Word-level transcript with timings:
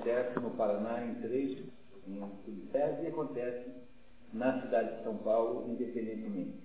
acontece 0.00 0.40
no 0.40 0.50
Paraná 0.52 1.04
em 1.04 1.14
três 1.16 1.58
em 2.08 2.20
subsedes 2.44 3.04
e 3.04 3.06
acontece 3.08 3.70
na 4.32 4.62
cidade 4.62 4.96
de 4.96 5.04
São 5.04 5.16
Paulo 5.18 5.70
independentemente. 5.70 6.58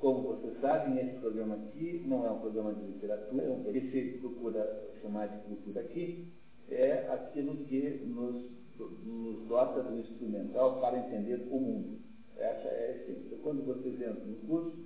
Como 0.00 0.22
vocês 0.22 0.60
sabem, 0.60 0.98
esse 0.98 1.18
programa 1.18 1.56
aqui 1.56 2.04
não 2.06 2.24
é 2.24 2.30
um 2.30 2.38
programa 2.38 2.74
de 2.74 2.84
literatura, 2.84 3.50
um 3.50 3.64
que 3.64 3.90
se 3.90 4.18
procura 4.18 4.88
chamar 5.02 5.26
de 5.26 5.38
cultura 5.48 5.80
aqui, 5.80 6.32
é 6.70 7.08
aquilo 7.12 7.56
que 7.64 8.02
nos, 8.06 8.44
nos 9.04 9.48
dota 9.48 9.82
do 9.82 9.98
instrumental 9.98 10.80
para 10.80 10.98
entender 10.98 11.46
o 11.50 11.58
mundo. 11.58 11.98
Essa 12.36 12.68
é 12.68 12.86
a 12.86 12.96
essência. 12.96 13.26
Então, 13.26 13.38
quando 13.38 13.64
vocês 13.64 13.94
entram 13.94 14.26
no 14.26 14.36
curso, 14.46 14.76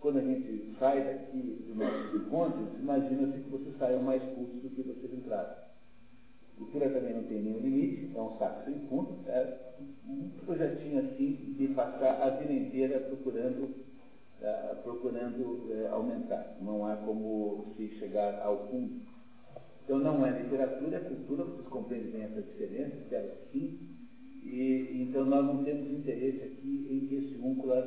quando 0.00 0.18
a 0.18 0.22
gente 0.22 0.74
sai 0.78 1.04
daqui 1.04 1.64
dos 1.66 1.76
nossos 1.76 2.14
encontros, 2.14 2.80
imagina-se 2.80 3.40
que 3.40 3.50
vocês 3.50 3.76
saiam 3.78 4.02
mais 4.02 4.22
cursos 4.34 4.62
do 4.62 4.70
que 4.70 4.82
vocês 4.82 5.12
entraram. 5.12 5.67
Cultura 6.58 6.90
também 6.90 7.14
não 7.14 7.22
tem 7.22 7.40
nenhum 7.40 7.60
limite, 7.60 8.10
é 8.16 8.20
um 8.20 8.36
saco 8.36 8.64
sem 8.64 8.80
fundo, 8.88 9.16
é 9.28 9.74
um 10.08 10.28
projetinho 10.44 10.98
assim 10.98 11.54
de 11.56 11.68
passar 11.68 12.20
a 12.20 12.30
vida 12.30 12.52
inteira 12.52 12.98
procurando, 13.00 13.62
uh, 13.62 14.82
procurando 14.82 15.40
uh, 15.40 15.88
aumentar. 15.92 16.58
Não 16.60 16.84
há 16.84 16.96
como 16.96 17.74
se 17.76 17.88
chegar 17.98 18.42
ao 18.42 18.66
fundo. 18.68 19.00
Então 19.84 20.00
não 20.00 20.26
é 20.26 20.42
literatura, 20.42 20.96
é 20.96 21.00
cultura, 21.00 21.44
vocês 21.44 21.68
compreendem 21.68 22.10
bem 22.10 22.22
essa 22.24 22.42
diferença, 22.42 22.96
espero 22.96 23.28
que 23.28 23.58
sim. 23.58 23.78
E, 24.42 25.02
então 25.02 25.24
nós 25.24 25.46
não 25.46 25.64
temos 25.64 25.90
interesse 25.90 26.42
aqui 26.42 26.86
em 26.90 27.06
questiúnculas, 27.06 27.84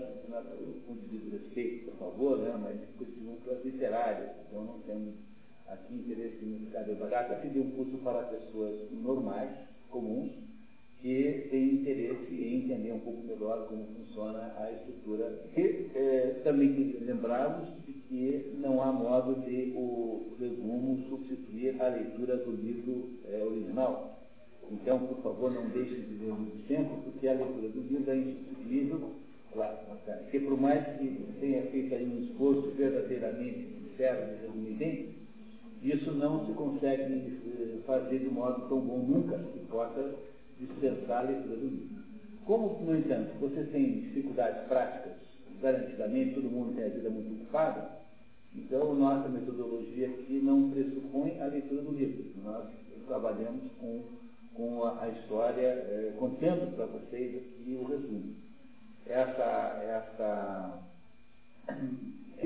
com 0.88 0.96
devido 0.96 1.32
respeito, 1.32 1.92
por 1.92 1.98
favor, 2.00 2.38
né, 2.40 2.58
mas 2.60 2.80
questiúnculas 2.98 3.64
literárias. 3.64 4.32
Então 4.48 4.64
não 4.64 4.80
temos 4.80 5.14
aqui 5.72 5.96
interesse 5.96 6.38
ficar 6.66 6.84
devagar, 6.84 7.32
aqui 7.32 7.50
de 7.50 7.60
um 7.60 7.72
curso 7.72 7.98
para 7.98 8.24
pessoas 8.24 8.76
normais, 8.92 9.52
comuns, 9.90 10.32
que 11.02 11.48
têm 11.50 11.74
interesse 11.76 12.34
em 12.34 12.66
entender 12.66 12.92
um 12.94 13.00
pouco 13.00 13.24
melhor 13.24 13.68
como 13.68 13.84
funciona 13.88 14.54
a 14.58 14.72
estrutura. 14.72 15.42
E 15.58 15.90
é, 15.96 16.42
também 16.44 16.98
lembrá-los 17.02 17.68
de 17.86 17.94
que 17.94 18.54
não 18.62 18.82
há 18.82 18.92
modo 18.92 19.42
de 19.42 19.74
o 19.76 20.36
resumo 20.40 21.00
substituir 21.10 21.82
a 21.82 21.88
leitura 21.88 22.38
do 22.38 22.52
livro 22.52 23.10
é, 23.26 23.44
original. 23.44 24.20
Então, 24.72 25.00
por 25.00 25.18
favor, 25.24 25.52
não 25.52 25.68
deixe 25.70 25.96
de 25.96 26.24
ler 26.24 26.32
muito 26.32 26.68
tempo, 26.68 26.96
porque 27.04 27.28
a 27.28 27.34
leitura 27.34 27.68
do 27.70 27.82
livro 27.82 28.12
é 28.12 28.16
insubstituível, 28.16 29.10
claro, 29.52 29.78
porque 30.22 30.40
por 30.40 30.58
mais 30.58 30.86
que 30.98 31.26
tenha 31.40 31.64
feito 31.64 31.94
aí 31.94 32.06
um 32.06 32.24
esforço 32.24 32.70
verdadeiramente 32.78 33.68
sincero 33.76 34.26
de 34.28 34.42
resumir 34.46 34.74
bem, 34.78 35.21
isso 35.82 36.12
não 36.12 36.46
se 36.46 36.54
consegue 36.54 37.02
eh, 37.04 37.80
fazer 37.86 38.20
de 38.20 38.30
modo 38.30 38.68
tão 38.70 38.80
bom 38.82 39.00
nunca 39.00 39.38
que 39.38 39.60
possa 39.66 40.14
dispensar 40.60 41.26
a 41.26 41.30
leitura 41.30 41.56
do 41.56 41.68
livro. 41.68 42.02
Como, 42.46 42.80
no 42.86 42.96
entanto, 42.98 43.40
vocês 43.40 43.70
têm 43.72 44.02
dificuldades 44.02 44.68
práticas, 44.68 45.14
garantidamente 45.60 46.36
todo 46.36 46.50
mundo 46.50 46.76
tem 46.76 46.86
a 46.86 46.90
vida 46.90 47.10
muito 47.10 47.34
ocupada, 47.34 48.02
então 48.56 48.94
nossa 48.94 49.30
metodologia 49.30 50.08
aqui 50.08 50.40
não 50.44 50.70
pressupõe 50.70 51.40
a 51.42 51.46
leitura 51.46 51.82
do 51.82 51.92
livro. 51.92 52.32
Nós 52.44 52.68
trabalhamos 53.08 53.72
com, 53.80 54.04
com 54.54 54.84
a, 54.86 55.08
história, 55.10 55.68
é, 55.68 56.14
contendo 56.20 56.76
para 56.76 56.86
vocês 56.86 57.38
aqui 57.38 57.80
o 57.80 57.86
resumo. 57.86 58.36
Essa, 59.08 59.82
essa 59.84 60.84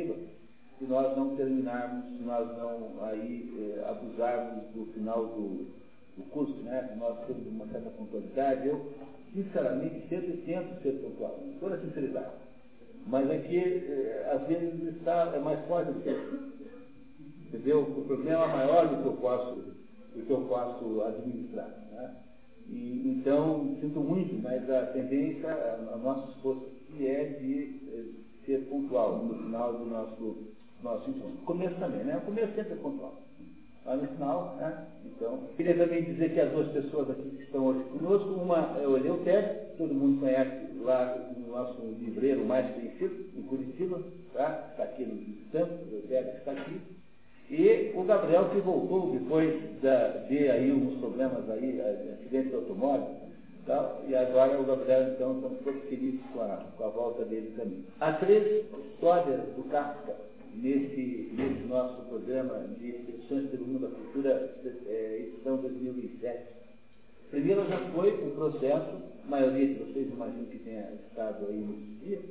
se 0.77 0.85
nós 0.85 1.15
não 1.17 1.35
terminarmos, 1.35 2.17
se 2.17 2.23
nós 2.23 2.47
não 2.57 3.03
aí 3.03 3.75
é, 3.77 3.89
abusarmos 3.89 4.63
do 4.73 4.85
final 4.93 5.25
do, 5.27 5.67
do 6.17 6.23
curso, 6.31 6.55
né? 6.63 6.95
Nós 6.99 7.25
temos 7.25 7.47
uma 7.47 7.67
certa 7.67 7.89
pontualidade. 7.91 8.67
Eu, 8.67 8.93
sinceramente, 9.33 10.07
sempre 10.07 10.37
tento 10.45 10.81
ser 10.81 10.93
pontual, 11.01 11.31
com 11.31 11.59
toda 11.59 11.79
sinceridade. 11.79 12.33
Mas 13.07 13.29
é 13.29 14.31
às 14.33 14.47
vezes, 14.47 14.95
está, 14.97 15.31
é 15.35 15.39
mais 15.39 15.63
forte 15.67 15.91
do 15.91 16.01
que 16.01 16.09
Entendeu? 17.47 17.83
O 17.83 18.03
problema 18.05 18.43
é 18.43 18.47
maior 18.47 18.87
do 18.89 19.01
que 19.01 19.07
eu 19.07 19.13
posso, 19.13 19.55
do 19.55 20.25
que 20.25 20.31
eu 20.31 20.41
posso 20.41 21.03
administrar. 21.03 21.69
Né? 21.91 22.15
E, 22.67 23.17
então, 23.17 23.77
sinto 23.79 23.99
muito, 23.99 24.41
mas 24.41 24.67
a 24.69 24.87
tendência, 24.87 25.49
a, 25.49 25.97
nosso 25.97 26.31
esforço 26.31 26.65
é 26.99 27.23
de 27.23 27.79
é, 27.93 28.45
ser 28.45 28.65
pontual 28.67 29.23
no 29.23 29.35
final 29.43 29.73
do 29.73 29.85
nosso, 29.85 30.37
nosso 30.85 31.09
encontro. 31.09 31.37
Começo 31.45 31.75
também, 31.75 32.03
né? 32.03 32.17
O 32.17 32.21
começo 32.21 32.53
sempre 32.53 32.73
é 32.73 32.77
pontual 32.77 33.25
lá 33.85 33.95
no 33.95 34.07
final. 34.07 34.55
Né? 34.59 34.85
Então, 35.05 35.39
queria 35.55 35.77
também 35.77 36.03
dizer 36.03 36.33
que 36.33 36.39
as 36.39 36.51
duas 36.51 36.67
pessoas 36.69 37.09
aqui 37.09 37.29
que 37.29 37.43
estão 37.43 37.65
hoje 37.67 37.83
conosco, 37.89 38.29
uma 38.29 38.77
é 38.81 38.87
o 38.87 38.97
Eleutério, 38.97 39.75
todo 39.77 39.93
mundo 39.93 40.19
conhece 40.19 40.73
lá 40.81 41.15
o 41.35 41.51
nosso 41.51 41.81
livreiro 41.99 42.45
mais 42.45 42.73
conhecido, 42.73 43.25
em 43.37 43.41
Curitiba, 43.43 44.01
tá? 44.33 44.67
está 44.71 44.83
aqui 44.83 45.05
no 45.05 45.51
Santo, 45.51 45.85
o 45.85 45.87
Eleutério 45.89 46.37
está 46.37 46.51
aqui. 46.51 46.81
E 47.49 47.91
o 47.95 48.03
Gabriel 48.03 48.49
que 48.49 48.59
voltou 48.59 49.11
depois 49.11 49.53
da, 49.81 50.07
de 50.27 50.49
aí 50.49 50.71
uns 50.71 50.99
problemas 50.99 51.47
aí, 51.51 51.79
acidente 51.79 52.49
de 52.49 52.55
automóvel, 52.55 53.07
tal, 53.67 54.03
e 54.07 54.15
agora 54.15 54.59
o 54.59 54.65
Gabriel 54.65 55.11
então 55.13 55.35
estamos 55.35 55.59
todos 55.63 55.83
felizes 55.83 56.21
com 56.33 56.41
a, 56.41 56.65
com 56.75 56.83
a 56.83 56.89
volta 56.89 57.23
dele 57.25 57.53
também. 57.55 57.85
Há 57.99 58.13
três 58.13 58.65
histórias 58.93 59.41
do 59.55 59.63
Kafka 59.69 60.15
nesse, 60.61 61.31
nesse 61.33 61.67
nosso 61.67 62.01
programa 62.03 62.67
de 62.79 62.89
Excepções 62.89 63.49
pelo 63.49 63.65
Mundo 63.65 63.87
da 63.87 63.95
Cultura, 63.95 64.55
é, 64.87 65.19
edição 65.19 65.57
2007. 65.57 66.55
Primeiro 67.29 67.67
já 67.67 67.79
foi 67.91 68.11
o 68.11 68.31
processo, 68.31 68.91
a 69.25 69.29
maioria 69.29 69.67
de 69.67 69.73
vocês 69.75 70.07
imagino 70.11 70.45
que 70.47 70.59
tenha 70.59 70.91
estado 71.07 71.47
aí 71.47 71.57
nesse 71.57 72.05
dia. 72.05 72.21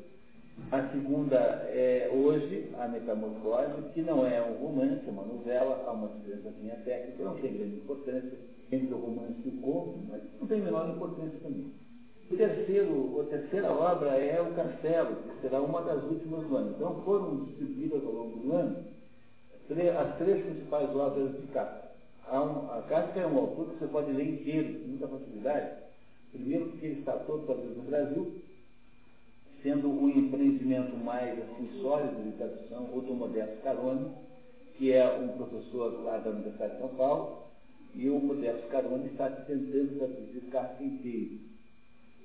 A 0.71 0.89
segunda 0.89 1.37
é 1.37 2.11
hoje, 2.15 2.71
a 2.79 2.87
Metamorfose, 2.87 3.91
que 3.93 4.03
não 4.03 4.25
é 4.25 4.41
um 4.41 4.55
romance, 4.55 5.03
é 5.07 5.11
uma 5.11 5.25
novela, 5.25 5.85
há 5.87 5.93
uma 5.93 6.09
diferença 6.09 6.53
técnica, 6.85 7.25
não 7.25 7.35
tem 7.37 7.53
grande 7.53 7.77
importância 7.77 8.39
entre 8.71 8.95
o 8.95 8.99
romance 8.99 9.41
e 9.45 9.49
o 9.49 9.61
conto, 9.61 9.99
mas 10.09 10.23
não 10.41 10.47
tem 10.47 10.61
menor 10.61 10.89
importância 10.91 11.39
também. 11.43 11.73
O 12.35 12.37
terceiro, 12.37 13.21
a 13.21 13.25
terceira 13.27 13.71
obra 13.71 14.11
é 14.19 14.43
o 14.43 14.53
Castelo, 14.57 15.15
que 15.15 15.41
será 15.41 15.63
uma 15.63 15.83
das 15.83 16.03
últimas 16.03 16.45
do 16.45 16.57
ano. 16.57 16.75
Então 16.75 17.01
foram 17.05 17.45
distribuídas 17.45 18.05
ao 18.05 18.11
longo 18.11 18.37
do 18.41 18.53
ano 18.53 18.85
as 19.71 20.19
três 20.19 20.45
principais 20.45 20.91
obras 20.97 21.31
de 21.31 21.47
Kafka. 21.53 21.91
A 22.27 22.85
Kafka 22.89 23.21
é 23.21 23.27
um 23.29 23.39
autor 23.39 23.69
que 23.69 23.79
você 23.79 23.87
pode 23.87 24.11
ler 24.11 24.31
inteiro, 24.31 24.81
com 24.81 24.89
muita 24.89 25.07
facilidade. 25.07 25.77
Primeiro 26.33 26.71
porque 26.71 26.87
ele 26.87 26.99
está 26.99 27.13
todo 27.19 27.47
traduzido 27.47 27.77
no 27.77 27.83
Brasil, 27.85 28.33
sendo 29.63 29.89
um 29.89 30.09
empreendimento 30.09 30.97
mais 30.97 31.39
assim, 31.39 31.71
sólido 31.81 32.21
de 32.21 32.37
tradução, 32.37 32.89
ou 32.93 33.01
do 33.01 33.15
Modesto 33.15 33.63
Carone, 33.63 34.11
que 34.77 34.93
é 34.93 35.07
um 35.07 35.29
professor 35.37 36.03
lá 36.03 36.19
da 36.19 36.31
Universidade 36.31 36.73
de 36.73 36.81
São 36.81 36.89
Paulo, 36.97 37.45
e 37.95 38.09
o 38.09 38.19
Modesto 38.19 38.67
Carone 38.67 39.07
está 39.07 39.31
tentando 39.31 39.99
traduzir 39.99 40.41
Kafka 40.51 40.83
inteiro 40.83 41.54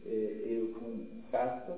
eu 0.05 0.73
com 0.79 0.99
Kafka, 1.31 1.77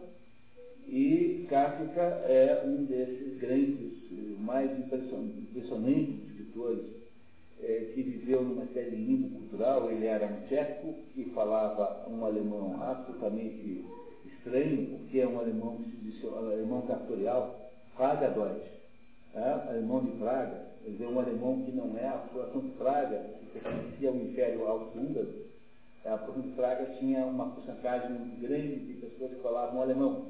e 0.88 1.46
Kafka 1.50 2.02
é 2.02 2.64
um 2.66 2.86
desses 2.86 3.40
grandes, 3.40 3.92
mais 4.40 4.70
impressionantes 4.78 6.30
escritores 6.30 6.84
é, 7.62 7.92
que 7.94 8.02
viveu 8.02 8.44
numa 8.44 8.66
série 8.74 8.96
limbo 8.96 9.30
cultural. 9.38 9.90
Ele 9.90 10.06
era 10.06 10.26
um 10.26 10.48
tcheco 10.48 10.94
que 11.14 11.26
falava 11.32 12.10
um 12.10 12.26
alemão 12.26 12.82
absolutamente 12.82 13.86
estranho, 14.26 14.98
porque 14.98 15.20
é 15.20 15.28
um 15.28 15.40
alemão 15.40 15.80
alemão 16.38 16.82
cartorial, 16.84 17.72
Praga 17.96 18.30
Deutsch, 18.30 18.68
é, 19.34 19.70
alemão 19.70 20.04
de 20.04 20.12
Praga, 20.18 20.68
quer 20.84 20.90
dizer, 20.90 21.06
um 21.06 21.20
alemão 21.20 21.62
que 21.64 21.72
não 21.72 21.98
é 21.98 22.08
a 22.08 22.18
população 22.18 22.62
de 22.62 22.70
Praga, 22.72 23.18
que 23.40 23.60
pertencia 23.60 24.10
ao 24.10 24.16
Império 24.16 24.68
Austro-Húngaro, 24.68 25.30
a 26.06 26.18
província 26.18 26.50
de 26.50 26.56
Praga 26.56 26.86
tinha 27.00 27.26
uma 27.26 27.48
porcentagem 27.48 28.18
grande 28.40 28.76
de 28.76 28.94
pessoas 28.94 29.32
que 29.32 29.42
falavam 29.42 29.82
alemão. 29.82 30.26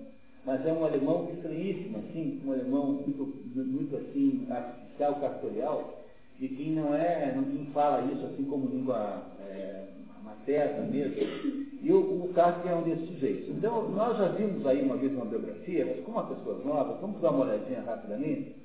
Mas 0.46 0.66
é 0.66 0.74
um 0.74 0.84
alemão 0.84 1.30
estranhíssimo, 1.34 2.00
assim, 2.00 2.42
um 2.46 2.52
alemão 2.52 2.94
muito, 2.94 3.34
muito 3.56 3.96
assim, 3.96 4.48
artificial, 4.50 5.16
cartorial, 5.16 6.02
e 6.40 6.48
quem 6.48 6.72
não 6.72 6.96
é, 6.96 7.34
não 7.36 7.66
fala 7.68 8.12
isso 8.12 8.26
assim 8.26 8.44
como 8.46 8.68
língua 8.68 9.22
é, 9.48 9.84
materna 10.24 10.84
mesmo. 10.88 11.16
E 11.82 11.92
o, 11.92 12.00
o 12.00 12.34
é 12.36 12.76
um 12.76 12.82
desses 12.84 13.08
sujeitos. 13.10 13.50
Então, 13.50 13.90
nós 13.90 14.18
já 14.18 14.30
vimos 14.30 14.66
aí 14.66 14.82
uma 14.82 14.98
vez 14.98 15.14
uma 15.14 15.26
biografia, 15.26 15.86
mas 15.86 16.04
como 16.04 16.20
a 16.20 16.24
pessoas 16.24 16.66
novas, 16.66 17.00
vamos 17.00 17.22
dar 17.22 17.32
uma 17.32 17.46
olhadinha 17.46 17.82
rapidamente. 17.82 18.56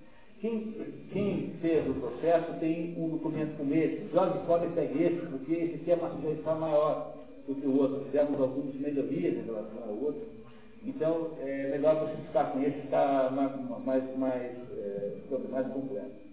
Quem, 0.41 0.73
quem, 1.13 1.55
fez 1.63 1.89
o 1.89 1.95
processo 1.95 2.53
tem 2.61 2.95
um 2.99 3.09
documento 3.09 3.57
como 3.57 3.75
esse. 3.75 4.07
Jorge 4.13 4.39
pode 4.47 4.67
pegar 4.69 5.01
esse, 5.01 5.27
porque 5.27 5.53
esse 5.53 5.75
aqui 5.77 5.91
é 5.93 5.95
uma 5.95 6.11
sujeição 6.11 6.59
maior 6.59 7.15
do 7.47 7.55
que 7.55 7.67
o 7.67 7.79
outro. 7.79 8.05
Fizemos 8.05 8.41
algumas 8.41 8.75
melhorias 8.75 9.35
em 9.35 9.47
relação 9.47 9.83
ao 9.83 9.95
outro. 9.95 10.23
Então, 10.85 11.31
é 11.41 11.71
melhor 11.71 11.97
você 11.97 12.17
ficar 12.27 12.53
com 12.53 12.61
esse, 12.61 12.79
está 12.81 13.31
mais, 13.31 13.85
mais, 13.85 14.17
mais, 14.19 14.53
é, 14.79 15.13
mais 15.51 15.67
completo. 15.69 16.27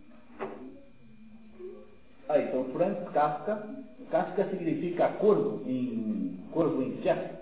Ah, 2.30 2.40
então 2.40 2.64
Franz 2.72 2.98
Kafka, 3.10 3.68
Kafka 4.10 4.50
significa 4.50 5.10
corvo 5.14 5.62
em, 5.68 6.40
corvo 6.52 6.82
em 6.82 6.98
tcheco, 7.02 7.36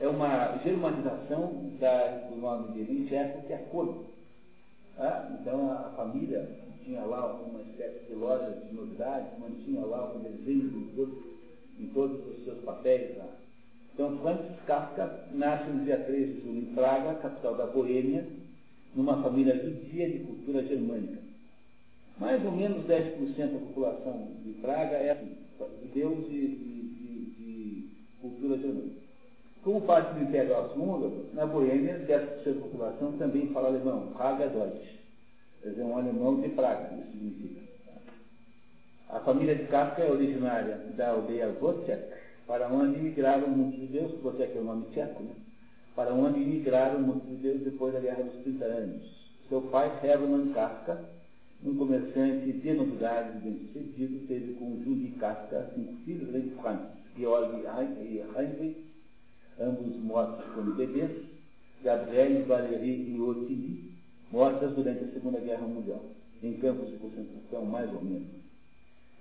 é 0.00 0.08
uma 0.08 0.58
germanização 0.64 1.70
da, 1.78 2.08
do 2.28 2.36
nome 2.36 2.72
dele 2.72 3.00
em 3.00 3.04
tcheco, 3.06 3.46
que 3.46 3.52
é 3.52 3.58
corvo. 3.70 4.04
Ah, 4.98 5.28
então 5.40 5.70
a, 5.70 5.86
a 5.86 5.90
família 5.90 6.48
tinha 6.84 7.02
lá 7.02 7.32
uma 7.36 7.60
espécie 7.60 8.06
de 8.06 8.14
loja 8.14 8.50
de 8.50 8.74
novidades, 8.74 9.38
mantinha 9.38 9.84
lá 9.84 10.12
o 10.12 10.18
desenho 10.18 10.68
do 10.70 10.96
corpo 10.96 11.22
em 11.78 11.86
todos 11.88 12.26
os 12.26 12.44
seus 12.44 12.58
papéis 12.64 13.16
lá. 13.16 13.28
Então 13.94 14.18
Franz 14.18 14.40
Kafka 14.66 15.26
nasce 15.32 15.70
no 15.70 15.84
dia 15.84 15.98
3 15.98 16.34
de 16.34 16.40
julho 16.40 16.58
em 16.58 16.74
Praga, 16.74 17.14
capital 17.20 17.56
da 17.56 17.66
Boêmia, 17.66 18.26
numa 18.96 19.22
família 19.22 19.54
judia 19.62 20.10
de 20.10 20.18
cultura 20.20 20.64
germânica. 20.64 21.18
Mais 22.18 22.44
ou 22.44 22.50
menos 22.50 22.84
10% 22.86 23.52
da 23.52 23.58
população 23.58 24.26
de 24.44 24.52
Praga 24.54 24.96
é 24.96 25.16
judeus 25.80 26.28
de, 26.28 26.48
de, 26.48 26.82
de, 26.88 27.30
de 27.36 27.88
cultura 28.20 28.58
germânica. 28.58 29.07
Como 29.68 29.82
parte 29.82 30.14
do 30.14 30.22
Império 30.22 30.54
Austro-Húngaro, 30.54 31.26
na 31.34 31.44
Boêmia, 31.44 32.02
10% 32.08 32.54
da 32.54 32.60
população 32.62 33.12
também 33.18 33.48
fala 33.48 33.68
alemão, 33.68 34.14
Praga 34.16 34.48
Deutsch. 34.48 34.96
Quer 35.60 35.68
dizer, 35.68 35.82
um 35.82 35.98
alemão 35.98 36.40
de 36.40 36.48
Praga, 36.48 36.88
isso 36.94 37.10
significa. 37.10 37.60
A 39.10 39.20
família 39.20 39.54
de 39.54 39.64
Kafka 39.64 40.00
é 40.00 40.10
originária 40.10 40.74
da 40.96 41.10
aldeia 41.10 41.54
Wojciech, 41.60 42.02
para 42.46 42.66
onde 42.66 42.98
migraram 42.98 43.46
muitos 43.48 43.78
judeus, 43.80 44.24
Wojciech 44.24 44.56
é 44.56 44.58
o 44.58 44.64
nome 44.64 44.86
tcheco, 44.94 45.22
né? 45.22 45.34
para 45.94 46.14
onde 46.14 46.38
migraram 46.38 47.00
muitos 47.00 47.28
judeus 47.28 47.60
depois 47.60 47.92
da 47.92 48.00
Guerra 48.00 48.22
dos 48.22 48.42
30 48.44 48.64
Anos. 48.64 49.30
Seu 49.50 49.60
pai, 49.60 49.92
Hermann 50.02 50.50
Kafka, 50.54 50.98
um 51.62 51.76
comerciante 51.76 52.52
de 52.52 52.72
novidades 52.72 53.42
bem-sucedido, 53.42 54.26
teve 54.28 54.54
com 54.54 54.82
Julie 54.82 55.10
Kafka 55.20 55.70
cinco 55.74 55.92
filhos, 56.06 56.30
além 56.30 56.52
Franz, 56.62 56.80
Georg 57.18 57.52
e 58.00 58.24
Heinrich, 58.34 58.87
ambos 59.60 59.96
mortos 60.02 60.44
como 60.54 60.74
bebês, 60.74 61.10
Gabriel, 61.82 62.44
Valérie 62.46 63.14
e 63.14 63.20
Ottilie, 63.20 63.92
mortas 64.30 64.74
durante 64.74 65.04
a 65.04 65.08
Segunda 65.08 65.38
Guerra 65.40 65.66
Mundial, 65.66 66.02
em 66.42 66.54
campos 66.54 66.88
de 66.90 66.96
concentração 66.96 67.64
mais 67.64 67.92
ou 67.92 68.02
menos. 68.02 68.28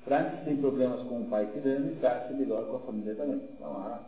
Franz 0.04 0.44
tem 0.46 0.58
problemas 0.58 1.02
com 1.08 1.22
o 1.22 1.26
pai 1.26 1.50
tirano 1.52 1.92
e 1.92 1.96
Kafka 1.96 2.34
melhor 2.34 2.66
com 2.68 2.78
a 2.78 2.80
família 2.80 3.14
também. 3.16 3.42
Então 3.54 3.72
há, 3.72 4.02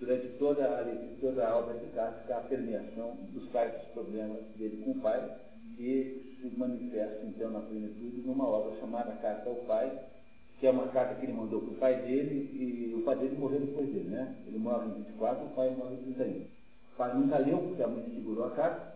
durante 0.00 0.28
toda 0.38 0.64
a, 0.64 0.84
toda 1.20 1.46
a 1.46 1.58
obra 1.58 1.78
de 1.78 1.86
Kafka, 1.92 2.36
a 2.36 2.40
permeação 2.40 3.16
dos 3.32 3.48
tais 3.50 3.74
problemas 3.92 4.42
dele 4.56 4.82
com 4.84 4.92
o 4.92 5.00
pai, 5.00 5.36
que 5.76 6.38
se 6.40 6.56
manifesta 6.56 7.24
então 7.26 7.50
na 7.50 7.60
plenitude 7.60 8.22
numa 8.26 8.48
obra 8.48 8.78
chamada 8.80 9.12
Carta 9.20 9.48
ao 9.48 9.56
Pai, 9.66 9.92
que 10.62 10.68
é 10.68 10.70
uma 10.70 10.86
carta 10.86 11.16
que 11.16 11.26
ele 11.26 11.32
mandou 11.32 11.60
para 11.60 11.70
o 11.72 11.76
pai 11.78 12.02
dele, 12.02 12.48
e 12.54 12.94
o 12.94 13.02
pai 13.02 13.16
dele 13.16 13.36
morreu 13.36 13.58
depois 13.58 13.92
dele, 13.92 14.10
né? 14.10 14.36
Ele 14.46 14.60
morre 14.60 14.86
em 14.86 15.02
24, 15.02 15.44
o 15.44 15.50
pai 15.56 15.74
morre 15.76 15.94
em 15.94 16.12
31. 16.14 16.40
O 16.40 16.96
pai 16.96 17.18
nunca 17.18 17.38
leu, 17.38 17.58
porque 17.58 17.82
a 17.82 17.88
mãe 17.88 18.04
segurou 18.14 18.44
a 18.44 18.50
carta, 18.50 18.94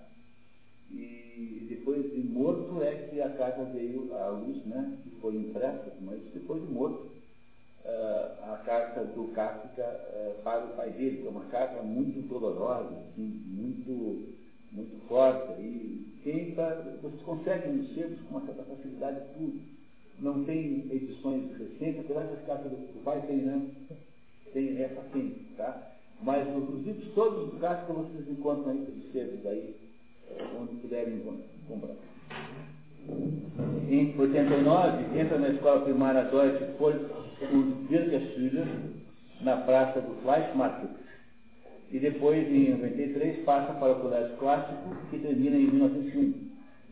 e 0.93 1.67
depois 1.69 2.09
de 2.13 2.21
morto 2.21 2.81
é 2.85 3.09
que 3.09 3.21
a 3.21 3.31
carta 3.31 3.65
veio 3.65 4.15
à 4.15 4.29
luz, 4.29 4.65
né? 4.65 4.97
Que 5.03 5.11
foi 5.21 5.35
impressa, 5.35 5.93
mas 6.03 6.21
depois 6.33 6.65
de 6.65 6.73
morto, 6.73 7.11
uh, 7.85 8.53
a 8.53 8.63
carta 8.65 9.03
do 9.03 9.33
Kafka 9.33 9.83
uh, 9.83 10.43
para 10.45 10.67
o 10.67 10.77
pai 10.77 10.91
dele, 10.91 11.23
que 11.23 11.27
é 11.27 11.31
uma 11.31 11.47
carta 11.47 11.83
muito 11.83 12.29
dolorosa, 12.29 12.97
assim, 12.97 13.43
muito, 13.45 14.35
muito 14.71 15.09
forte, 15.09 15.61
e 15.61 16.53
tá, 16.55 16.81
vocês 17.03 17.23
conseguem 17.23 17.93
selos 17.93 18.21
com 18.21 18.37
uma 18.37 18.47
certa 18.47 18.63
facilidade 18.63 19.21
tudo 19.35 19.76
não 20.21 20.45
tem 20.45 20.87
edições 20.91 21.51
recentes, 21.59 22.01
apesar 22.01 22.25
das 22.25 22.45
cartas 22.47 22.73
do 22.73 23.05
pai 23.05 23.23
tem, 23.27 23.37
né? 23.39 23.67
Tem 24.53 24.83
essa 24.83 25.03
sim, 25.13 25.35
tá? 25.57 25.93
Mas 26.23 26.47
os 26.57 26.85
livros 26.85 27.13
todos 27.15 27.53
os 27.53 27.61
Kafka 27.61 27.93
vocês 27.93 28.29
encontram 28.29 28.73
aí 28.73 28.79
pelos 28.79 29.13
sebos 29.13 29.47
aí, 29.47 29.75
onde 30.59 30.77
puderem 30.77 31.21
comprar. 31.69 31.95
Em 33.89 34.19
89, 34.19 35.21
entra 35.21 35.39
na 35.39 35.49
escola 35.51 35.85
primária 35.85 36.25
Deutsche 36.25 36.65
os 36.81 37.89
Bürgerschüler, 37.89 38.67
na 39.43 39.59
praça 39.59 40.01
do 40.01 40.15
Fleischmarkt. 40.23 40.89
E 41.93 41.99
depois, 42.01 42.49
em 42.49 42.71
93, 42.71 43.45
passa 43.45 43.73
para 43.75 43.93
o 43.93 44.01
colégio 44.01 44.37
clássico, 44.39 44.97
que 45.11 45.19
termina 45.19 45.57
em 45.57 45.67
1901. 45.67 46.46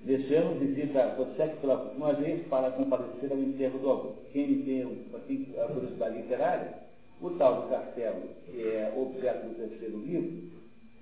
Ano, 0.06 0.60
visita 0.60 1.16
Wozzeck 1.18 1.60
pela 1.60 1.82
última 1.82 2.12
vez 2.12 2.46
para 2.48 2.70
comparecer 2.72 3.32
ao 3.32 3.38
enterro 3.38 3.78
do 3.78 3.90
avô. 3.90 4.12
Quem 4.32 4.62
tem 4.62 4.82
a 4.82 5.66
curiosidade 5.66 6.16
literária, 6.16 6.74
o 7.22 7.30
tal 7.30 7.62
do 7.62 7.68
castelo, 7.70 8.20
que 8.44 8.68
é 8.68 8.92
objeto 8.94 9.46
do 9.46 9.54
terceiro 9.54 9.98
livro, 10.00 10.50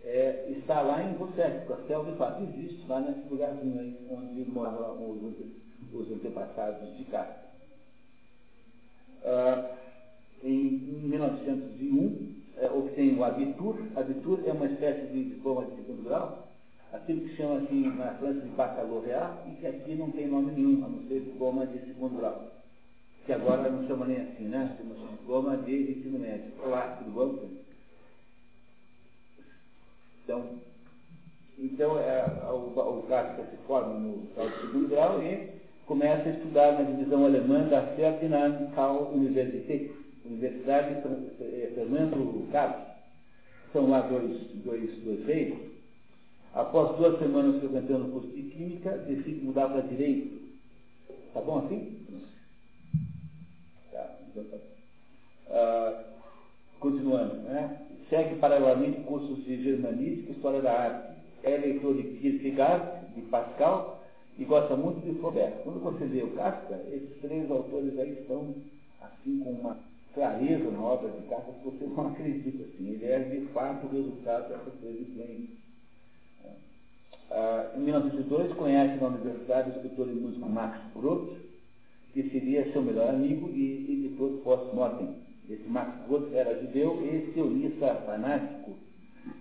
é, 0.05 0.47
está 0.51 0.83
lá 0.83 1.03
em 1.03 1.17
Wozzeck. 1.17 1.65
O 1.65 1.75
castelo, 1.75 2.05
de 2.05 2.17
fato, 2.17 2.45
existe 2.45 2.87
lá 2.89 3.01
nesse 3.01 3.29
lugarzinho 3.29 3.81
aí, 3.81 3.97
onde 4.09 4.49
moram 4.49 4.95
os, 5.11 5.35
os 5.93 6.13
antepassados 6.13 6.97
de 6.97 7.03
Kafka. 7.05 7.43
Ah, 9.25 9.79
em 10.45 10.79
1901, 11.09 12.35
é, 12.59 12.67
obtém 12.71 13.19
o 13.19 13.25
Abitur. 13.25 13.77
Abitur 13.97 14.41
é 14.47 14.53
uma 14.53 14.67
espécie 14.67 15.07
de 15.09 15.25
diploma 15.25 15.65
de 15.65 15.77
segundo 15.77 16.05
grau, 16.05 16.52
aquilo 16.93 17.21
que 17.23 17.37
chama 17.37 17.59
assim 17.59 17.89
na 17.97 18.15
França 18.15 18.41
de 18.41 18.49
baccalaureat, 18.51 19.49
e 19.49 19.55
que 19.57 19.67
aqui 19.67 19.95
não 19.95 20.11
tem 20.11 20.29
nome 20.29 20.53
nenhum, 20.53 20.85
a 20.85 20.89
não 20.89 21.03
ser 21.09 21.21
diploma 21.21 21.67
de 21.67 21.79
segundo 21.87 22.19
grau. 22.19 22.51
Que 23.25 23.33
agora 23.33 23.71
não 23.71 23.87
chama 23.87 24.07
nem 24.07 24.21
assim, 24.21 24.45
né? 24.45 24.77
Chama 24.77 24.95
diploma 25.17 25.57
de 25.59 25.93
ensino 25.93 26.19
médio. 26.19 26.53
Olá, 26.65 26.97
tudo 26.99 27.11
bom? 27.11 27.49
Então, 30.25 30.45
então 31.59 31.99
é, 31.99 32.25
o, 32.51 32.79
o 32.79 33.07
Kafka 33.09 33.45
se 33.45 33.57
forma 33.67 33.95
no 33.95 34.27
segundo 34.35 34.89
grau 34.89 35.23
e 35.23 35.51
começa 35.87 36.29
a 36.29 36.33
estudar 36.33 36.73
na 36.73 36.83
divisão 36.83 37.25
alemã 37.25 37.69
da 37.69 37.83
Ferdinand 37.95 38.71
Universität, 39.13 39.93
Universidade 40.25 41.03
Fernando 41.75 42.51
Carlos. 42.51 42.87
São 43.73 43.89
lá 43.89 44.03
dois, 44.03 44.39
dois, 44.65 44.91
dois 45.03 45.25
reis. 45.27 45.72
Após 46.55 46.97
duas 46.99 47.19
semanas 47.19 47.61
frequentando 47.61 48.09
o 48.09 48.13
curso 48.13 48.29
de 48.29 48.43
Química, 48.43 48.99
decide 48.99 49.43
mudar 49.43 49.69
para 49.69 49.81
Direito. 49.81 50.39
Tá 51.33 51.41
bom 51.41 51.65
assim? 51.65 51.99
Tá, 53.91 54.19
então 54.29 54.45
tá. 54.45 54.57
Ah, 55.51 56.05
continuando, 56.79 57.37
né? 57.37 57.87
Segue 58.11 58.35
paralelamente 58.37 59.01
cursos 59.01 59.43
de 59.45 59.63
Germanística 59.63 60.31
e 60.31 60.35
História 60.35 60.61
da 60.61 60.73
Arte. 60.73 61.13
É 61.43 61.57
leitor 61.57 61.95
de 61.95 62.03
Kierkegaard, 62.03 63.15
de 63.15 63.23
Pascal, 63.23 64.05
e 64.39 64.45
gosta 64.45 64.77
muito 64.77 65.01
de 65.01 65.19
Flaubert. 65.21 65.55
Quando 65.65 65.83
você 65.83 66.05
vê 66.05 66.23
o 66.23 66.35
Kafka, 66.35 66.75
esses 66.93 67.19
três 67.23 67.51
autores 67.51 67.99
aí 67.99 68.13
estão 68.21 68.55
assim 69.01 69.39
com 69.39 69.53
uma 69.53 69.79
clareza 70.13 70.71
na 70.71 70.83
obra 70.83 71.11
de 71.11 71.27
Kafka 71.29 71.53
que 71.53 71.65
você 71.65 71.87
não 71.87 72.09
acredita. 72.09 72.63
Assim. 72.65 72.91
Ele 72.91 73.07
é 73.07 73.19
de 73.21 73.47
fato 73.53 73.87
o 73.87 73.91
resultado 73.91 74.51
dessas 74.51 74.75
três 74.81 75.01
influências. 75.01 75.62
Ah, 77.35 77.73
em 77.75 77.81
1902, 77.81 78.53
conhece 78.59 79.01
na 79.01 79.09
universidade 79.09 79.71
o 79.71 79.73
escritor 79.77 80.07
e 80.07 80.13
músico 80.13 80.47
Max 80.51 80.79
Brod, 80.95 81.31
que 82.13 82.29
seria 82.29 82.71
seu 82.73 82.83
melhor 82.83 83.09
amigo 83.09 83.49
e 83.49 83.91
editor 83.91 84.33
post-mortem. 84.45 85.17
Esse 85.49 85.67
Max 85.67 86.07
Brod 86.07 86.31
era 86.35 86.61
judeu 86.61 87.01
e 87.03 87.33
sionista 87.33 87.95
fanático. 88.05 88.73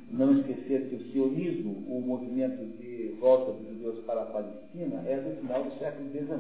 Não 0.10 0.40
esquecer 0.40 0.88
que 0.88 0.96
o 0.96 1.12
sionismo, 1.12 1.84
o 1.86 2.02
movimento 2.02 2.64
de 2.78 3.14
volta 3.20 3.52
dos 3.52 3.68
judeus 3.68 4.06
para 4.06 4.22
a 4.22 4.26
Palestina, 4.26 5.04
é 5.06 5.18
do 5.18 5.42
final 5.42 5.64
do 5.66 5.78
século 5.78 6.10
XIX, 6.12 6.32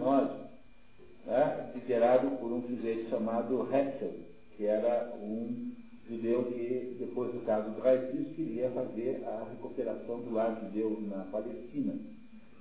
né, 1.25 1.71
liderado 1.75 2.37
por 2.37 2.49
um 2.49 2.61
sujeito 2.61 3.09
chamado 3.09 3.67
Herzl, 3.73 4.13
que 4.55 4.65
era 4.65 5.13
um 5.21 5.73
judeu 6.09 6.43
que, 6.45 6.97
depois 6.99 7.31
do 7.33 7.39
caso 7.45 7.71
do 7.71 7.81
Dreyfus, 7.81 8.35
queria 8.35 8.69
fazer 8.71 9.23
a 9.25 9.47
recuperação 9.49 10.19
do 10.21 10.33
lar 10.33 10.59
judeu 10.63 11.01
na 11.07 11.23
Palestina. 11.25 11.93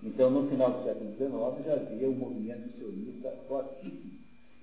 Então, 0.03 0.31
no 0.31 0.49
final 0.49 0.73
do 0.73 0.85
século 0.85 1.11
XIX, 1.17 1.67
já 1.67 1.75
havia 1.75 2.09
um 2.09 2.15
movimento 2.15 2.77
sionista 2.79 3.31
fortíssimo, 3.49 4.13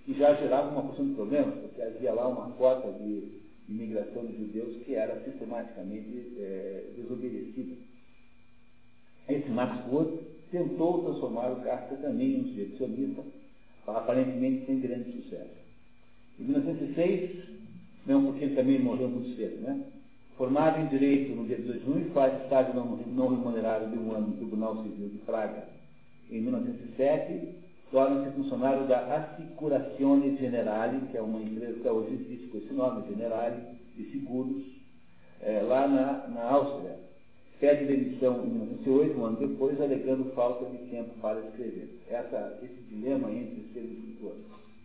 que 0.05 0.13
já 0.13 0.33
gerava 0.35 0.71
uma 0.71 0.83
porção 0.83 1.07
de 1.07 1.13
problemas, 1.13 1.55
porque 1.59 1.81
havia 1.81 2.13
lá 2.13 2.27
uma 2.27 2.51
cota 2.55 2.91
de 2.91 3.41
imigração 3.69 4.25
de 4.25 4.37
judeus 4.37 4.83
que 4.83 4.95
era 4.95 5.21
sistematicamente 5.23 6.35
é, 6.39 6.91
desobedecida. 6.95 7.75
Esse 9.29 9.49
Max 9.49 9.91
Wood 9.91 10.19
tentou 10.51 11.03
transformar 11.03 11.51
o 11.51 11.61
Kafka 11.61 11.97
também 11.97 12.35
em 12.35 12.41
um 12.41 12.47
sujeito 12.47 12.77
sionista, 12.77 13.23
aparentemente 13.85 14.65
sem 14.65 14.79
grande 14.79 15.11
sucesso. 15.21 15.67
Em 16.39 16.43
1906, 16.43 17.56
mesmo 18.07 18.31
porque 18.31 18.45
ele 18.45 18.55
também 18.55 18.79
morreu 18.79 19.09
muito 19.09 19.35
cedo, 19.35 19.61
né? 19.61 19.83
Formado 20.37 20.79
em 20.79 20.87
Direito 20.87 21.35
no 21.35 21.45
dia 21.45 21.57
18 21.57 21.79
de 21.79 21.85
junho, 21.85 22.11
faz 22.11 22.41
estágio 22.43 22.73
não, 22.73 22.85
não 22.85 23.27
remunerado 23.29 23.89
de 23.89 23.97
um 23.97 24.15
ano 24.15 24.27
no 24.27 24.37
Tribunal 24.37 24.81
Civil 24.83 25.09
de 25.09 25.17
Praga. 25.19 25.67
Em 26.29 26.41
1907, 26.41 27.55
torna-se 27.91 28.35
funcionário 28.35 28.87
da 28.87 28.99
Assicurazione 29.15 30.37
Generale, 30.37 31.07
que 31.11 31.17
é 31.17 31.21
uma 31.21 31.41
empresa 31.41 31.79
que 31.79 31.87
hoje 31.87 32.13
existe 32.13 32.47
com 32.47 32.57
esse 32.59 32.73
nome, 32.73 33.07
Generale, 33.09 33.61
de 33.95 34.11
seguros, 34.11 34.63
é, 35.41 35.61
lá 35.61 35.87
na, 35.87 36.27
na 36.27 36.43
Áustria. 36.43 36.95
Pede 37.59 37.85
demissão 37.85 38.45
em 38.45 38.49
1908, 38.49 39.19
um 39.19 39.25
ano 39.25 39.37
depois, 39.37 39.81
alegando 39.81 40.31
falta 40.35 40.65
de 40.65 40.77
tempo 40.89 41.09
para 41.19 41.39
escrever. 41.39 41.99
Essa, 42.07 42.59
esse 42.61 42.79
dilema 42.83 43.31
entre 43.31 43.63
ser 43.73 43.79
escritor 43.79 44.35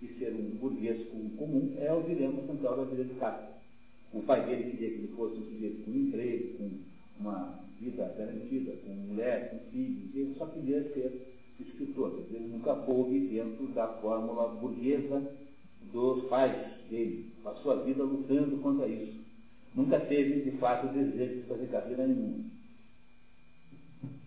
e 0.03 0.19
ser 0.19 0.33
um 0.33 0.57
burguês 0.59 1.07
comum 1.09 1.75
é 1.79 1.93
o 1.93 2.03
dilema 2.03 2.43
central 2.47 2.77
da 2.77 2.85
vida 2.85 3.05
de 3.05 3.15
Kafka. 3.15 3.53
O 4.13 4.23
pai 4.23 4.45
dele 4.45 4.71
queria 4.73 4.91
que 4.91 4.95
ele 4.97 5.13
fosse 5.17 5.39
um 5.39 5.45
sujeito 5.45 5.85
com 5.85 5.91
emprego, 5.91 6.59
com 6.59 6.71
uma 7.21 7.61
vida 7.81 8.15
garantida, 8.19 8.73
com 8.85 8.93
mulher, 8.93 9.51
com 9.51 9.71
filhos, 9.71 10.15
ele 10.15 10.35
só 10.37 10.47
queria 10.47 10.83
ser 10.93 11.33
escritor. 11.61 12.25
Ele 12.31 12.49
nunca 12.49 12.75
pôde 12.75 13.19
dentro 13.29 13.67
da 13.69 13.87
fórmula 13.87 14.49
burguesa 14.49 15.23
dos 15.93 16.25
pais 16.25 16.53
dele. 16.91 17.31
Passou 17.43 17.73
a 17.73 17.83
vida 17.83 18.03
lutando 18.03 18.57
contra 18.59 18.87
isso. 18.87 19.21
Nunca 19.75 19.99
teve, 20.01 20.51
de 20.51 20.57
fato, 20.59 20.87
o 20.87 20.93
desejo 20.93 21.41
de 21.41 21.49
fazer 21.49 21.67
carreira 21.69 22.07
nenhuma. 22.07 22.45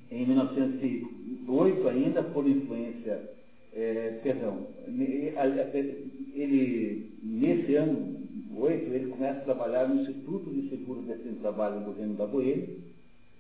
Em 0.10 0.26
1908, 0.26 1.88
ainda, 1.88 2.24
por 2.24 2.48
influência, 2.48 3.30
é, 3.76 4.20
perdão, 4.24 4.68
ele, 4.88 7.12
nesse 7.22 7.76
ano 7.76 8.24
8, 8.56 8.94
ele 8.94 9.12
começa 9.12 9.40
a 9.40 9.44
trabalhar 9.44 9.90
no 9.90 10.02
Instituto 10.02 10.50
de 10.50 10.70
Seguro 10.70 11.02
de 11.02 11.36
Trabalho 11.42 11.80
do 11.80 11.86
Governo 11.88 12.16
da 12.16 12.26
Boêmia, 12.26 12.70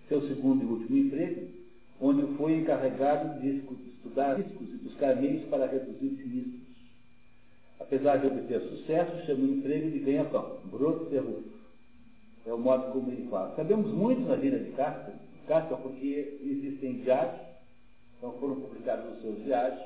seu 0.09 0.21
segundo 0.27 0.61
e 0.61 0.65
último 0.65 0.97
emprego, 0.97 1.47
onde 2.01 2.35
foi 2.35 2.57
encarregado 2.57 3.39
de 3.39 3.63
estudar 3.95 4.35
riscos 4.35 4.67
e 4.67 4.77
buscar 4.83 5.15
meios 5.15 5.45
para 5.45 5.67
reduzir 5.67 6.21
sinistros. 6.21 6.65
Apesar 7.79 8.17
de 8.17 8.27
obter 8.27 8.61
sucesso, 8.61 9.25
chama 9.25 9.43
o 9.43 9.53
emprego 9.53 9.91
de 9.91 9.99
ganha-pão, 9.99 10.59
broto 10.65 11.09
de 11.09 11.17
rufo. 11.17 11.55
É 12.45 12.53
o 12.53 12.57
modo 12.57 12.91
como 12.91 13.11
ele 13.11 13.27
fala. 13.29 13.55
Sabemos 13.55 13.91
muito 13.91 14.21
na 14.27 14.35
vida 14.35 14.59
de 14.59 14.71
Kafka, 14.71 15.13
Kafka 15.47 15.77
porque 15.77 16.39
existem 16.43 17.01
diários, 17.01 17.41
então 18.17 18.33
foram 18.33 18.55
publicados 18.55 19.15
os 19.15 19.21
seus 19.21 19.43
diários, 19.43 19.81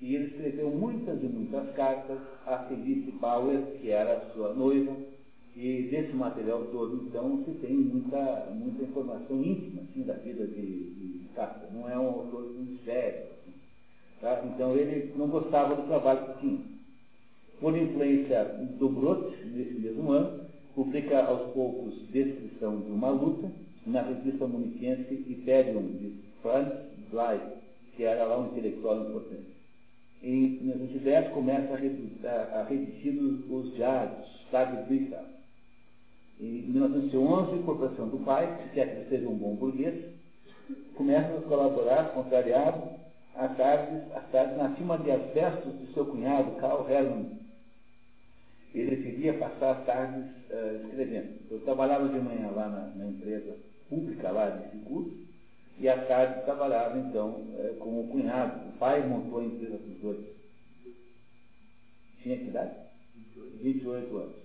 e 0.00 0.14
ele 0.14 0.26
escreveu 0.26 0.70
muitas 0.70 1.22
e 1.22 1.26
muitas 1.26 1.74
cartas 1.74 2.18
a 2.46 2.58
Felice 2.64 3.10
Bauer, 3.12 3.60
que 3.80 3.90
era 3.90 4.30
sua 4.32 4.54
noiva, 4.54 4.96
e 5.54 5.88
desse 5.90 6.12
material 6.14 6.64
todo, 6.72 7.04
então, 7.06 7.44
se 7.44 7.52
tem 7.58 7.74
muita, 7.74 8.48
muita 8.54 8.84
informação 8.84 9.42
íntima 9.42 9.82
assim, 9.82 10.02
da 10.04 10.14
vida 10.14 10.46
de, 10.46 11.26
Kafka. 11.34 11.68
Não 11.72 11.88
é 11.88 11.98
um 11.98 12.08
autor 12.08 12.52
de 12.52 12.70
mistério. 12.70 13.24
Assim, 13.24 13.52
tá? 14.20 14.42
Então, 14.46 14.76
ele 14.76 15.12
não 15.16 15.28
gostava 15.28 15.74
do 15.76 15.86
trabalho 15.86 16.34
que 16.34 16.40
tinha. 16.40 16.60
Por 17.60 17.76
influência 17.76 18.44
do 18.78 18.88
Brot, 18.88 19.36
nesse 19.44 19.74
mesmo 19.74 20.10
ano, 20.12 20.46
publica 20.74 21.24
aos 21.24 21.52
poucos 21.52 21.94
Descrição 22.08 22.80
de 22.80 22.90
uma 22.90 23.10
Luta, 23.10 23.50
na 23.86 24.02
revista 24.02 24.46
municense 24.46 25.24
Imperium 25.28 25.86
de 25.86 26.14
Franz 26.40 26.72
Bly, 27.10 27.40
que 27.96 28.04
era 28.04 28.24
lá 28.24 28.40
um 28.40 28.46
intelectual 28.46 29.08
importante. 29.08 29.59
Em 30.22 30.58
1910 30.60 31.32
começa 31.32 31.74
a, 31.74 32.62
redigir 32.64 33.18
os 33.50 33.74
diários, 33.74 34.46
Tagebücher, 34.50 35.18
em 36.40 36.62
1911, 36.72 37.62
por 37.64 37.78
pressão 37.78 38.08
do 38.08 38.18
pai, 38.24 38.62
que 38.62 38.74
quer 38.74 39.04
que 39.04 39.10
seja 39.10 39.28
um 39.28 39.36
bom 39.36 39.54
burguês, 39.56 39.94
começa 40.94 41.36
a 41.36 41.42
colaborar, 41.42 42.14
contrariado, 42.14 42.98
a 43.34 43.48
tardes, 43.48 44.02
a 44.14 44.20
tardes 44.20 44.56
na 44.56 44.70
firma 44.74 44.98
de 44.98 45.10
asbestos 45.10 45.78
de 45.78 45.92
seu 45.92 46.06
cunhado, 46.06 46.56
Karl 46.56 46.88
Hermann. 46.88 47.38
Ele 48.74 48.96
queria 48.96 49.34
passar 49.34 49.72
as 49.72 49.84
tardes 49.84 50.24
uh, 50.50 50.86
escrevendo. 50.86 51.40
Eu 51.50 51.60
trabalhava 51.60 52.08
de 52.08 52.18
manhã 52.20 52.50
lá 52.50 52.68
na, 52.68 52.86
na, 52.94 53.06
empresa 53.06 53.56
pública 53.88 54.30
lá 54.30 54.50
de 54.50 54.70
seguros, 54.70 55.12
e 55.80 55.88
à 55.88 55.96
tarde 56.04 56.44
trabalhava 56.44 56.98
então 56.98 57.28
uh, 57.28 57.74
com 57.78 58.00
o 58.00 58.08
cunhado. 58.08 58.68
O 58.68 58.72
pai 58.78 59.06
montou 59.08 59.40
a 59.40 59.44
empresa 59.44 59.78
com 59.78 59.90
os 59.90 59.98
dois. 60.00 60.26
Tinha 62.22 62.36
que 62.36 62.44
idade? 62.44 62.74
28 63.62 64.16
anos. 64.16 64.36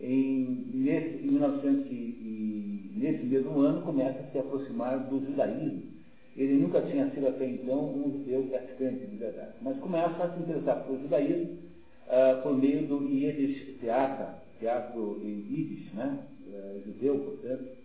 Em, 0.00 0.70
nesse, 0.72 1.24
em 1.24 1.30
1900 1.30 1.86
e, 1.90 2.92
nesse 2.94 3.24
mesmo 3.24 3.60
ano, 3.60 3.82
começa 3.82 4.20
a 4.20 4.30
se 4.30 4.38
aproximar 4.38 4.98
do 5.08 5.24
judaísmo. 5.24 5.94
Ele 6.36 6.54
nunca 6.54 6.82
tinha 6.82 7.10
sido 7.10 7.28
até 7.28 7.46
então 7.46 7.94
um 7.94 8.12
judeu 8.12 8.42
praticante 8.44 9.06
de 9.06 9.16
verdade, 9.16 9.52
mas 9.62 9.76
começa 9.78 10.24
a 10.24 10.34
se 10.34 10.40
interessar 10.40 10.82
pelo 10.84 11.00
judaísmo 11.00 11.58
uh, 12.06 12.42
por 12.42 12.56
meio 12.56 12.88
do 12.88 13.08
Yiddish 13.08 13.78
Theater, 13.80 14.34
teatro 14.58 15.20
em 15.22 15.46
Yiddish, 15.48 15.92
né? 15.94 16.26
Uh, 16.46 16.82
judeu, 16.84 17.18
portanto. 17.18 17.83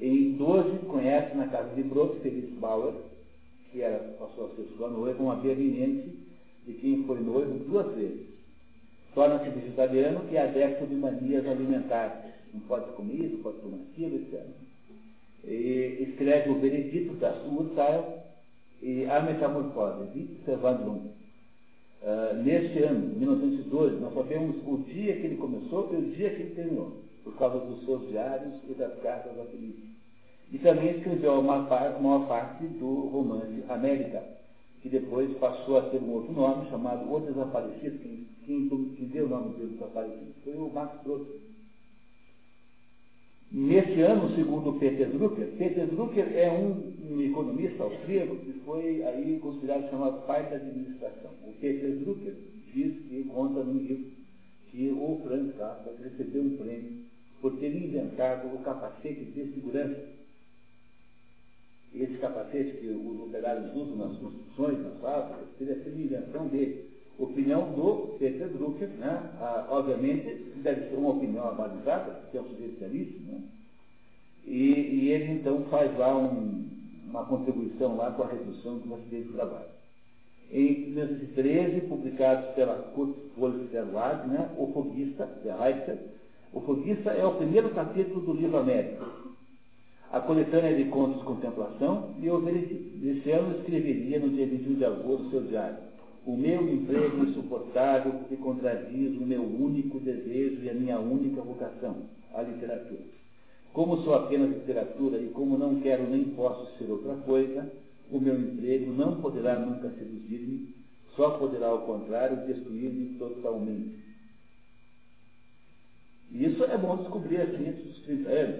Em 0.00 0.32
12, 0.32 0.86
conhece 0.86 1.36
na 1.36 1.48
casa 1.48 1.74
de 1.74 1.82
Brooks, 1.82 2.22
Felix 2.22 2.50
Bauer, 2.58 2.94
que 3.70 3.80
era, 3.82 3.98
passou 4.18 4.46
a 4.46 4.56
ser 4.56 4.68
sua 4.76 4.90
noiva, 4.90 5.22
uma 5.22 5.36
berlinense 5.36 6.18
de 6.66 6.72
quem 6.74 7.04
foi 7.04 7.20
noivo 7.20 7.58
duas 7.64 7.94
vezes 7.94 8.34
torna-se 9.14 9.48
vegetariano 9.48 10.22
e 10.30 10.36
adepto 10.36 10.86
de 10.86 10.94
manias 10.96 11.46
alimentares. 11.46 12.32
Não 12.52 12.60
pode 12.62 12.90
comer 12.92 13.26
isso, 13.26 13.38
pode 13.38 13.58
comer 13.58 13.80
aquilo, 13.90 14.16
etc. 14.16 14.44
E 15.44 16.08
escreve 16.10 16.50
o 16.50 16.58
Benedito 16.58 17.14
da 17.14 17.32
Urteil 17.44 18.04
e 18.82 19.04
a 19.06 19.20
Metamorfose, 19.20 20.28
Van 20.60 20.78
Loon. 20.84 21.14
Uh, 22.02 22.36
neste 22.42 22.80
ano, 22.80 23.16
1912, 23.16 23.96
nós 23.96 24.12
sabemos 24.12 24.56
o 24.66 24.76
dia 24.78 25.16
que 25.16 25.26
ele 25.26 25.36
começou 25.36 25.90
e 25.92 25.96
o 25.96 26.14
dia 26.14 26.34
que 26.34 26.42
ele 26.42 26.54
terminou, 26.54 27.00
por 27.24 27.34
causa 27.36 27.58
dos 27.58 27.84
seus 27.84 28.06
diários 28.08 28.52
e 28.68 28.74
das 28.74 28.96
cartas 29.00 29.34
da 29.34 29.44
Felipe. 29.46 29.94
E 30.52 30.58
também 30.58 30.98
escreveu 30.98 31.40
uma 31.40 31.64
parte, 31.64 32.00
maior 32.00 32.28
parte 32.28 32.64
do 32.64 33.08
romance 33.08 33.64
América, 33.68 34.22
que 34.82 34.88
depois 34.90 35.32
passou 35.38 35.78
a 35.78 35.82
ter 35.88 35.96
um 35.96 36.12
outro 36.12 36.32
nome, 36.32 36.68
chamado 36.68 37.10
O 37.10 37.20
Desaparecido, 37.20 37.98
quem, 37.98 38.26
quem, 38.44 38.68
quem 38.68 39.06
deu 39.08 39.24
o 39.24 39.28
nome 39.28 39.54
do 39.54 39.68
Desaparecido 39.68 40.34
foi 40.44 40.54
o 40.54 40.70
Max 40.70 41.02
Brod. 41.02 41.26
Nesse 43.50 44.00
ano, 44.00 44.34
segundo 44.34 44.78
Peter 44.78 45.08
Drucker, 45.10 45.46
Peter 45.56 45.86
Drucker 45.86 46.26
é 46.36 46.50
um, 46.50 46.92
um, 47.08 47.20
economista 47.20 47.84
austríaco 47.84 48.36
que 48.36 48.52
foi 48.64 49.02
aí 49.04 49.38
considerado 49.40 49.88
chamado 49.90 50.26
pai 50.26 50.42
da 50.50 50.56
administração. 50.56 51.30
O 51.46 51.52
Peter 51.60 51.96
Drucker 51.98 52.34
diz 52.74 53.00
que 53.08 53.24
conta 53.32 53.62
no 53.62 53.80
livro 53.80 54.10
que 54.70 54.90
o 54.90 55.20
Franz 55.22 55.54
Kafka 55.56 55.92
recebeu 56.02 56.42
um 56.42 56.56
prêmio 56.56 57.04
por 57.44 57.58
ter 57.58 57.76
inventado 57.76 58.46
o 58.54 58.58
capacete 58.60 59.22
de 59.22 59.52
segurança 59.52 60.02
esse 61.94 62.16
capacete 62.16 62.78
que 62.78 62.86
os 62.86 63.20
operários 63.20 63.70
usam 63.76 63.96
nas 63.96 64.16
construções, 64.16 64.82
nas 64.82 64.98
fábricas, 64.98 65.46
teria 65.58 65.74
sido 65.84 66.00
invenção 66.00 66.48
dele. 66.48 66.90
Opinião 67.18 67.70
do 67.72 68.16
Peter 68.18 68.48
Drucker, 68.48 68.88
né? 68.98 69.30
Ah, 69.38 69.66
obviamente, 69.68 70.24
deve 70.62 70.88
ser 70.88 70.96
uma 70.96 71.10
opinião 71.10 71.46
abalizada, 71.46 72.18
que 72.30 72.38
é 72.38 72.40
um 72.40 72.48
sujeito 72.48 72.82
né? 72.82 73.42
e, 74.46 74.50
e, 74.50 75.10
ele 75.10 75.32
então 75.32 75.64
faz 75.66 75.96
lá 75.98 76.16
um, 76.16 76.66
uma 77.10 77.26
contribuição 77.26 77.94
lá 77.94 78.10
com 78.12 78.22
a 78.22 78.28
redução 78.28 78.78
do 78.78 78.94
acidente 78.94 79.28
de 79.28 79.34
trabalho. 79.34 79.68
Em 80.50 80.86
1913, 80.92 81.82
publicados 81.82 82.54
pela 82.54 82.74
Kurt 82.94 83.14
Wolf 83.36 83.54
Verlag, 83.70 84.28
né? 84.28 84.50
O 84.56 84.72
Foguista, 84.72 85.26
der 85.44 85.56
Reiter. 85.58 86.14
O 86.54 86.60
Foguista 86.60 87.10
é 87.10 87.26
o 87.26 87.34
primeiro 87.34 87.70
capítulo 87.70 88.20
do 88.20 88.32
livro 88.32 88.58
América 88.58 89.04
a 90.14 90.20
coletânea 90.20 90.76
de 90.76 90.84
contos 90.90 91.20
Contemplação 91.24 92.14
e 92.22 92.30
o. 92.30 92.38
Desse 92.40 93.30
escreveria 93.58 94.20
no 94.20 94.28
dia 94.28 94.46
21 94.46 94.74
de 94.74 94.84
agosto 94.84 95.28
seu 95.30 95.42
diário. 95.42 95.78
O 96.24 96.36
meu 96.36 96.72
emprego 96.72 97.24
insuportável 97.24 98.12
porque 98.12 98.36
contradiz 98.36 99.20
o 99.20 99.26
meu 99.26 99.42
único 99.42 99.98
desejo 99.98 100.62
e 100.62 100.70
a 100.70 100.74
minha 100.74 101.00
única 101.00 101.42
vocação, 101.42 101.96
a 102.32 102.42
literatura. 102.42 103.02
Como 103.72 104.02
sou 104.04 104.14
apenas 104.14 104.50
literatura 104.50 105.18
e 105.18 105.30
como 105.30 105.58
não 105.58 105.80
quero 105.80 106.08
nem 106.08 106.26
posso 106.26 106.78
ser 106.78 106.88
outra 106.88 107.16
coisa, 107.16 107.68
o 108.08 108.20
meu 108.20 108.38
emprego 108.38 108.92
não 108.92 109.20
poderá 109.20 109.58
nunca 109.58 109.90
seduzir-me, 109.90 110.76
só 111.16 111.30
poderá, 111.30 111.66
ao 111.66 111.80
contrário, 111.80 112.46
destruir-me 112.46 113.18
totalmente. 113.18 114.03
Isso 116.32 116.64
é 116.64 116.76
bom 116.78 116.96
descobrir 116.96 117.40
assim 117.42 117.70
dos 117.70 117.98
30 118.02 118.28
anos. 118.30 118.56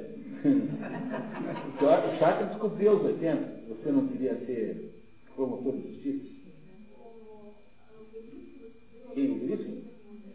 o 1.74 2.18
Chakra 2.18 2.46
descobriu 2.46 2.92
aos 2.92 3.04
80. 3.04 3.64
Você 3.68 3.90
não 3.90 4.06
queria 4.08 4.34
ser 4.46 4.94
promotor 5.34 5.72
de 5.72 5.92
justiça? 5.92 6.34
Quem 9.14 9.30
o 9.30 9.38
Veríssimo? 9.38 9.82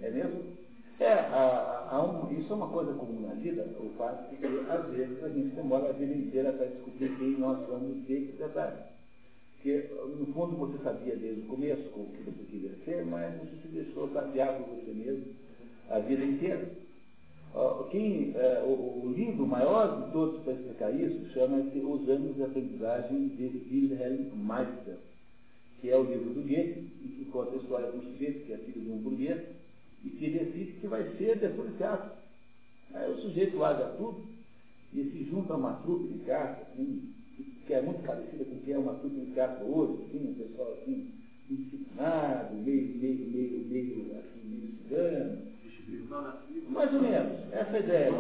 É 0.02 0.10
mesmo? 0.10 0.60
É, 1.00 1.14
a, 1.14 1.88
a 1.92 2.04
um, 2.04 2.38
isso 2.38 2.52
é 2.52 2.56
uma 2.56 2.68
coisa 2.68 2.92
comum 2.94 3.22
na 3.22 3.34
vida, 3.34 3.66
o 3.80 3.90
fato 3.98 4.30
de 4.30 4.36
que, 4.36 4.46
às 4.46 4.90
vezes, 4.90 5.24
a 5.24 5.30
gente 5.30 5.56
demora 5.56 5.90
a 5.90 5.94
vida 5.94 6.14
inteira 6.14 6.52
para 6.52 6.66
descobrir 6.66 7.16
quem 7.18 7.38
nós 7.38 7.66
somos 7.68 8.06
de 8.06 8.34
verdade. 8.38 8.84
Porque, 9.56 9.90
no 10.18 10.26
fundo, 10.34 10.58
você 10.58 10.78
sabia 10.84 11.16
desde 11.16 11.42
o 11.42 11.46
começo 11.46 11.84
o 11.96 12.06
que 12.16 12.24
você 12.24 12.44
queria 12.50 12.72
ser, 12.84 13.06
mas 13.06 13.34
você 13.40 13.62
se 13.62 13.68
deixou 13.70 14.10
tapear 14.10 14.58
por 14.58 14.76
você 14.76 14.92
mesmo 14.92 15.26
a 15.90 16.00
vida 16.00 16.24
inteira. 16.24 16.70
Quem, 17.90 18.34
é, 18.36 18.64
o, 18.64 19.06
o, 19.06 19.14
livro 19.16 19.48
maior 19.48 20.06
de 20.06 20.12
todos 20.12 20.44
para 20.44 20.54
explicar 20.54 20.92
isso 20.92 21.28
chama-se 21.34 21.80
Os 21.80 22.08
Anos 22.08 22.36
de 22.36 22.44
Aprendizagem 22.44 23.30
de 23.30 23.44
Wilhelm 23.72 24.30
Meister, 24.36 24.98
que 25.82 25.90
é 25.90 25.98
o 25.98 26.04
livro 26.04 26.30
do 26.30 26.42
Goethe, 26.42 26.88
e 27.02 27.08
que 27.08 27.26
conta 27.32 27.56
a 27.56 27.58
história 27.58 27.90
um 27.90 28.02
sujeito 28.02 28.46
que 28.46 28.54
é 28.54 28.58
filho 28.58 28.82
de 28.82 28.92
um 28.92 28.98
burguês 28.98 29.42
e 30.06 30.10
que 30.10 30.30
decide 30.30 30.74
que 30.74 30.88
vai 30.88 31.04
ser 31.18 31.40
depois 31.40 31.72
de 31.72 31.78
teatro. 31.78 32.12
Aí 32.94 33.12
o 33.12 33.22
sujeito 33.22 33.58
larga 33.58 33.96
tudo 33.98 34.24
e 34.94 35.04
se 35.04 35.24
junta 35.26 35.54
a 35.54 35.58
uma 35.58 35.74
trupe 35.82 36.14
de 36.14 36.20
caça, 36.26 36.62
assim, 36.72 37.14
que 37.66 37.74
é 37.74 37.82
muito 37.82 38.06
parecida 38.06 38.46
com 38.46 38.56
o 38.56 38.60
que 38.60 38.72
é 38.72 38.78
uma 38.78 38.94
trupe 38.94 39.20
de 39.20 39.32
caça 39.32 39.64
hoje, 39.64 40.04
assim, 40.04 40.30
um 40.30 40.34
pessoal 40.36 40.72
assim, 40.82 41.12
disciplinado, 41.50 42.56
meio, 42.56 42.96
meio, 42.96 43.26
meio, 43.26 43.66
meio, 43.68 44.18
assim, 44.18 44.40
meio 44.44 44.72
cigano, 44.84 45.49
mais 46.70 46.94
ou 46.94 47.02
menos, 47.02 47.54
essa 47.54 47.78
é 47.78 47.80
ideia. 47.80 48.12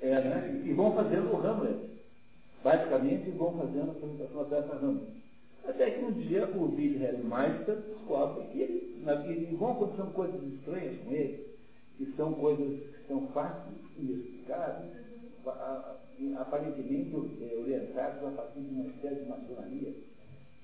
É, 0.00 0.20
né? 0.20 0.62
E 0.64 0.72
vão 0.72 0.94
fazendo 0.94 1.32
o 1.32 1.44
Hamlet. 1.44 1.96
Basicamente, 2.62 3.30
vão 3.30 3.56
fazendo 3.58 3.88
a 3.88 3.92
apresentação 3.92 4.44
da 4.44 4.56
peça 4.56 4.76
Hamlet. 4.76 5.16
Até 5.66 5.90
que 5.90 6.04
um 6.04 6.12
dia 6.12 6.46
o 6.46 6.74
Wilhelm 6.74 7.24
Meister 7.24 7.76
descobre 7.76 8.46
que 8.48 8.60
ele, 8.60 9.02
na, 9.04 9.14
e 9.26 9.56
vão 9.56 9.72
acontecendo 9.72 10.12
coisas 10.12 10.42
estranhas 10.42 10.96
com 11.02 11.12
ele, 11.12 11.46
que 11.96 12.06
são 12.16 12.32
coisas 12.34 12.80
que 12.80 13.08
são 13.08 13.26
fáceis, 13.28 13.76
inexplicáveis, 13.98 14.92
aparentemente 16.38 17.14
é, 17.42 17.56
orientadas 17.58 18.24
a 18.24 18.30
partir 18.30 18.60
de 18.60 18.74
uma 18.74 18.86
espécie 18.86 19.22
de 19.22 19.28
maçonaria 19.28 19.94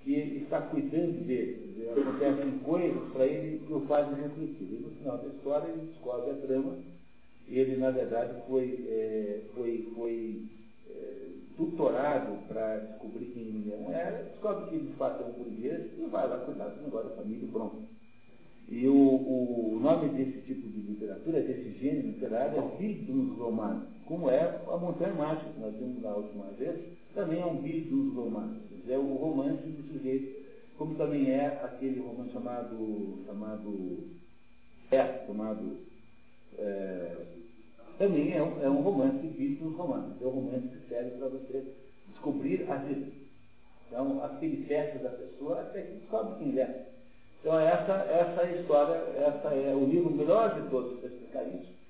que 0.05 0.43
está 0.43 0.61
cuidando 0.63 1.27
dele. 1.27 1.89
Acontecem 1.91 2.59
coisas 2.61 3.13
para 3.13 3.27
ele 3.27 3.59
que 3.67 3.73
o 3.73 3.81
fazem 3.83 4.23
refletir. 4.23 4.69
E 4.71 4.83
no 4.83 4.91
final 4.91 5.19
da 5.19 5.29
história 5.29 5.69
ele 5.69 5.87
descobre 5.87 6.31
a 6.31 6.35
trama. 6.35 6.77
Ele, 7.49 7.77
na 7.77 7.91
verdade, 7.91 8.41
foi, 8.49 8.85
é, 8.89 9.41
foi, 9.55 9.89
foi 9.95 10.43
é, 10.89 11.27
tutorado 11.57 12.39
para 12.49 12.79
descobrir 12.79 13.27
quem 13.27 13.43
Emiliano 13.43 13.91
era, 13.93 14.23
descobre 14.23 14.71
que 14.71 14.77
ele 14.77 14.87
de 14.87 14.93
fato 14.95 15.23
é 15.23 15.27
um 15.27 15.33
burguês 15.33 15.91
e 15.99 16.07
vai 16.07 16.29
lá 16.29 16.39
cuidar 16.39 16.69
do 16.69 16.83
negócio 16.83 17.11
da 17.11 17.17
família 17.17 17.49
pronto. 17.53 17.83
E 18.69 18.87
o, 18.87 18.95
o 18.95 19.79
nome 19.83 20.09
desse 20.11 20.41
tipo 20.47 20.67
de 20.69 20.81
literatura, 20.81 21.43
desse 21.43 21.73
gênero 21.79 22.07
literário, 22.07 22.59
é 22.59 22.77
Bildungsroman, 22.79 23.35
Romano, 23.37 23.87
como 24.13 24.29
é 24.29 24.43
a 24.43 24.77
Montanha 24.77 25.15
Mágica, 25.15 25.49
que 25.49 25.59
nós 25.59 25.75
vimos 25.75 26.03
na 26.03 26.11
última 26.11 26.45
vez, 26.59 26.79
também 27.15 27.41
é 27.41 27.47
um 27.47 27.57
Bildungsroman, 27.57 28.41
Romano 28.43 28.93
é 28.93 28.99
o 28.99 29.17
romance 29.17 29.63
do 29.63 29.91
sujeito, 29.91 30.45
como 30.77 30.95
também 30.97 31.31
é 31.31 31.47
aquele 31.65 31.99
romance 32.01 32.31
chamado, 32.31 33.25
chamado, 33.25 34.11
é, 34.91 35.27
chamado, 35.27 35.79
é, 36.59 37.17
também 37.99 38.35
é 38.35 38.43
um, 38.43 38.63
é 38.63 38.69
um 38.69 38.83
romance 38.83 39.27
visto 39.29 39.65
nos 39.65 39.79
é 40.21 40.27
um 40.27 40.29
romance 40.29 40.69
que 40.69 40.89
serve 40.91 41.11
para 41.13 41.29
você 41.29 41.65
descobrir 42.09 42.71
a 42.71 42.77
vida. 42.77 43.07
Então, 43.87 44.23
da 44.99 45.09
pessoa 45.09 45.59
até 45.59 45.81
que 45.81 45.95
descobre 45.95 46.35
quem 46.39 46.61
é. 46.61 46.87
Então, 47.41 47.59
essa, 47.59 47.93
essa 47.93 48.43
é 48.43 48.45
a 48.45 48.61
história, 48.61 48.95
essa 49.23 49.49
é 49.55 49.75
o 49.75 49.87
livro 49.87 50.11
melhor 50.11 50.61
de 50.61 50.69
todos 50.69 51.01
para 51.01 51.09
explicar 51.09 51.45
isso. 51.49 51.82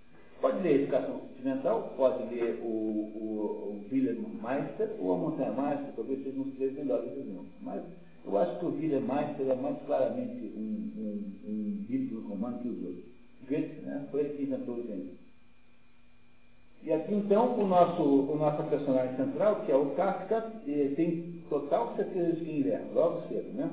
Pode 0.43 0.61
ler 0.61 0.83
Educação 0.83 1.21
Sentimental, 1.37 1.95
pode 1.97 2.35
ler 2.35 2.61
o, 2.65 2.67
o, 2.67 3.21
o 3.69 3.85
Wilhelm 3.93 4.25
Meister 4.43 4.91
ou 4.99 5.15
a 5.15 5.19
Montanha 5.19 5.53
Mágica, 5.53 5.93
talvez 5.95 6.21
sejam 6.25 6.43
os 6.43 6.55
três 6.57 6.75
melhores 6.75 7.13
exemplos. 7.13 7.47
Mas 7.61 7.81
eu 8.25 8.37
acho 8.37 8.59
que 8.59 8.65
o 8.65 8.75
Wilhelm 8.75 9.07
Meister 9.07 9.49
é 9.49 9.55
mais 9.55 9.77
claramente 9.87 10.53
um, 10.57 10.91
um, 10.99 11.33
um 11.49 11.87
livro 11.89 12.29
romano 12.29 12.59
que 12.59 12.69
os 12.69 12.83
outros. 12.83 13.05
Goethe, 13.49 13.83
né? 13.83 14.09
Foi 14.11 14.21
ele 14.21 14.37
que 14.37 14.43
inventou 14.43 14.75
o 14.75 14.83
gênero. 14.83 15.11
E 16.83 16.93
aqui 16.93 17.15
então 17.15 17.61
o 17.61 17.65
nosso, 17.65 18.03
o 18.03 18.37
nosso 18.37 18.65
personagem 18.65 19.17
central, 19.17 19.63
que 19.65 19.71
é 19.71 19.77
o 19.77 19.91
Kafka, 19.95 20.41
tem 20.97 21.41
total 21.49 21.95
certeza 21.95 22.33
de 22.33 22.45
quem 22.45 22.57
ele 22.57 22.71
é, 22.71 22.85
logo 22.93 23.29
cedo, 23.29 23.53
né? 23.55 23.71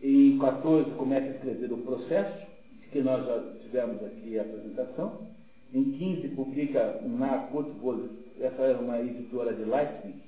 Em 0.00 0.38
14 0.38 0.92
começa 0.92 1.26
a 1.26 1.30
escrever 1.30 1.72
o 1.72 1.78
processo, 1.78 2.46
que 2.92 3.02
nós 3.02 3.26
já 3.26 3.40
tivemos 3.62 4.00
aqui 4.04 4.38
a 4.38 4.42
apresentação. 4.42 5.31
Em 5.74 5.84
15 5.92 6.28
publica 6.28 7.00
na 7.02 7.46
Kutbol, 7.50 8.08
essa 8.38 8.62
era 8.62 8.78
uma 8.78 9.00
editora 9.00 9.54
de 9.54 9.64
Leipzig, 9.64 10.22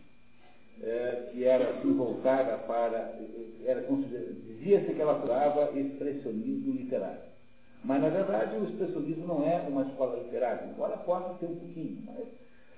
é, 0.83 1.31
que 1.33 1.45
era 1.45 1.71
assim, 1.71 1.93
voltada 1.93 2.57
para, 2.67 3.19
era 3.65 3.87
dizia-se 4.47 4.95
que 4.95 5.01
ela 5.01 5.21
curava 5.21 5.79
expressionismo 5.79 6.73
literário. 6.73 7.35
Mas, 7.85 8.01
na 8.01 8.09
verdade, 8.09 8.57
o 8.57 8.65
expressionismo 8.65 9.27
não 9.27 9.47
é 9.47 9.61
uma 9.69 9.83
escola 9.83 10.19
literária, 10.23 10.67
embora 10.67 10.97
possa 10.99 11.35
ter 11.35 11.47
um 11.47 11.57
pouquinho, 11.57 11.99
mas 12.07 12.27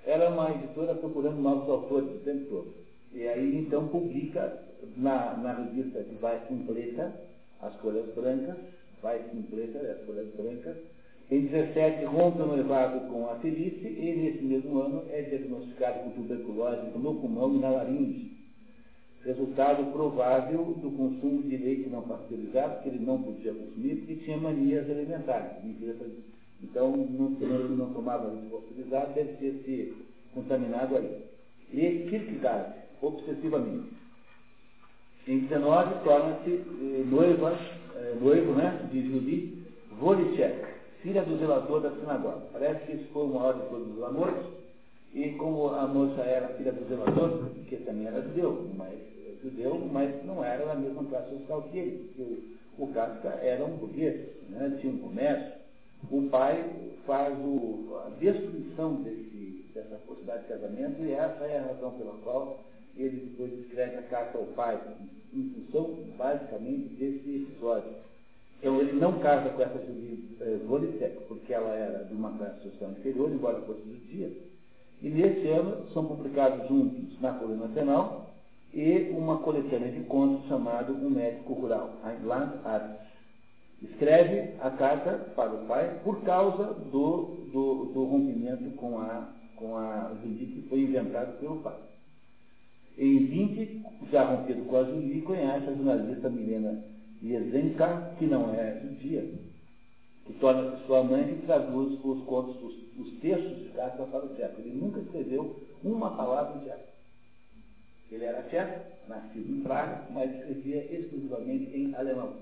ela 0.05 0.25
é 0.25 0.29
uma 0.29 0.51
editora 0.51 0.95
procurando 0.95 1.41
novos 1.41 1.69
autores 1.69 2.09
o 2.09 2.23
tempo 2.25 2.45
todo. 2.49 2.73
E 3.13 3.25
aí, 3.25 3.57
então, 3.57 3.87
publica 3.87 4.61
na, 4.97 5.37
na 5.37 5.53
revista 5.53 6.03
que 6.03 6.15
vai 6.15 6.37
completa 6.47 7.13
as 7.61 7.73
folhas 7.75 8.13
brancas, 8.13 8.57
vai 9.01 9.19
completa 9.19 9.79
as 9.79 10.05
folhas 10.05 10.27
brancas, 10.35 10.77
em 11.29 11.41
17, 11.41 12.05
rompe 12.05 12.41
o 12.41 12.45
noivado 12.45 13.01
com 13.11 13.29
a 13.29 13.35
Felice 13.35 13.85
e, 13.85 14.15
nesse 14.15 14.43
mesmo 14.43 14.79
ano, 14.79 15.03
é 15.09 15.23
diagnosticado 15.23 15.99
com 15.99 16.11
tuberculose 16.11 16.97
no 16.97 17.15
pulmão 17.15 17.53
e 17.53 17.59
na 17.59 17.69
laringe. 17.69 18.31
Resultado 19.25 19.91
provável 19.91 20.63
do 20.63 20.89
consumo 20.91 21.43
de 21.43 21.57
leite 21.57 21.89
não 21.89 22.03
pasteurizado, 22.03 22.81
que 22.81 22.87
ele 22.87 23.03
não 23.03 23.21
podia 23.21 23.53
consumir, 23.53 23.97
porque 23.97 24.15
tinha 24.23 24.37
manias 24.37 24.89
alimentares. 24.89 25.51
Então, 26.63 26.95
não, 26.95 27.35
ele 27.41 27.75
não 27.75 27.93
tomava 27.93 28.31
leite 28.31 28.47
pasteurizado, 28.47 29.13
deve 29.13 29.33
ter 29.33 29.63
se 29.65 29.93
contaminado 30.33 30.95
aí. 30.95 31.25
E 31.73 32.07
Kierkegaard, 32.09 32.73
obsessivamente. 33.01 33.89
Em 35.27 35.39
19, 35.39 36.05
torna-se 36.05 36.51
eh, 36.51 37.03
noiva, 37.05 37.59
eh, 37.97 38.15
noivo 38.21 38.53
né, 38.53 38.87
de 38.89 39.01
Julie 39.11 39.61
Wojciech 40.01 40.76
filha 41.01 41.23
do 41.23 41.37
zelador 41.37 41.81
da 41.81 41.91
sinagoga. 41.91 42.41
Parece 42.51 42.85
que 42.85 42.91
isso 42.93 43.07
foi 43.13 43.23
o 43.23 43.27
maior 43.27 43.53
de 43.53 43.69
todos 43.69 43.97
os 43.97 44.03
amores, 44.03 44.45
e 45.13 45.29
como 45.31 45.69
a 45.69 45.87
moça 45.87 46.21
era 46.21 46.49
filha 46.49 46.71
do 46.71 46.87
zelador, 46.87 47.49
que 47.67 47.77
também 47.77 48.07
era 48.07 48.21
judeu, 48.21 48.67
mas 48.75 48.99
judeu, 49.41 49.79
mas 49.91 50.25
não 50.25 50.43
era 50.43 50.65
da 50.65 50.75
mesma 50.75 51.03
classe 51.05 51.29
social 51.37 51.63
que 51.63 51.77
ele, 51.77 52.07
porque 52.07 52.21
o, 52.77 52.83
o 52.83 52.93
Kafka 52.93 53.29
era 53.41 53.63
um 53.63 53.77
burguês, 53.77 54.27
né, 54.49 54.77
tinha 54.81 54.93
um 54.93 54.99
comércio. 54.99 55.53
O 56.11 56.29
pai 56.29 56.63
faz 57.05 57.37
o, 57.39 57.99
a 58.05 58.09
destruição 58.19 59.01
desse, 59.01 59.65
dessa 59.73 59.95
possibilidade 60.05 60.43
de 60.43 60.49
casamento, 60.49 61.01
e 61.01 61.11
essa 61.11 61.43
é 61.45 61.59
a 61.59 61.67
razão 61.73 61.91
pela 61.91 62.13
qual 62.23 62.59
ele 62.95 63.29
depois 63.29 63.53
escreve 63.59 63.97
a 63.97 64.03
carta 64.03 64.37
ao 64.37 64.45
pai, 64.47 64.79
em 65.33 65.49
função 65.49 65.95
basicamente 66.17 66.93
desse 66.95 67.43
episódio. 67.43 68.06
Então 68.59 68.79
ele 68.81 68.93
não 68.93 69.19
casa 69.19 69.49
com 69.49 69.61
essa 69.61 69.85
Julie 69.85 70.35
eh, 70.41 71.11
porque 71.27 71.53
ela 71.53 71.73
era 71.75 72.05
de 72.05 72.13
uma 72.13 72.31
classe 72.37 72.63
social 72.63 72.91
inferior, 72.91 73.31
embora 73.31 73.61
fosse 73.61 73.81
judia. 73.81 74.31
E 75.01 75.09
nesse 75.09 75.47
ano 75.47 75.87
são 75.93 76.05
publicados 76.05 76.67
juntos 76.67 77.19
na 77.21 77.33
Coluna 77.33 77.67
Nacional 77.67 78.31
e 78.73 79.11
uma 79.11 79.37
coletânea 79.37 79.91
de 79.91 80.01
contos 80.05 80.47
chamado 80.47 80.93
Um 80.93 81.09
Médico 81.09 81.53
Rural, 81.53 81.93
Ein 82.03 82.25
Land 82.25 82.53
Arzt. 82.65 83.07
Escreve 83.81 84.55
a 84.59 84.71
carta 84.71 85.31
para 85.35 85.53
o 85.53 85.67
pai 85.67 85.99
por 86.03 86.23
causa 86.23 86.73
do, 86.91 87.47
do, 87.53 87.85
do 87.93 88.03
rompimento 88.05 88.71
com 88.71 88.97
a, 88.97 89.29
com 89.55 89.77
a 89.77 90.13
Julie 90.23 90.47
que 90.47 90.67
foi 90.67 90.79
inventado 90.79 91.39
pelo 91.39 91.57
pai. 91.57 91.77
Em 92.97 93.19
20, 93.27 93.83
já 94.11 94.23
rompido 94.25 94.65
com 94.65 94.77
a 94.77 94.83
Julie, 94.83 95.21
conhece 95.21 95.69
a 95.69 95.73
jornalista 95.75 96.27
Milena 96.27 96.96
Yezenka, 97.23 98.15
que 98.17 98.25
não 98.25 98.53
é 98.53 98.79
judia, 98.81 99.29
que 100.25 100.33
torna-se 100.33 100.85
sua 100.85 101.03
mãe 101.03 101.31
e 101.31 101.45
traduz 101.45 101.99
os 102.03 102.23
contos, 102.25 102.61
os, 102.61 102.75
os 102.99 103.19
textos 103.19 103.57
de 103.57 103.69
Kafka 103.69 104.03
para 104.05 104.25
o 104.25 104.35
tcheco. 104.35 104.61
Ele 104.61 104.79
nunca 104.79 104.99
escreveu 104.99 105.55
uma 105.83 106.11
palavra 106.15 106.57
em 106.57 106.65
tcheco. 106.65 106.87
Ele 108.11 108.25
era 108.25 108.43
tcheco, 108.43 108.81
nascido 109.07 109.51
em 109.51 109.61
Praga, 109.61 110.05
mas 110.11 110.33
escrevia 110.35 110.85
exclusivamente 110.93 111.75
em 111.75 111.95
alemão. 111.95 112.33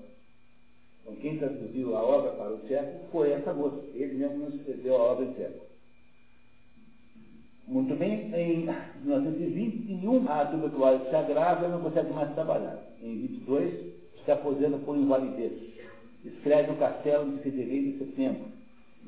Então, 1.02 1.16
quem 1.16 1.38
traduziu 1.38 1.96
a 1.96 2.02
obra 2.02 2.32
para 2.32 2.54
o 2.54 2.58
tcheco 2.66 3.06
foi 3.12 3.30
essa 3.30 3.52
moça. 3.52 3.80
Ele 3.94 4.14
mesmo 4.14 4.38
não 4.38 4.56
escreveu 4.56 4.96
a 4.96 5.12
obra 5.12 5.24
em 5.24 5.32
tcheco. 5.32 5.66
Muito 7.68 7.96
bem, 7.96 8.32
em 8.32 8.66
1921, 9.04 10.28
a 10.28 10.46
tuberculose 10.46 11.08
se 11.08 11.16
agrava 11.16 11.66
e 11.66 11.70
não 11.70 11.80
consegue 11.80 12.12
mais 12.12 12.32
trabalhar. 12.34 12.80
Em 13.02 13.16
22, 13.22 13.95
se 14.26 14.32
aposenta 14.32 14.76
por 14.78 14.96
invalidez. 14.96 15.52
Escreve 16.24 16.72
o 16.72 16.76
Castelo 16.76 17.30
de 17.30 17.42
Fevereiro 17.42 17.88
e 17.90 17.98
Setembro. 17.98 18.56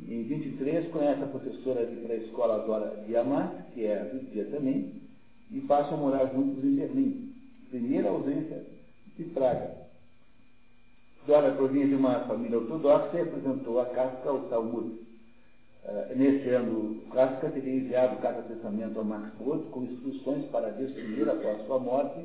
Em 0.07 0.23
23, 0.23 0.89
conhece 0.93 1.23
a 1.25 1.27
professora 1.27 1.85
de 1.85 1.97
pré-escola 1.97 2.65
Dora 2.65 3.05
Diamant, 3.05 3.51
que 3.75 3.85
é 3.85 4.09
judia 4.13 4.45
também, 4.45 5.03
e 5.51 5.61
passam 5.63 5.95
a 5.95 6.01
morar 6.01 6.27
juntos 6.27 6.63
em 6.63 6.77
Berlim. 6.77 7.35
Primeira 7.69 8.09
ausência 8.09 8.65
de 9.17 9.25
Praga. 9.25 9.77
Dora 11.27 11.53
provinha 11.53 11.89
de 11.89 11.97
uma 11.97 12.21
família 12.21 12.59
ortodoxa 12.59 13.19
e 13.19 13.21
apresentou 13.21 13.81
a 13.81 13.87
Kafka 13.87 14.29
ao 14.31 14.43
Talmud. 14.49 15.01
Uh, 15.85 16.17
nesse 16.17 16.49
ano, 16.51 17.03
Kafka 17.13 17.51
teria 17.51 17.75
enviado 17.75 18.17
cada 18.23 18.43
testamento 18.43 19.01
a 19.01 19.05
Max 19.05 19.35
Brod 19.37 19.65
com 19.71 19.83
instruções 19.83 20.45
para 20.47 20.71
destruir, 20.71 21.29
após 21.29 21.67
sua 21.67 21.81
morte, 21.81 22.25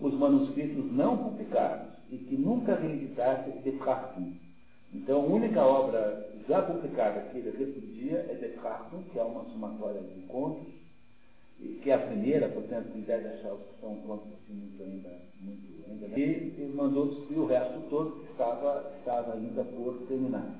os 0.00 0.12
manuscritos 0.14 0.92
não 0.92 1.16
publicados 1.16 2.01
e 2.12 2.18
que 2.18 2.36
nunca 2.36 2.74
reeditasse 2.74 3.50
de 3.50 3.72
Kafka. 3.78 4.20
Então, 4.92 5.22
a 5.22 5.24
única 5.24 5.62
obra 5.62 6.30
já 6.46 6.60
publicada 6.60 7.22
que 7.30 7.38
ele 7.38 7.56
repudia 7.56 8.18
é 8.28 8.34
De 8.34 8.48
Kafka, 8.60 8.98
que 9.10 9.18
é 9.18 9.22
uma 9.22 9.44
somatória 9.46 10.02
de 10.02 10.20
contos, 10.26 10.66
que 11.82 11.90
é 11.90 11.94
a 11.94 11.98
primeira, 11.98 12.48
portanto, 12.48 12.90
ele 12.94 13.06
deve 13.06 13.28
achar 13.28 13.52
que 13.52 13.80
são 13.80 13.96
contos 14.06 14.26
assim, 14.34 14.52
muito 14.52 14.82
ainda, 14.82 15.08
muito 15.40 15.90
ainda. 15.90 16.20
E, 16.20 16.54
e 16.58 16.72
mandou 16.74 17.08
destruir 17.14 17.38
o 17.38 17.46
resto 17.46 17.80
todo 17.88 18.20
que 18.20 18.32
estava, 18.32 18.92
estava 18.98 19.32
ainda 19.32 19.64
por 19.64 19.94
terminar. 20.06 20.54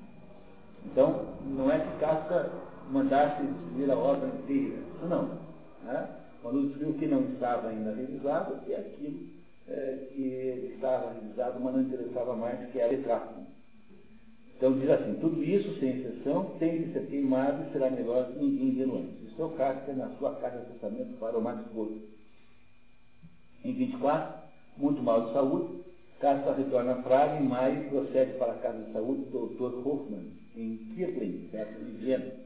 Então, 0.87 1.27
não 1.45 1.71
é 1.71 1.81
que 1.81 1.99
Kafka 1.99 2.51
mandasse 2.91 3.43
destruir 3.43 3.91
a 3.91 3.99
obra 3.99 4.29
inteira, 4.29 4.79
isso 4.95 5.07
não. 5.07 5.39
Né? 5.85 6.09
Mandou 6.43 6.63
destruir 6.63 6.89
o 6.89 6.95
que 6.95 7.07
não 7.07 7.21
estava 7.33 7.69
ainda 7.69 7.93
revisado 7.93 8.59
e 8.67 8.75
aquilo 8.75 9.42
é, 9.73 10.09
que 10.13 10.73
estava 10.75 11.13
revisado, 11.13 11.61
mas 11.61 11.75
não 11.75 11.83
interessava 11.83 12.35
mais, 12.37 12.71
que 12.71 12.79
era 12.79 12.97
Kafka. 12.99 13.43
Então 14.57 14.79
diz 14.79 14.89
assim, 14.91 15.19
tudo 15.21 15.43
isso, 15.43 15.79
sem 15.81 15.99
exceção, 15.99 16.57
tem 16.59 16.85
de 16.85 16.93
ser 16.93 17.07
queimado 17.09 17.65
e 17.65 17.73
será 17.73 17.91
melhor 17.91 18.31
ninguém 18.37 18.75
vê-lo 18.75 18.99
antes. 18.99 19.33
Isso 19.33 19.43
é 19.43 19.45
o 19.45 19.51
Kafka 19.51 19.93
na 19.95 20.09
sua 20.19 20.35
carta 20.37 20.59
de 20.59 20.67
testamento 20.67 21.19
para 21.19 21.37
o 21.37 21.43
Max 21.43 21.61
Brod. 21.73 21.91
Em 23.65 23.73
24, 23.73 24.39
muito 24.77 25.03
mal 25.03 25.27
de 25.27 25.33
saúde, 25.33 25.83
Kafka 26.21 26.53
retorna 26.53 26.93
a 26.93 27.03
Praga 27.03 27.37
em 27.41 27.43
maio 27.43 27.83
e 27.83 27.89
procede 27.89 28.33
para 28.35 28.53
a 28.53 28.59
casa 28.59 28.79
de 28.79 28.93
saúde 28.93 29.23
do 29.31 29.49
Dr. 29.49 29.87
Hoffmann, 29.87 30.31
em 30.57 30.77
Kieplin, 30.95 31.49
perto 31.51 31.79
de 31.79 31.91
Viena. 31.99 32.42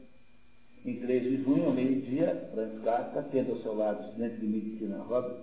Em 0.87 0.95
3 1.01 1.23
de 1.23 1.43
junho, 1.43 1.65
ao 1.65 1.73
meio-dia, 1.73 2.47
Franz 2.53 2.81
Kafka, 2.81 3.21
tendo 3.29 3.51
ao 3.51 3.57
seu 3.57 3.75
lado 3.75 3.99
o 3.99 4.05
estudante 4.05 4.37
de 4.37 4.47
medicina 4.47 5.03
Robert, 5.03 5.35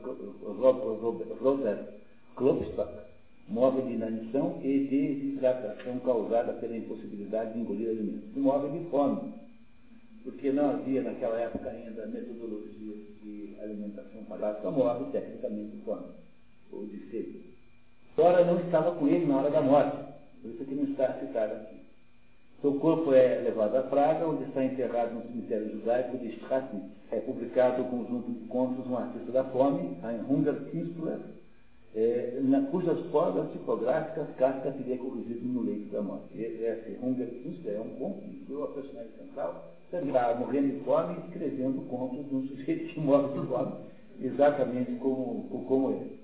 Klopstock, 2.34 2.90
móvel 3.48 3.84
de 3.84 3.92
inanição 3.92 4.58
e 4.64 4.86
desidratação 4.88 5.98
causada 5.98 6.54
pela 6.54 6.74
impossibilidade 6.74 7.52
de 7.52 7.58
engolir 7.58 7.90
alimentos. 7.90 8.34
E 8.34 8.38
móvel 8.38 8.70
de 8.70 8.88
fome, 8.88 9.34
porque 10.22 10.50
não 10.50 10.70
havia 10.70 11.02
naquela 11.02 11.38
época 11.38 11.68
ainda 11.68 12.06
metodologias 12.06 12.96
de 13.22 13.54
alimentação 13.60 14.24
para 14.24 14.70
móvel, 14.70 15.08
tecnicamente 15.12 15.76
de 15.76 15.82
fome, 15.84 16.06
ou 16.72 16.86
de 16.86 16.98
sede. 17.10 17.44
Dora 18.16 18.46
não 18.46 18.58
estava 18.60 18.92
com 18.92 19.06
ele 19.06 19.26
na 19.26 19.36
hora 19.36 19.50
da 19.50 19.60
morte, 19.60 19.94
por 20.40 20.50
isso 20.52 20.64
que 20.64 20.74
não 20.74 20.84
está 20.84 21.12
citado 21.20 21.52
aqui. 21.52 21.83
Seu 22.64 22.72
corpo 22.76 23.12
é 23.12 23.42
levado 23.44 23.76
a 23.76 23.82
Praga, 23.82 24.26
onde 24.26 24.44
está 24.44 24.64
enterrado 24.64 25.12
no 25.12 25.22
cemitério 25.24 25.70
judaico 25.70 26.16
de 26.16 26.28
Strassnitz. 26.28 26.86
É 27.12 27.20
publicado 27.20 27.82
o 27.82 27.90
conjunto 27.90 28.32
de 28.32 28.48
contos 28.48 28.86
Um 28.86 28.96
Artista 28.96 29.32
da 29.32 29.44
Fome, 29.44 29.98
em 30.02 30.32
Hunger 30.32 30.54
Künstler, 30.70 31.18
é, 31.94 32.38
na, 32.40 32.62
cujas 32.62 32.98
formas 33.10 33.52
tipográficas 33.52 34.34
Kafka 34.38 34.70
teria 34.70 34.96
corrigido 34.96 35.46
no 35.46 35.60
leito 35.60 35.92
da 35.92 36.00
morte. 36.00 36.40
Esse 36.40 36.98
Hunger 37.02 37.28
Künstler 37.42 37.76
é 37.76 37.80
um 37.80 37.98
conto 37.98 38.20
que 38.22 38.62
a 38.62 38.66
personagem 38.68 39.12
central 39.18 39.74
está 39.84 40.34
morrendo 40.40 40.68
de 40.68 40.84
fome 40.84 41.16
e 41.16 41.26
escrevendo 41.26 41.86
contos 41.90 42.26
de 42.26 42.34
um 42.34 42.46
sujeito 42.46 42.94
que 42.94 42.98
morre 42.98 43.28
de 43.38 43.46
fome, 43.46 43.74
exatamente 44.22 44.90
como, 44.92 45.66
como 45.68 45.90
ele. 45.90 46.23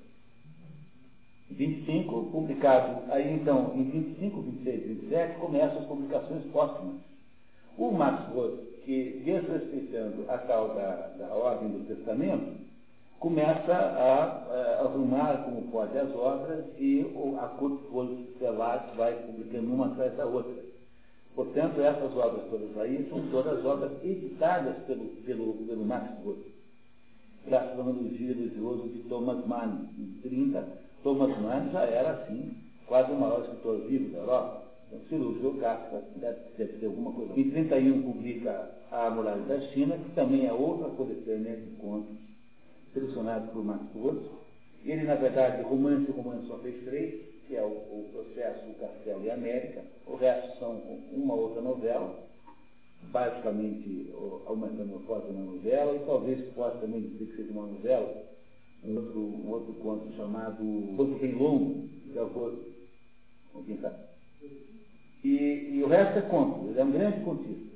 25, 1.50 2.30
publicado, 2.30 3.10
aí 3.12 3.34
então, 3.34 3.72
em 3.74 3.84
25, 3.84 4.40
26, 4.40 4.86
27, 5.00 5.40
começam 5.40 5.78
as 5.78 5.86
publicações 5.86 6.44
póstumas. 6.52 6.96
O 7.76 7.90
Max 7.90 8.32
Roth, 8.32 8.60
que 8.84 9.22
desrespeitando 9.24 10.24
a 10.28 10.38
tal 10.38 10.68
da, 10.74 11.12
da 11.18 11.34
ordem 11.34 11.70
do 11.70 11.86
testamento, 11.86 12.60
começa 13.18 13.72
a, 13.72 14.24
a, 14.24 14.80
arrumar 14.80 15.44
como 15.44 15.70
pode 15.70 15.96
as 15.98 16.14
obras 16.14 16.64
e 16.78 17.02
o, 17.14 17.36
a 17.38 17.48
Kurt 17.48 17.80
Stellares 18.36 18.96
vai 18.96 19.14
publicando 19.14 19.72
uma 19.72 19.86
atrás 19.86 20.16
da 20.16 20.26
outra. 20.26 20.70
Portanto, 21.34 21.80
essas 21.80 22.16
obras 22.16 22.48
todas 22.50 22.76
aí 22.78 23.06
são 23.08 23.20
todas 23.30 23.64
obras 23.64 23.92
editadas 24.02 24.76
pelo, 24.84 25.06
pelo, 25.24 25.54
pelo 25.66 25.84
Max 25.84 26.24
Roth. 26.24 26.44
Graças 27.46 27.78
ao 27.78 27.88
elogio 27.88 28.30
elogioso 28.32 28.88
de 28.88 29.02
Thomas 29.04 29.46
Mann, 29.46 29.88
em 29.98 30.20
30, 30.22 30.66
Thomas 31.02 31.36
Mann 31.40 31.70
já 31.72 31.82
era, 31.84 32.10
assim, 32.10 32.54
quase 32.86 33.12
o 33.12 33.16
maior 33.16 33.40
escritor 33.42 33.80
vivo 33.88 34.10
da 34.12 34.18
Europa. 34.18 34.62
Se 35.08 35.14
elogiou 35.14 35.54
Kafka, 35.54 36.02
deve, 36.16 36.38
deve 36.58 36.72
ter 36.78 36.86
alguma 36.86 37.12
coisa. 37.12 37.38
Em 37.38 37.50
31 37.50 38.02
publica 38.02 38.70
A 38.90 39.08
Muralha 39.10 39.42
da 39.42 39.60
China, 39.68 39.96
que 39.96 40.10
também 40.14 40.46
é 40.46 40.52
outra 40.52 40.88
coletânea 40.90 41.56
de 41.56 41.76
contos 41.76 42.16
selecionados 42.92 43.50
por 43.50 43.64
Max. 43.64 43.82
Ele, 44.84 45.04
na 45.04 45.14
verdade, 45.14 45.62
romance 45.62 46.10
romance 46.10 46.46
só 46.48 46.56
fez 46.58 46.84
três, 46.84 47.20
que 47.46 47.54
é 47.54 47.62
o, 47.62 47.68
o 47.68 48.08
processo 48.12 48.68
O 48.68 48.74
Castelo 48.74 49.22
e 49.22 49.30
a 49.30 49.34
América. 49.34 49.82
O 50.06 50.16
resto 50.16 50.58
são 50.58 50.80
uma 51.12 51.34
outra 51.34 51.60
novela, 51.60 52.14
basicamente 53.12 54.10
a 54.46 54.52
metamorfose 54.54 55.32
na 55.32 55.40
novela, 55.40 55.94
e 55.94 56.06
talvez 56.06 56.40
possa 56.54 56.78
também 56.78 57.02
dizer 57.02 57.26
que 57.26 57.36
seja 57.36 57.52
uma 57.52 57.66
novela, 57.66 58.24
um 58.84 58.96
outro, 58.96 59.20
um 59.20 59.48
outro 59.50 59.72
conto 59.74 60.12
chamado 60.16 60.64
Outro 60.98 61.18
Bem 61.18 61.32
Longo, 61.32 61.88
de 62.04 62.12
Gavoso. 62.12 62.64
Alguém 63.54 63.78
sabe? 63.80 63.96
E, 65.22 65.70
e 65.74 65.82
o 65.82 65.88
resto 65.88 66.18
é 66.18 66.22
conto, 66.22 66.70
ele 66.70 66.80
é 66.80 66.84
um 66.84 66.92
grande 66.92 67.20
contista. 67.20 67.70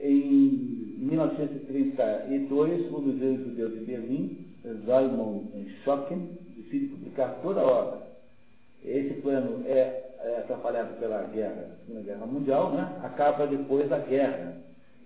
Em 0.00 0.96
1932, 0.98 2.92
o 2.92 3.00
Museu 3.00 3.36
Judeu 3.36 3.70
de 3.70 3.80
Berlim, 3.84 4.46
Salomon 4.84 5.44
Schocken, 5.82 6.38
decide 6.56 6.86
publicar 6.86 7.40
toda 7.42 7.60
a 7.60 7.66
obra. 7.66 8.06
Esse 8.84 9.14
plano 9.20 9.64
é, 9.66 10.14
é 10.20 10.38
atrapalhado 10.38 10.98
pela 10.98 11.22
guerra, 11.24 11.76
Segunda 11.84 12.02
Guerra 12.02 12.26
Mundial, 12.26 12.72
né? 12.72 13.00
acaba 13.02 13.46
depois 13.46 13.88
da 13.88 13.98
guerra. 13.98 14.56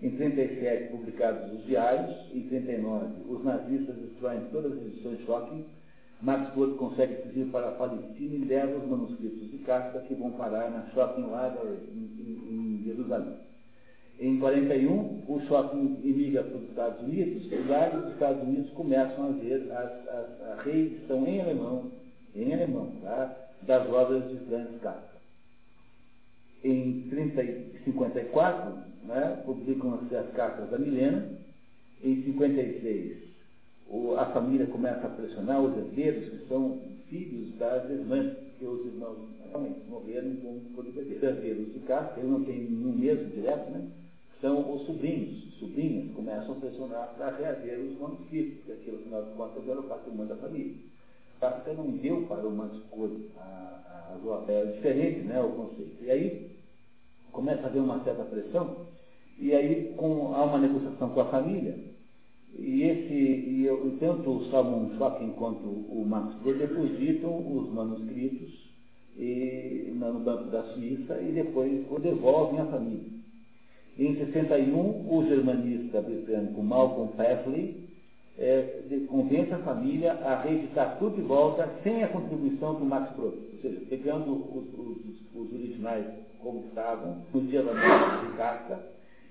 Em 0.02 0.10
37, 0.10 0.92
publicados 0.92 1.52
os 1.52 1.66
diários. 1.66 2.16
Em 2.34 2.42
39, 2.48 3.06
os 3.28 3.44
nazistas 3.44 3.96
destroem 3.96 4.40
todas 4.50 4.72
as 4.72 4.86
edições 4.86 5.20
Schocken. 5.20 5.64
Max 6.22 6.54
Brod 6.54 6.76
consegue 6.76 7.22
fugir 7.22 7.46
para 7.46 7.68
a 7.68 7.72
Palestina 7.72 8.34
e 8.34 8.44
leva 8.44 8.78
os 8.78 8.88
manuscritos 8.88 9.50
de 9.50 9.58
Kafka 9.58 10.00
que 10.00 10.14
vão 10.14 10.32
parar 10.32 10.70
na 10.70 10.86
Shopping 10.94 11.22
Library 11.22 11.78
em, 11.94 12.22
em, 12.22 12.80
em 12.80 12.84
Jerusalém. 12.84 13.36
Em 14.20 14.38
41, 14.38 15.22
o 15.26 15.40
shopping 15.48 15.98
emigra 16.04 16.42
para 16.42 16.58
os 16.58 16.68
Estados 16.68 17.00
Unidos, 17.00 17.50
e 17.50 17.54
lá 17.66 17.90
os 17.96 18.12
Estados 18.12 18.42
Unidos 18.42 18.70
começam 18.72 19.28
a 19.28 19.32
ver 19.32 19.72
a 19.72 20.62
reedição 20.62 21.26
em 21.26 21.40
alemão, 21.40 21.90
em 22.34 22.52
alemão, 22.52 22.92
tá? 23.02 23.34
das 23.62 23.88
obras 23.88 24.28
de 24.28 24.36
Franz 24.44 24.68
Kafka. 24.82 25.09
Em 26.62 27.08
30, 27.08 27.42
54, 27.84 28.72
né, 29.04 29.42
publicam-se 29.44 30.14
as 30.14 30.30
cartas 30.32 30.70
da 30.70 30.78
Milena. 30.78 31.38
Em 32.02 32.22
56, 32.22 33.18
o, 33.88 34.14
a 34.16 34.26
família 34.26 34.66
começa 34.66 35.06
a 35.06 35.10
pressionar 35.10 35.62
os 35.62 35.76
herdeiros, 35.76 36.28
que 36.28 36.48
são 36.48 36.80
filhos 37.08 37.56
das 37.58 37.90
irmãs, 37.90 38.32
porque 38.38 38.64
os 38.64 38.86
irmãos 38.86 39.18
realmente 39.48 39.80
morreram 39.88 40.36
com, 40.36 40.60
com 40.74 40.80
Os 40.80 40.96
herdeiros 40.96 41.72
de 41.72 41.80
Kafka, 41.80 42.20
ele 42.20 42.28
não 42.28 42.44
tem 42.44 42.58
nenhum 42.58 42.92
mesmo 42.92 43.30
direto, 43.30 43.70
né? 43.70 43.90
são 44.40 44.74
os 44.74 44.86
sobrinhos. 44.86 45.54
Sobrinhas 45.58 46.14
começam 46.14 46.52
a 46.52 46.60
pressionar 46.60 47.14
para 47.16 47.36
reaver 47.36 47.78
os 47.80 47.98
manuscritos, 47.98 48.58
porque 48.58 48.72
aquilo, 48.72 48.98
afinal 48.98 49.24
de 49.24 49.30
contas, 49.32 49.68
era 49.68 49.80
o 49.80 49.84
patrimônio 49.84 50.34
da 50.34 50.36
família. 50.36 50.74
Kafka 51.40 51.72
não 51.72 51.90
deu 51.90 52.26
para 52.26 52.46
o 52.46 52.50
manuscrito 52.50 53.30
a, 53.38 53.40
a, 53.40 54.52
é 54.52 54.64
diferente 54.66 55.20
né, 55.20 55.40
o 55.40 55.50
conceito. 55.50 56.04
E 56.04 56.10
aí 56.10 56.50
começa 57.32 57.62
a 57.62 57.66
haver 57.66 57.80
uma 57.80 58.04
certa 58.04 58.24
pressão, 58.24 58.86
e 59.38 59.54
aí 59.54 59.94
com, 59.96 60.34
há 60.34 60.44
uma 60.44 60.58
negociação 60.58 61.08
com 61.10 61.20
a 61.20 61.30
família, 61.30 61.78
e 62.58 62.82
esse, 62.82 63.14
e 63.14 63.64
eu, 63.64 63.96
tanto 64.00 64.30
o 64.30 64.50
Salmon 64.50 64.90
Schocken 64.96 65.30
quanto 65.30 65.66
o 65.66 66.04
Max 66.06 66.34
Brod 66.42 66.58
depositam 66.58 67.36
os 67.56 67.72
manuscritos 67.72 68.68
e, 69.16 69.92
no 69.94 70.20
Banco 70.20 70.50
da 70.50 70.62
Suíça 70.74 71.20
e 71.20 71.32
depois 71.32 71.86
o 71.90 71.98
devolvem 71.98 72.60
à 72.60 72.66
família. 72.66 73.20
Em 73.98 74.16
61, 74.16 75.14
o 75.14 75.26
germanista 75.28 76.00
britânico 76.00 76.62
Malcolm 76.62 77.12
Paisley 77.16 77.89
é, 78.40 78.80
convence 79.06 79.52
a 79.52 79.58
família 79.58 80.14
a 80.14 80.40
reeditar 80.40 80.98
tudo 80.98 81.16
de 81.16 81.22
volta 81.22 81.68
sem 81.82 82.02
a 82.02 82.08
contribuição 82.08 82.74
do 82.74 82.86
Max 82.86 83.14
Brod, 83.14 83.34
ou 83.34 83.60
seja, 83.60 83.80
pegando 83.90 84.32
os, 84.32 84.66
os, 84.72 85.34
os 85.34 85.52
originais 85.52 86.06
como 86.40 86.66
estavam 86.68 87.18
no 87.34 87.42
dia 87.42 87.62
da 87.62 87.74
morte 87.74 88.26
de 88.26 88.36
Kafka 88.38 88.80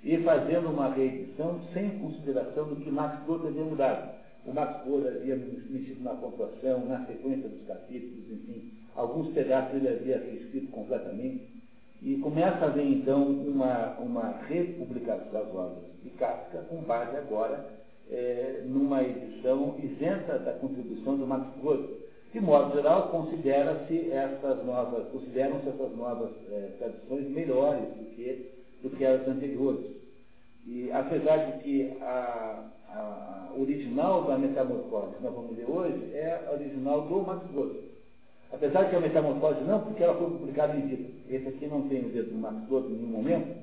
e 0.03 0.17
fazendo 0.19 0.69
uma 0.69 0.93
reedição 0.93 1.59
sem 1.73 1.89
consideração 1.97 2.69
do 2.69 2.75
que 2.75 2.91
Max 2.91 3.23
Brod 3.25 3.47
havia 3.47 3.63
mudado. 3.63 4.15
o 4.45 4.53
Max 4.53 4.83
Ford 4.83 5.07
havia 5.07 5.35
mexido 5.35 6.03
na 6.03 6.13
pontuação, 6.13 6.85
na 6.85 7.03
sequência 7.07 7.49
dos 7.49 7.65
capítulos, 7.65 8.29
enfim, 8.31 8.71
alguns 8.95 9.33
pedaços 9.33 9.73
ele 9.73 9.89
havia 9.89 10.19
reescrito 10.19 10.71
completamente. 10.71 11.49
E 12.01 12.15
começa 12.17 12.63
a 12.63 12.67
haver, 12.67 12.85
então, 12.85 13.23
uma, 13.23 13.97
uma 13.99 14.37
republicação 14.47 15.33
das 15.33 15.53
obras 15.53 15.83
de 16.01 16.11
Kafka, 16.11 16.59
com 16.69 16.81
base 16.83 17.17
agora 17.17 17.78
é, 18.11 18.63
numa 18.65 19.03
edição 19.03 19.75
isenta 19.81 20.39
da 20.39 20.53
contribuição 20.53 21.17
do 21.17 21.27
Max 21.27 21.45
Ford. 21.61 21.85
De 22.31 22.39
modo 22.39 22.75
geral, 22.75 23.09
considera-se 23.09 24.11
essas 24.11 24.63
novas, 24.65 25.07
consideram-se 25.09 25.69
essas 25.69 25.95
novas 25.95 26.29
é, 26.51 26.75
tradições 26.77 27.27
melhores 27.29 27.85
do 27.95 28.05
que, 28.15 28.51
do 28.83 28.89
que 28.91 29.05
as 29.05 29.27
anteriores. 29.27 29.99
E 30.67 30.91
apesar 30.91 31.37
de 31.37 31.63
que 31.63 31.97
a, 32.01 32.69
a 32.89 33.51
original 33.57 34.25
da 34.25 34.37
metamorfose 34.37 35.15
que 35.15 35.23
nós 35.23 35.33
vamos 35.33 35.55
ver 35.55 35.65
hoje 35.67 36.13
é 36.13 36.45
a 36.47 36.53
original 36.53 37.01
do 37.01 37.21
Max 37.21 37.43
Weber. 37.53 37.89
Apesar 38.51 38.83
de 38.83 38.89
que 38.91 38.95
a 38.95 38.99
metamorfose 38.99 39.61
não, 39.61 39.81
porque 39.81 40.03
ela 40.03 40.15
foi 40.15 40.29
publicada 40.29 40.75
em 40.75 40.87
vida. 40.87 41.09
Esse 41.29 41.47
aqui 41.47 41.67
não 41.67 41.87
tem 41.87 42.05
o 42.05 42.09
dedo 42.09 42.29
do 42.31 42.37
Max 42.37 42.69
Weber 42.69 42.91
em 42.91 42.93
nenhum 42.95 43.07
momento, 43.07 43.57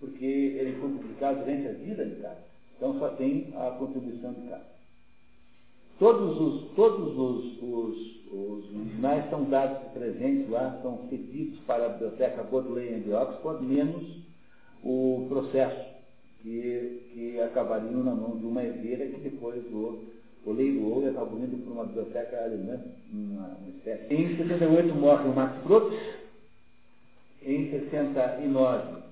porque 0.00 0.24
ele 0.24 0.78
foi 0.80 0.90
publicado 0.90 1.40
durante 1.40 1.68
a 1.68 1.72
vida 1.72 2.04
de 2.04 2.16
Kafka. 2.16 2.51
Então 2.82 2.98
só 2.98 3.10
tem 3.10 3.54
a 3.54 3.70
contribuição 3.78 4.32
de 4.32 4.40
Kafka. 4.48 4.72
Todos 6.00 6.40
os, 6.40 6.70
todos 6.74 7.16
os, 7.16 7.62
os, 7.62 7.96
os 8.32 9.00
são 9.30 9.44
dados 9.44 9.92
presentes 9.92 10.50
lá, 10.50 10.80
são 10.82 11.06
cedidos 11.08 11.60
para 11.60 11.86
a 11.86 11.88
biblioteca 11.90 12.42
Bodleian 12.42 12.98
de 12.98 13.12
Oxford, 13.12 13.64
menos 13.64 14.02
o 14.82 15.26
processo 15.28 15.80
que, 16.42 17.08
que 17.14 17.40
na 18.02 18.16
mão 18.16 18.36
de 18.36 18.46
uma 18.46 18.64
herdeira 18.64 19.06
que 19.06 19.20
depois 19.20 19.64
o, 19.72 20.02
o 20.44 20.52
leiloou 20.52 21.04
e 21.04 21.10
acabou 21.10 21.38
indo 21.38 21.62
para 21.62 21.72
uma 21.72 21.84
biblioteca 21.84 22.42
alemã, 22.42 22.82
uma, 23.12 23.58
uma 23.60 23.68
espécie. 23.76 24.12
Em 24.12 24.36
68 24.38 24.92
morre 24.96 25.28
o 25.28 25.32
Max 25.32 25.56
Brooks, 25.62 26.00
em 27.44 27.70
69 27.70 29.02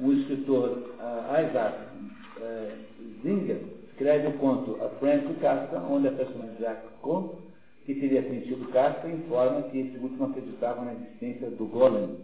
o 0.00 0.12
escritor 0.12 0.96
uh, 0.98 1.48
Isaac 1.48 1.88
Zinger 3.22 3.60
escreve 3.90 4.28
o 4.28 4.38
conto 4.38 4.76
A 4.82 4.88
to 4.88 5.34
Kafka, 5.40 5.78
onde 5.80 6.08
a 6.08 6.12
personagem 6.12 6.56
Jacques 6.60 6.90
conta 7.02 7.36
que 7.84 7.94
teria 7.94 8.22
conhecido 8.22 8.70
Kafka 8.70 9.08
informa 9.08 9.62
que 9.62 9.78
esse 9.78 9.98
último 9.98 10.26
acreditava 10.26 10.84
na 10.84 10.94
existência 10.94 11.50
do 11.50 11.66
Golem, 11.66 12.16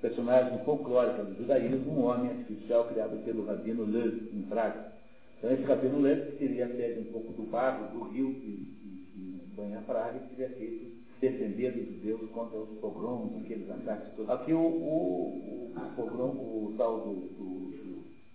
personagem 0.00 0.58
folclórica 0.64 1.22
do 1.22 1.36
judaísmo, 1.36 1.92
um 1.92 2.04
homem 2.06 2.30
artificial 2.30 2.84
criado 2.84 3.22
pelo 3.24 3.44
Rabino 3.44 3.84
Lev, 3.84 4.30
em 4.32 4.42
Praga. 4.42 4.92
Então, 5.38 5.52
esse 5.52 5.62
Rabino 5.62 6.00
Lev 6.00 6.36
teria 6.38 6.66
pego 6.66 7.00
um 7.02 7.12
pouco 7.12 7.32
do 7.34 7.42
barro 7.50 7.88
do 7.92 8.04
rio 8.10 8.34
que, 8.34 8.40
que, 8.40 9.06
que 9.12 9.54
banha 9.54 9.82
Praga 9.86 10.16
e 10.18 10.34
teria 10.34 10.56
feito 10.56 11.00
defender 11.20 11.76
os 11.76 11.86
judeus 11.86 12.30
contra 12.30 12.58
os 12.58 12.78
pogroms, 12.78 13.36
aqueles 13.44 13.70
ataques 13.70 14.14
todos. 14.16 14.30
Aqui 14.30 14.52
o, 14.54 14.58
o, 14.58 15.72
o 15.76 15.92
pogrom, 15.94 16.30
o 16.30 16.74
tal 16.78 17.00
do, 17.00 17.14
do, 17.36 17.69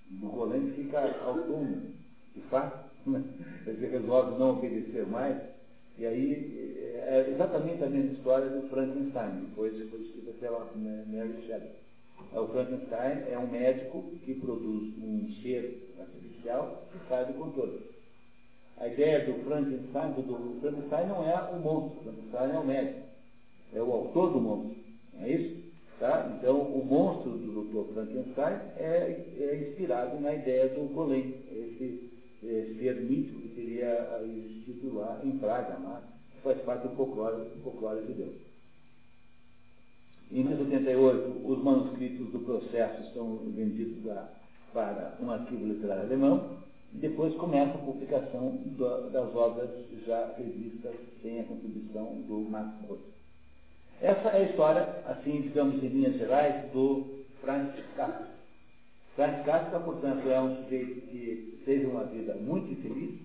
do, 0.09 0.27
Golem 0.29 0.71
fica 0.73 0.99
autônomo, 1.23 1.93
de 2.33 2.41
fato, 2.49 3.09
né? 3.09 3.23
ele 3.67 3.87
resolve 3.87 4.39
não 4.39 4.57
obedecer 4.57 5.05
mais, 5.07 5.37
e 5.97 6.05
aí 6.05 6.95
é 7.07 7.29
exatamente 7.33 7.83
a 7.83 7.89
mesma 7.89 8.13
história 8.13 8.49
do 8.49 8.67
Frankenstein, 8.69 9.45
depois 9.49 9.73
foi 9.89 10.01
escrita 10.01 10.31
pela 10.39 10.71
Mary 10.75 11.45
Shelley. 11.45 11.71
É, 12.33 12.39
o 12.39 12.47
Frankenstein 12.47 13.23
é 13.29 13.37
um 13.37 13.47
médico 13.47 14.03
que 14.23 14.33
produz 14.35 14.93
um 14.97 15.29
ser 15.41 15.93
artificial 15.99 16.83
que 16.91 17.07
sai 17.07 17.25
do 17.25 17.33
controle. 17.33 17.79
A 18.77 18.87
ideia 18.87 19.25
do 19.25 19.43
Frankenstein, 19.45 20.11
do 20.13 20.59
Frankenstein 20.59 21.07
não 21.07 21.23
é 21.23 21.35
o 21.51 21.59
monstro, 21.59 21.99
o 21.99 22.03
Frankenstein 22.03 22.51
é 22.51 22.59
o 22.59 22.65
médico, 22.65 22.99
é 23.73 23.81
o 23.81 23.93
autor 23.93 24.33
do 24.33 24.41
monstro, 24.41 24.75
não 25.13 25.23
é 25.23 25.31
isso? 25.31 25.64
Tá? 25.99 26.36
Então, 26.38 26.60
o 26.60 26.86
monstro 26.86 27.31
do 27.31 27.63
Dr. 27.63 27.93
Frankenstein 27.93 28.60
é, 28.77 29.25
é 29.39 29.69
inspirado 29.69 30.19
na 30.19 30.34
ideia 30.34 30.67
do 30.69 30.93
Golem, 30.93 31.36
esse, 31.49 32.12
ser 32.41 32.95
mítico 33.01 33.41
que 33.41 33.47
teria 33.49 34.21
existido 34.23 34.95
lá 34.95 35.21
em 35.23 35.38
Praga, 35.38 35.77
lá, 35.79 36.03
faz 36.43 36.62
parte 36.63 36.88
do 36.88 36.95
folclore, 36.95 37.49
do 37.49 37.63
folclore. 37.63 38.01
Em 40.31 40.43
1988, 40.43 41.47
os 41.47 41.63
manuscritos 41.63 42.31
do 42.31 42.39
processo 42.39 43.13
são 43.13 43.38
vendidos 43.55 44.03
para 44.73 45.17
um 45.21 45.31
arquivo 45.31 45.65
literário 45.65 46.03
alemão, 46.03 46.58
e 46.93 46.97
depois 46.97 47.34
começa 47.36 47.73
a 47.73 47.81
publicação 47.81 48.58
do, 48.65 49.10
das 49.12 49.36
obras 49.36 49.69
já 50.05 50.34
revistas 50.38 50.95
sem 51.21 51.39
a 51.39 51.43
contribuição 51.45 52.21
do 52.27 52.39
Max 52.49 52.69
Brod. 52.86 52.99
Essa 54.01 54.29
é 54.29 54.43
a 54.43 54.49
história, 54.49 54.81
assim, 55.08 55.41
digamos, 55.41 55.81
em 55.84 55.88
linhas 55.88 56.17
gerais, 56.17 56.71
do 56.71 57.23
Franz 57.41 57.73
Kafka. 57.95 58.27
Franz 59.15 59.45
Kafka, 59.45 59.79
portanto, 59.79 60.29
é 60.29 60.39
um 60.39 60.63
sujeito 60.63 61.01
que 61.08 61.62
teve 61.65 61.86
uma 61.86 62.03
vida 62.03 62.36
muito 62.36 62.71
infeliz, 62.71 63.19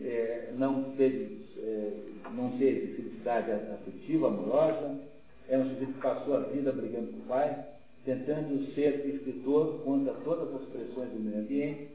é, 0.00 0.52
não, 0.56 0.92
teve, 0.96 1.46
é, 1.58 1.92
não 2.32 2.50
teve 2.58 2.94
felicidade 2.94 3.52
afetiva, 3.52 4.28
amorosa, 4.28 5.00
é 5.48 5.58
um 5.58 5.68
sujeito 5.70 5.92
que 5.92 6.00
passou 6.00 6.36
a 6.36 6.40
vida 6.40 6.72
brigando 6.72 7.12
com 7.12 7.18
o 7.18 7.26
pai, 7.28 7.64
tentando 8.04 8.74
ser 8.74 9.06
escritor 9.06 9.80
contra 9.84 10.12
todas 10.24 10.54
as 10.54 10.68
pressões 10.68 11.10
do 11.10 11.20
meio 11.20 11.38
ambiente, 11.38 11.88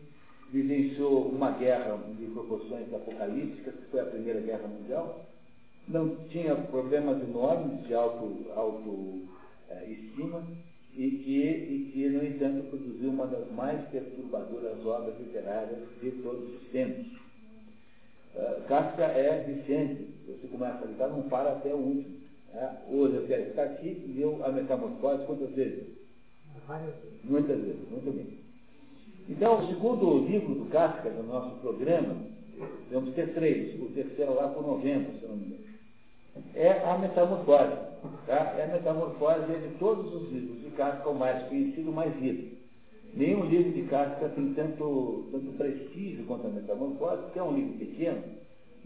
vivenciou 0.51 1.27
uma 1.27 1.51
guerra 1.51 1.99
de 2.17 2.25
proporções 2.27 2.91
apocalípticas, 2.93 3.75
que 3.75 3.91
foi 3.91 3.99
a 3.99 4.05
Primeira 4.05 4.39
Guerra 4.39 4.67
Mundial, 4.67 5.25
não 5.89 6.15
tinha 6.29 6.55
problemas 6.55 7.21
enormes 7.21 7.85
de 7.85 7.93
auto, 7.93 8.45
auto 8.55 9.23
é, 9.69 9.85
estima, 9.85 10.43
e 10.95 11.11
que, 11.11 11.41
e 11.41 11.91
que, 11.91 12.09
no 12.09 12.25
entanto, 12.25 12.69
produziu 12.69 13.09
uma 13.09 13.27
das 13.27 13.49
mais 13.51 13.87
perturbadoras 13.89 14.85
obras 14.85 15.17
literárias 15.19 15.79
de 16.01 16.11
todos 16.11 16.55
os 16.55 16.67
tempos 16.71 17.19
Uh, 18.35 18.61
Kafka 18.67 19.03
é 19.03 19.43
Vicente. 19.43 20.07
Você 20.27 20.47
começa 20.47 20.83
a 20.83 20.87
ligar, 20.87 21.09
não 21.09 21.23
para 21.23 21.53
até 21.53 21.73
o 21.73 21.77
último. 21.77 22.19
É? 22.53 22.69
Hoje 22.89 23.15
eu 23.15 23.27
quero 23.27 23.49
estar 23.49 23.63
aqui 23.63 23.87
e 23.87 24.13
leu 24.17 24.43
a 24.43 24.51
metamorfose 24.51 25.25
quantas 25.25 25.51
vezes? 25.51 25.87
Muitas 27.23 27.57
vezes, 27.59 27.89
muito 27.89 28.15
bem. 28.15 28.39
Então, 29.27 29.59
o 29.59 29.67
segundo 29.67 30.25
livro 30.27 30.55
do 30.55 30.65
Kafka, 30.69 31.09
do 31.09 31.23
nosso 31.23 31.59
programa, 31.59 32.15
vamos 32.91 33.13
ter 33.13 33.33
três, 33.33 33.79
o 33.79 33.89
terceiro 33.89 34.33
lá 34.33 34.47
por 34.47 34.65
novembro, 34.65 35.19
se 35.19 35.27
não 35.27 35.35
me 35.35 35.45
engano, 35.45 35.63
é 36.55 36.71
a 36.85 36.97
metamorfose. 36.97 37.89
Tá? 38.25 38.55
É 38.57 38.63
a 38.63 38.73
metamorfose 38.73 39.45
de 39.45 39.75
todos 39.79 40.13
os 40.13 40.31
livros 40.31 40.61
de 40.61 40.69
Kafka, 40.71 41.09
o 41.09 41.15
mais 41.15 41.47
conhecido, 41.47 41.89
o 41.91 41.93
mais 41.93 42.15
lido. 42.19 42.57
Nenhum 43.13 43.45
livro 43.45 43.71
de 43.71 43.81
Kafka 43.83 44.29
tem 44.29 44.53
tanto, 44.53 45.29
tanto 45.31 45.51
prestígio 45.57 46.25
quanto 46.25 46.47
a 46.47 46.49
Metamorfose, 46.51 47.23
porque 47.23 47.39
é 47.39 47.43
um 47.43 47.55
livro 47.55 47.77
pequeno, 47.79 48.23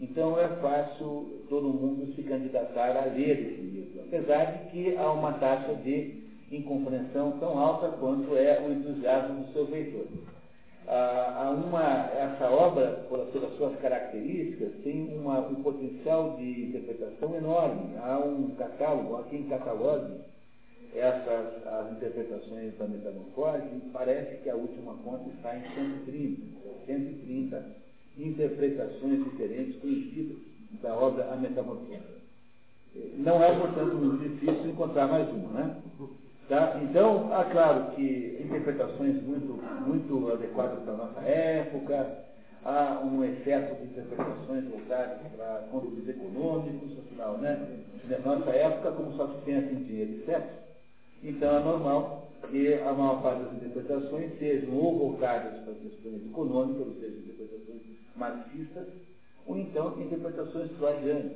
então 0.00 0.38
é 0.38 0.48
fácil 0.60 1.44
todo 1.48 1.68
mundo 1.68 2.12
se 2.14 2.22
candidatar 2.22 2.96
a 2.96 3.04
ler 3.04 3.38
esse 3.38 3.60
livro, 3.60 4.00
apesar 4.00 4.44
de 4.44 4.70
que 4.70 4.96
há 4.96 5.12
uma 5.12 5.32
taxa 5.34 5.74
de 5.74 6.24
incompreensão 6.50 7.32
tão 7.38 7.58
alta 7.58 7.88
quanto 7.98 8.34
é 8.36 8.60
o 8.60 8.72
entusiasmo 8.72 9.44
do 9.44 9.52
seu 9.52 9.66
há 10.88 11.50
uma, 11.50 12.10
essa 12.12 12.50
obra, 12.50 13.06
pelas 13.08 13.56
suas 13.56 13.78
características, 13.80 14.72
tem 14.82 15.18
uma, 15.18 15.40
um 15.40 15.56
potencial 15.62 16.36
de 16.36 16.66
interpretação 16.66 17.34
enorme. 17.34 17.96
Há 17.98 18.18
um 18.18 18.54
catálogo, 18.56 19.16
há 19.16 19.22
quem 19.24 19.44
catalogue 19.44 20.20
essas 20.94 21.66
as 21.66 21.92
interpretações 21.92 22.76
da 22.78 22.86
metamorfose, 22.86 23.82
parece 23.92 24.36
que 24.42 24.48
a 24.48 24.54
última 24.54 24.94
conta 25.02 25.28
está 25.30 25.56
em 25.56 25.62
130, 25.74 26.40
130 26.86 27.64
interpretações 28.16 29.24
diferentes 29.24 29.80
conhecidas 29.80 30.36
da 30.80 30.94
obra 30.94 31.32
A 31.32 31.36
Metamorfose. 31.36 32.14
Não 33.16 33.42
é, 33.42 33.58
portanto, 33.58 33.94
muito 33.96 34.22
difícil 34.22 34.70
encontrar 34.70 35.08
mais 35.08 35.28
uma, 35.30 35.50
né? 35.50 35.82
Tá? 36.48 36.78
Então, 36.82 37.32
há 37.32 37.44
claro 37.44 37.96
que 37.96 38.36
interpretações 38.38 39.16
muito, 39.22 39.52
muito 39.86 40.30
adequadas 40.30 40.82
para 40.84 40.92
a 40.92 40.96
nossa 40.96 41.20
época, 41.20 42.18
há 42.64 43.00
um 43.02 43.24
excesso 43.24 43.74
de 43.76 43.84
interpretações 43.84 44.64
voltadas 44.68 45.20
para 45.34 45.66
conteúdos 45.70 46.06
econômicos, 46.06 46.98
afinal, 46.98 47.38
né? 47.38 47.82
Na 48.10 48.18
nossa 48.18 48.50
época, 48.50 48.92
como 48.92 49.16
só 49.16 49.26
se 49.28 49.40
pensa 49.46 49.72
em 49.72 49.84
dinheiro 49.84 50.12
e 50.12 50.24
sexo, 50.26 50.52
então 51.22 51.56
é 51.56 51.60
normal 51.60 52.28
que 52.50 52.74
a 52.74 52.92
maior 52.92 53.22
parte 53.22 53.44
das 53.44 53.54
interpretações 53.54 54.38
sejam 54.38 54.76
ou 54.76 54.98
voltadas 54.98 55.58
para 55.60 55.72
questões 55.72 56.26
econômicas, 56.26 56.86
ou 56.86 56.94
seja, 57.00 57.16
interpretações 57.16 57.82
marxistas, 58.16 58.86
ou 59.46 59.56
então 59.56 59.98
interpretações 59.98 60.70
freudianas. 60.72 61.32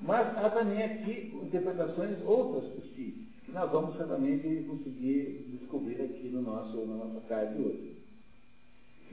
Mas 0.00 0.26
há 0.38 0.50
também 0.50 0.82
aqui 0.84 1.32
interpretações 1.42 2.16
outras 2.24 2.64
possíveis, 2.70 3.33
nós 3.52 3.70
vamos 3.70 3.96
certamente 3.96 4.64
conseguir 4.68 5.46
descobrir 5.52 6.02
aqui 6.02 6.28
no 6.32 6.42
nosso, 6.42 6.76
na 6.86 7.04
nossa 7.04 7.46
de 7.46 7.62
hoje. 7.62 7.96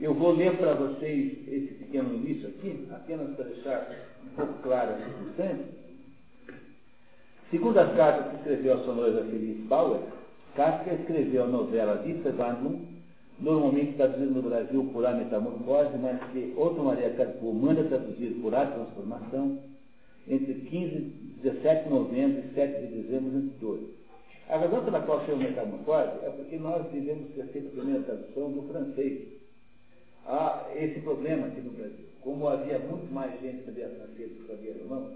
Eu 0.00 0.14
vou 0.14 0.32
ler 0.32 0.56
para 0.56 0.74
vocês 0.74 1.46
esse 1.46 1.74
pequeno 1.74 2.14
início 2.14 2.48
aqui, 2.48 2.88
apenas 2.90 3.36
para 3.36 3.44
deixar 3.44 4.08
um 4.24 4.34
pouco 4.34 4.54
claro 4.62 4.94
a 4.94 5.04
circunstância. 5.04 5.82
Segundo 7.50 7.78
as 7.78 7.94
cartas 7.94 8.30
que 8.30 8.36
escreveu 8.38 8.74
a 8.74 8.84
sua 8.84 8.94
noiva 8.94 9.24
Feliz 9.24 9.60
Bauer, 9.66 10.00
Kafka 10.56 10.94
escreveu 10.94 11.44
a 11.44 11.48
novela 11.48 12.02
Vista 12.02 12.30
Wandlung, 12.30 12.80
normalmente 13.38 13.96
traduzida 13.96 14.30
no 14.30 14.42
Brasil 14.42 14.90
por 14.92 15.06
A 15.06 15.12
Metamorfose, 15.12 15.98
mas 15.98 16.20
que 16.32 16.54
Otto 16.56 16.82
Maria 16.82 17.10
Carpo 17.10 17.52
manda 17.52 17.84
traduzir 17.84 18.40
por 18.40 18.54
A 18.54 18.66
Transformação, 18.66 19.58
entre 20.26 20.54
15, 20.54 20.98
17 21.42 21.84
de 21.84 21.90
novembro 21.90 22.40
e 22.40 22.54
7 22.54 22.80
de 22.80 23.02
dezembro 23.02 23.30
de 23.30 23.48
2012. 23.48 24.01
A 24.48 24.58
razão 24.58 24.84
pela 24.84 25.00
qual 25.02 25.24
chama 25.24 25.44
Metamorfose 25.44 26.24
é 26.24 26.30
porque 26.30 26.56
nós 26.56 26.86
devemos 26.90 27.32
ter 27.34 27.46
feito 27.46 27.68
a 27.68 27.70
primeira 27.70 28.02
tradução 28.02 28.52
do 28.52 28.62
francês. 28.68 29.28
Há 30.26 30.68
esse 30.74 31.00
problema 31.00 31.46
aqui 31.46 31.60
no 31.60 31.70
Brasil. 31.70 32.06
Como 32.20 32.48
havia 32.48 32.78
muito 32.78 33.12
mais 33.12 33.40
gente 33.40 33.58
que 33.58 33.66
sabia 33.66 33.88
francês 33.88 34.30
do 34.30 34.42
que 34.42 34.46
sabia 34.46 34.72
alemão, 34.72 35.10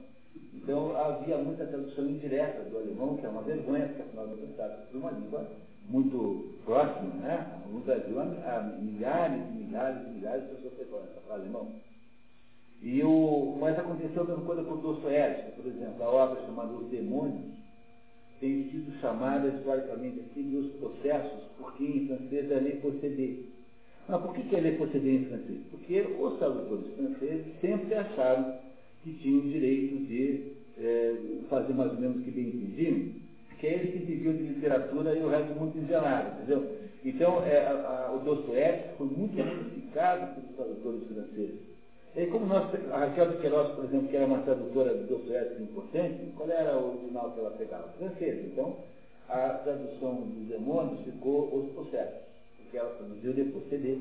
então 0.54 0.96
havia 0.96 1.38
muita 1.38 1.66
tradução 1.66 2.08
indireta 2.08 2.62
do 2.70 2.78
alemão, 2.78 3.16
que 3.16 3.26
é 3.26 3.28
uma 3.28 3.42
vergonha, 3.42 3.86
porque 3.86 4.02
afinal 4.02 4.26
de 4.28 4.42
contas 4.42 4.90
de 4.90 4.96
uma 4.96 5.10
língua 5.10 5.46
muito 5.88 6.58
próxima, 6.64 7.14
né? 7.16 7.62
No 7.70 7.80
Brasil 7.80 8.18
há 8.20 8.62
milhares 8.80 9.42
e 9.48 9.52
milhares 9.52 10.06
e 10.06 10.10
milhares 10.10 10.42
de 10.48 10.54
pessoas 10.56 10.74
que 10.74 10.84
falam 10.86 11.06
alemão. 11.30 11.72
E 12.82 13.02
o, 13.02 13.56
mas 13.58 13.78
aconteceu 13.78 14.22
a 14.22 14.24
mesma 14.24 14.44
coisa 14.44 14.64
com 14.64 14.76
Dostoiévski, 14.76 15.52
por 15.52 15.66
exemplo, 15.66 16.02
a 16.02 16.08
obra 16.08 16.44
chamada 16.44 16.72
Os 16.72 16.88
Demônios 16.88 17.56
tem 18.40 18.64
sido 18.70 18.92
chamada 19.00 19.48
historicamente 19.48 20.20
assim 20.20 20.48
de 20.48 20.56
Os 20.56 20.72
Processos, 20.72 21.42
porque 21.58 21.84
em 21.84 22.06
francês 22.06 22.50
é 22.50 22.58
lei 22.58 22.76
proceder. 22.76 23.44
Mas 24.08 24.22
por 24.22 24.34
que, 24.34 24.54
é 24.54 24.60
lei 24.60 24.76
proceder 24.76 25.14
em 25.14 25.24
francês? 25.24 25.58
Porque 25.70 26.00
os 26.00 26.38
tradutores 26.38 26.94
franceses 26.94 27.46
sempre 27.60 27.94
acharam 27.94 28.58
que 29.02 29.12
tinham 29.14 29.40
o 29.40 29.48
direito 29.48 30.06
de 30.06 30.52
é, 30.78 31.14
fazer 31.48 31.72
mais 31.72 31.92
ou 31.92 31.98
menos 31.98 32.18
o 32.18 32.22
que 32.22 32.30
bem 32.30 32.48
entendiam, 32.48 33.12
que 33.58 33.66
é 33.66 33.74
eles 33.74 33.92
que 33.92 33.98
viviam 34.00 34.34
de 34.34 34.42
literatura 34.42 35.14
e 35.14 35.22
o 35.22 35.28
resto 35.28 35.54
muito 35.58 35.78
engenado, 35.78 36.36
entendeu? 36.36 36.76
Então, 37.04 37.42
é, 37.44 37.58
a, 37.58 38.08
a, 38.08 38.14
o 38.14 38.18
Dostoiévski 38.24 38.96
foi 38.98 39.06
muito 39.06 39.36
modificado 39.36 40.34
pelos 40.34 40.56
tradutores 40.56 41.04
franceses. 41.08 41.75
E 42.16 42.26
como 42.28 42.46
nós, 42.46 42.64
a 42.92 42.96
Raquel 42.96 43.32
de 43.32 43.36
Queiroz, 43.42 43.74
por 43.74 43.84
exemplo, 43.84 44.08
que 44.08 44.16
era 44.16 44.24
uma 44.24 44.38
tradutora 44.38 44.94
Dostoiévski 44.94 45.62
importante, 45.64 46.32
qual 46.34 46.48
era 46.48 46.74
o 46.78 46.92
original 46.94 47.30
que 47.32 47.40
ela 47.40 47.50
pegava? 47.50 47.88
Francês. 47.98 48.42
Então, 48.46 48.74
a 49.28 49.50
tradução 49.50 50.14
dos 50.14 50.48
demônios 50.48 51.04
ficou 51.04 51.54
os 51.54 51.72
processos, 51.72 52.22
porque 52.56 52.78
ela 52.78 52.88
traduziu 52.94 53.34
depois 53.34 53.68
CD. 53.68 53.98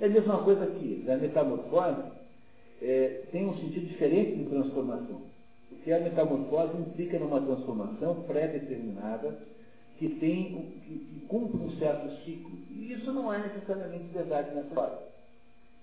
É 0.00 0.06
a 0.06 0.08
mesma 0.08 0.44
coisa 0.44 0.62
aqui, 0.62 1.04
a 1.08 1.16
metamorfose 1.16 2.12
é, 2.80 3.22
tem 3.32 3.46
um 3.46 3.56
sentido 3.56 3.88
diferente 3.88 4.36
de 4.36 4.44
transformação. 4.44 5.20
Porque 5.70 5.92
a 5.92 5.98
metamorfose 5.98 6.76
implica 6.76 7.18
numa 7.18 7.40
transformação 7.40 8.22
pré-determinada 8.28 9.36
que 9.98 10.08
tem, 10.08 10.70
que, 10.86 10.98
que, 10.98 11.26
cumpre 11.26 11.60
um 11.60 11.70
certo 11.78 12.10
ciclo. 12.24 12.52
E 12.70 12.92
isso 12.92 13.12
não 13.12 13.32
é 13.32 13.38
necessariamente 13.38 14.04
verdade 14.14 14.54
nessa 14.54 14.80
hora. 14.80 15.10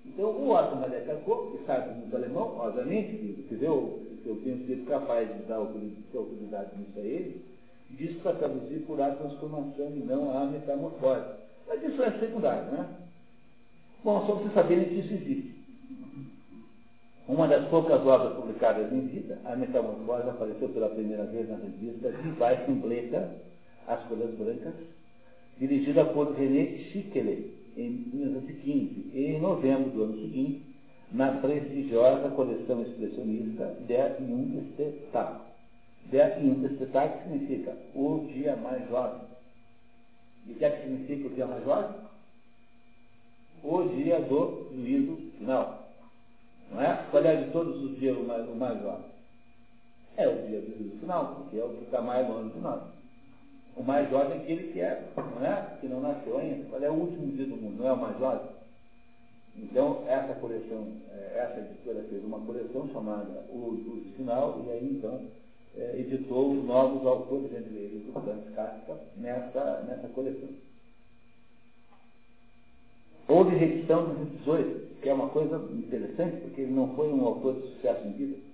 Então, 0.08 0.30
o 0.30 0.52
Otto 0.52 0.76
Maria 0.76 1.02
Carpo, 1.02 1.52
que 1.52 1.65
sabe 1.65 2.00
muito 2.00 2.15
alemão, 2.15 2.58
obviamente, 2.58 3.46
que 3.48 3.63
eu, 3.63 4.02
eu 4.26 4.36
tenho 4.43 4.65
sido 4.65 4.88
capaz 4.88 5.28
de 5.28 5.43
dar 5.43 5.58
autoridade 5.58 6.78
nisso 6.78 6.98
a 6.98 7.02
ele, 7.02 7.46
diz 7.91 8.17
para 8.22 8.34
traduzir 8.34 8.80
por 8.86 9.00
a 9.02 9.12
transformação 9.12 9.91
e 9.96 10.00
não 10.00 10.36
a 10.38 10.46
metamorfose. 10.46 11.26
Mas 11.67 11.84
isso 11.84 12.02
é 12.02 12.12
secundário, 12.20 12.72
né? 12.72 12.88
Bom, 14.04 14.20
só 14.26 14.34
para 14.34 14.36
vocês 14.36 14.54
saberem 14.54 14.86
que 14.86 15.00
isso 15.00 15.13
existe. 15.13 15.58
Uma 17.28 17.46
das 17.46 17.67
poucas 17.67 18.00
obras 18.06 18.38
publicadas 18.38 18.91
em 18.93 19.02
vida, 19.02 19.38
a 19.43 19.54
Metamorfose 19.54 20.30
apareceu 20.30 20.70
pela 20.70 20.88
primeira 20.88 21.26
vez 21.26 21.50
na 21.50 21.58
revista 21.58 22.10
Vivae 22.10 22.65
Completa, 22.65 23.36
As 23.86 24.02
Folhas 24.04 24.34
Brancas, 24.36 24.74
dirigida 25.60 26.06
por 26.06 26.32
René 26.36 26.78
Schickele, 26.78 27.57
em 27.78 27.90
1915, 28.13 29.12
e 29.13 29.26
em 29.36 29.40
novembro 29.40 29.92
do 29.92 30.04
ano 30.04 30.20
seguinte, 30.20 30.62
na 31.12 31.32
prestigiosa 31.40 32.30
coleção 32.32 32.82
expressionista 32.82 33.66
Der 33.88 34.18
Jungeste 34.20 34.94
Der 36.12 36.40
Jungeste 36.42 36.88
significa 37.24 37.78
o 37.96 38.26
dia 38.34 38.56
mais 38.56 38.88
jovem. 38.90 39.22
E 40.48 40.54
o 40.54 40.56
que, 40.56 40.66
é 40.66 40.70
que 40.70 40.82
significa 40.84 41.28
o 41.28 41.32
dia 41.32 41.46
mais 41.46 41.63
jovem? 41.63 41.96
O 43.63 43.84
dia 43.84 44.22
do 44.22 44.70
juízo 44.74 45.18
final. 45.38 45.88
Não 46.72 46.82
é? 46.82 47.06
Qual 47.12 47.24
é 47.24 47.36
de 47.36 47.52
todos 47.52 47.82
os 47.82 47.98
dias 48.00 48.18
o 48.18 48.24
mais, 48.24 48.48
o 48.48 48.56
mais 48.56 48.82
jovem? 48.82 49.06
É 50.16 50.28
o 50.28 50.48
dia 50.48 50.62
do 50.62 50.78
juízo 50.78 51.00
final, 51.00 51.36
porque 51.36 51.58
é 51.58 51.63
o 51.63 51.70
que 51.70 51.84
está 51.84 52.02
mais 52.02 52.28
longe 52.28 52.54
de 52.54 52.60
nós. 52.60 52.97
O 53.78 53.84
mais 53.84 54.10
jovem 54.10 54.40
é 54.40 54.42
aquele 54.42 54.74
que 54.74 54.82
é, 54.82 55.08
não 55.16 55.46
é? 55.46 55.78
Que 55.80 55.88
não 55.88 56.02
nasceu 56.02 56.38
ainda. 56.38 56.66
Qual 56.70 56.82
é 56.82 56.90
o 56.90 56.94
último 56.94 57.32
dia 57.34 57.46
do 57.46 57.56
mundo? 57.58 57.78
Não 57.78 57.88
é 57.88 57.94
o 57.94 57.98
mais 57.98 58.18
jovem? 58.18 58.50
Então, 59.56 60.04
essa 60.08 60.34
coleção, 60.36 60.88
é, 61.12 61.40
essa 61.40 61.60
editora 61.60 62.04
fez 62.10 62.24
uma 62.24 62.40
coleção 62.40 62.90
chamada 62.92 63.46
O 63.50 63.78
Juízo 63.84 64.16
Final, 64.16 64.63
e 64.66 64.72
aí 64.72 64.98
então 64.98 65.22
é, 65.76 66.00
editou 66.00 66.54
novos 66.56 67.06
autores, 67.06 67.52
entre 67.54 67.76
eles 67.76 68.08
o 68.08 68.20
Franz 68.20 68.50
Kafka, 68.56 68.98
nessa, 69.16 69.84
nessa 69.88 70.08
coleção. 70.10 70.50
Houve 73.28 73.56
reedição 73.56 74.06
dos 74.06 74.32
18, 74.40 75.02
que 75.02 75.10
é 75.10 75.13
uma 75.13 75.30
coisa 75.30 75.58
interessante, 75.72 76.38
porque 76.38 76.62
ele 76.62 76.74
não 76.74 76.96
foi 76.96 77.12
um 77.12 77.26
autor 77.26 77.56
de 77.56 77.68
sucesso 77.74 78.08
em 78.08 78.12
vida. 78.13 78.47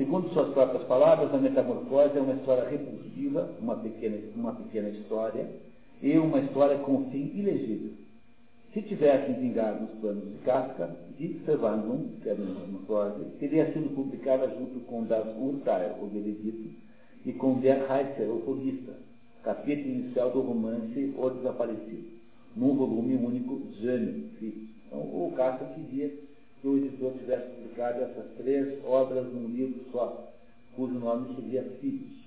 Segundo 0.00 0.32
suas 0.32 0.48
próprias 0.54 0.82
palavras, 0.84 1.34
a 1.34 1.36
metamorfose 1.36 2.16
é 2.16 2.20
uma 2.22 2.32
história 2.32 2.66
repulsiva, 2.66 3.50
uma 3.60 3.76
pequena, 3.76 4.16
uma 4.34 4.52
pequena 4.52 4.88
história, 4.88 5.46
e 6.00 6.16
uma 6.16 6.38
história 6.38 6.78
com 6.78 7.10
fim 7.10 7.30
ilegível. 7.36 7.90
Se 8.72 8.80
tivessem 8.80 9.34
vingado 9.34 9.84
os 9.84 10.00
planos 10.00 10.24
de 10.24 10.38
Kafka, 10.38 10.88
de 11.18 11.38
Servandum, 11.44 12.12
que 12.22 12.30
era 12.30 12.40
uma 12.40 12.48
metamorfose, 12.48 13.26
teria 13.38 13.70
sido 13.74 13.94
publicada 13.94 14.48
junto 14.48 14.80
com 14.86 15.04
Das 15.04 15.26
Urteil, 15.36 15.92
o 16.00 16.06
Benedito, 16.06 16.70
e 17.26 17.34
com 17.34 17.60
Der 17.60 17.82
Heizer, 17.82 18.32
o 18.32 18.40
Forrista, 18.40 18.94
capítulo 19.44 19.86
inicial 19.86 20.30
do 20.30 20.40
romance 20.40 21.14
O 21.18 21.28
Desaparecido 21.28 22.08
num 22.56 22.74
volume 22.74 23.16
único, 23.16 23.60
Filhos. 23.78 24.70
Então, 24.86 25.00
o 25.00 25.30
Castro 25.36 25.66
queria 25.74 26.10
que 26.60 26.68
o 26.68 26.76
editor 26.76 27.12
tivesse 27.12 27.50
publicado 27.50 28.02
essas 28.02 28.26
três 28.36 28.84
obras 28.84 29.24
num 29.32 29.48
livro 29.48 29.84
só, 29.92 30.32
cujo 30.76 30.94
nome 30.94 31.34
seria 31.34 31.62
Filhos. 31.80 32.20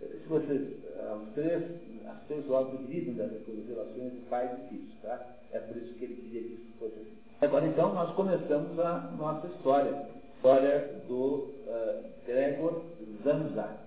Se 0.00 0.28
vocês, 0.28 0.60
as 0.98 1.34
três, 1.34 1.62
as 2.06 2.22
três 2.26 2.50
obras 2.50 2.86
dizem 2.88 3.14
das 3.14 3.30
relações 3.46 4.12
de 4.12 4.20
pais 4.28 4.50
e 4.50 4.68
filhos, 4.68 4.94
tá? 5.02 5.36
É 5.52 5.58
por 5.60 5.76
isso 5.76 5.94
que 5.94 6.04
ele 6.04 6.14
queria 6.16 6.42
que 6.42 6.54
isso 6.54 6.72
fosse 6.78 6.94
assim. 6.98 7.16
Agora, 7.40 7.66
então, 7.66 7.94
nós 7.94 8.14
começamos 8.14 8.78
a 8.78 9.14
nossa 9.18 9.46
história. 9.48 10.06
História 10.36 11.02
do 11.06 11.50
uh, 11.66 12.04
Gregor 12.26 12.82
Zanzar. 13.22 13.78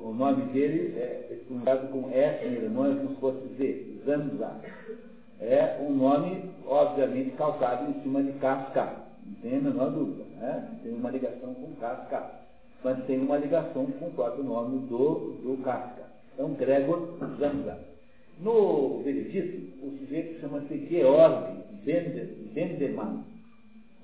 O 0.00 0.12
nome 0.12 0.52
dele 0.52 0.98
é 0.98 1.40
pronunciado 1.46 1.88
com 1.88 2.10
S 2.10 2.44
em 2.46 2.56
alemão, 2.56 2.96
como 2.96 3.14
se 3.14 3.20
fosse 3.20 3.48
Z, 3.56 4.02
Zanza. 4.04 4.60
É 5.42 5.76
um 5.80 5.92
nome, 5.92 6.50
obviamente, 6.66 7.30
calcado 7.32 7.90
em 7.90 8.00
cima 8.02 8.22
de 8.22 8.32
Kafka. 8.34 8.94
Não 9.26 9.34
tem 9.42 9.58
a 9.58 9.60
menor 9.60 9.90
dúvida. 9.90 10.22
Né? 10.36 10.78
Tem 10.84 10.94
uma 10.94 11.10
ligação 11.10 11.52
com 11.54 11.74
Kafka. 11.80 12.30
Mas 12.84 13.04
tem 13.06 13.18
uma 13.18 13.38
ligação 13.38 13.86
com 13.86 14.06
o 14.06 14.12
próprio 14.12 14.44
nome 14.44 14.86
do, 14.86 15.36
do 15.42 15.60
Kafka. 15.64 16.02
Então, 16.34 16.54
Gregor 16.54 17.18
Zanza. 17.40 17.78
No 18.40 19.02
veredito, 19.02 19.84
o 19.84 19.98
sujeito 19.98 20.40
chama-se 20.40 20.86
Georg 20.86 21.58
Bendemann. 21.84 23.24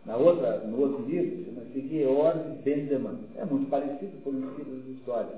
Na 0.04 0.16
outra, 0.16 0.58
no 0.58 0.80
outro 0.80 1.04
livro, 1.06 1.44
chama-se 1.44 1.88
Georg 1.88 2.62
Bendemann. 2.64 3.18
É 3.36 3.44
muito 3.44 3.70
parecido 3.70 4.20
por 4.24 4.34
um 4.34 4.54
título 4.56 4.80
de 4.82 4.92
história. 4.92 5.34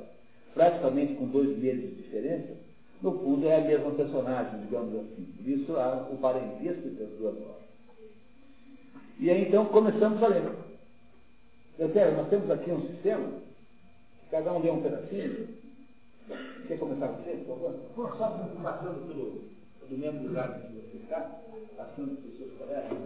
Praticamente 0.54 1.14
com 1.14 1.26
dois 1.26 1.58
meses 1.58 1.90
de 1.90 2.02
diferença, 2.02 2.54
no 3.02 3.18
fundo 3.18 3.46
é 3.46 3.56
a 3.56 3.60
mesma 3.60 3.90
personagem, 3.92 4.60
digamos 4.60 4.94
assim. 4.94 5.24
Por 5.36 5.48
isso 5.48 5.76
há 5.76 6.08
o 6.10 6.18
parentesco 6.18 6.86
entre 6.86 7.04
as 7.04 7.10
duas 7.10 7.34
obras. 7.34 7.70
E 9.18 9.30
aí 9.30 9.48
então 9.48 9.66
começamos 9.66 10.22
a 10.22 10.28
ler. 10.28 10.52
Eu 11.78 11.88
quero, 11.90 12.16
nós 12.16 12.28
temos 12.28 12.50
aqui 12.50 12.70
um 12.70 12.86
sistema, 12.88 13.26
cada 14.30 14.52
um 14.52 14.62
lê 14.62 14.70
um 14.70 14.82
pedacinho. 14.82 15.48
Quer 16.68 16.78
começar 16.78 17.06
você, 17.08 17.30
por 17.46 17.58
favor? 17.58 18.16
Só 18.18 18.28
passando 18.62 19.08
pelo, 19.08 19.44
pelo 19.80 20.00
mesmo 20.00 20.28
lugar 20.28 20.60
que 20.60 20.72
você 20.74 20.96
está, 20.98 21.40
passando 21.76 22.16
pelos 22.20 22.36
seus 22.36 22.52
colegas. 22.58 22.98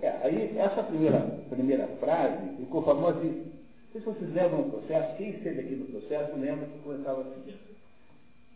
É, 0.00 0.08
aí, 0.22 0.58
essa 0.58 0.82
primeira, 0.82 1.20
primeira 1.50 1.86
frase 2.00 2.56
ficou 2.56 2.82
famosa 2.82 3.20
Se 3.20 3.98
vocês 3.98 4.32
lembram 4.32 4.60
o 4.60 4.70
processo, 4.70 5.16
quem 5.16 5.30
esteve 5.30 5.60
aqui 5.60 5.74
no 5.74 5.86
processo 5.86 6.36
lembra 6.36 6.66
que 6.66 6.78
começava 6.78 7.20
assim. 7.20 7.67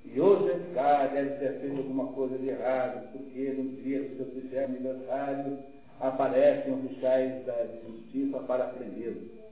E 0.05 0.21
hoje 0.21 0.51
esse 0.51 0.75
cara 0.75 1.09
deve 1.09 1.37
ter 1.37 1.61
feito 1.61 1.79
alguma 1.79 2.09
coisa 2.09 2.37
de 2.37 2.49
errado, 2.49 3.13
porque 3.13 3.55
não 3.57 3.77
queria 3.77 4.09
que 4.09 4.21
eu 4.21 4.27
fizesse 4.27 4.65
aniversário, 4.65 5.59
aparecem 6.01 6.75
oficiais 6.75 7.47
da 7.47 7.67
justiça 7.87 8.39
para 8.41 8.67
prendê-lo. 8.67 9.43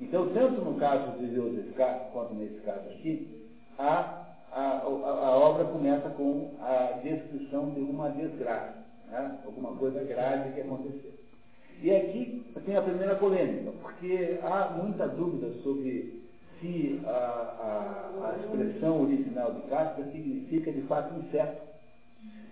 Então, 0.00 0.28
tanto 0.34 0.60
no 0.60 0.74
caso 0.78 1.16
de 1.18 1.34
Joseph 1.34 1.74
K, 1.76 2.10
quanto 2.12 2.34
nesse 2.34 2.60
caso 2.60 2.88
aqui, 2.88 3.48
a, 3.78 4.26
a, 4.52 4.60
a, 4.60 4.82
a 4.82 5.36
obra 5.38 5.64
começa 5.66 6.10
com 6.10 6.50
a 6.60 6.98
descrição 7.02 7.70
de 7.70 7.80
uma 7.80 8.10
desgraça, 8.10 8.84
né? 9.08 9.38
alguma 9.46 9.76
coisa 9.76 10.02
grave 10.02 10.52
que 10.52 10.60
aconteceu. 10.60 11.12
E 11.80 11.90
aqui 11.90 12.44
tem 12.64 12.76
a 12.76 12.82
primeira 12.82 13.14
polêmica, 13.14 13.72
porque 13.80 14.38
há 14.42 14.76
muita 14.82 15.08
dúvida 15.08 15.52
sobre 15.62 16.21
se 16.62 17.00
a, 17.04 17.10
a, 17.10 18.28
a 18.28 18.36
expressão 18.38 19.02
original 19.02 19.52
de 19.52 19.62
Kafka 19.62 20.04
significa 20.04 20.72
de 20.72 20.80
fato 20.82 21.12
inseto. 21.18 21.60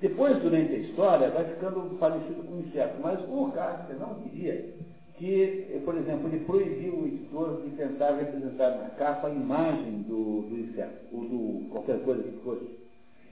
Depois, 0.00 0.42
durante 0.42 0.74
a 0.74 0.78
história, 0.78 1.30
vai 1.30 1.44
ficando 1.44 1.96
parecido 1.98 2.42
com 2.42 2.58
inseto, 2.58 2.96
mas 3.00 3.20
o 3.28 3.52
Kafka 3.52 3.94
não 3.94 4.14
queria 4.16 4.74
que, 5.20 5.80
por 5.84 5.94
exemplo, 5.96 6.28
ele 6.28 6.44
proibiu 6.46 6.94
o 6.94 7.06
editor 7.06 7.62
de 7.62 7.76
tentar 7.76 8.16
representar 8.16 8.70
na 8.70 8.88
capa 8.90 9.28
a 9.28 9.30
imagem 9.30 10.02
do, 10.08 10.42
do 10.48 10.58
inseto, 10.58 10.96
ou 11.12 11.20
do 11.24 11.68
qualquer 11.68 12.02
coisa 12.02 12.22
que 12.22 12.38
fosse. 12.38 12.80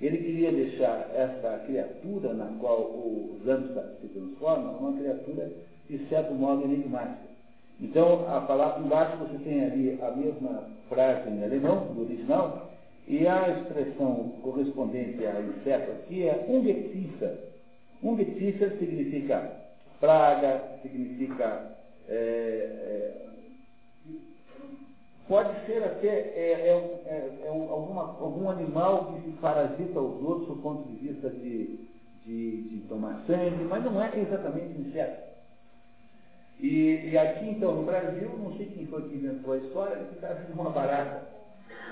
Ele 0.00 0.18
queria 0.18 0.52
deixar 0.52 1.10
essa 1.14 1.64
criatura 1.66 2.34
na 2.34 2.46
qual 2.60 2.82
o 2.82 3.40
Zamstad 3.44 4.00
se 4.00 4.08
transforma 4.08 4.70
uma 4.72 4.92
criatura 4.98 5.50
de 5.88 5.98
certo 6.08 6.34
modo 6.34 6.62
enigmática. 6.64 7.27
Então, 7.80 8.26
a 8.28 8.40
palavra 8.40 8.80
embaixo 8.84 9.16
você 9.18 9.38
tem 9.38 9.64
ali 9.64 9.98
a 10.02 10.10
mesma 10.10 10.64
frase 10.88 11.28
em 11.30 11.44
alemão, 11.44 11.92
do 11.94 12.02
original, 12.02 12.70
e 13.06 13.26
a 13.26 13.48
expressão 13.50 14.32
correspondente 14.42 15.24
a 15.24 15.40
inseto 15.40 15.92
aqui 15.92 16.28
é 16.28 16.44
Ungeziefer. 16.48 17.38
Ungeziefer 18.02 18.76
significa 18.78 19.58
praga, 20.00 20.78
significa. 20.82 21.76
É, 22.08 22.14
é, 22.14 23.28
pode 25.28 25.66
ser 25.66 25.84
até 25.84 26.08
é, 26.08 26.68
é, 26.68 27.02
é, 27.06 27.44
é 27.44 27.48
alguma, 27.48 28.16
algum 28.18 28.48
animal 28.50 29.12
que 29.12 29.30
se 29.30 29.36
parasita 29.38 29.98
aos 29.98 30.22
outros 30.22 30.48
do 30.48 30.56
ponto 30.62 30.88
de 30.88 31.06
vista 31.06 31.28
de, 31.28 31.86
de, 32.24 32.62
de 32.62 32.80
tomar 32.88 33.22
sangue, 33.26 33.64
mas 33.64 33.84
não 33.84 34.02
é 34.02 34.10
exatamente 34.18 34.80
inseto. 34.80 35.37
E, 36.60 37.10
e, 37.10 37.18
aqui, 37.18 37.50
então, 37.50 37.76
no 37.76 37.84
Brasil, 37.84 38.30
não 38.36 38.56
sei 38.56 38.66
quem 38.66 38.86
foi 38.86 39.02
que 39.02 39.14
inventou 39.14 39.54
a 39.54 39.58
história, 39.58 40.04
que 40.04 40.14
está 40.14 40.34
sendo 40.34 40.60
uma 40.60 40.70
barata. 40.70 41.28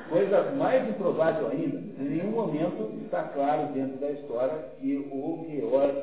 Coisa 0.08 0.50
mais 0.52 0.88
improvável 0.88 1.48
ainda, 1.48 1.78
em 2.00 2.04
nenhum 2.04 2.30
momento 2.30 2.92
está 3.04 3.24
claro 3.24 3.72
dentro 3.72 3.96
da 3.98 4.10
história 4.10 4.56
que 4.78 4.96
o 4.96 5.46
Georg, 5.48 5.96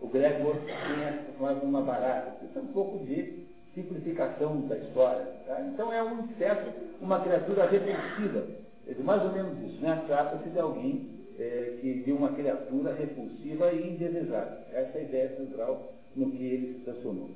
o 0.00 0.08
Gregor, 0.08 0.56
tenha 0.56 1.24
formado 1.36 1.64
uma 1.64 1.82
barata. 1.82 2.44
Isso 2.44 2.58
é 2.58 2.62
um 2.62 2.68
pouco 2.68 3.04
de 3.04 3.46
simplificação 3.74 4.60
da 4.62 4.76
história. 4.76 5.26
Tá? 5.46 5.60
Então 5.62 5.92
é 5.92 6.02
um 6.02 6.24
inseto, 6.24 6.72
uma 7.00 7.20
criatura 7.20 7.66
repulsiva. 7.66 8.46
É 8.86 9.02
mais 9.02 9.22
ou 9.22 9.32
menos 9.32 9.58
isso, 9.70 9.82
né? 9.82 10.02
Trata-se 10.06 10.48
de 10.48 10.58
alguém 10.58 11.08
é, 11.38 11.78
que 11.80 12.02
de 12.02 12.12
uma 12.12 12.32
criatura 12.32 12.94
repulsiva 12.94 13.72
e 13.72 13.94
indesejável. 13.94 14.58
Essa 14.72 14.98
é 14.98 15.00
a 15.00 15.04
ideia 15.04 15.36
central 15.36 15.92
no 16.16 16.30
que 16.30 16.44
ele 16.44 16.74
se 16.74 16.84
transformou. 16.84 17.28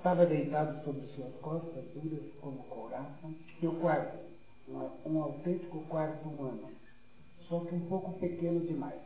Estava 0.00 0.24
deitado 0.26 0.82
sobre 0.84 1.02
suas 1.14 1.34
costas, 1.42 1.84
duras 1.94 2.24
como 2.40 2.58
couraça, 2.64 3.28
seu 3.60 3.72
quarto, 3.74 4.18
um, 5.04 5.22
autêntico 5.22 5.80
quarto 5.88 6.26
humano, 6.26 6.70
só 7.48 7.60
que 7.60 7.74
um 7.74 7.80
pouco 7.80 8.18
pequeno 8.18 8.60
demais. 8.60 9.00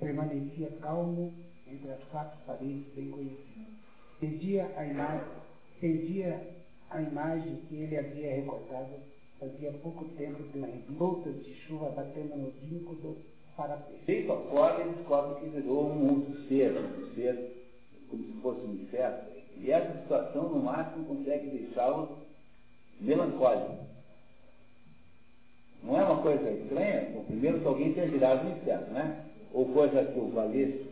Permanecia 0.00 0.70
calmo 0.80 1.32
entre 1.66 1.90
as 1.90 2.02
quatro 2.04 2.36
paredes 2.46 2.92
bem 2.94 3.10
conhecidas. 3.10 3.74
Perdia 4.18 4.72
a 4.76 4.84
imagem, 4.86 5.32
perdia 5.80 6.56
a 6.90 7.00
imagem 7.00 7.56
que 7.68 7.76
ele 7.76 7.96
havia 7.96 8.34
recortado 8.36 9.12
fazia 9.38 9.72
pouco 9.82 10.04
tempo 10.16 10.42
de 10.52 10.94
gotas 10.94 11.44
de 11.44 11.54
chuva 11.66 11.90
batendo 11.90 12.36
no 12.36 12.50
vinco 12.62 12.94
do 12.96 13.16
parapeito. 13.56 14.04
Feito 14.04 14.32
a 14.32 14.36
fora, 14.42 14.80
ele 14.80 14.94
descobre 14.94 15.40
que 15.40 15.48
virou 15.50 15.90
um 15.90 16.10
outro 16.10 16.48
ser, 16.48 16.72
um 16.76 17.14
ser 17.14 17.61
como 18.12 18.22
se 18.24 18.32
fosse 18.42 18.60
um 18.66 18.74
inseto, 18.74 19.32
e 19.56 19.70
essa 19.70 19.98
situação, 20.02 20.50
no 20.50 20.62
máximo, 20.62 21.04
consegue 21.04 21.46
deixá-lo 21.48 22.18
melancólico. 23.00 23.78
Não 25.82 25.98
é 25.98 26.04
uma 26.04 26.22
coisa 26.22 26.50
estranha? 26.50 27.10
Bom, 27.12 27.24
primeiro 27.24 27.60
que 27.60 27.66
alguém 27.66 27.92
tenha 27.94 28.10
virado 28.10 28.46
um 28.46 28.52
inseto, 28.52 28.90
né? 28.92 29.24
Ou 29.52 29.66
coisa 29.66 30.04
que 30.04 30.18
o 30.18 30.28
valesse. 30.28 30.86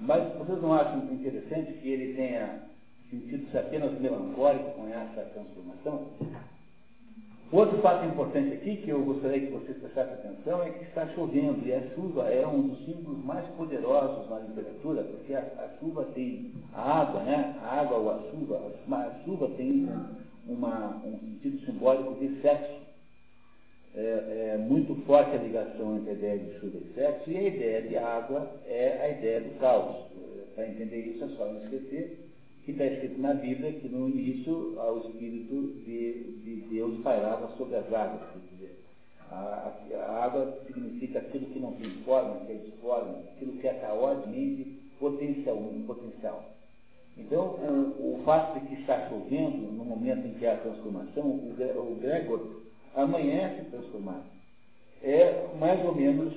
Mas 0.00 0.34
vocês 0.34 0.60
não 0.60 0.74
acham 0.74 0.98
interessante 1.12 1.72
que 1.74 1.88
ele 1.88 2.14
tenha 2.14 2.60
sentido-se 3.10 3.56
apenas 3.56 3.98
melancólico 3.98 4.72
com 4.72 4.88
essa 4.88 5.22
transformação? 5.32 6.06
Outro 7.52 7.80
fato 7.80 8.04
importante 8.06 8.54
aqui, 8.54 8.78
que 8.78 8.90
eu 8.90 9.04
gostaria 9.04 9.46
que 9.46 9.52
vocês 9.52 9.78
prestassem 9.78 10.14
atenção, 10.14 10.64
é 10.64 10.70
que 10.70 10.84
está 10.84 11.06
chovendo, 11.14 11.64
e 11.64 11.72
a 11.72 11.80
chuva 11.94 12.28
é 12.28 12.44
um 12.44 12.62
dos 12.62 12.84
símbolos 12.84 13.24
mais 13.24 13.46
poderosos 13.56 14.28
na 14.28 14.40
literatura, 14.40 15.04
porque 15.04 15.32
a, 15.32 15.40
a 15.40 15.78
chuva 15.78 16.04
tem, 16.06 16.50
a 16.74 17.02
água, 17.02 17.22
né? 17.22 17.56
A 17.62 17.82
água 17.82 17.98
ou 17.98 18.10
a 18.10 18.18
chuva, 18.30 18.60
a 18.90 19.24
chuva 19.24 19.48
tem 19.56 19.88
uma, 20.48 20.96
um 21.04 21.18
sentido 21.20 21.64
simbólico 21.64 22.14
de 22.14 22.40
sexo. 22.40 22.84
É, 23.94 24.54
é, 24.54 24.58
muito 24.58 24.94
forte 25.06 25.30
a 25.30 25.40
ligação 25.40 25.96
entre 25.96 26.10
a 26.10 26.14
ideia 26.14 26.38
de 26.38 26.58
chuva 26.58 26.78
e 26.78 26.94
sexo, 26.94 27.30
e 27.30 27.36
a 27.38 27.42
ideia 27.42 27.82
de 27.82 27.96
água 27.96 28.50
é 28.66 29.02
a 29.02 29.08
ideia 29.18 29.40
do 29.40 29.58
caos. 29.60 30.04
Para 30.56 30.68
entender 30.68 31.00
isso 31.00 31.22
é 31.22 31.28
só 31.28 31.46
não 31.46 31.62
esquecer 31.62 32.25
que 32.66 32.72
está 32.72 32.84
escrito 32.84 33.20
na 33.20 33.32
Bíblia 33.32 33.72
que 33.74 33.88
no 33.88 34.08
início 34.08 34.76
o 34.76 34.98
Espírito 35.06 35.54
de, 35.84 36.32
de 36.42 36.66
Deus 36.68 37.00
pairava 37.02 37.48
sobre 37.56 37.76
as 37.76 37.92
águas. 37.92 38.22
Dizer, 38.50 38.76
a, 39.30 39.72
a, 39.94 40.24
água 40.24 40.58
significa 40.66 41.20
aquilo 41.20 41.46
que 41.46 41.60
não 41.60 41.72
tem 41.74 41.88
forma, 42.04 42.44
que 42.44 42.52
é 42.52 42.56
disforme, 42.56 43.18
aquilo 43.36 43.52
que 43.52 43.68
é 43.68 43.74
caoticamente 43.74 44.64
potencial, 44.98 45.56
potencial. 45.86 46.44
Então, 47.16 47.40
o, 47.40 48.18
o, 48.18 48.22
fato 48.24 48.58
de 48.58 48.66
que 48.66 48.80
está 48.80 49.08
chovendo, 49.08 49.72
no 49.72 49.84
momento 49.84 50.26
em 50.26 50.34
que 50.34 50.44
há 50.44 50.54
a 50.54 50.58
transformação, 50.58 51.22
o, 51.22 51.54
o 51.92 51.98
Gregor 52.00 52.62
amanhece 52.96 53.70
transformado. 53.70 54.24
É 55.04 55.46
mais 55.60 55.84
ou 55.84 55.94
menos 55.94 56.34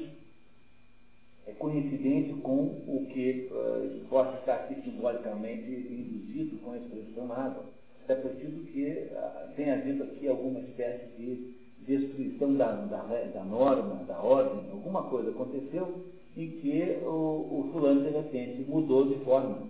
coincidente 1.58 2.34
com 2.42 2.84
o 2.88 3.06
que 3.12 3.50
uh, 3.52 4.06
possa 4.10 4.38
estar 4.40 4.56
aqui 4.56 4.82
simbolicamente 4.82 5.70
induzido 5.70 6.58
com 6.58 6.72
a 6.72 6.78
expressão 6.78 7.32
água. 7.32 7.66
É 8.08 8.16
preciso 8.16 8.64
que 8.66 9.10
uh, 9.12 9.56
tenha 9.56 9.76
havido 9.76 10.04
aqui 10.04 10.28
alguma 10.28 10.60
espécie 10.60 11.06
de 11.18 11.60
destruição 11.80 12.56
da, 12.56 12.72
da, 12.72 13.04
da, 13.04 13.44
norma, 13.44 14.04
da 14.06 14.22
ordem, 14.22 14.70
alguma 14.72 15.04
coisa 15.04 15.30
aconteceu 15.30 16.06
em 16.38 16.50
que 16.60 17.00
o, 17.04 17.08
o 17.08 17.70
fulano 17.72 18.04
de 18.04 18.10
repente 18.10 18.70
mudou 18.70 19.08
de 19.08 19.24
forma. 19.26 19.70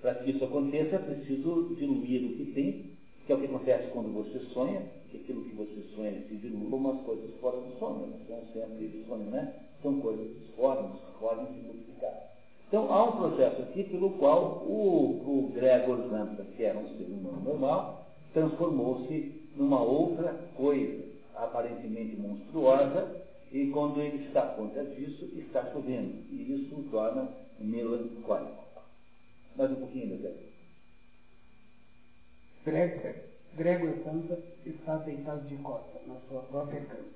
Para 0.00 0.14
que 0.14 0.30
isso 0.30 0.44
aconteça 0.44 0.96
é 0.96 0.98
preciso 0.98 1.74
diluir 1.76 2.24
o 2.24 2.36
que 2.36 2.52
tem, 2.52 2.90
que 3.26 3.32
é 3.32 3.34
o 3.34 3.38
que 3.38 3.46
acontece 3.46 3.90
quando 3.92 4.12
você 4.14 4.38
sonha, 4.54 4.82
que 5.10 5.18
aquilo 5.18 5.44
que 5.44 5.56
você 5.56 5.82
sonha 5.94 6.22
se 6.28 6.36
dilui 6.36 6.70
como 6.70 6.90
as 6.92 7.00
coisas 7.02 7.30
fora 7.40 7.60
do 7.60 7.78
sonho, 7.78 8.06
não 8.06 8.18
são 8.26 8.40
sempre 8.52 9.04
sonho, 9.06 9.30
né? 9.30 9.54
São 9.82 10.00
coisas 10.00 10.26
disformes, 10.38 11.00
podem 11.20 11.46
se 11.46 11.60
multiplicar. 11.60 12.28
Então, 12.68 12.92
há 12.92 13.04
um 13.04 13.12
processo 13.12 13.62
aqui 13.62 13.84
pelo 13.84 14.10
qual 14.18 14.62
o, 14.66 15.46
o 15.46 15.52
Gregor 15.54 16.08
Zampa, 16.10 16.42
que 16.42 16.62
era 16.62 16.78
um 16.78 16.88
ser 16.96 17.04
humano 17.04 17.40
normal, 17.42 18.06
transformou-se 18.34 19.48
numa 19.56 19.80
outra 19.80 20.34
coisa, 20.54 21.02
aparentemente 21.34 22.16
monstruosa, 22.16 23.24
e 23.50 23.70
quando 23.70 24.00
ele 24.00 24.26
está 24.26 24.42
conta 24.48 24.84
disso, 24.84 25.24
está 25.36 25.64
chovendo. 25.72 26.12
E 26.30 26.66
isso 26.66 26.74
o 26.74 26.84
torna 26.90 27.28
melancólico. 27.58 28.64
Mais 29.56 29.70
um 29.70 29.76
pouquinho, 29.76 30.20
Zé. 30.20 30.34
Gregor, 32.64 33.14
Gregor 33.56 33.94
Santa 34.04 34.38
está 34.66 34.96
deitado 34.98 35.48
de 35.48 35.56
costa 35.56 36.00
na 36.06 36.16
sua 36.28 36.42
própria 36.42 36.82
cama, 36.82 37.08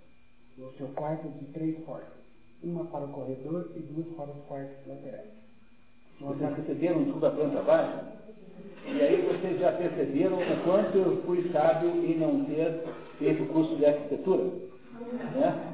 no 0.57 0.73
seu 0.73 0.89
quarto 0.89 1.29
de 1.29 1.45
três 1.53 1.79
portas 1.85 2.22
uma 2.63 2.85
para 2.85 3.05
o 3.05 3.09
corredor 3.09 3.71
e 3.77 3.81
duas 3.81 4.07
para 4.17 4.31
os 4.31 4.45
quartos 4.47 4.77
laterais. 4.87 5.31
Vocês 6.21 6.57
receberam 6.57 7.05
tudo 7.07 7.27
a 7.27 7.31
planta 7.31 7.63
baixa? 7.63 8.05
E 8.87 9.01
aí 9.01 9.23
vocês 9.23 9.61
já 9.61 9.73
perceberam 9.73 10.39
o 10.39 10.65
quanto 10.65 10.97
eu 10.97 11.23
fui 11.23 11.51
sábio 11.53 11.91
em 11.91 12.19
não 12.19 12.45
ter 12.45 12.85
feito 13.19 13.43
o 13.43 13.47
curso 13.47 13.75
de 13.77 13.87
arquitetura? 13.87 14.45
Né? 14.45 15.69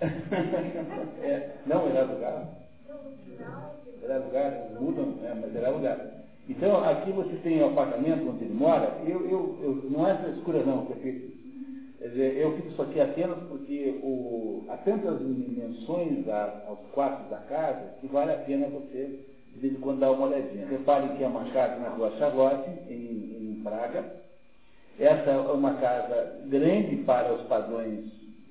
é, 1.22 1.56
não, 1.66 1.86
era 1.88 2.04
lugar. 2.04 2.48
Era 4.02 4.18
lugar, 4.18 4.70
mudam, 4.80 5.06
né, 5.06 5.38
mas 5.40 5.54
era 5.54 5.70
lugar. 5.70 6.24
Então, 6.48 6.82
aqui 6.82 7.12
você 7.12 7.36
tem 7.36 7.62
o 7.62 7.66
apartamento 7.66 8.28
onde 8.28 8.44
ele 8.44 8.54
mora, 8.54 8.98
eu, 9.04 9.28
eu, 9.28 9.58
eu, 9.62 9.90
não 9.90 10.08
é 10.08 10.16
frescura 10.16 10.64
não, 10.64 10.86
prefeito 10.86 11.40
Quer 12.00 12.08
dizer, 12.08 12.36
eu 12.38 12.56
fico 12.56 12.68
isso 12.68 12.80
aqui 12.80 12.98
apenas 12.98 13.36
porque 13.46 14.00
o, 14.02 14.64
há 14.70 14.76
tantas 14.78 15.18
dimensões 15.18 16.26
aos 16.66 16.78
quartos 16.94 17.28
da 17.28 17.36
casa 17.36 17.92
que 18.00 18.06
vale 18.06 18.32
a 18.32 18.38
pena 18.38 18.68
você, 18.68 19.20
de 19.52 19.60
vez 19.60 19.74
em 19.74 19.80
quando, 19.80 20.00
dar 20.00 20.12
uma 20.12 20.28
olhadinha. 20.28 20.66
Reparem 20.66 21.14
que 21.18 21.22
é 21.22 21.26
uma 21.26 21.44
casa 21.50 21.78
na 21.78 21.90
rua 21.90 22.10
Charlotte, 22.18 22.70
em, 22.88 23.58
em 23.58 23.60
Praga. 23.62 24.02
Essa 24.98 25.30
é 25.30 25.36
uma 25.36 25.74
casa 25.74 26.40
grande 26.46 26.96
para 27.04 27.34
os 27.34 27.42
padrões, 27.42 28.06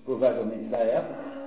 provavelmente, 0.06 0.66
da 0.66 0.78
época. 0.78 1.40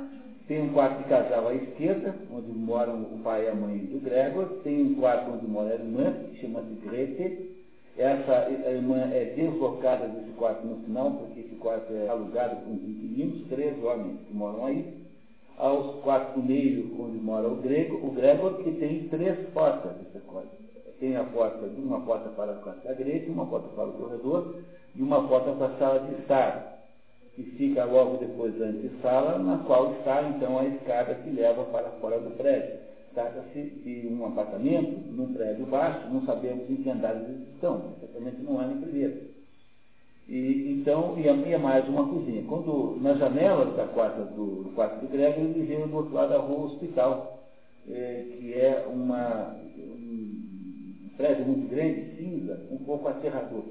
Tem 0.49 0.61
um 0.61 0.73
quarto 0.73 1.05
de 1.05 1.09
casal 1.09 1.47
à 1.47 1.55
esquerda, 1.55 2.17
onde 2.33 2.49
moram 2.49 3.01
o 3.01 3.21
pai 3.23 3.45
e 3.45 3.49
a 3.49 3.55
mãe 3.55 3.79
do 3.79 4.01
Gregor. 4.01 4.47
Tem 4.65 4.83
um 4.83 4.95
quarto 4.97 5.31
onde 5.31 5.47
mora 5.47 5.71
a 5.71 5.75
irmã, 5.75 6.13
que 6.33 6.41
chama-se 6.41 6.75
Grete 6.85 7.62
essa 7.97 8.51
irmã 8.51 9.11
é 9.13 9.35
deslocada 9.37 10.09
desse 10.09 10.31
quarto 10.33 10.67
no 10.67 10.77
final, 10.85 11.11
porque 11.11 11.41
esse 11.41 11.55
quarto 11.57 11.93
é 11.93 12.09
alugado 12.09 12.57
com 12.65 12.73
os 12.73 12.83
inquilinos, 12.83 13.47
três 13.49 13.83
homens 13.85 14.19
que 14.27 14.35
moram 14.35 14.65
aí. 14.67 15.03
Aos 15.59 16.03
quartos 16.03 16.35
do 16.35 16.49
meio, 16.49 16.91
onde 16.99 17.19
mora 17.19 17.47
o 17.47 17.57
grego, 17.57 17.97
o 18.07 18.11
Gregor, 18.11 18.63
que 18.65 18.73
tem 18.73 19.09
três 19.09 19.39
portas 19.51 19.93
dessa 19.97 20.21
quarto. 20.27 20.51
Tem 20.99 21.17
a 21.17 21.25
porta, 21.25 21.67
uma 21.67 22.01
porta 22.01 22.31
para 22.31 22.53
o 22.53 22.63
quarto 22.63 22.83
da 22.85 22.95
grega, 22.95 23.31
uma 23.31 23.45
porta 23.47 23.69
para 23.75 23.89
o 23.89 23.93
corredor 23.93 24.55
e 24.95 25.03
uma 25.03 25.29
porta 25.29 25.53
para 25.53 25.67
a 25.67 25.79
sala 25.79 26.01
de 26.01 26.15
estar, 26.23 26.79
que 27.35 27.43
fica 27.43 27.85
logo 27.85 28.17
depois 28.19 28.57
da 28.59 28.67
antessala, 28.67 29.39
na 29.39 29.59
qual 29.59 29.93
está 29.93 30.23
então 30.23 30.59
a 30.59 30.65
escada 30.65 31.15
que 31.17 31.31
leva 31.31 31.65
para 31.65 31.91
fora 32.01 32.19
do 32.19 32.31
prédio. 32.37 32.92
Trata-se 33.15 33.61
de 33.61 34.09
um 34.09 34.25
apartamento 34.27 35.13
num 35.13 35.35
prédio 35.35 35.67
baixo, 35.67 36.09
não 36.09 36.25
sabemos 36.25 36.69
em 36.71 36.77
que 36.77 36.89
andares 36.89 37.29
eles 37.29 37.49
estão, 37.55 37.95
certamente 38.01 38.41
não 38.41 38.59
há 38.59 38.67
nem 38.67 38.81
primeiro. 38.81 39.33
E, 40.29 40.79
então, 40.81 41.19
e 41.19 41.29
é 41.29 41.59
mais 41.59 41.87
uma 41.89 42.09
cozinha. 42.09 42.43
Quando, 42.49 42.99
nas 43.03 43.19
janelas 43.19 43.77
da 43.77 43.87
quarta 43.89 44.25
do, 44.25 44.63
do 44.63 44.71
quarto 44.75 45.01
do 45.01 45.09
Grego, 45.09 45.41
ele 45.41 45.63
vê 45.65 45.77
do 45.77 45.95
outro 45.95 46.15
lado 46.15 46.31
da 46.31 46.39
rua 46.39 46.59
o 46.59 46.65
hospital, 46.65 47.45
é, 47.87 48.25
que 48.39 48.55
é 48.55 48.87
uma, 48.91 49.57
um 49.77 51.11
prédio 51.17 51.45
muito 51.45 51.69
grande, 51.69 52.17
cinza, 52.17 52.67
um 52.71 52.79
pouco 52.79 53.09
aterrador. 53.09 53.65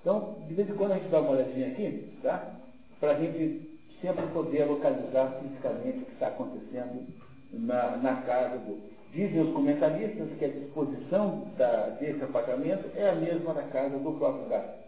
Então, 0.00 0.36
de 0.46 0.54
vez 0.54 0.68
em 0.68 0.74
quando 0.74 0.92
a 0.92 0.98
gente 0.98 1.10
dá 1.10 1.20
uma 1.20 1.32
olhadinha 1.32 1.68
aqui, 1.68 2.12
tá? 2.22 2.60
Para 3.00 3.12
a 3.12 3.20
gente 3.20 3.72
sempre 4.00 4.26
poder 4.28 4.64
localizar 4.66 5.40
fisicamente 5.40 5.98
o 5.98 6.04
que 6.04 6.12
está 6.12 6.28
acontecendo 6.28 7.06
na, 7.52 7.96
na 7.96 8.22
casa 8.22 8.58
do. 8.58 8.92
Dizem 9.12 9.42
os 9.42 9.52
comentaristas 9.52 10.28
que 10.38 10.44
a 10.44 10.48
disposição 10.48 11.46
da, 11.58 11.90
desse 12.00 12.24
apartamento 12.24 12.88
é 12.96 13.10
a 13.10 13.14
mesma 13.14 13.52
da 13.52 13.62
casa 13.64 13.98
do 13.98 14.12
próprio 14.12 14.48
gato. 14.48 14.82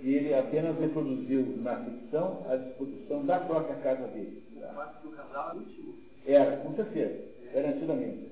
E 0.00 0.14
ele 0.14 0.32
apenas 0.32 0.78
reproduziu 0.78 1.56
na 1.56 1.76
ficção 1.78 2.46
a 2.48 2.54
disposição 2.54 3.26
da 3.26 3.40
própria 3.40 3.74
casa 3.76 4.06
dele. 4.08 4.44
O 4.56 4.74
quarto 4.74 5.08
do 5.08 5.16
casal 5.16 5.50
é 5.50 5.54
último? 5.56 5.94
Era, 6.24 6.56
com 6.58 6.74
certeza, 6.74 7.24
garantidamente. 7.52 8.28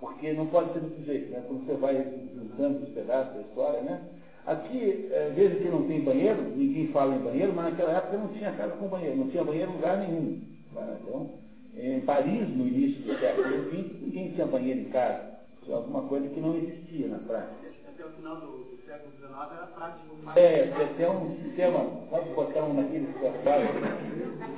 Porque 0.00 0.32
não 0.32 0.46
pode 0.46 0.72
ser 0.72 0.80
desse 0.80 1.04
jeito, 1.04 1.30
né? 1.30 1.44
Quando 1.46 1.66
você 1.66 1.74
vai 1.74 1.94
juntando 2.34 2.84
os 2.84 2.88
pedaços 2.90 3.34
da 3.34 3.40
história, 3.42 3.82
né? 3.82 4.02
Aqui, 4.46 5.08
é, 5.12 5.30
veja 5.34 5.56
que 5.56 5.68
não 5.68 5.86
tem 5.86 6.00
banheiro, 6.00 6.42
ninguém 6.56 6.88
fala 6.88 7.14
em 7.14 7.20
banheiro, 7.22 7.52
mas 7.54 7.66
naquela 7.66 7.98
época 7.98 8.16
não 8.16 8.28
tinha 8.28 8.50
casa 8.52 8.74
com 8.76 8.88
banheiro, 8.88 9.16
não 9.16 9.28
tinha 9.28 9.44
banheiro 9.44 9.70
em 9.70 9.74
lugar 9.74 9.98
nenhum. 9.98 10.40
Então, 10.74 11.30
em 11.76 12.00
Paris, 12.00 12.48
no 12.48 12.66
início 12.66 13.02
do 13.02 13.18
século 13.18 13.70
XX, 13.70 14.02
ninguém 14.02 14.32
tinha 14.32 14.46
banheiro 14.46 14.80
em 14.80 14.90
casa. 14.90 15.32
Isso 15.60 15.70
é 15.70 15.74
alguma 15.74 16.02
coisa 16.02 16.28
que 16.28 16.40
não 16.40 16.56
existia 16.56 17.08
na 17.08 17.18
prática. 17.18 17.72
Até 17.88 18.04
o 18.04 18.10
final 18.10 18.36
do, 18.36 18.72
século 18.86 19.12
XIX 19.16 19.32
era 19.56 19.66
prático. 19.66 20.38
É, 20.38 20.72
até 20.82 21.10
um 21.10 21.36
sistema, 21.42 21.84
pode 22.10 22.28
botar 22.30 22.62
um 22.64 22.74
naqueles 22.74 23.14
portais, 23.16 23.68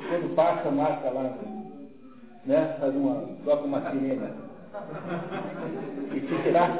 quando 0.08 0.34
passa, 0.34 0.70
marca 0.70 1.10
lá, 1.10 1.36
né? 2.44 2.76
Faz 2.80 2.94
uma, 2.94 3.28
toca 3.44 3.64
uma 3.64 3.90
sirene. 3.90 4.28
E 6.14 6.20
te 6.20 6.42
tirar. 6.42 6.70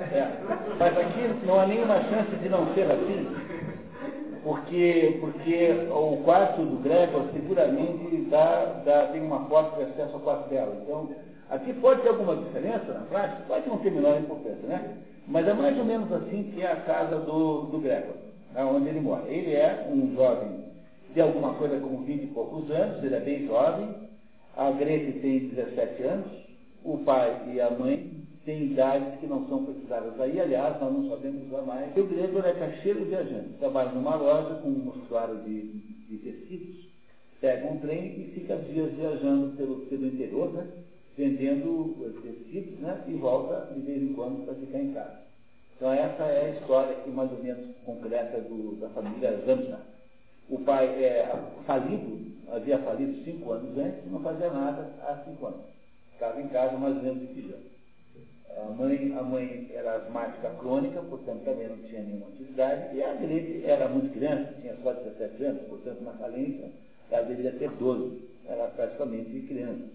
É. 0.00 0.28
Mas 0.78 0.98
aqui 0.98 1.46
não 1.46 1.60
há 1.60 1.66
nenhuma 1.66 2.00
chance 2.04 2.34
de 2.36 2.48
não 2.48 2.72
ser 2.74 2.90
assim 2.90 3.49
porque, 4.42 5.18
porque 5.20 5.70
o 5.90 6.22
quarto 6.24 6.62
do 6.62 6.82
Gregor 6.82 7.24
seguramente 7.32 8.16
dá, 8.30 8.82
dá, 8.84 9.06
tem 9.08 9.22
uma 9.22 9.44
porta 9.46 9.76
de 9.76 9.90
acesso 9.90 10.14
ao 10.14 10.20
quarto 10.20 10.48
dela. 10.48 10.76
Então, 10.82 11.10
aqui 11.50 11.72
pode 11.74 12.02
ter 12.02 12.08
alguma 12.08 12.36
diferença 12.36 12.92
na 12.92 13.00
prática, 13.00 13.42
pode 13.46 13.68
não 13.68 13.78
ter 13.78 13.90
menor 13.90 14.18
importância, 14.18 14.66
né? 14.66 14.96
Mas 15.26 15.46
é 15.46 15.52
mais 15.52 15.78
ou 15.78 15.84
menos 15.84 16.10
assim 16.12 16.50
que 16.54 16.62
é 16.62 16.72
a 16.72 16.76
casa 16.76 17.18
do, 17.18 17.62
do 17.66 17.78
Gregor, 17.78 18.14
né, 18.52 18.64
onde 18.64 18.88
ele 18.88 19.00
mora. 19.00 19.28
Ele 19.28 19.54
é 19.54 19.86
um 19.90 20.14
jovem 20.14 20.64
de 21.14 21.20
alguma 21.20 21.54
coisa 21.54 21.78
como 21.80 22.04
20 22.04 22.22
e 22.22 22.26
poucos 22.28 22.70
anos, 22.70 23.02
ele 23.02 23.14
é 23.14 23.20
bem 23.20 23.46
jovem, 23.46 23.88
a 24.56 24.70
Grete 24.70 25.18
tem 25.20 25.48
17 25.48 26.02
anos, 26.02 26.26
o 26.84 26.98
pai 26.98 27.36
e 27.52 27.60
a 27.60 27.70
mãe 27.70 28.10
tem 28.44 28.64
idades 28.64 29.20
que 29.20 29.26
não 29.26 29.46
são 29.48 29.64
precisadas 29.64 30.18
aí, 30.20 30.40
aliás, 30.40 30.80
nós 30.80 30.92
não 30.92 31.08
sabemos 31.10 31.46
usar 31.46 31.62
mais. 31.62 31.96
O 31.96 32.04
grego 32.04 32.38
é 32.38 32.52
caixeiro 32.52 33.04
viajante, 33.04 33.58
trabalha 33.58 33.92
numa 33.92 34.16
loja 34.16 34.54
com 34.56 34.68
um 34.68 34.78
mostruário 34.78 35.36
de, 35.42 35.62
de 36.08 36.18
tecidos, 36.18 36.88
pega 37.40 37.66
um 37.66 37.78
trem 37.78 38.20
e 38.20 38.32
fica 38.34 38.56
dias 38.56 38.92
viajando 38.92 39.56
pelo, 39.56 39.86
pelo 39.86 40.06
interior, 40.06 40.52
né, 40.52 40.66
vendendo 41.16 42.14
tecidos, 42.22 42.78
né, 42.80 43.04
e 43.08 43.12
volta 43.14 43.72
de 43.74 43.80
vez 43.80 44.02
em 44.02 44.14
quando 44.14 44.44
para 44.44 44.54
ficar 44.54 44.78
em 44.78 44.92
casa. 44.92 45.20
Então 45.76 45.92
essa 45.92 46.24
é 46.24 46.46
a 46.46 46.60
história 46.60 46.96
aqui 46.96 47.10
mais 47.10 47.30
ou 47.32 47.42
menos 47.42 47.76
concreta 47.84 48.38
do, 48.40 48.76
da 48.80 48.88
família 48.90 49.36
Zamsa. 49.46 49.80
O 50.48 50.58
pai 50.60 50.86
é 50.86 51.30
falido, 51.66 52.20
havia 52.50 52.78
falido 52.78 53.22
cinco 53.24 53.52
anos 53.52 53.78
antes 53.78 54.10
não 54.10 54.20
fazia 54.20 54.50
nada 54.50 54.90
há 55.02 55.22
cinco 55.24 55.46
anos. 55.46 55.60
Ficava 56.12 56.40
em 56.40 56.48
casa 56.48 56.76
mais 56.76 56.96
ou 56.96 57.02
menos 57.02 57.20
de 57.20 57.26
pijama. 57.28 57.79
A 58.56 58.64
mãe, 58.70 59.14
a 59.16 59.22
mãe 59.22 59.70
era 59.72 59.96
asmática 59.96 60.50
crônica, 60.58 61.00
portanto 61.02 61.44
também 61.44 61.68
não 61.68 61.76
tinha 61.78 62.02
nenhuma 62.02 62.28
atividade, 62.28 62.96
e 62.96 63.02
a 63.02 63.14
Grete 63.14 63.64
era 63.64 63.88
muito 63.88 64.12
criança, 64.12 64.52
tinha 64.60 64.76
só 64.82 64.92
17 64.92 65.44
anos, 65.44 65.68
portanto 65.68 66.00
na 66.02 66.12
falência 66.14 66.70
ela 67.10 67.26
deveria 67.26 67.52
ter 67.52 67.70
12, 67.70 68.22
era 68.46 68.68
praticamente 68.68 69.40
criança. 69.46 69.88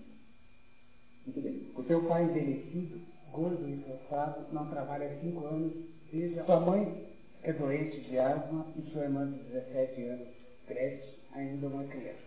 Muito 1.25 1.41
bem. 1.41 1.67
O 1.75 1.83
seu 1.83 2.03
pai 2.07 2.23
envelhecido, 2.23 2.99
gordo 3.31 3.67
e 3.67 3.77
cansado, 3.77 4.45
não 4.51 4.67
trabalha 4.69 5.07
há 5.07 5.19
5 5.21 5.45
anos, 5.45 5.73
desde 6.11 6.43
sua 6.45 6.59
mãe 6.59 7.05
é 7.43 7.53
doente 7.53 7.99
de 8.01 8.17
asma 8.17 8.65
e 8.75 8.91
sua 8.91 9.03
irmã 9.03 9.29
de 9.31 9.37
17 9.37 10.01
anos, 10.03 10.27
Gretchen, 10.67 11.13
ainda 11.33 11.67
uma 11.67 11.83
criança. 11.83 12.25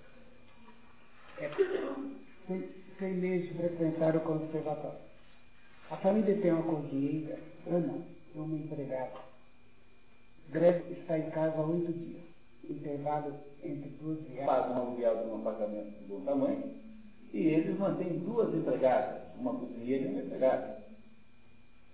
É, 1.40 1.50
sem, 2.46 2.68
sem 2.98 3.14
meses 3.14 3.48
de 3.48 3.54
frequentar 3.54 4.16
o 4.16 4.20
conservatório. 4.20 5.07
A 5.90 5.96
família 5.96 6.36
tem 6.36 6.52
uma 6.52 6.62
cozinheira, 6.64 7.38
Ana, 7.66 7.94
uma 8.34 8.56
empregada. 8.56 9.20
Greve 10.50 10.92
está 10.92 11.18
em 11.18 11.30
casa 11.30 11.56
há 11.56 11.64
oito 11.64 11.90
dias. 11.92 12.22
Intervalo 12.68 13.32
entre 13.64 13.88
duas 14.00 14.18
viagens. 14.20 14.44
Faz 14.44 14.70
um 14.70 14.74
aluguel 14.74 15.16
de 15.16 15.30
um 15.30 15.36
apartamento 15.36 15.98
de 15.98 16.04
bom 16.04 16.20
tamanho 16.20 16.74
e 17.32 17.38
eles 17.38 17.78
mantêm 17.78 18.18
duas 18.18 18.54
empregadas, 18.54 19.22
uma 19.38 19.54
cozinheira 19.54 20.04
e 20.04 20.08
uma 20.08 20.20
empregada. 20.20 20.78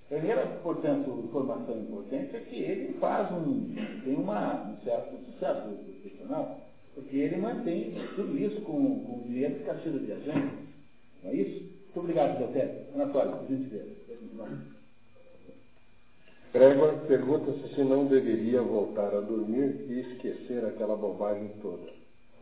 Primeira, 0.09 0.47
portanto, 0.63 1.25
informação 1.25 1.79
importante 1.79 2.37
é 2.37 2.41
que 2.41 2.57
ele 2.57 2.95
faz 2.95 3.31
um, 3.33 3.75
tem 4.05 4.17
uma, 4.17 4.71
um 4.71 4.77
certo 4.83 5.17
sucesso 5.25 5.69
profissional, 5.69 6.61
porque 6.95 7.17
ele 7.17 7.37
mantém 7.37 7.95
tudo 8.17 8.37
isso 8.39 8.61
com, 8.63 9.05
com 9.05 9.23
dinheiro 9.23 9.55
de 9.55 9.65
caixeiro 9.65 10.01
viajante. 10.01 10.57
Não 11.23 11.31
é 11.31 11.35
isso? 11.35 11.74
Muito 11.95 12.11
obrigado, 12.11 12.39
Deltério. 12.39 12.87
Anatório, 12.93 13.37
por 13.37 13.47
gentileza. 13.47 13.95
Gregor 16.53 16.95
pergunta-se 17.07 17.73
se 17.73 17.85
não 17.85 18.07
deveria 18.07 18.61
voltar 18.63 19.15
a 19.15 19.21
dormir 19.21 19.77
e 19.89 20.01
esquecer 20.01 20.65
aquela 20.65 20.97
bobagem 20.97 21.51
toda. 21.63 21.87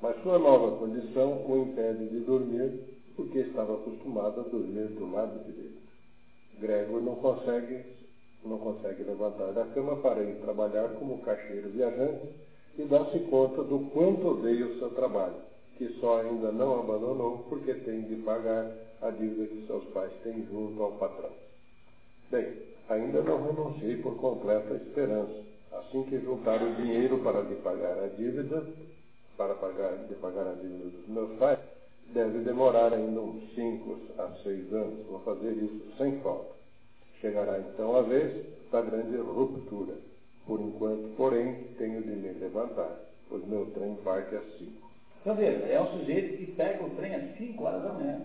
Mas 0.00 0.22
sua 0.22 0.38
nova 0.38 0.78
condição 0.78 1.44
o 1.46 1.58
impede 1.58 2.08
de 2.08 2.20
dormir 2.20 2.72
porque 3.14 3.40
estava 3.40 3.74
acostumado 3.74 4.40
a 4.40 4.44
dormir 4.44 4.88
do 4.88 5.12
lado 5.12 5.38
direito. 5.44 5.82
Gregor 6.58 7.02
não 7.02 7.16
consegue, 7.16 7.84
não 8.42 8.58
consegue 8.58 9.02
levantar 9.02 9.52
da 9.52 9.66
cama 9.66 9.96
para 9.96 10.22
ir 10.22 10.34
trabalhar 10.36 10.88
como 10.94 11.20
caixeiro 11.20 11.68
viajante 11.68 12.26
e 12.78 12.84
dá-se 12.84 13.18
conta 13.28 13.62
do 13.62 13.80
quanto 13.92 14.28
odeia 14.28 14.64
o 14.64 14.78
seu 14.78 14.88
trabalho, 14.90 15.36
que 15.76 15.88
só 16.00 16.20
ainda 16.20 16.50
não 16.50 16.80
abandonou 16.80 17.44
porque 17.50 17.74
tem 17.74 18.02
de 18.04 18.16
pagar 18.16 18.66
a 19.02 19.10
dívida 19.10 19.46
que 19.46 19.66
seus 19.66 19.84
pais 19.86 20.12
têm 20.22 20.46
junto 20.46 20.82
ao 20.82 20.92
patrão. 20.92 21.30
Bem, 22.30 22.54
ainda 22.88 23.22
não 23.22 23.44
renunciei 23.44 23.96
por 23.96 24.16
completa 24.16 24.74
esperança. 24.74 25.42
Assim 25.72 26.04
que 26.04 26.20
juntar 26.20 26.62
o 26.62 26.74
dinheiro 26.76 27.18
para 27.18 27.40
lhe 27.40 27.56
pagar 27.56 27.98
a 27.98 28.08
dívida, 28.08 28.64
para 29.36 29.54
pagar, 29.54 29.96
de 30.06 30.14
pagar 30.14 30.46
a 30.46 30.54
dívida 30.54 30.90
dos 30.90 31.08
meus 31.08 31.38
pais, 31.38 31.58
deve 32.12 32.38
demorar 32.40 32.92
ainda 32.92 33.20
uns 33.20 33.54
cinco 33.54 33.98
a 34.18 34.28
seis 34.42 34.72
anos. 34.72 35.06
Vou 35.06 35.20
fazer 35.20 35.52
isso 35.52 35.82
sem 35.98 36.20
falta. 36.20 36.54
Chegará 37.20 37.58
então 37.58 37.96
a 37.96 38.02
vez 38.02 38.46
da 38.70 38.80
grande 38.82 39.16
ruptura. 39.16 39.94
Por 40.46 40.60
enquanto, 40.60 41.16
porém, 41.16 41.54
tenho 41.78 42.02
de 42.02 42.10
me 42.10 42.32
levantar, 42.32 42.98
pois 43.28 43.44
meu 43.46 43.66
trem 43.66 43.94
parte 43.96 44.34
às 44.34 44.58
cinco. 44.58 44.90
Então 45.22 45.36
veja, 45.36 45.64
é 45.66 45.80
um 45.80 45.98
sujeito 45.98 46.36
que 46.36 46.52
pega 46.52 46.84
o 46.84 46.90
trem 46.90 47.14
às 47.14 47.36
5 47.36 47.64
horas 47.64 47.82
da 47.84 47.92
manhã. 47.92 48.20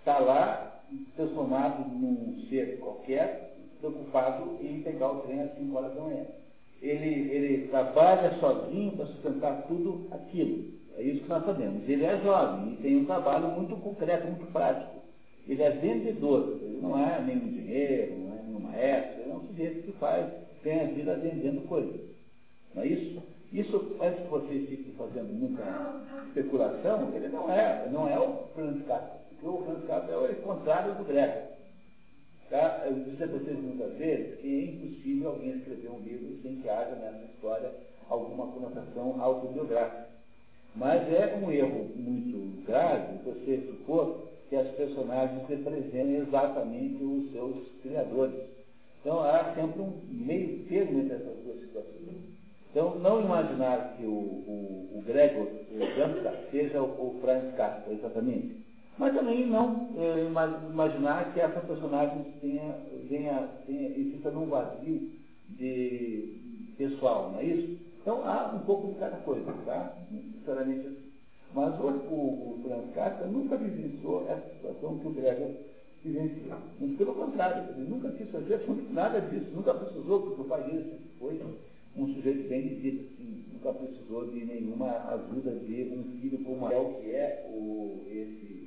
Está 0.00 0.18
lá, 0.18 0.80
transformado 1.14 1.88
num 1.88 2.42
ser 2.48 2.78
qualquer, 2.80 3.54
preocupado 3.80 4.58
em 4.62 4.82
pegar 4.82 5.12
o 5.12 5.20
trem 5.20 5.42
às 5.42 5.54
5 5.56 5.76
horas 5.76 5.94
da 5.94 6.00
manhã. 6.00 6.24
Ele, 6.82 7.30
ele 7.30 7.68
trabalha 7.68 8.38
sozinho 8.40 8.92
para 8.92 9.06
sustentar 9.06 9.66
tudo 9.68 10.08
aquilo. 10.10 10.64
É 10.96 11.02
isso 11.02 11.22
que 11.22 11.28
nós 11.28 11.44
sabemos. 11.44 11.88
Ele 11.88 12.04
é 12.04 12.18
jovem 12.22 12.72
e 12.72 12.76
tem 12.76 12.96
um 12.96 13.04
trabalho 13.04 13.48
muito 13.48 13.76
concreto, 13.76 14.26
muito 14.26 14.50
prático. 14.52 15.00
Ele 15.46 15.62
é 15.62 15.70
vendedor, 15.70 16.58
ele 16.62 16.78
não 16.80 16.98
é 16.98 17.20
nenhum 17.22 17.48
dinheiro, 17.48 18.18
não 18.18 18.38
é 18.38 18.42
nenhum 18.42 18.60
maestro, 18.60 19.20
ele 19.20 19.30
é 19.30 19.34
um 19.34 19.46
sujeito 19.48 19.82
que 19.82 19.92
faz, 19.98 20.32
tem 20.62 20.80
a 20.80 20.84
vida 20.84 21.16
vendendo 21.16 21.66
coisas. 21.68 22.00
Não 22.74 22.82
é 22.82 22.86
isso? 22.86 23.22
Isso, 23.52 23.96
antes 24.00 24.22
que 24.22 24.28
vocês 24.28 24.68
fiquem 24.68 24.94
fazendo 24.96 25.32
muita 25.32 25.62
especulação, 26.28 27.12
ele 27.14 27.28
não 27.28 27.50
é, 27.50 27.88
não 27.90 28.08
é 28.08 28.18
o 28.18 28.44
Kafka. 28.86 29.19
Porque 29.40 29.46
o 29.46 29.64
Franz 29.64 29.86
Kafka 29.86 30.12
é 30.12 30.16
o 30.16 30.42
contrário 30.42 30.94
do 30.96 31.04
Greco. 31.04 31.50
Tá? 32.50 32.82
Eu 32.84 32.94
disse 33.04 33.22
a 33.22 33.26
vocês 33.26 33.58
muitas 33.58 33.92
vezes 33.94 34.38
que 34.40 34.48
é 34.48 34.64
impossível 34.64 35.30
alguém 35.30 35.56
escrever 35.56 35.90
um 35.90 36.00
livro 36.00 36.42
sem 36.42 36.56
que 36.56 36.68
haja 36.68 36.96
nessa 36.96 37.24
história 37.24 37.72
alguma 38.08 38.48
conotação 38.48 39.22
autobiográfica. 39.22 40.08
Mas 40.76 41.02
é 41.12 41.40
um 41.42 41.50
erro 41.50 41.88
muito 41.96 42.64
grave 42.66 43.18
você 43.24 43.66
supor 43.66 44.28
que 44.48 44.56
as 44.56 44.68
personagens 44.74 45.48
representem 45.48 46.16
exatamente 46.16 47.02
os 47.02 47.32
seus 47.32 47.56
criadores. 47.82 48.34
Então 49.00 49.20
há 49.20 49.54
sempre 49.54 49.80
um 49.80 50.00
meio 50.08 50.64
termo 50.66 51.00
entre 51.00 51.14
essas 51.14 51.36
duas 51.44 51.60
situações. 51.60 52.00
Então, 52.70 52.96
não 53.00 53.20
imaginar 53.20 53.96
que 53.96 54.04
o, 54.04 54.10
o, 54.10 54.98
o 54.98 55.02
Gregor 55.04 55.48
Gamsa 55.96 56.46
seja 56.52 56.80
o, 56.80 56.86
o 56.86 57.20
Franz 57.20 57.52
Kafka, 57.56 57.92
exatamente. 57.92 58.60
Mas 59.00 59.14
também 59.14 59.46
não 59.46 59.88
é, 59.96 60.26
imaginar 60.68 61.32
que 61.32 61.40
essa 61.40 61.58
personagem 61.60 62.22
tenha, 62.38 62.74
tenha, 63.08 63.48
tenha, 63.66 63.88
exista 63.96 64.30
num 64.30 64.44
vazio 64.44 65.10
de 65.48 66.74
pessoal, 66.76 67.30
não 67.32 67.40
é 67.40 67.44
isso? 67.44 67.78
Então, 68.02 68.22
há 68.22 68.52
um 68.54 68.58
pouco 68.66 68.88
de 68.88 68.98
cada 68.98 69.16
coisa, 69.16 69.50
tá? 69.64 69.96
Sinceramente 70.10 70.86
assim. 70.86 71.10
Mas 71.54 71.80
o, 71.80 71.84
o, 71.86 72.60
o 72.62 72.92
Kafka 72.94 73.24
nunca 73.24 73.56
vivenciou 73.56 74.26
essa 74.28 74.50
situação 74.50 74.98
que 74.98 75.08
o 75.08 75.12
Gregor 75.12 75.50
vivenciou. 76.04 76.58
Mas, 76.78 76.96
pelo 76.98 77.14
contrário, 77.14 77.74
ele 77.74 77.88
nunca 77.88 78.10
quis 78.10 78.28
fazer 78.28 78.62
nada 78.90 79.18
disso, 79.22 79.46
nunca 79.54 79.72
precisou, 79.72 80.20
porque 80.20 80.42
o 80.42 80.44
pai 80.44 80.62
dele 80.64 81.00
foi 81.18 81.40
um 81.96 82.06
sujeito 82.06 82.50
bem 82.50 82.68
vivido, 82.68 83.06
assim, 83.14 83.44
nunca 83.54 83.72
precisou 83.72 84.26
de 84.26 84.44
nenhuma 84.44 84.90
ajuda 85.08 85.52
de 85.52 85.84
um 85.84 86.20
filho 86.20 86.44
como 86.44 86.70
é 86.70 86.76
o 86.76 86.94
que 86.96 87.10
é 87.10 87.46
o, 87.48 88.04
esse 88.06 88.59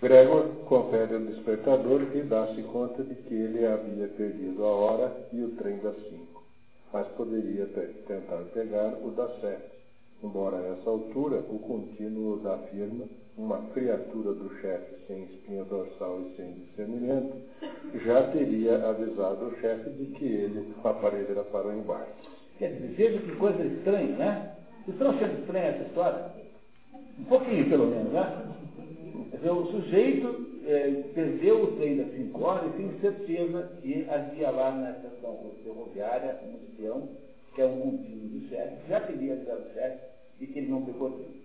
Gregor 0.00 0.46
confere 0.64 1.14
o 1.14 1.26
despertador 1.26 2.02
e 2.14 2.22
dá-se 2.22 2.62
conta 2.62 3.02
de 3.02 3.14
que 3.14 3.34
ele 3.34 3.66
havia 3.66 4.08
perdido 4.08 4.64
a 4.64 4.68
hora 4.68 5.26
e 5.32 5.42
o 5.42 5.50
trem 5.56 5.78
das 5.78 5.96
cinco, 6.08 6.42
mas 6.92 7.06
poderia 7.08 7.66
tentar 8.06 8.42
pegar 8.54 8.94
o 9.02 9.10
das 9.10 9.38
sete, 9.40 9.70
embora 10.22 10.56
a 10.56 10.66
essa 10.68 10.88
altura 10.88 11.44
o 11.50 11.58
contínuo 11.58 12.38
da 12.38 12.56
firma 12.70 13.06
uma 13.36 13.58
criatura 13.72 14.32
do 14.32 14.50
chefe 14.60 15.06
sem 15.06 15.24
espinha 15.24 15.64
dorsal 15.64 16.20
e 16.20 16.36
sem 16.36 16.52
discernimento, 16.52 17.36
já 18.04 18.22
teria 18.28 18.86
avisado 18.86 19.46
o 19.46 19.56
chefe 19.60 19.90
de 19.90 20.06
que 20.06 20.24
ele, 20.24 20.74
era 21.30 21.42
para 21.44 21.68
o 21.68 21.72
embarque. 21.72 22.28
Quer 22.58 22.72
dizer, 22.74 22.88
veja 22.88 23.18
que 23.20 23.36
coisa 23.36 23.62
estranha, 23.64 24.16
né? 24.16 24.56
Estão 24.86 25.10
achando 25.10 25.40
estranha 25.40 25.68
essa 25.68 25.84
história? 25.84 26.24
Um 27.18 27.24
pouquinho, 27.24 27.68
pelo 27.68 27.86
menos, 27.86 28.12
né? 28.12 28.59
O 29.14 29.66
sujeito 29.72 30.60
é, 30.66 31.02
perdeu 31.14 31.64
o 31.64 31.76
trem 31.76 31.96
das 31.96 32.12
5 32.12 32.42
horas 32.42 32.74
e 32.74 32.76
tem 32.76 33.00
certeza 33.00 33.70
que 33.82 34.06
havia 34.08 34.50
lá 34.50 34.70
na 34.72 34.90
estação 34.90 35.38
ferroviária 35.64 36.38
um 36.44 36.56
espião, 36.64 37.08
que 37.54 37.62
é 37.62 37.66
um 37.66 37.80
contínuo 37.80 38.28
do 38.28 38.48
chefe, 38.48 38.88
já 38.88 39.00
teria 39.00 39.32
avisado 39.34 39.62
o 39.62 39.74
chefe 39.74 39.98
e 40.40 40.46
que 40.46 40.58
ele 40.58 40.70
não 40.70 40.82
pegou 40.82 41.10
trem. 41.10 41.40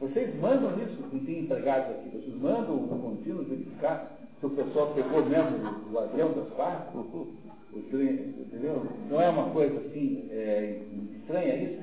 Vocês 0.00 0.34
mandam 0.40 0.70
isso, 0.82 0.96
não 1.12 1.20
tem 1.24 1.40
empregados 1.40 1.96
aqui, 1.96 2.08
vocês 2.08 2.34
mandam 2.36 2.76
o 2.76 2.88
contínuo 2.88 3.44
verificar 3.44 4.18
se 4.40 4.46
o 4.46 4.50
pessoal 4.50 4.94
pegou 4.94 5.24
mesmo 5.26 5.92
o 5.92 5.98
avião 5.98 6.32
das 6.32 6.48
partes, 6.54 6.94
o 6.94 7.82
trem, 7.90 8.34
entendeu? 8.38 8.82
Não 9.10 9.20
é 9.20 9.28
uma 9.28 9.50
coisa 9.50 9.78
assim 9.80 10.26
é, 10.30 10.80
estranha 11.20 11.56
isso? 11.56 11.82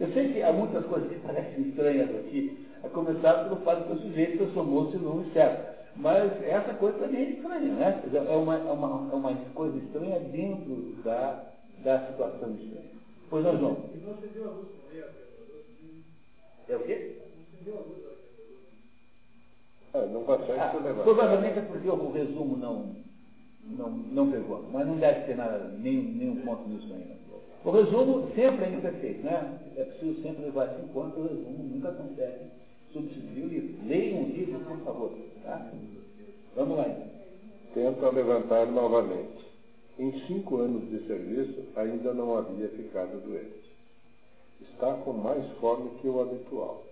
Eu 0.00 0.12
sei 0.12 0.32
que 0.32 0.42
há 0.42 0.52
muitas 0.52 0.84
coisas 0.86 1.08
que 1.10 1.18
parecem 1.18 1.68
estranhas 1.68 2.08
aqui, 2.10 2.67
a 2.84 2.88
começar 2.88 3.44
pelo 3.44 3.56
fato 3.56 3.86
que 3.86 3.92
o 3.92 4.00
sujeito 4.00 4.38
transformou-se 4.38 4.96
num 4.96 5.22
inseto. 5.22 5.78
Mas 5.96 6.30
essa 6.44 6.74
coisa 6.74 6.96
também 6.98 7.24
é 7.24 7.30
estranha, 7.30 7.74
né? 7.74 8.02
É 8.14 8.36
uma, 8.36 8.54
é 8.54 8.70
uma, 8.70 9.10
é 9.12 9.14
uma 9.16 9.34
coisa 9.54 9.76
estranha 9.78 10.20
dentro 10.20 10.94
da, 11.02 11.42
da 11.82 12.06
situação 12.06 12.54
estranha. 12.54 12.90
Pois 13.28 13.44
não, 13.44 13.58
João? 13.58 13.76
É 16.68 16.76
o 16.76 16.80
quê? 16.80 17.16
Ah, 19.94 20.06
não 20.12 20.22
passou 20.22 20.54
ah, 20.54 21.02
Provavelmente 21.02 21.58
é 21.58 21.62
porque 21.62 21.88
o 21.88 22.12
resumo 22.12 22.56
não, 22.56 22.94
não, 23.64 23.90
não 23.90 24.30
pegou, 24.30 24.62
mas 24.70 24.86
não 24.86 24.98
deve 24.98 25.22
ter 25.22 25.36
nada, 25.36 25.58
nenhum, 25.78 26.02
nenhum 26.02 26.36
ponto 26.44 26.68
nisso 26.68 26.92
ainda. 26.92 27.18
O 27.64 27.70
resumo 27.70 28.30
sempre 28.34 28.66
é 28.66 28.70
imperfeito, 28.70 29.24
né? 29.24 29.58
É 29.76 29.84
preciso 29.84 30.22
sempre 30.22 30.44
levar 30.44 30.66
isso 30.66 30.84
em 30.84 30.88
conta, 30.88 31.18
o 31.18 31.26
resumo 31.26 31.64
nunca 31.64 31.90
consegue 31.92 32.50
substituir 32.92 33.44
o 33.44 33.48
livro. 33.48 33.82
Um 33.82 34.28
livro, 34.28 34.60
por 34.60 34.78
favor. 34.84 35.12
Tá? 35.42 35.72
Vamos 36.56 36.76
lá 36.76 36.88
então. 36.88 37.08
Tenta 37.74 38.10
levantar 38.10 38.66
novamente. 38.66 39.46
Em 39.98 40.12
cinco 40.26 40.56
anos 40.58 40.88
de 40.90 41.06
serviço, 41.06 41.64
ainda 41.76 42.14
não 42.14 42.36
havia 42.36 42.68
ficado 42.68 43.20
doente. 43.20 43.68
Está 44.60 44.94
com 44.94 45.12
mais 45.12 45.44
fome 45.58 45.90
que 46.00 46.08
o 46.08 46.20
habitual. 46.20 46.84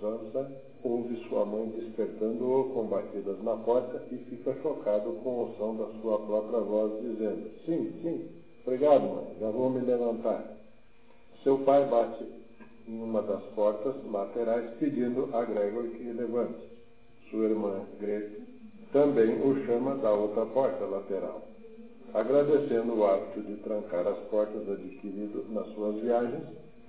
Sansa 0.00 0.50
ouve 0.84 1.16
sua 1.28 1.44
mãe 1.44 1.68
despertando-o 1.70 2.70
com 2.70 2.86
batidas 2.86 3.42
na 3.42 3.56
porta 3.56 4.02
e 4.12 4.16
fica 4.16 4.54
chocado 4.62 5.12
com 5.24 5.42
o 5.42 5.54
som 5.58 5.74
da 5.74 5.86
sua 6.00 6.18
própria 6.20 6.60
voz 6.60 7.02
dizendo: 7.02 7.50
Sim, 7.66 7.92
sim, 8.02 8.28
obrigado, 8.64 9.02
mãe, 9.02 9.36
já 9.40 9.50
vou 9.50 9.70
me 9.70 9.80
levantar. 9.80 10.56
Seu 11.42 11.58
pai 11.58 11.84
bate 11.86 12.24
em 12.88 13.02
uma 13.02 13.20
das 13.22 13.42
portas 13.54 13.94
laterais 14.10 14.70
pedindo 14.78 15.28
a 15.36 15.44
Gregor 15.44 15.84
que 15.88 16.04
levante. 16.04 16.66
Sua 17.30 17.44
irmã 17.44 17.84
Grete 18.00 18.42
também 18.92 19.40
o 19.42 19.66
chama 19.66 19.96
da 19.96 20.10
outra 20.10 20.46
porta 20.46 20.84
lateral. 20.86 21.42
Agradecendo 22.14 22.94
o 22.94 23.04
hábito 23.04 23.42
de 23.42 23.56
trancar 23.56 24.06
as 24.06 24.18
portas 24.30 24.66
adquirido 24.66 25.44
nas 25.50 25.66
suas 25.74 25.96
viagens, 26.00 26.42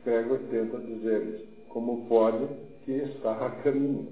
Gregor 0.05 0.39
tenta 0.49 0.77
dizer-lhes 0.79 1.41
como 1.67 2.05
pode 2.07 2.47
que 2.85 2.91
está 2.93 3.33
a 3.45 3.49
caminho, 3.61 4.07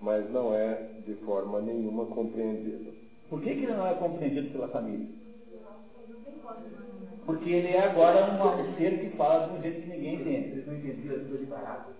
mas 0.00 0.30
não 0.30 0.54
é 0.54 0.74
de 1.06 1.14
forma 1.24 1.60
nenhuma 1.60 2.04
compreendido. 2.06 2.92
Por 3.30 3.40
que, 3.40 3.54
que 3.54 3.64
ele 3.64 3.72
não 3.72 3.86
é 3.86 3.94
compreendido 3.94 4.50
pela 4.50 4.68
família? 4.68 5.08
Porque 7.30 7.48
ele 7.48 7.68
é 7.68 7.84
agora 7.84 8.24
uma, 8.32 8.56
um 8.56 8.74
ser 8.74 8.98
que 8.98 9.16
fala 9.16 9.46
de 9.46 9.54
um 9.56 9.62
jeito 9.62 9.82
que 9.82 9.90
ninguém 9.90 10.14
entende. 10.16 10.48
Eles 10.48 10.66
não 10.66 10.74
entendiam 10.74 11.14
as 11.14 11.22
coisas 11.22 11.40
de 11.40 11.46
barato. 11.46 11.90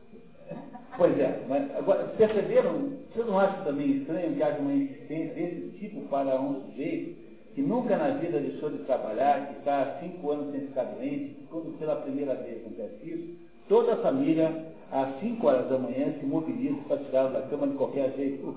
Pois 0.96 1.20
é, 1.20 1.40
mas 1.48 1.76
agora, 1.76 2.04
perceberam? 2.18 2.98
Vocês 3.12 3.26
não 3.28 3.38
acham 3.38 3.62
também 3.62 3.98
estranho 3.98 4.34
que 4.34 4.42
haja 4.42 4.58
uma 4.58 4.72
insistência 4.72 5.34
desse 5.34 5.78
tipo 5.78 6.00
para 6.08 6.40
um 6.40 6.62
sujeito 6.62 7.14
que 7.54 7.62
nunca 7.62 7.96
na 7.96 8.08
vida 8.10 8.40
deixou 8.40 8.70
de 8.70 8.78
trabalhar, 8.78 9.46
que 9.46 9.58
está 9.60 9.82
há 9.82 10.00
cinco 10.00 10.30
anos 10.32 10.50
sem 10.50 10.62
ficar 10.62 10.82
doente, 10.82 11.36
quando 11.48 11.78
pela 11.78 11.96
primeira 11.96 12.34
vez 12.34 12.66
acontece 12.66 13.08
isso, 13.08 13.36
toda 13.68 13.92
a 13.92 13.96
família 13.98 14.66
às 14.90 15.20
5 15.20 15.46
horas 15.46 15.68
da 15.68 15.78
manhã 15.78 16.12
se 16.18 16.26
mobiliza 16.26 16.80
para 16.88 16.96
tirar 17.04 17.28
da 17.28 17.42
cama 17.42 17.68
de 17.68 17.76
qualquer 17.76 18.12
jeito. 18.16 18.52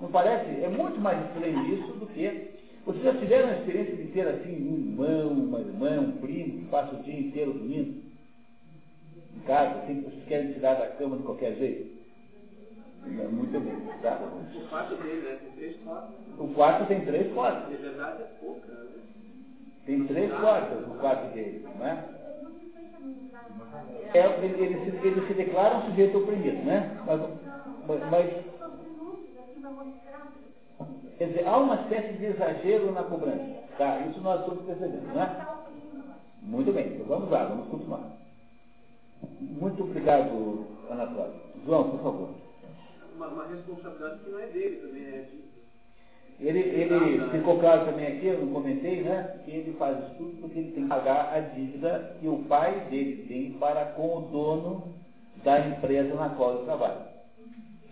Não 0.00 0.08
parece? 0.10 0.64
É 0.64 0.68
muito 0.68 0.98
mais 0.98 1.22
estranho 1.26 1.74
isso 1.74 1.92
do 1.92 2.06
que. 2.06 2.63
Vocês 2.84 3.02
já 3.02 3.14
tiveram 3.14 3.48
a 3.48 3.56
experiência 3.56 3.96
de 3.96 4.04
ter 4.08 4.28
assim 4.28 4.52
um 4.52 4.76
irmão, 4.76 5.32
uma 5.32 5.60
irmã, 5.60 6.00
um 6.00 6.12
primo 6.18 6.60
que 6.60 6.66
passa 6.66 6.94
o 6.94 7.02
dia 7.02 7.18
inteiro 7.18 7.54
dormindo? 7.54 8.04
Em 9.34 9.40
casa, 9.40 9.78
assim, 9.80 10.02
que 10.02 10.10
vocês 10.10 10.24
querem 10.26 10.52
tirar 10.52 10.74
da 10.74 10.88
cama 10.88 11.16
de 11.16 11.22
qualquer 11.22 11.56
jeito? 11.56 11.94
É 13.06 13.26
muito 13.28 13.58
bem, 13.60 13.76
tá? 14.02 14.18
O 14.54 14.68
quarto 14.68 14.96
dele, 14.96 15.20
né? 15.22 15.38
Tem 15.42 15.52
três 15.52 15.76
quartos. 15.82 16.14
O 16.38 16.48
quarto 16.48 16.86
tem 16.86 17.04
três 17.04 17.32
quartos. 17.32 17.68
De 17.68 17.76
verdade 17.76 18.22
é 18.22 18.26
pouca, 18.38 18.72
né? 18.72 18.86
Tem 19.86 20.04
três 20.06 20.32
quartos 20.32 20.86
no 20.86 20.94
quarto 20.94 21.32
dele, 21.32 21.64
não 21.78 21.86
é? 21.86 22.04
é, 24.14 24.44
ele, 24.44 24.62
ele, 24.62 24.90
se, 24.90 25.06
ele 25.06 25.26
se 25.26 25.34
declara 25.34 25.78
um 25.78 25.86
sujeito 25.86 26.18
oprimido, 26.18 26.64
né? 26.64 26.90
Mas, 27.06 27.20
mas 28.10 28.44
Quer 31.18 31.28
dizer, 31.28 31.46
há 31.46 31.56
uma 31.58 31.76
espécie 31.76 32.14
de 32.14 32.26
exagero 32.26 32.92
na 32.92 33.02
cobrança. 33.04 33.64
Tá? 33.78 34.00
Isso 34.00 34.20
nós 34.20 34.40
estamos 34.40 34.64
percebendo, 34.64 35.14
não 35.14 35.22
é? 35.22 35.46
Muito 36.42 36.72
bem, 36.72 36.88
então 36.88 37.06
vamos 37.06 37.30
lá, 37.30 37.44
vamos 37.44 37.68
continuar. 37.68 38.02
Muito 39.40 39.82
obrigado, 39.82 40.66
Anatólio. 40.90 41.34
João, 41.64 41.90
por 41.90 42.02
favor. 42.02 42.28
Uma, 43.16 43.28
uma 43.28 43.46
responsabilidade 43.46 44.20
que 44.20 44.30
não 44.30 44.38
é 44.40 44.46
dele 44.46 44.76
também, 44.76 45.04
é 45.04 45.22
de 45.22 46.46
Ele, 46.46 46.58
ele 46.58 47.30
ficou 47.30 47.58
claro 47.58 47.86
também 47.86 48.08
aqui, 48.08 48.26
eu 48.26 48.44
não 48.44 48.52
comentei, 48.52 49.02
né? 49.02 49.40
Que 49.44 49.52
ele 49.52 49.72
faz 49.78 49.96
isso 49.98 50.16
tudo 50.18 50.40
porque 50.40 50.58
ele 50.58 50.72
tem 50.72 50.82
que 50.82 50.88
pagar 50.88 51.32
a 51.32 51.40
dívida 51.40 52.16
que 52.20 52.28
o 52.28 52.38
pai 52.44 52.80
dele 52.90 53.24
tem 53.28 53.52
para 53.52 53.86
com 53.86 54.18
o 54.18 54.20
dono 54.22 54.94
da 55.44 55.60
empresa 55.60 56.14
na 56.14 56.30
qual 56.30 56.56
ele 56.56 56.64
trabalha. 56.64 57.06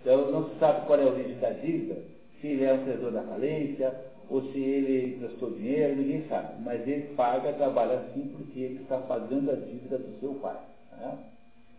Então 0.00 0.30
não 0.30 0.48
se 0.50 0.58
sabe 0.58 0.86
qual 0.86 0.98
é 0.98 1.02
a 1.04 1.06
origem 1.06 1.38
da 1.38 1.50
dívida, 1.50 2.02
se 2.42 2.48
ele 2.48 2.64
é 2.64 2.74
um 2.74 2.84
credor 2.84 3.12
da 3.12 3.22
falência, 3.22 3.94
ou 4.28 4.42
se 4.50 4.58
ele 4.58 5.14
emprestou 5.14 5.52
dinheiro, 5.52 5.96
ninguém 5.96 6.26
sabe. 6.28 6.60
Mas 6.62 6.86
ele 6.86 7.14
paga, 7.14 7.52
trabalha 7.52 8.00
assim 8.00 8.32
porque 8.36 8.58
ele 8.58 8.82
está 8.82 8.98
pagando 8.98 9.52
a 9.52 9.54
dívida 9.54 9.96
do 9.96 10.18
seu 10.18 10.34
pai. 10.34 10.58
Né? 10.90 11.18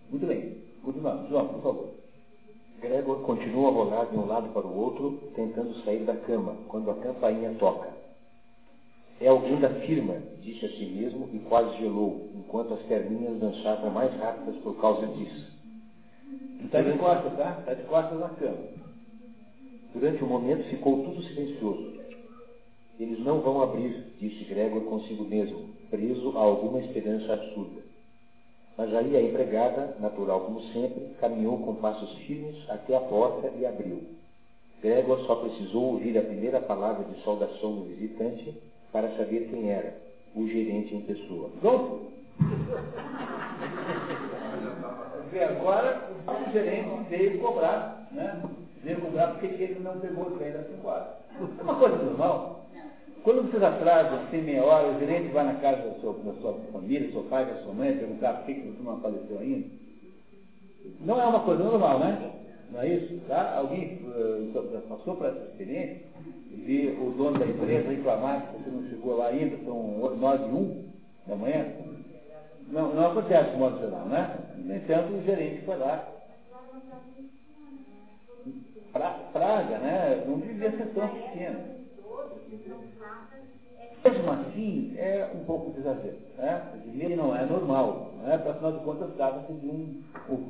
Muito 0.09 0.25
bem, 0.25 0.57
continuamos. 0.81 1.29
João, 1.29 1.47
por 1.49 1.61
favor. 1.61 1.89
Gregor 2.81 3.21
continua 3.21 3.69
a 3.69 3.71
rolar 3.71 4.05
de 4.05 4.17
um 4.17 4.25
lado 4.25 4.49
para 4.49 4.65
o 4.65 4.77
outro, 4.77 5.19
tentando 5.35 5.73
sair 5.83 6.03
da 6.05 6.15
cama, 6.15 6.55
quando 6.67 6.91
a 6.91 6.95
campainha 6.95 7.53
toca. 7.59 7.89
É 9.19 9.27
alguém 9.27 9.59
da 9.59 9.69
firma, 9.69 10.15
disse 10.41 10.65
a 10.65 10.69
si 10.69 10.85
mesmo 10.85 11.29
e 11.33 11.39
quase 11.39 11.77
gelou, 11.77 12.29
enquanto 12.35 12.73
as 12.73 12.81
perninhas 12.83 13.39
dançavam 13.39 13.89
mais 13.89 14.13
rápidas 14.17 14.55
por 14.57 14.79
causa 14.79 15.07
disso. 15.07 15.51
Está 16.65 16.81
de 16.81 16.97
costas, 16.97 17.37
tá? 17.37 17.57
Está 17.59 17.73
de 17.73 17.83
costas 17.83 18.19
na 18.19 18.29
cama. 18.29 18.82
Durante 19.93 20.23
um 20.23 20.27
momento 20.27 20.67
ficou 20.69 21.03
tudo 21.03 21.21
silencioso. 21.21 21.93
Eles 22.99 23.19
não 23.19 23.41
vão 23.41 23.61
abrir, 23.61 24.05
disse 24.19 24.43
Gregor 24.45 24.81
consigo 24.85 25.23
mesmo, 25.23 25.69
preso 25.89 26.35
a 26.35 26.41
alguma 26.41 26.79
esperança 26.79 27.33
absurda. 27.33 27.81
Mas 28.75 28.93
aí 28.93 29.15
a 29.15 29.21
empregada, 29.21 29.95
natural 29.99 30.41
como 30.41 30.61
sempre, 30.71 31.13
caminhou 31.19 31.59
com 31.59 31.75
passos 31.75 32.11
firmes 32.25 32.55
até 32.69 32.95
a 32.95 33.01
porta 33.01 33.51
e 33.55 33.65
abriu. 33.65 34.01
Gregor 34.81 35.19
só 35.27 35.35
precisou 35.35 35.93
ouvir 35.93 36.17
a 36.17 36.23
primeira 36.23 36.59
palavra 36.59 37.03
de 37.05 37.23
saudação 37.23 37.75
do 37.75 37.83
visitante 37.83 38.53
para 38.91 39.15
saber 39.15 39.47
quem 39.49 39.69
era, 39.69 39.95
o 40.35 40.47
gerente 40.47 40.95
em 40.95 41.01
pessoa. 41.01 41.49
Pronto? 41.61 42.11
Vê, 45.31 45.43
agora 45.43 46.09
o 46.27 46.51
gerente 46.51 47.09
veio 47.09 47.39
cobrar, 47.39 48.07
né? 48.11 48.41
Veio 48.83 48.99
cobrar 48.99 49.27
porque 49.27 49.45
ele 49.45 49.79
não 49.79 49.99
pegou 49.99 50.27
o 50.27 50.31
trem 50.37 50.51
da 50.51 50.63
cinquadra. 50.63 51.17
É 51.57 51.63
uma 51.63 51.75
coisa 51.75 51.95
normal. 51.95 52.65
Quando 53.23 53.49
vocês 53.49 53.63
atrasam, 53.63 54.25
tem 54.29 54.41
meia 54.41 54.63
hora, 54.65 54.89
o 54.89 54.99
gerente 54.99 55.31
vai 55.31 55.45
na 55.45 55.55
casa 55.55 55.81
da 55.87 55.93
sua, 56.01 56.13
da 56.13 56.33
sua 56.41 56.53
família, 56.73 57.07
do 57.07 57.13
seu 57.13 57.23
pai, 57.23 57.45
da 57.45 57.63
sua 57.63 57.73
mãe, 57.73 57.97
perguntar 57.97 58.33
por 58.33 58.45
que, 58.45 58.53
você 58.53 58.83
não 58.83 58.95
apareceu 58.95 59.39
ainda. 59.39 59.67
Não 60.99 61.21
é 61.21 61.25
uma 61.25 61.39
coisa 61.39 61.63
normal, 61.63 61.99
né? 61.99 62.31
Não 62.71 62.81
é 62.81 62.89
isso? 62.89 63.21
Tá? 63.27 63.55
Alguém 63.55 64.01
uh, 64.03 64.81
passou 64.89 65.15
por 65.15 65.27
essa 65.27 65.45
experiência 65.45 66.01
de 66.51 66.97
o 66.99 67.11
dono 67.11 67.39
da 67.39 67.45
empresa 67.45 67.89
reclamar 67.89 68.47
que 68.47 68.63
você 68.63 68.69
não 68.69 68.89
chegou 68.89 69.15
lá 69.15 69.27
ainda, 69.27 69.57
são 69.63 70.15
nove 70.17 70.43
e 70.43 70.51
um 70.51 70.83
da 71.25 71.35
manhã? 71.37 71.65
Não, 72.67 72.93
não 72.93 73.11
acontece 73.11 73.51
de 73.51 73.57
modo 73.57 73.79
geral, 73.79 74.05
né? 74.07 74.37
No 74.57 74.75
entanto, 74.75 75.13
o 75.13 75.23
gerente 75.23 75.63
foi 75.65 75.77
lá. 75.77 76.12
Pra, 78.93 79.09
praga, 79.33 79.79
né? 79.79 80.23
Não 80.27 80.39
devia 80.39 80.69
ser 80.69 80.93
tão 80.93 81.07
pequeno. 81.07 81.59
Mesmo 84.05 84.31
assim, 84.31 84.93
é 84.97 85.31
um 85.33 85.43
pouco 85.45 85.71
de 85.71 85.79
exagero. 85.79 86.17
Né? 86.37 86.61
Ele 86.93 87.15
não 87.15 87.35
é 87.35 87.43
normal. 87.43 88.11
Né? 88.21 88.35
Afinal 88.35 88.73
de 88.73 88.83
contas, 88.83 89.15
trata-se 89.15 89.53
de 89.53 89.67
um, 89.67 90.03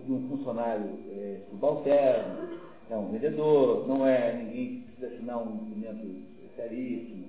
de 0.06 0.12
um 0.12 0.28
funcionário 0.28 0.90
é, 1.10 1.38
subalterno, 1.50 2.50
é 2.90 2.98
um 2.98 3.12
vendedor, 3.12 3.88
não 3.88 4.06
é 4.06 4.34
ninguém 4.34 4.68
que 4.68 4.82
precisa 4.88 5.08
assinar 5.08 5.38
um 5.38 5.56
documento 5.56 6.06
especialíssimo. 6.44 7.24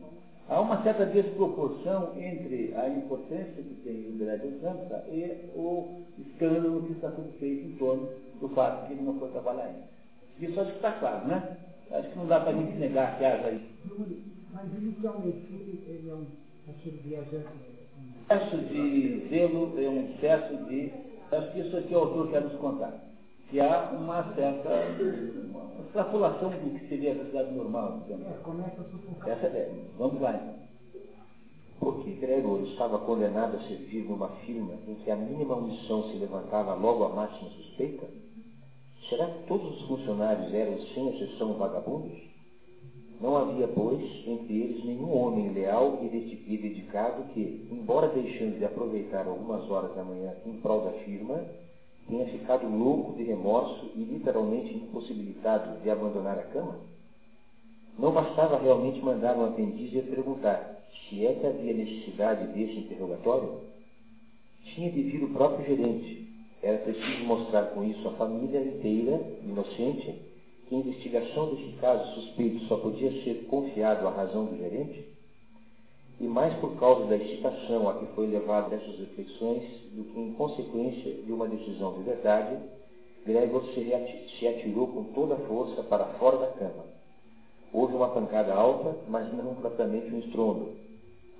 Há 0.49 0.61
uma 0.61 0.83
certa 0.83 1.07
desproporção 1.07 2.13
entre 2.17 2.75
a 2.77 2.89
importância 2.89 3.63
que 3.63 3.75
tem 3.85 4.09
o 4.09 4.19
Gregor 4.19 4.53
Samsa 4.61 5.05
e 5.09 5.51
o 5.55 6.03
escândalo 6.19 6.83
que 6.83 6.93
está 6.93 7.11
sendo 7.13 7.33
feito 7.39 7.67
em 7.67 7.77
torno 7.77 8.09
do 8.41 8.49
fato 8.49 8.83
de 8.83 8.89
que 8.89 8.93
ele 8.95 9.03
não 9.03 9.19
foi 9.19 9.31
trabalhar 9.31 9.65
ainda. 9.65 9.95
Isso 10.41 10.61
acho 10.61 10.71
que 10.71 10.77
está 10.77 10.93
claro, 10.93 11.29
né? 11.29 11.57
Acho 11.91 12.11
que 12.11 12.19
não 12.19 12.27
dá 12.27 12.41
para 12.41 12.53
gente 12.53 12.77
negar 12.77 13.19
que 13.19 13.25
haja 13.25 13.51
isso. 13.51 13.75
Mas 14.53 14.73
inicialmente 14.73 15.47
ele 15.87 16.11
é 16.11 16.15
um 16.15 16.27
aquele 16.69 16.99
viajante. 16.99 17.47
Excesso 18.31 18.57
de 18.57 19.29
zelo 19.29 19.75
é 19.79 19.89
um 19.89 20.05
excesso 20.11 20.57
de. 20.65 20.93
Acho 21.31 21.53
que 21.53 21.61
isso 21.61 21.77
aqui 21.77 21.95
o 21.95 21.99
autor 21.99 22.31
quer 22.31 22.43
nos 22.43 22.55
contar. 22.55 22.93
Que 23.51 23.61
há 23.61 23.91
uma 23.93 24.35
certa 24.35 24.71
uma 25.49 25.85
extrapolação 25.85 26.51
do 26.51 26.79
que 26.79 26.89
seria 26.89 27.13
a 27.13 27.15
velocidade 27.15 27.53
normal. 27.53 28.01
Digamos. 28.05 28.27
É, 28.27 28.39
começa 28.43 28.81
a 28.81 28.85
sufocar. 28.85 29.29
Essa 29.31 29.47
é. 29.47 29.73
Vamos 29.99 30.21
lá 30.21 30.35
então. 30.35 30.65
Porque 31.81 32.13
Gregor 32.13 32.63
estava 32.63 32.99
condenado 33.01 33.57
a 33.57 33.61
servir 33.69 34.05
numa 34.05 34.29
firma 34.47 34.73
em 34.89 34.95
que 34.95 35.11
a 35.11 35.17
mínima 35.17 35.57
omissão 35.57 36.05
se 36.11 36.17
levantava 36.17 36.75
logo 36.75 37.05
à 37.05 37.09
máxima 37.11 37.51
suspeita? 37.51 38.07
Será 39.09 39.27
que 39.27 39.47
todos 39.47 39.81
os 39.81 39.87
funcionários 39.87 40.53
eram, 40.55 40.79
sem 40.95 41.09
exceção, 41.11 41.55
vagabundos? 41.55 42.13
Não 43.21 43.37
havia, 43.37 43.69
pois, 43.69 44.03
entre 44.27 44.55
eles 44.55 44.85
nenhum 44.85 45.13
homem 45.15 45.51
leal 45.51 46.01
e 46.03 46.09
dedicado 46.57 47.25
que, 47.33 47.69
embora 47.71 48.09
deixando 48.09 48.59
de 48.59 48.65
aproveitar 48.65 49.27
algumas 49.27 49.71
horas 49.71 49.95
da 49.95 50.03
manhã 50.03 50.35
em 50.47 50.55
prol 50.55 50.81
da 50.81 50.93
firma, 51.05 51.45
tenha 52.09 52.27
ficado 52.27 52.67
louco 52.67 53.15
de 53.15 53.23
remorso 53.23 53.91
e 53.95 54.05
literalmente 54.05 54.75
impossibilitado 54.75 55.81
de 55.83 55.91
abandonar 55.91 56.39
a 56.39 56.45
cama? 56.45 56.79
Não 57.99 58.11
bastava 58.11 58.59
realmente 58.59 59.01
mandar 59.01 59.37
um 59.37 59.45
aprendiz 59.45 59.93
ir 59.93 60.03
perguntar 60.03 60.83
se 61.09 61.25
é 61.25 61.35
que 61.35 61.47
havia 61.47 61.73
necessidade 61.73 62.47
desse 62.49 62.79
interrogatório? 62.81 63.61
Tinha 64.65 64.91
de 64.91 65.03
vir 65.03 65.23
o 65.23 65.29
próprio 65.29 65.65
gerente. 65.65 66.34
Era 66.65 66.79
preciso 66.79 67.25
mostrar 67.25 67.65
com 67.75 67.85
isso 67.85 68.09
à 68.09 68.13
família 68.13 68.59
inteira, 68.59 69.21
inocente, 69.43 70.15
que 70.67 70.75
a 70.75 70.79
investigação 70.79 71.55
desse 71.55 71.73
caso 71.73 72.15
suspeito 72.15 72.65
só 72.65 72.79
podia 72.79 73.11
ser 73.23 73.45
confiado 73.51 74.09
à 74.09 74.11
razão 74.11 74.47
do 74.47 74.57
gerente? 74.57 75.05
E 76.19 76.25
mais 76.25 76.55
por 76.61 76.75
causa 76.77 77.05
da 77.05 77.17
excitação 77.17 77.87
a 77.87 77.99
que 77.99 78.07
foi 78.15 78.29
levado 78.29 78.73
essas 78.73 78.99
reflexões 78.99 79.63
do 79.93 80.05
que 80.05 80.19
em 80.19 80.33
consequência 80.33 81.13
de 81.13 81.31
uma 81.31 81.47
decisão 81.47 81.93
de 81.99 82.03
verdade, 82.03 82.57
Gregor 83.27 83.63
se 83.75 84.49
atirou 84.49 84.87
com 84.87 85.05
toda 85.13 85.35
a 85.35 85.47
força 85.47 85.83
para 85.83 86.07
fora 86.19 86.39
da 86.39 86.47
cama. 86.47 86.87
Houve 87.75 87.95
uma 87.95 88.09
pancada 88.09 88.55
alta, 88.55 88.97
mas 89.07 89.31
não 89.35 89.55
propriamente 89.57 90.15
um 90.15 90.21
estrondo. 90.21 90.73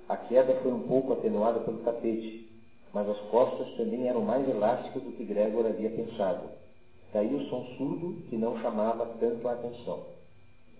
A 0.07 0.17
queda 0.17 0.53
foi 0.61 0.71
um 0.71 0.81
pouco 0.81 1.13
atenuada 1.13 1.61
pelo 1.61 1.79
tapete, 1.79 2.44
mas 2.95 3.09
as 3.09 3.19
costas 3.29 3.69
também 3.75 4.07
eram 4.07 4.21
mais 4.21 4.47
elásticas 4.47 5.03
do 5.03 5.11
que 5.11 5.25
Gregor 5.25 5.65
havia 5.65 5.89
pensado. 5.89 6.47
Daí 7.11 7.35
o 7.35 7.49
som 7.49 7.65
surdo 7.77 8.23
que 8.29 8.37
não 8.37 8.57
chamava 8.61 9.05
tanto 9.19 9.45
a 9.49 9.51
atenção. 9.51 9.99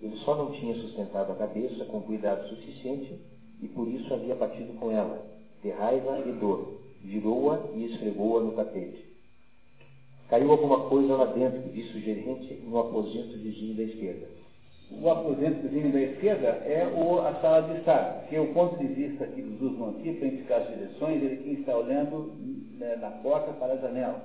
Ele 0.02 0.16
só 0.20 0.34
não 0.34 0.50
tinha 0.52 0.74
sustentado 0.76 1.34
a 1.34 1.36
cabeça 1.36 1.84
com 1.84 2.00
cuidado 2.04 2.48
suficiente 2.48 3.20
e 3.62 3.68
por 3.68 3.86
isso 3.90 4.14
havia 4.14 4.34
batido 4.34 4.72
com 4.80 4.90
ela, 4.90 5.26
de 5.62 5.70
raiva 5.72 6.20
e 6.26 6.32
dor. 6.32 6.80
Virou-a 7.04 7.60
e 7.74 7.84
esfregou-a 7.84 8.40
no 8.40 8.54
tapete. 8.54 9.06
Caiu 10.30 10.50
alguma 10.54 10.88
coisa 10.88 11.18
lá 11.18 11.26
dentro, 11.26 11.70
disse 11.70 11.98
o 11.98 12.02
gerente, 12.02 12.54
no 12.64 12.80
aposento 12.80 13.38
vizinho 13.40 13.76
da 13.76 13.84
esquerda. 13.84 14.35
O 14.92 15.10
aposento 15.10 15.68
vizinho 15.68 15.92
da 15.92 16.00
esquerda 16.00 16.48
é 16.48 16.88
o, 16.96 17.20
a 17.20 17.34
sala 17.42 17.62
de 17.64 17.80
estar, 17.80 18.20
porque 18.20 18.38
o 18.38 18.54
ponto 18.54 18.78
de 18.78 18.86
vista 18.88 19.26
que 19.26 19.42
eles 19.42 19.60
usam 19.60 19.90
aqui 19.90 20.14
para 20.14 20.28
indicar 20.28 20.62
as 20.62 20.68
direções, 20.68 21.24
ele 21.24 21.38
quem 21.38 21.54
está 21.54 21.76
olhando 21.76 22.34
né, 22.78 22.96
na 22.98 23.10
porta 23.10 23.52
para 23.54 23.74
a 23.74 23.78
janela. 23.78 24.22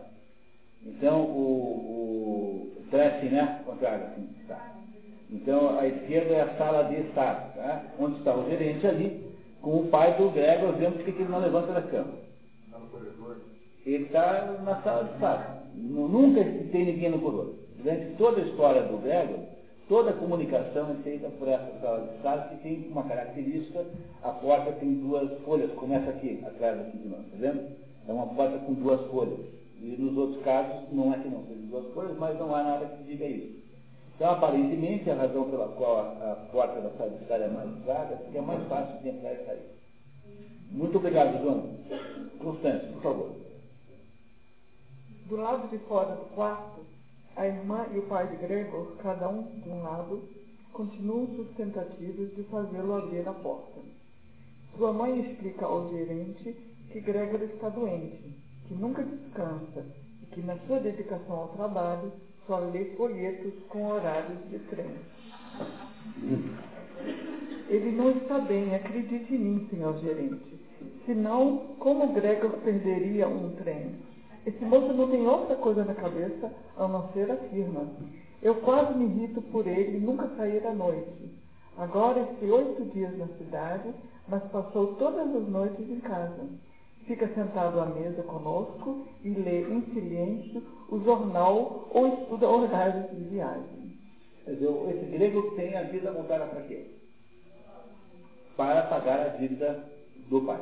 Então, 0.84 1.22
o, 1.22 2.72
o 2.78 2.82
dressing, 2.90 3.28
né? 3.28 3.62
Contrário, 3.64 4.04
assim, 4.06 4.28
está. 4.40 4.74
Então, 5.30 5.78
a 5.78 5.86
esquerda 5.86 6.34
é 6.34 6.40
a 6.42 6.56
sala 6.56 6.84
de 6.84 6.96
estar, 7.08 7.52
tá? 7.54 7.84
onde 7.98 8.18
está 8.18 8.34
o 8.34 8.48
gerente 8.48 8.86
ali, 8.86 9.24
com 9.62 9.76
o 9.76 9.88
pai 9.88 10.14
do 10.16 10.30
Gregor, 10.30 10.72
vendo 10.72 10.96
por 10.96 11.04
que 11.04 11.11
ele 11.11 11.30
não 11.30 11.40
levanta 11.40 11.72
da 11.72 11.82
cama. 11.82 12.14
Ele 13.86 14.04
está 14.04 14.58
na 14.62 14.82
sala 14.82 15.04
de 15.04 15.14
estar. 15.14 15.64
Nunca 15.74 16.44
tem 16.44 16.84
ninguém 16.84 17.11
no 17.11 17.20
corredor. 17.20 17.54
Durante 17.78 18.16
toda 18.16 18.40
a 18.40 18.44
história 18.44 18.82
do 18.82 18.98
Gregor, 18.98 19.38
toda 19.91 20.12
comunicação 20.12 20.93
é 20.93 21.03
feita 21.03 21.28
por 21.30 21.49
essa 21.49 21.68
sala 22.22 22.49
que 22.49 22.62
tem 22.62 22.88
uma 22.93 23.03
característica, 23.03 23.84
a 24.22 24.30
porta 24.30 24.70
tem 24.74 24.95
duas 24.95 25.28
folhas, 25.41 25.72
começa 25.72 26.11
aqui, 26.11 26.41
atrás 26.47 26.80
aqui 26.80 26.97
de 26.97 27.09
nós, 27.09 27.26
tá 27.26 27.36
vendo? 27.36 27.76
É 28.07 28.12
uma 28.12 28.28
porta 28.28 28.57
com 28.59 28.74
duas 28.74 29.01
folhas. 29.11 29.41
E 29.80 29.97
nos 29.99 30.16
outros 30.16 30.41
casos, 30.45 30.88
não 30.93 31.12
é 31.12 31.18
que 31.18 31.28
não 31.28 31.45
seja 31.45 31.61
duas 31.62 31.93
folhas, 31.93 32.16
mas 32.18 32.38
não 32.38 32.55
há 32.55 32.62
nada 32.62 32.86
que 32.86 33.03
diga 33.03 33.26
isso. 33.26 33.61
Então, 34.14 34.30
aparentemente, 34.30 35.11
a 35.11 35.16
razão 35.16 35.51
pela 35.51 35.68
qual 35.70 35.99
a, 35.99 36.32
a 36.32 36.36
porta 36.53 36.80
da 36.80 36.91
sala 36.91 37.11
de 37.11 37.22
estar 37.22 37.41
é 37.41 37.49
mais 37.49 37.68
usada 37.82 38.14
é 38.14 38.16
porque 38.16 38.38
é 38.38 38.43
mais 38.43 38.62
fácil 38.68 38.97
de 39.03 39.09
entrar 39.09 39.32
e 39.32 39.45
sair. 39.45 39.70
Muito 40.70 40.99
obrigado, 40.99 41.43
João. 41.43 41.68
Constante, 42.38 42.86
por 42.93 43.03
favor. 43.03 43.30
Do 45.26 45.36
lado 45.36 45.68
de 45.68 45.78
fora 45.78 46.14
do 46.14 46.26
quarto, 46.34 46.80
a 47.36 47.46
irmã 47.46 47.86
e 47.92 47.98
o 47.98 48.02
pai 48.02 48.26
de 48.28 48.36
Gregor, 48.36 48.96
cada 49.02 49.28
um 49.28 49.42
de 49.42 49.68
um 49.68 49.82
lado, 49.82 50.22
continuam 50.72 51.26
suas 51.34 51.48
tentativas 51.56 52.34
de 52.34 52.42
fazê-lo 52.44 52.94
abrir 52.94 53.26
a 53.28 53.32
porta. 53.32 53.80
Sua 54.76 54.92
mãe 54.92 55.20
explica 55.20 55.66
ao 55.66 55.90
gerente 55.90 56.56
que 56.90 57.00
Gregor 57.00 57.42
está 57.42 57.68
doente, 57.68 58.36
que 58.66 58.74
nunca 58.74 59.02
descansa 59.02 59.84
e 60.22 60.26
que 60.26 60.42
na 60.42 60.56
sua 60.66 60.80
dedicação 60.80 61.36
ao 61.36 61.48
trabalho 61.48 62.12
só 62.46 62.58
lê 62.58 62.86
folhetos 62.96 63.52
com 63.68 63.86
horários 63.86 64.38
de 64.48 64.58
trem. 64.60 64.90
Ele 67.68 67.92
não 67.92 68.10
está 68.10 68.38
bem, 68.40 68.74
acredite 68.74 69.34
em 69.34 69.38
mim, 69.38 69.68
senhor 69.70 69.96
gerente. 70.00 70.58
Senão, 71.06 71.76
como 71.78 72.12
Gregor 72.12 72.52
perderia 72.58 73.28
um 73.28 73.54
trem? 73.56 73.94
Esse 74.47 74.64
moço 74.64 74.93
não 74.93 75.11
tem 75.11 75.26
outra 75.26 75.57
coisa 75.57 75.84
na 75.84 75.95
cabeça 75.95 76.53
a 76.76 76.88
não 76.88 77.12
ser 77.12 77.30
a 77.30 77.36
firma. 77.36 77.86
Eu 78.43 78.55
quase 78.57 78.97
me 78.97 79.05
irrito 79.05 79.43
por 79.43 79.66
ele 79.66 79.99
nunca 80.01 80.28
sair 80.36 80.66
à 80.66 80.72
noite. 80.72 81.30
Agora 81.76 82.20
está 82.20 82.47
oito 82.47 82.84
dias 82.93 83.16
na 83.18 83.26
cidade, 83.38 83.91
mas 84.28 84.43
passou 84.45 84.95
todas 84.95 85.34
as 85.34 85.49
noites 85.49 85.88
em 85.91 86.01
casa. 86.01 86.49
Fica 87.07 87.28
sentado 87.34 87.80
à 87.80 87.86
mesa 87.86 88.22
conosco 88.22 89.07
e 89.22 89.30
lê 89.30 89.62
em 89.62 89.82
silêncio 89.93 90.62
o 90.88 91.01
jornal 91.01 91.88
ou 91.91 92.09
estuda 92.09 92.49
horários 92.49 93.11
de 93.11 93.24
viagem. 93.24 93.99
Esse 94.47 95.07
grego 95.11 95.55
tem 95.55 95.76
a 95.76 95.82
vida 95.82 96.12
voltada 96.12 96.47
para 96.47 96.62
quê? 96.62 96.86
Para 98.57 98.82
pagar 98.82 99.20
a 99.20 99.28
dívida 99.36 99.84
do 100.28 100.41
pai. 100.43 100.61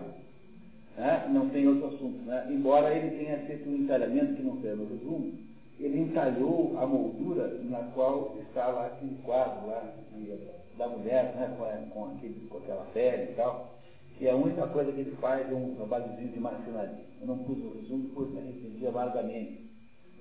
Né? 0.98 1.28
Não 1.30 1.48
tem 1.50 1.68
outro 1.68 1.86
assunto. 1.86 2.18
Né? 2.26 2.48
Embora 2.50 2.92
ele 2.92 3.16
tenha 3.16 3.38
feito 3.46 3.68
um 3.68 3.76
entalhamento 3.76 4.34
que 4.34 4.42
não 4.42 4.60
serve 4.60 4.82
no 4.82 4.88
resumo, 4.88 5.32
ele 5.78 6.00
entalhou 6.00 6.76
a 6.76 6.84
moldura 6.86 7.56
na 7.62 7.84
qual 7.94 8.36
está 8.40 8.66
lá 8.66 8.86
aquele 8.86 9.14
quadro 9.22 9.68
lá 9.68 9.94
de, 10.12 10.36
da 10.76 10.88
mulher, 10.88 11.32
né? 11.36 11.54
com, 11.56 11.90
com, 11.90 12.10
aquele, 12.10 12.48
com 12.48 12.58
aquela 12.58 12.84
pele 12.86 13.30
e 13.30 13.34
tal. 13.36 13.78
E 14.20 14.28
a 14.28 14.34
única 14.34 14.66
coisa 14.66 14.90
que 14.90 15.00
ele 15.00 15.16
faz 15.20 15.48
é 15.48 15.54
um 15.54 15.76
trabalhozinho 15.76 16.32
de 16.32 16.40
marcenaria. 16.40 17.04
Eu 17.20 17.28
não 17.28 17.38
pus 17.38 17.56
o 17.58 17.78
resumo 17.78 18.08
porque 18.08 18.32
me 18.32 18.40
arrependi 18.40 18.86
amargamente. 18.88 19.68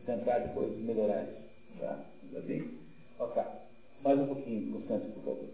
Tentar 0.06 0.40
depois 0.40 0.78
melhorar 0.78 1.24
isso. 1.24 1.80
Tá? 1.80 2.00
Tudo 2.22 2.46
bem? 2.46 2.78
Ok. 3.20 3.42
Mais 4.04 4.20
um 4.20 4.28
pouquinho, 4.28 4.74
Constante, 4.74 5.08
por 5.08 5.24
favor. 5.24 5.50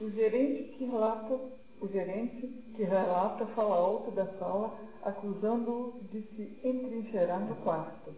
O 0.00 0.10
gerente 0.10 0.64
que 0.76 0.84
relata, 0.84 1.40
o 1.82 1.88
gerente 1.88 2.46
que 2.76 2.84
relata 2.84 3.44
fala 3.46 3.74
alto 3.74 4.12
da 4.12 4.26
sala, 4.38 4.72
acusando-o 5.02 6.00
de 6.12 6.22
se 6.22 6.60
entrincheirar 6.64 7.40
no 7.40 7.56
quarto, 7.56 8.12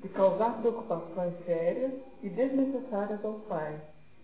de 0.00 0.08
causar 0.10 0.60
preocupações 0.60 1.34
sérias 1.44 1.92
e 2.22 2.28
desnecessárias 2.28 3.24
aos 3.24 3.42
pais, 3.44 3.80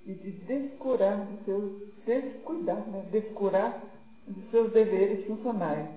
e 0.06 0.14
de 0.14 0.30
descurar 0.30 1.26
de 1.26 1.44
seus, 1.44 1.72
descuidar, 2.06 2.86
né? 2.86 3.04
descurar 3.10 3.82
de 4.28 4.40
seus 4.50 4.72
deveres 4.72 5.26
funcionais, 5.26 5.88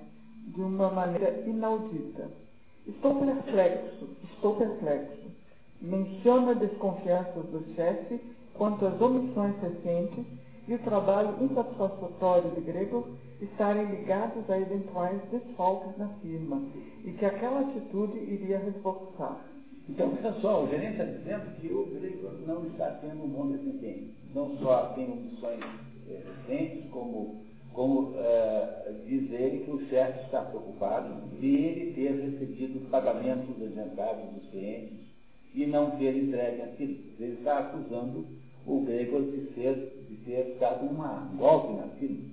de 0.48 0.60
uma 0.60 0.90
maneira 0.90 1.40
inaudita. 1.46 2.28
Estou 2.84 3.14
perplexo, 3.14 4.08
estou 4.32 4.56
perplexo. 4.56 5.28
Menciona 5.80 6.54
desconfianças 6.56 7.44
do 7.46 7.62
chefe 7.76 8.20
quanto 8.54 8.84
às 8.86 9.00
omissões 9.00 9.54
recentes 9.60 10.26
e 10.68 10.74
o 10.74 10.78
trabalho 10.80 11.42
insatisfatório 11.42 12.50
de 12.50 12.60
Gregor 12.60 13.08
estarem 13.40 13.86
ligados 13.86 14.48
a 14.50 14.58
eventuais 14.58 15.20
desfalques 15.30 15.96
na 15.96 16.08
firma 16.20 16.62
e 17.04 17.12
que 17.12 17.24
aquela 17.24 17.60
atitude 17.60 18.18
iria 18.18 18.58
reforçar. 18.58 19.44
Então, 19.88 20.10
veja 20.10 20.32
só, 20.40 20.64
o 20.64 20.68
gerente 20.68 21.00
está 21.00 21.04
dizendo 21.04 21.56
que 21.58 21.72
o 21.72 21.86
Gregor 21.86 22.32
não 22.46 22.66
está 22.66 22.90
tendo 23.00 23.24
um 23.24 23.28
bom 23.28 23.50
desempenho. 23.50 24.10
Não 24.34 24.54
só 24.58 24.92
tem 24.94 25.10
omissões 25.10 25.64
eh, 26.08 26.22
recentes, 26.46 26.90
como 26.90 27.48
como 27.78 28.14
é, 28.16 28.92
diz 29.06 29.30
ele 29.30 29.64
que 29.64 29.70
o 29.70 29.88
chefe 29.88 30.24
está 30.24 30.42
preocupado 30.42 31.28
de 31.38 31.46
ele 31.46 31.92
ter 31.92 32.10
recebido 32.10 32.90
pagamentos 32.90 33.50
adiantados 33.62 34.34
dos 34.34 34.50
clientes 34.50 34.98
e 35.54 35.64
não 35.64 35.92
ter 35.92 36.16
entregue 36.16 36.62
aquilo. 36.62 36.98
Ele 37.20 37.34
está 37.34 37.58
acusando 37.60 38.26
o 38.68 38.84
Gregor 38.84 39.22
de, 39.22 39.52
ser, 39.54 40.06
de 40.08 40.16
ter 40.24 40.56
dado 40.60 40.84
um 40.84 41.36
golpe 41.36 41.72
naquilo. 41.74 42.28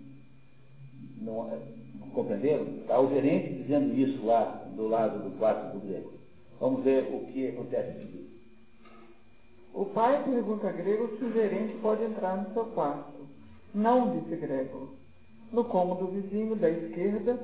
Não, 1.22 1.52
é, 1.52 1.58
compreenderam? 2.14 2.66
Está 2.82 3.00
o 3.00 3.10
gerente 3.10 3.62
dizendo 3.62 3.98
isso 3.98 4.26
lá 4.26 4.64
do 4.76 4.88
lado 4.88 5.24
do 5.24 5.38
quarto 5.38 5.78
do 5.78 5.88
Gregor. 5.88 6.14
Vamos 6.60 6.84
ver 6.84 7.04
o 7.14 7.26
que 7.32 7.48
acontece 7.48 7.90
aqui. 7.90 8.26
O 9.74 9.86
pai 9.86 10.24
pergunta 10.24 10.68
a 10.68 10.72
Gregor 10.72 11.10
se 11.18 11.26
o 11.26 11.34
gerente 11.34 11.78
pode 11.82 12.04
entrar 12.04 12.38
no 12.38 12.54
seu 12.54 12.66
quarto. 12.68 13.14
Não, 13.74 14.20
disse 14.20 14.36
Gregor. 14.36 14.90
No 15.52 15.64
cômodo 15.66 16.08
vizinho 16.08 16.56
da 16.56 16.70
esquerda 16.70 17.38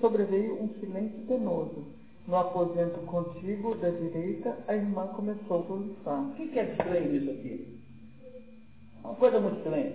sobreveio 0.00 0.62
um 0.62 0.68
silêncio 0.80 1.20
penoso. 1.26 1.84
No 2.26 2.36
aposento 2.36 3.00
contíguo 3.00 3.74
da 3.74 3.90
direita, 3.90 4.56
a 4.66 4.74
irmã 4.74 5.06
começou 5.08 5.60
a 5.60 5.62
pulsar. 5.62 6.30
O 6.30 6.34
que 6.34 6.58
é 6.58 6.70
estranho 6.70 7.12
nisso 7.12 7.30
aqui? 7.30 7.83
Uma 9.04 9.14
coisa 9.16 9.38
muito 9.38 9.58
estranha. 9.58 9.92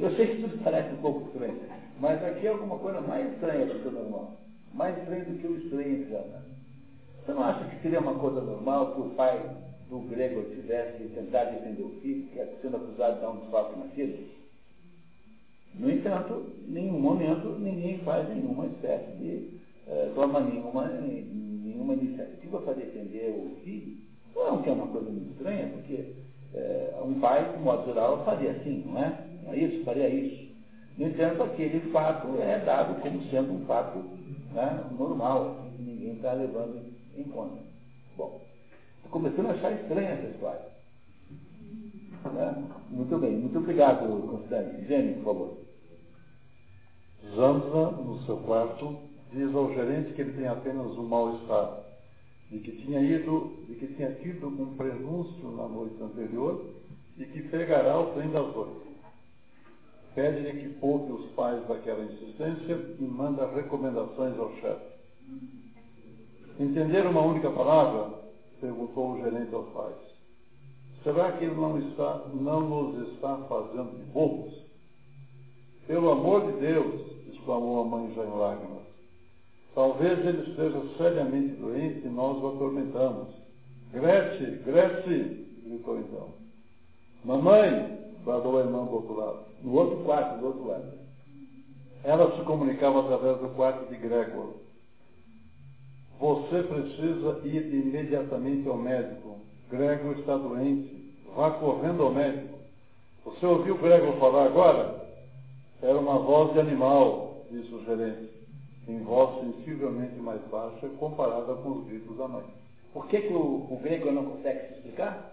Eu 0.00 0.16
sei 0.16 0.28
que 0.28 0.40
tudo 0.40 0.62
parece 0.62 0.94
um 0.94 0.98
pouco 0.98 1.26
estranho, 1.26 1.60
mas 2.00 2.24
aqui 2.24 2.46
é 2.46 2.50
alguma 2.50 2.78
coisa 2.78 3.00
mais 3.00 3.32
estranha 3.34 3.66
do 3.66 3.80
que 3.80 3.88
o 3.88 3.90
normal. 3.90 4.32
Mais 4.72 4.96
estranho 4.98 5.24
do 5.26 5.38
que 5.40 5.46
o 5.46 5.56
estranho 5.56 6.08
já. 6.08 6.22
Você 7.24 7.32
não 7.32 7.42
acha 7.42 7.64
que 7.64 7.82
seria 7.82 8.00
uma 8.00 8.14
coisa 8.14 8.40
normal 8.40 8.94
que 8.94 9.00
o 9.00 9.10
pai 9.16 9.44
do 9.88 10.00
grego 10.02 10.44
tivesse 10.54 11.04
tentado 11.08 11.50
defender 11.50 11.82
o 11.82 11.90
filho, 12.00 12.22
que 12.30 12.38
é 12.38 12.46
sendo 12.62 12.76
acusado 12.76 13.16
de 13.16 13.20
dar 13.20 13.30
um 13.30 13.40
desfalque 13.40 13.78
naquilo? 13.78 14.14
No 15.74 15.90
entanto, 15.90 16.46
em 16.68 16.70
nenhum 16.70 17.00
momento 17.00 17.48
ninguém 17.58 17.98
faz 18.04 18.28
nenhuma 18.28 18.66
espécie 18.66 19.10
de, 19.16 19.50
eh, 19.88 20.12
toma 20.14 20.40
nenhuma, 20.40 20.86
nenhuma 20.86 21.94
iniciativa 21.94 22.60
para 22.60 22.74
defender 22.74 23.32
o 23.32 23.50
filho. 23.64 23.96
Não 24.36 24.64
é 24.64 24.70
uma 24.70 24.86
coisa 24.86 25.10
muito 25.10 25.32
estranha, 25.32 25.68
porque 25.68 26.04
eh, 26.54 27.02
um 27.04 27.20
pai, 27.20 27.52
de 27.52 27.58
modo 27.58 27.84
geral, 27.84 28.24
faria 28.24 28.52
assim, 28.52 28.84
não 28.86 29.02
é? 29.02 29.18
Não 29.44 29.52
é 29.52 29.58
isso, 29.58 29.84
faria 29.84 30.08
isso. 30.08 30.54
No 30.96 31.06
entanto, 31.08 31.42
aquele 31.42 31.80
fato 31.90 32.28
é 32.40 32.58
dado 32.60 33.00
como 33.00 33.22
sendo 33.24 33.52
um 33.52 33.66
fato 33.66 33.98
né, 34.52 34.84
normal, 34.96 35.66
que 35.76 35.82
ninguém 35.82 36.14
está 36.14 36.32
levando 36.32 36.80
em 37.16 37.24
conta. 37.24 37.58
Bom, 38.16 38.40
estou 38.96 39.10
começando 39.10 39.46
a 39.46 39.52
achar 39.52 39.72
estranha 39.72 40.10
essa 40.10 40.28
história. 40.28 40.74
Né? 42.32 42.64
Muito 42.90 43.18
bem, 43.18 43.32
muito 43.32 43.58
obrigado, 43.58 44.06
Constante. 44.28 44.86
Gênio, 44.86 45.16
por 45.16 45.24
favor. 45.24 45.58
Zamza, 47.34 47.90
no 47.90 48.22
seu 48.22 48.36
quarto, 48.38 48.96
diz 49.32 49.52
ao 49.54 49.72
gerente 49.74 50.12
que 50.12 50.20
ele 50.20 50.32
tem 50.32 50.46
apenas 50.46 50.86
um 50.96 51.02
mal-estar, 51.02 51.83
de 52.50 52.58
que 52.58 52.72
tinha 52.82 53.00
ido, 53.00 53.52
de 53.66 53.74
que 53.74 53.86
tinha 53.94 54.12
tido 54.14 54.48
um 54.48 54.76
prenúncio 54.76 55.50
na 55.52 55.68
noite 55.68 56.02
anterior 56.02 56.64
e 57.16 57.24
que 57.24 57.42
pegará 57.42 57.98
o 57.98 58.12
trem 58.14 58.30
das 58.30 58.54
oito. 58.54 58.84
Pede-lhe 60.14 60.62
que 60.62 60.68
poupe 60.78 61.12
os 61.12 61.30
pais 61.32 61.66
daquela 61.66 62.04
insistência 62.04 62.74
e 63.00 63.02
manda 63.02 63.50
recomendações 63.50 64.38
ao 64.38 64.54
chefe. 64.56 64.94
Entender 66.60 67.06
uma 67.06 67.22
única 67.22 67.50
palavra? 67.50 68.22
perguntou 68.60 69.12
o 69.12 69.22
gerente 69.22 69.54
aos 69.54 69.68
pais. 69.70 69.96
Será 71.02 71.32
que 71.32 71.44
ele 71.44 71.54
não, 71.54 71.78
está, 71.78 72.24
não 72.32 72.60
nos 72.60 73.08
está 73.08 73.36
fazendo 73.48 73.98
de 73.98 74.04
bobos? 74.04 74.54
Pelo 75.86 76.10
amor 76.10 76.50
de 76.50 76.60
Deus, 76.60 77.00
exclamou 77.34 77.82
a 77.82 77.84
mãe 77.84 78.14
já 78.14 78.24
em 78.24 78.38
lágrimas. 78.38 78.83
Talvez 79.74 80.24
ele 80.24 80.50
esteja 80.50 80.80
seriamente 80.96 81.56
doente 81.56 82.06
e 82.06 82.08
nós 82.08 82.40
o 82.42 82.48
atormentamos. 82.48 83.28
Gretchen, 83.92 84.58
Gretchen, 84.64 85.46
gritou 85.64 85.98
então. 85.98 86.28
Mamãe, 87.24 87.98
bradou 88.24 88.58
a 88.58 88.60
irmã 88.60 88.84
do 88.84 88.94
outro 88.94 89.14
lado. 89.14 89.38
No 89.62 89.74
outro 89.74 90.04
quarto, 90.04 90.38
do 90.38 90.46
outro 90.46 90.68
lado. 90.68 90.92
Ela 92.04 92.36
se 92.36 92.44
comunicava 92.44 93.00
através 93.00 93.38
do 93.38 93.48
quarto 93.56 93.88
de 93.88 93.96
Gregor. 93.96 94.54
Você 96.20 96.62
precisa 96.62 97.40
ir 97.44 97.74
imediatamente 97.74 98.68
ao 98.68 98.76
médico. 98.76 99.38
Gregor 99.70 100.18
está 100.18 100.36
doente. 100.36 101.14
Vá 101.34 101.50
correndo 101.50 102.04
ao 102.04 102.12
médico. 102.12 102.58
Você 103.24 103.44
ouviu 103.46 103.76
Gregor 103.78 104.18
falar 104.18 104.44
agora? 104.44 105.02
Era 105.82 105.98
uma 105.98 106.18
voz 106.18 106.52
de 106.52 106.60
animal, 106.60 107.44
disse 107.50 107.74
o 107.74 107.84
gerente, 107.84 108.30
em 108.86 108.98
voz 109.00 109.40
sensivelmente 109.40 110.16
mais 110.16 110.40
baixa 110.48 110.88
comparada 110.98 111.54
com 111.54 111.70
os 111.70 111.86
gritos 111.86 112.16
da 112.16 112.28
mãe. 112.28 112.44
Por 112.92 113.08
que, 113.08 113.20
que 113.22 113.32
o, 113.32 113.66
o 113.70 113.80
grego 113.82 114.12
não 114.12 114.24
consegue 114.24 114.68
se 114.68 114.74
explicar? 114.74 115.32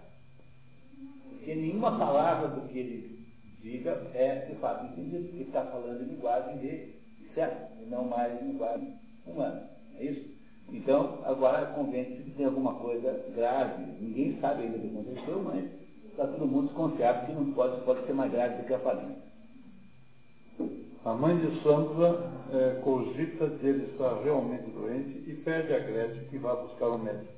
Porque 1.30 1.56
nenhuma 1.56 1.97
palavra 1.97 2.47
do 2.49 2.68
que 2.68 2.80
ele 2.80 3.28
diga 3.62 3.91
é 4.14 4.45
de 4.49 4.56
fato 4.56 4.86
entendido, 4.86 5.28
porque 5.30 5.43
está 5.43 5.66
falando 5.66 6.02
em 6.02 6.16
linguagem 6.16 6.58
de 6.58 7.02
certo, 7.34 7.82
e 7.82 7.86
não 7.86 8.06
mais 8.06 8.41
em 8.41 8.52
linguagem 8.52 8.95
humana. 9.26 9.70
É 9.99 10.06
isso? 10.06 10.32
Então, 10.72 11.20
agora 11.26 11.74
convence 11.74 12.24
que 12.24 12.32
tem 12.32 12.45
alguma 12.45 12.76
coisa 12.76 13.26
grave. 13.36 13.84
Ninguém 13.99 14.39
sabe 14.39 14.64
ainda 14.64 14.78
o 14.78 14.82
que 14.82 14.88
aconteceu, 14.88 15.43
mas 15.43 15.66
está 16.10 16.28
todo 16.28 16.47
mundo 16.47 16.68
desconfiado 16.68 17.26
que 17.26 17.34
não 17.34 17.52
pode, 17.54 17.82
pode 17.82 18.06
ser 18.06 18.14
mais 18.14 18.32
grave 18.32 18.62
do 18.62 18.68
que 18.68 18.74
a 18.74 18.80
falência. 18.80 19.22
A 21.04 21.14
mãe 21.14 21.36
de 21.36 21.64
Sandra 21.64 22.32
é, 22.54 22.80
cogita 22.84 23.47
de 23.47 23.68
ele 23.68 23.91
estar 23.91 24.22
realmente 24.24 24.70
doente 24.70 25.30
e 25.30 25.34
pede 25.43 25.74
a 25.74 25.80
Gretchen 25.80 26.26
que 26.26 26.38
vá 26.38 26.54
buscar 26.54 26.89
um 26.89 26.99
médico. 26.99 27.34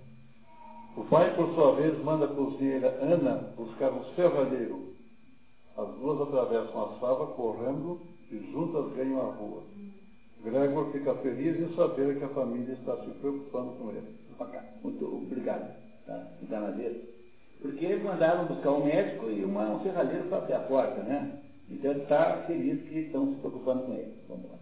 O 0.97 1.03
pai, 1.05 1.34
por 1.36 1.47
sua 1.55 1.76
vez, 1.76 1.97
manda 2.03 2.26
a 2.26 2.28
cozinheira 2.28 2.89
Ana 3.01 3.53
buscar 3.55 3.93
um 3.93 4.03
serralheiro. 4.16 4.93
As 5.78 5.88
duas 5.95 6.22
atravessam 6.28 6.84
a 6.84 6.99
sala 6.99 7.28
correndo 7.28 8.01
e 8.30 8.51
juntas 8.51 8.91
ganham 8.95 9.22
a 9.22 9.32
rua. 9.34 9.64
Gregor 10.43 10.91
fica 10.91 11.16
feliz 11.16 11.57
em 11.57 11.74
saber 11.74 12.20
que 12.20 12.26
a 12.26 12.30
família 12.30 12.74
está 12.74 12.97
se 12.97 13.11
preocupando 13.11 13.72
com 13.78 13.89
ele. 13.91 14.14
Muito 14.84 15.05
obrigado. 15.05 15.74
Tá? 16.05 16.28
Na 16.49 16.74
Porque 17.61 17.95
mandaram 17.95 18.45
buscar 18.45 18.72
um 18.72 18.86
médico 18.86 19.30
e 19.30 19.45
uma, 19.45 19.70
um 19.70 19.84
serralheiro 19.84 20.28
para 20.28 20.39
abrir 20.39 20.53
a 20.53 20.59
porta, 20.59 21.01
né? 21.03 21.39
Então 21.70 21.91
está 21.93 22.43
feliz 22.47 22.82
que 22.88 22.99
estão 22.99 23.34
se 23.34 23.39
preocupando 23.39 23.84
com 23.84 23.93
ele. 23.93 24.14
Vamos 24.28 24.51
lá. 24.51 24.57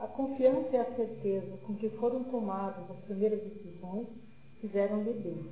A 0.00 0.06
confiança 0.08 0.68
e 0.72 0.76
a 0.76 0.96
certeza 0.96 1.56
com 1.66 1.74
que 1.76 1.88
foram 1.90 2.24
tomadas 2.24 2.90
as 2.90 2.98
primeiras 3.04 3.40
decisões 3.42 4.06
fizeram-lhe 4.60 5.12
bem. 5.12 5.46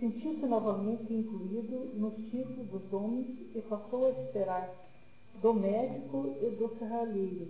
Sentiu-se 0.00 0.46
novamente 0.46 1.12
incluído 1.12 1.90
nos 1.94 2.14
títulos 2.30 2.68
dos 2.68 2.92
homens 2.92 3.26
e 3.54 3.60
passou 3.62 4.06
a 4.06 4.10
esperar 4.10 4.70
do 5.40 5.52
médico 5.52 6.34
e 6.40 6.50
do 6.56 6.76
serralheiro, 6.78 7.48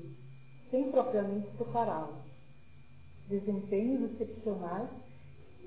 sem 0.70 0.91
propriamente 0.91 1.49
separá-los. 1.57 2.16
Desempenhos 3.28 4.11
excepcionais 4.12 4.91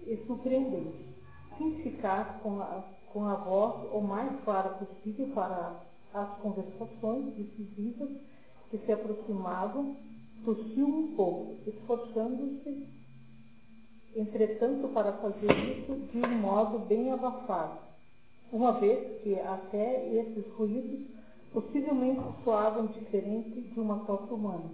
e 0.05 0.17
surpreendentes, 0.27 1.05
sem 1.57 1.81
ficar 1.81 2.39
com 2.41 2.61
a, 2.61 2.83
com 3.11 3.25
a 3.25 3.35
voz 3.35 3.91
o 3.93 4.01
mais 4.01 4.39
clara 4.43 4.69
possível 4.69 5.27
para 5.33 5.81
as 6.21 6.37
conversações 6.39 7.33
decisivas 7.35 8.09
que 8.69 8.77
se 8.79 8.91
aproximavam, 8.91 9.95
tossiu 10.43 10.87
um 10.87 11.15
pouco, 11.15 11.57
esforçando-se, 11.67 12.87
entretanto, 14.15 14.87
para 14.89 15.13
fazer 15.13 15.51
isso 15.77 15.95
de 16.11 16.17
um 16.17 16.39
modo 16.39 16.79
bem 16.87 17.11
abafado, 17.11 17.79
uma 18.51 18.73
vez 18.73 19.21
que 19.21 19.39
até 19.39 20.07
esses 20.13 20.47
ruídos 20.53 21.07
possivelmente 21.53 22.21
soavam 22.43 22.87
diferente 22.87 23.61
de 23.61 23.79
uma 23.79 23.99
tosse 24.05 24.33
humana, 24.33 24.69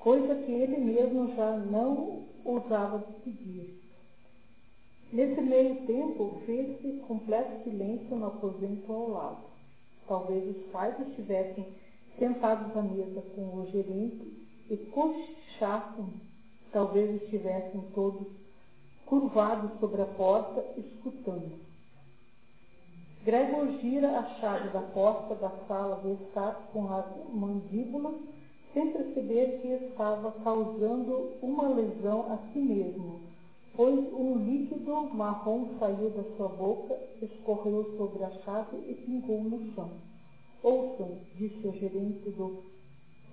coisa 0.00 0.34
que 0.34 0.52
ele 0.52 0.78
mesmo 0.78 1.34
já 1.34 1.56
não 1.56 2.24
ousava 2.44 2.98
decidir. 2.98 3.80
Nesse 5.12 5.40
meio 5.42 5.86
tempo, 5.86 6.40
fez-se 6.46 7.00
completo 7.06 7.64
silêncio 7.64 8.16
no 8.16 8.26
aposento 8.26 8.90
ao 8.90 9.10
lado. 9.10 9.51
Talvez 10.06 10.56
os 10.56 10.62
pais 10.70 10.98
estivessem 11.08 11.66
sentados 12.18 12.76
à 12.76 12.82
mesa 12.82 13.22
com 13.34 13.58
o 13.58 13.66
gerente 13.70 14.46
e 14.70 14.76
cochichassem. 14.76 16.06
Talvez 16.72 17.22
estivessem 17.22 17.80
todos 17.94 18.26
curvados 19.06 19.78
sobre 19.78 20.02
a 20.02 20.06
porta, 20.06 20.64
escutando. 20.78 21.60
Gregor 23.24 23.68
gira 23.80 24.18
a 24.18 24.24
chave 24.40 24.70
da 24.70 24.80
porta 24.80 25.34
da 25.36 25.50
sala 25.68 26.00
de 26.02 26.24
estar 26.24 26.54
com 26.72 26.92
as 26.92 27.06
mandíbulas, 27.32 28.16
sem 28.72 28.90
perceber 28.90 29.60
que 29.60 29.68
estava 29.68 30.32
causando 30.42 31.34
uma 31.40 31.68
lesão 31.68 32.32
a 32.32 32.38
si 32.52 32.58
mesmo, 32.58 33.20
pois 33.74 34.12
um 34.12 34.44
líquido 34.44 35.08
marrom 35.14 35.78
saiu 35.78 36.10
da 36.10 36.22
sua 36.36 36.48
boca, 36.48 36.98
escorreu 37.22 37.96
sobre 37.96 38.22
a 38.24 38.30
chave 38.42 38.76
e 38.88 38.94
pingou 38.94 39.42
no 39.44 39.72
chão. 39.74 39.90
Ouçam, 40.62 41.18
disse 41.36 41.66
o 41.66 41.72
gerente 41.72 42.30
do, 42.30 42.62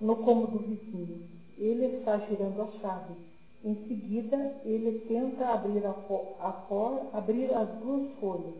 no 0.00 0.16
cômodo 0.16 0.58
vizinho. 0.58 1.28
Ele 1.58 1.98
está 1.98 2.18
girando 2.18 2.62
a 2.62 2.80
chave. 2.80 3.14
Em 3.62 3.74
seguida, 3.86 4.56
ele 4.64 5.00
tenta 5.06 5.46
abrir, 5.46 5.84
a, 5.84 5.90
a 5.90 7.18
abrir 7.18 7.52
as 7.54 7.68
duas 7.80 8.10
folhas. 8.18 8.54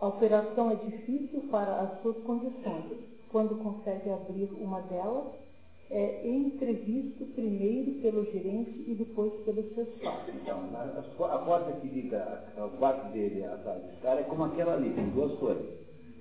A 0.00 0.08
operação 0.08 0.72
é 0.72 0.74
difícil 0.74 1.42
para 1.48 1.82
as 1.82 2.02
suas 2.02 2.16
condições. 2.24 3.12
Quando 3.30 3.62
consegue 3.62 4.10
abrir 4.10 4.50
uma 4.60 4.80
delas, 4.82 5.32
é 5.92 6.26
entrevisto 6.26 7.24
primeiro 7.34 7.92
pelo 8.00 8.24
gerente 8.24 8.82
e 8.88 8.94
depois 8.94 9.30
pelos 9.44 9.66
seus 9.74 9.88
pais. 10.02 10.22
Então, 10.42 10.58
a, 10.74 11.34
a 11.34 11.38
porta 11.38 11.72
que 11.72 11.86
liga 11.86 12.42
ao 12.56 12.70
quarto 12.70 13.12
dele 13.12 13.44
à 13.44 13.58
sala 13.58 13.80
de 13.80 13.94
estar 13.96 14.18
é 14.18 14.22
como 14.22 14.44
aquela 14.44 14.74
ali, 14.74 14.90
tem 14.94 15.06
duas 15.10 15.38
folhas. 15.38 15.66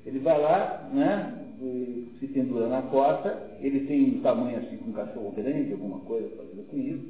Ele 0.06 0.20
vai 0.20 0.42
lá, 0.42 0.90
né, 0.92 1.42
se 2.20 2.28
pendura 2.28 2.68
na 2.68 2.82
porta, 2.82 3.50
ele 3.62 3.86
tem 3.88 4.18
um 4.18 4.22
tamanho 4.22 4.58
assim 4.58 4.76
com 4.78 4.90
um 4.90 4.94
cachorro 4.94 5.32
grande, 5.32 5.72
alguma 5.72 6.00
coisa 6.00 6.30
fazendo 6.36 6.68
com 6.68 6.78
isso, 6.78 7.06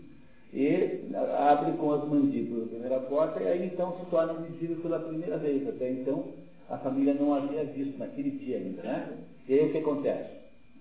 e 0.53 0.99
abre 1.38 1.72
com 1.74 1.91
as 1.93 2.07
mandíbulas 2.07 2.66
a 2.66 2.70
primeira 2.70 2.99
porta, 2.99 3.41
e 3.41 3.47
aí 3.47 3.66
então 3.66 3.97
se 3.97 4.05
torna 4.12 4.34
visível 4.34 4.78
pela 4.78 4.99
primeira 4.99 5.38
vez. 5.38 5.68
Até 5.68 5.89
então 5.89 6.26
a 6.70 6.78
família 6.78 7.14
não 7.14 7.34
havia 7.34 7.64
visto 7.64 7.97
naquele 7.97 8.32
dia 8.32 8.57
ainda, 8.57 8.84
né? 8.84 9.18
E 9.47 9.53
aí 9.53 9.68
o 9.68 9.72
que 9.72 9.78
acontece? 9.80 10.30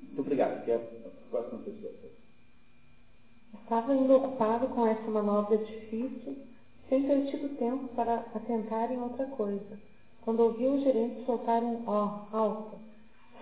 Muito 0.03 0.21
obrigado, 0.21 0.65
que 1.31 1.37
é 1.37 1.41
a 1.41 1.43
próxima 1.43 1.63
pessoa. 1.63 1.93
Estava 3.63 3.93
ainda 3.93 4.17
ocupado 4.17 4.69
com 4.69 4.87
essa 4.87 5.11
manobra 5.11 5.57
difícil, 5.59 6.37
sem 6.89 7.07
ter 7.07 7.31
tido 7.31 7.57
tempo 7.57 7.89
para 7.95 8.27
atentar 8.35 8.91
em 8.93 9.01
outra 9.01 9.27
coisa 9.27 9.91
quando 10.23 10.41
ouviu 10.41 10.73
o 10.73 10.81
gerente 10.81 11.25
soltar 11.25 11.63
um 11.63 11.83
ó 11.87 12.27
alto. 12.33 12.77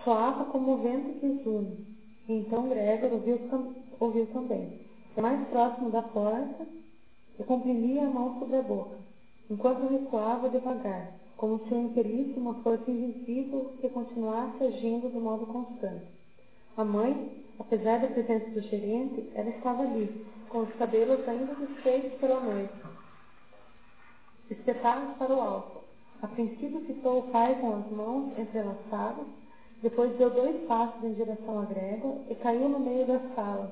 Soava 0.03 0.45
como 0.45 0.73
o 0.73 0.77
vento 0.77 1.19
que 1.19 1.25
exume. 1.25 1.85
E 2.27 2.33
então 2.33 2.69
Gregor 2.69 3.13
ouviu, 3.13 3.39
ouviu 3.99 4.25
também. 4.27 4.79
Mais 5.17 5.47
próximo 5.49 5.89
da 5.89 6.01
porta, 6.01 6.65
e 7.37 7.43
comprimia 7.43 8.03
a 8.03 8.09
mão 8.09 8.39
sobre 8.39 8.57
a 8.57 8.61
boca, 8.61 8.97
enquanto 9.49 9.87
recuava 9.87 10.49
devagar, 10.49 11.13
como 11.37 11.59
se 11.59 11.73
o 11.73 11.81
impelisse 11.81 12.39
uma 12.39 12.53
força 12.55 12.89
invisível 12.89 13.73
que 13.79 13.89
continuasse 13.89 14.63
agindo 14.63 15.09
de 15.09 15.17
modo 15.17 15.45
constante. 15.45 16.05
A 16.77 16.83
mãe, 16.83 17.43
apesar 17.59 17.99
da 17.99 18.07
presença 18.07 18.49
do 18.51 18.61
gerente, 18.61 19.29
ela 19.35 19.49
estava 19.49 19.83
ali, 19.83 20.25
com 20.49 20.59
os 20.59 20.73
cabelos 20.75 21.27
ainda 21.27 21.53
desfeitos 21.55 22.19
pela 22.19 22.39
noite, 22.39 22.73
espetados 24.49 25.17
para 25.17 25.35
o 25.35 25.41
alto 25.41 25.79
a 26.21 26.27
princípio 26.27 26.81
fitou 26.81 27.19
o 27.19 27.31
pai 27.31 27.55
com 27.61 27.75
as 27.75 27.89
mãos 27.91 28.37
entrelaçadas, 28.37 29.25
depois 29.81 30.17
deu 30.17 30.29
dois 30.29 30.67
passos 30.67 31.01
em 31.03 31.13
direção 31.13 31.61
à 31.61 31.65
Gregor 31.65 32.17
e 32.29 32.35
caiu 32.35 32.67
no 32.67 32.79
meio 32.79 33.07
das 33.07 33.21
salas 33.33 33.71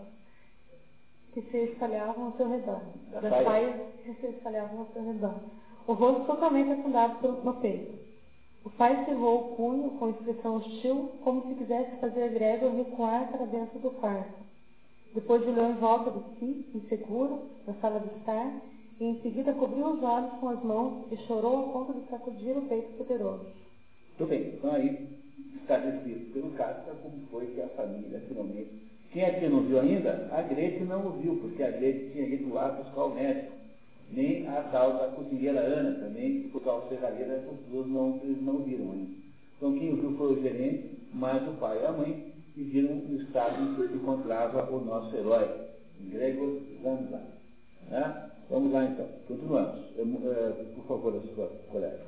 que 1.33 1.41
se 1.41 1.57
espalhavam 1.57 2.27
ao 2.27 2.31
seu 2.37 2.49
redor. 2.49 2.81
Das 3.11 3.43
saias 3.43 3.75
que 4.01 4.13
se 4.13 4.27
espalhavam 4.27 4.79
ao 4.79 4.85
seu 4.87 5.03
redor. 5.03 5.35
O 5.87 5.93
rosto 5.93 6.25
totalmente 6.25 6.71
afundado 6.71 7.31
no 7.43 7.53
peito. 7.55 7.99
O 8.67 8.69
pai 8.71 9.05
cerrou 9.05 9.39
o 9.39 9.55
punho 9.55 9.91
com 9.91 10.09
expressão 10.09 10.57
hostil, 10.57 11.09
como 11.23 11.47
se 11.47 11.55
quisesse 11.55 11.95
fazer 12.01 12.33
Gregor 12.33 12.75
recuar 12.75 13.31
para 13.31 13.45
dentro 13.45 13.79
do 13.79 13.91
quarto. 13.91 14.43
Depois 15.15 15.41
olhou 15.47 15.71
em 15.71 15.75
volta 15.75 16.11
de 16.11 16.37
si, 16.37 16.65
inseguro, 16.75 17.43
na 17.65 17.75
sala 17.75 18.01
de 18.01 18.13
estar, 18.19 18.51
e 18.99 19.05
em 19.05 19.21
seguida 19.21 19.53
cobriu 19.53 19.87
os 19.87 20.03
olhos 20.03 20.33
com 20.41 20.49
as 20.49 20.61
mãos 20.65 21.09
e 21.09 21.15
chorou 21.27 21.59
a 21.59 21.71
ponto 21.71 21.93
de 21.93 22.09
sacudir 22.09 22.57
o 22.57 22.61
peito 22.63 22.97
poderoso. 22.97 23.45
Muito 24.19 24.29
bem, 24.29 24.55
então 24.57 24.73
aí 24.73 25.07
está 25.61 25.77
descrito 25.77 26.33
pelo 26.33 26.49
Cássio 26.51 26.93
como 27.01 27.25
foi 27.31 27.45
que 27.45 27.61
a 27.61 27.69
família 27.69 28.21
finalmente. 28.27 28.69
Quem 29.13 29.23
aqui 29.23 29.47
não 29.47 29.61
viu 29.61 29.79
ainda? 29.79 30.27
A 30.29 30.41
Grete 30.41 30.83
não 30.83 31.05
ouviu, 31.05 31.37
porque 31.37 31.63
a 31.63 31.71
Grete 31.71 32.11
tinha 32.11 32.25
ido 32.27 32.53
lá 32.53 32.67
buscar 32.71 33.05
o 33.05 33.15
médico. 33.15 33.55
Nem 34.11 34.47
a 34.47 34.61
tal 34.71 34.93
da 34.93 35.07
cozinheira 35.09 35.59
Ana 35.59 35.99
também, 35.99 36.49
por 36.49 36.63
causa 36.63 36.87
serralheira, 36.89 37.33
essas 37.33 37.59
duas 37.69 37.87
não, 37.87 38.17
não 38.41 38.63
viram 38.63 38.91
ainda. 38.91 39.11
Então 39.57 39.77
quem 39.77 39.91
ouviu 39.91 40.17
foi 40.17 40.33
o 40.33 40.41
gerente, 40.41 40.97
mais 41.13 41.47
o 41.47 41.53
pai 41.53 41.81
e 41.81 41.85
a 41.85 41.91
mãe, 41.91 42.33
e 42.55 42.63
viram 42.63 42.95
o 42.97 43.21
estado 43.21 43.61
em 43.61 43.75
que 43.75 43.87
se 43.87 43.93
encontrava 43.95 44.71
o 44.71 44.83
nosso 44.83 45.15
herói, 45.15 45.47
Gregor 45.99 46.61
Zanza. 46.81 47.21
Né? 47.89 48.31
Vamos 48.49 48.71
lá 48.71 48.85
então, 48.85 49.07
continuamos. 49.27 49.79
É, 49.97 50.73
por 50.75 50.85
favor, 50.85 51.15
a 51.15 51.35
sua 51.35 51.47
colega. 51.69 52.05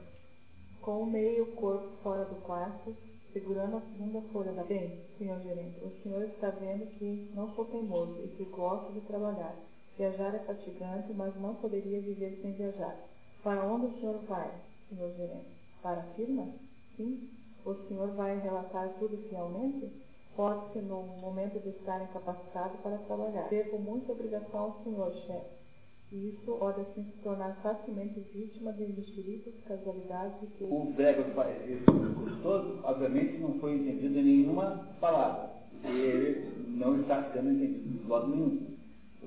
Com 0.82 1.04
o 1.04 1.06
meio 1.06 1.46
corpo 1.48 1.88
fora 2.02 2.24
do 2.26 2.36
quarto, 2.42 2.96
segurando 3.34 3.78
a 3.78 3.82
segunda 3.82 4.22
folha 4.34 4.52
da 4.54 4.64
bem, 4.64 5.00
senhor 5.18 5.40
gerente, 5.42 5.80
o 5.84 5.92
senhor 6.02 6.24
está 6.24 6.50
vendo 6.50 6.88
que 6.98 7.30
não 7.36 7.54
sou 7.54 7.66
teimoso 7.66 8.18
e 8.24 8.28
que 8.30 8.46
gosto 8.46 8.94
de 8.94 9.02
trabalhar. 9.02 9.56
Viajar 10.00 10.34
é 10.34 10.40
fatigante, 10.40 11.14
mas 11.14 11.36
não 11.42 11.56
poderia 11.56 12.00
viver 12.00 12.40
sem 12.42 12.54
viajar. 12.54 12.96
Para 13.44 13.66
onde 13.66 13.88
o 13.88 14.00
senhor 14.00 14.18
vai, 14.30 14.50
senhor 14.90 15.12
gerente? 15.18 15.60
para 15.82 16.00
a 16.00 16.04
firma? 16.16 16.48
Sim. 16.96 17.30
O 17.66 17.74
senhor 17.88 18.08
vai 18.16 18.40
relatar 18.40 18.90
tudo 18.98 19.18
fielmente? 19.30 19.92
Pode-se 20.38 20.80
no 20.80 21.04
momento 21.20 21.60
de 21.60 21.70
estar 21.70 22.02
incapacitado 22.02 22.78
para 22.82 22.98
trabalhar. 23.00 23.50
Devo 23.50 23.78
muita 23.78 24.14
obrigação 24.14 24.60
ao 24.60 24.82
senhor, 24.86 25.12
chefe. 25.28 25.60
E 26.14 26.30
isso 26.30 26.56
pode 26.58 26.80
assim 26.80 27.04
se 27.04 27.22
tornar 27.22 27.54
facilmente 27.62 28.22
vítima 28.34 28.72
de 28.72 28.86
mexericos, 28.94 29.54
casualidades 29.68 30.42
e 30.44 30.48
que... 30.48 30.64
O 30.64 30.94
faz 31.36 31.70
esse 31.70 31.84
discurso 31.84 32.40
todo, 32.42 32.80
obviamente 32.84 33.38
não 33.40 33.60
foi 33.60 33.76
entendido 33.76 34.18
em 34.18 34.24
nenhuma 34.24 34.88
palavra. 35.02 35.50
E 35.84 35.88
ele 35.88 36.78
não 36.80 37.02
está 37.02 37.32
sendo 37.34 37.52
entendido 37.52 38.00
de 38.00 38.08
modo 38.08 38.28
nenhum. 38.28 38.79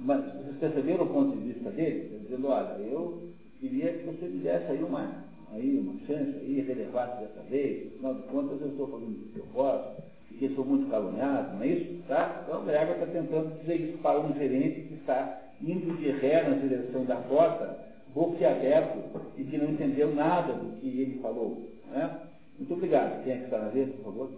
Mas 0.04 0.24
vocês 0.34 0.56
perceberam 0.58 1.04
o 1.04 1.08
ponto 1.08 1.36
de 1.36 1.52
vista 1.52 1.70
dele? 1.70 2.20
Dizendo, 2.22 2.48
olha, 2.48 2.76
eu 2.80 3.22
queria 3.60 3.92
que 3.92 4.06
você 4.06 4.26
me 4.26 4.38
desse 4.38 4.72
aí 4.72 4.82
uma, 4.82 5.24
aí 5.52 5.78
uma 5.78 5.94
chance, 6.06 6.38
aí 6.40 6.60
relevasse 6.60 7.20
dessa 7.20 7.40
vez, 7.48 7.86
afinal 7.94 8.14
de 8.14 8.22
contas 8.22 8.60
eu 8.60 8.68
estou 8.68 8.88
fazendo 8.88 9.12
o 9.12 9.32
que 9.32 9.38
eu 9.38 9.46
posso, 9.52 10.02
porque 10.28 10.48
sou 10.50 10.64
muito 10.64 10.90
caluniado, 10.90 11.54
não 11.54 11.62
é 11.62 11.68
isso? 11.68 12.02
Tá? 12.08 12.42
Então 12.44 12.62
o 12.62 12.64
Gregor 12.64 12.94
está 12.94 13.06
tentando 13.06 13.60
dizer 13.60 13.76
isso 13.76 13.98
para 13.98 14.20
um 14.20 14.34
gerente 14.34 14.88
que 14.88 14.94
está 14.94 15.40
indo 15.62 15.96
de 15.96 16.10
ré 16.10 16.48
na 16.48 16.56
direção 16.56 17.04
da 17.04 17.16
porta, 17.16 17.78
boquiaberto, 18.12 18.98
e 19.38 19.44
que 19.44 19.56
não 19.56 19.70
entendeu 19.70 20.12
nada 20.14 20.52
do 20.54 20.80
que 20.80 20.88
ele 20.88 21.20
falou. 21.20 21.70
Né? 21.92 22.20
Muito 22.58 22.74
obrigado. 22.74 23.22
Quem 23.22 23.34
é 23.34 23.36
que 23.36 23.44
está 23.44 23.58
na 23.58 23.68
vez, 23.68 23.88
por 23.96 24.04
favor? 24.04 24.30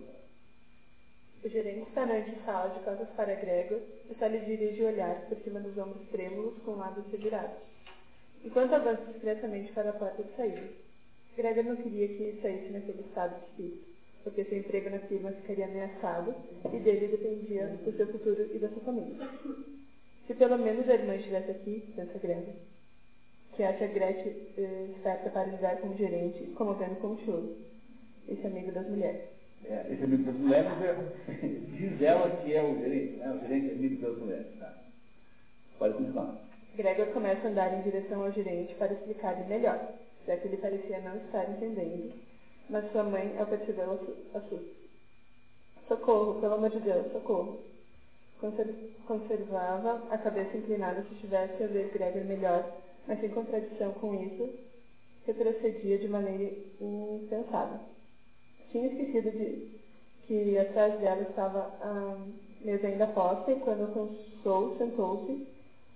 O 1.45 1.49
gerente 1.51 1.87
está 1.89 2.07
na 2.07 2.25
sala 2.47 2.71
de 2.71 2.81
costas 2.81 3.09
para 3.17 3.35
Gregor 3.35 3.79
e 4.11 4.15
só 4.19 4.27
lhe 4.27 4.39
dirige 4.39 4.83
o 4.83 4.87
olhar 4.87 5.27
por 5.29 5.37
cima 5.41 5.61
dos 5.61 5.77
ombros 5.77 6.09
trêmulos 6.09 6.55
com 6.65 6.71
lados 6.71 7.05
revirados. 7.13 7.59
Enquanto 8.43 8.73
avança 8.73 9.13
discretamente 9.13 9.71
para 9.73 9.91
a 9.91 9.93
porta 9.93 10.23
de 10.23 10.35
saída. 10.37 10.67
Gregor 11.37 11.65
não 11.65 11.77
queria 11.77 12.09
que 12.09 12.41
saísse 12.41 12.73
naquele 12.73 13.03
estado 13.03 13.39
de 13.39 13.45
espírito, 13.45 13.85
porque 14.23 14.45
seu 14.45 14.57
emprego 14.57 14.89
na 14.89 15.01
firma 15.01 15.33
ficaria 15.33 15.67
ameaçado 15.67 16.35
e 16.73 16.79
dele 16.79 17.09
dependia 17.09 17.67
do 17.67 17.95
seu 17.95 18.07
futuro 18.07 18.49
e 18.55 18.59
da 18.59 18.71
sua 18.71 18.83
família. 18.83 19.29
Se 20.27 20.33
pelo 20.33 20.57
menos 20.57 20.89
a 20.89 20.95
irmã 20.95 21.15
estivesse 21.15 21.51
aqui, 21.51 21.93
pensa 21.95 22.19
Gregor, 22.21 22.55
que 23.55 23.63
acha 23.63 23.87
Gretchen 23.87 24.35
eh, 24.57 24.87
esperta 24.97 25.29
para 25.29 25.45
lidar 25.45 25.77
com 25.83 25.89
o 25.89 25.97
gerente, 25.99 26.53
comovendo 26.53 26.97
com 26.97 27.09
o 27.09 27.19
choro, 27.27 27.55
esse 28.27 28.47
amigo 28.47 28.73
das 28.73 28.89
mulheres. 28.89 29.44
É, 29.67 29.87
esse 29.91 30.05
amigo 30.05 30.25
das 30.25 30.35
mulheres 30.35 30.71
é, 30.83 31.33
diz 31.77 32.03
ela 32.03 32.31
que 32.43 32.55
é 32.55 32.63
o 32.63 32.77
gerente, 32.77 33.17
né? 33.17 33.33
o 33.33 33.41
gerente 33.41 33.71
é 33.71 33.73
amigo 33.73 34.03
das 34.03 34.19
mulheres. 34.19 34.59
Tá? 34.59 34.75
Pode 35.79 35.95
continuar. 35.95 36.37
Gregor 36.77 37.07
começa 37.07 37.47
a 37.47 37.51
andar 37.51 37.79
em 37.79 37.83
direção 37.83 38.25
ao 38.25 38.33
gerente 38.33 38.75
para 38.75 38.93
explicar-lhe 38.93 39.45
melhor, 39.45 39.95
já 40.27 40.37
que 40.37 40.49
ele 40.49 40.57
parecia 40.59 41.01
não 41.01 41.17
estar 41.17 41.49
entendendo, 41.49 42.13
mas 42.69 42.91
sua 42.93 43.05
mãe, 43.05 43.35
ao 43.39 43.47
percebê-lo, 43.47 44.01
assusta. 44.35 44.85
Socorro, 45.89 46.41
pelo 46.41 46.55
amor 46.55 46.71
de 46.71 46.81
Deus, 46.81 47.13
socorro. 47.13 47.61
Conservava 49.07 50.03
a 50.11 50.19
cabeça 50.19 50.57
inclinada 50.57 51.03
se 51.03 51.15
estivesse 51.15 51.63
a 51.63 51.67
ver 51.69 51.91
Gregor 51.93 52.25
melhor, 52.25 52.77
mas 53.07 53.23
em 53.23 53.29
contradição 53.29 53.93
com 53.93 54.15
isso, 54.15 54.51
retrocedia 55.27 55.99
de 55.99 56.09
maneira 56.09 56.55
impensável. 56.81 57.94
Tinha 58.75 58.89
esquecido 58.89 59.31
de 59.31 59.69
que 60.27 60.59
atrás 60.59 60.99
dela 60.99 61.23
estava 61.23 61.61
a 61.81 62.17
mesa 62.61 62.89
ainda 62.89 63.07
posta 63.07 63.53
e 63.53 63.61
quando 63.61 63.83
alcançou, 63.83 64.77
sentou-se 64.77 65.47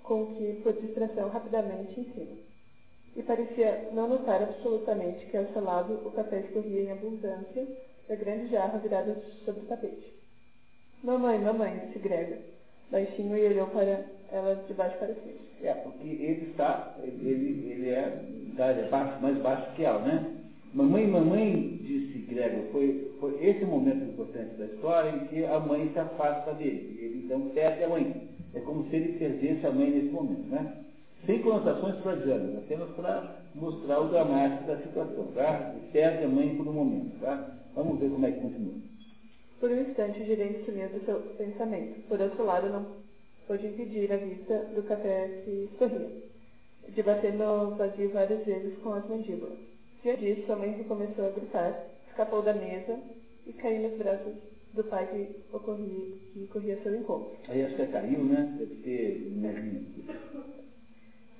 com 0.05 0.27
que, 0.37 0.61
por 0.63 0.73
distração, 0.75 1.29
rapidamente 1.29 1.99
em 1.99 2.05
cima. 2.05 2.37
E 3.17 3.23
parecia 3.25 3.91
não 3.93 4.09
notar 4.09 4.41
absolutamente 4.41 5.27
que 5.27 5.37
ao 5.37 5.47
seu 5.47 5.65
lado 5.65 5.95
o 6.07 6.13
café 6.13 6.39
escorria 6.39 6.83
em 6.83 6.93
abundância 6.93 7.67
da 8.09 8.15
grande 8.15 8.47
jarra 8.53 8.79
virada 8.79 9.21
sobre 9.45 9.63
o 9.63 9.67
tapete. 9.67 10.15
Mamãe, 11.03 11.41
mamãe, 11.41 11.81
disse 11.85 11.99
Gregor, 11.99 12.39
baixinho 12.93 13.37
e 13.37 13.49
olhou 13.49 13.67
para 13.67 14.05
ela 14.31 14.55
de 14.55 14.75
baixo 14.75 14.97
para 14.99 15.15
cima. 15.15 15.41
É, 15.65 15.75
porque 15.75 16.07
ele 16.07 16.51
está, 16.51 16.95
ele, 17.03 17.73
ele 17.73 17.91
é, 17.91 18.25
é 18.57 18.89
baixo, 18.89 19.21
mais 19.21 19.37
baixo 19.39 19.75
que 19.75 19.83
ela, 19.83 20.01
né? 20.01 20.39
Mamãe, 20.75 21.07
mamãe, 21.07 21.79
disse 21.83 22.19
Gregor, 22.29 22.65
foi, 22.73 23.11
foi 23.19 23.45
esse 23.45 23.65
momento 23.65 24.05
importante 24.05 24.55
da 24.57 24.67
história 24.67 25.11
em 25.11 25.27
que 25.29 25.45
a 25.45 25.59
mãe 25.59 25.91
se 25.93 25.99
afasta 25.99 26.53
dele. 26.55 26.99
Ele 27.01 27.25
então 27.25 27.41
perde 27.51 27.85
a 27.85 27.89
mãe. 27.89 28.29
É 28.55 28.61
como 28.61 28.89
se 28.89 28.97
ele 28.97 29.19
perdesse 29.19 29.67
a 29.67 29.73
mãe 29.73 29.91
nesse 29.91 30.11
momento, 30.11 30.47
né? 30.49 30.85
Sem 31.25 31.41
conotações 31.41 31.99
freudianas, 32.01 32.59
apenas 32.59 32.91
para 32.91 33.37
mostrar 33.55 34.01
o 34.01 34.09
dramático 34.09 34.67
da 34.67 34.77
situação, 34.79 35.27
tá? 35.35 35.75
Ele 35.75 35.91
perde 35.91 36.25
a 36.25 36.29
mãe 36.29 36.55
por 36.57 36.69
um 36.69 36.73
momento, 36.73 37.19
tá? 37.21 37.57
Vamos 37.75 37.99
ver 37.99 38.11
como 38.11 38.27
é 38.27 38.33
que 38.33 38.41
continua. 38.41 38.75
Por 39.61 39.71
um 39.71 39.81
instante, 39.81 40.23
o 40.23 40.27
gerente 40.27 40.65
sumiu 40.65 40.89
do 40.89 41.05
seu 41.05 41.21
pensamento. 41.37 42.07
Por 42.09 42.21
outro 42.21 42.45
lado, 42.45 42.69
não 42.69 42.87
pôde 43.47 43.67
impedir 43.67 44.13
a 44.13 44.17
vista 44.17 44.59
do 44.75 44.83
café 44.83 45.43
que 45.45 45.69
sorria, 45.79 46.09
de 46.89 47.03
bater 47.03 47.33
no 47.33 47.75
vazio 47.75 48.11
várias 48.11 48.45
vezes 48.45 48.79
com 48.79 48.93
as 48.93 49.09
mandíbulas. 49.09 49.78
Diante 50.03 50.47
sua 50.47 50.57
mãe 50.57 50.85
começou 50.85 51.27
a 51.27 51.31
gritar, 51.31 51.87
escapou 52.09 52.43
da 52.43 52.53
mesa 52.53 52.99
e 53.47 53.53
caiu 53.53 53.89
nos 53.89 53.99
braços 53.99 54.35
do 54.75 54.85
pai 54.85 55.07
que, 55.07 55.57
ocorria, 55.57 56.17
que 56.33 56.47
corria 56.53 56.81
seu 56.83 56.95
encontro. 56.95 57.37
Aí 57.49 57.65
acho 57.65 57.75
que 57.75 57.87
caiu, 57.87 58.25
né? 58.25 58.57
Deve 58.59 58.75
ter. 58.77 59.33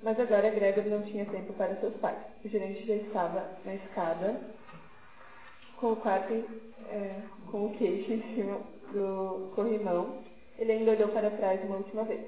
Mas 0.01 0.19
agora 0.19 0.49
Gregor 0.49 0.85
não 0.85 1.03
tinha 1.03 1.25
tempo 1.25 1.53
para 1.53 1.75
seus 1.77 1.93
pais. 1.95 2.17
O 2.43 2.47
gerente 2.47 2.85
já 2.85 2.95
estava 2.95 3.49
na 3.65 3.75
escada, 3.75 4.41
com 5.77 5.93
o 5.93 5.95
quarto 5.97 6.33
é, 6.33 7.21
com 7.51 7.65
o 7.65 7.77
queixo 7.77 8.11
em 8.11 8.21
cima 8.35 8.59
do 8.93 9.51
corrimão. 9.55 10.21
Ele 10.57 10.71
ainda 10.71 10.91
olhou 10.91 11.09
para 11.09 11.31
trás 11.31 11.63
uma 11.63 11.77
última 11.77 12.03
vez. 12.03 12.25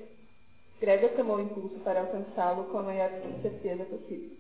Gregor 0.79 1.09
tomou 1.11 1.37
o 1.37 1.41
impulso 1.41 1.79
para 1.79 2.01
alcançá-lo 2.01 2.65
com 2.65 2.79
a 2.79 2.83
maior 2.83 3.09
certeza 3.41 3.83
possível. 3.85 4.37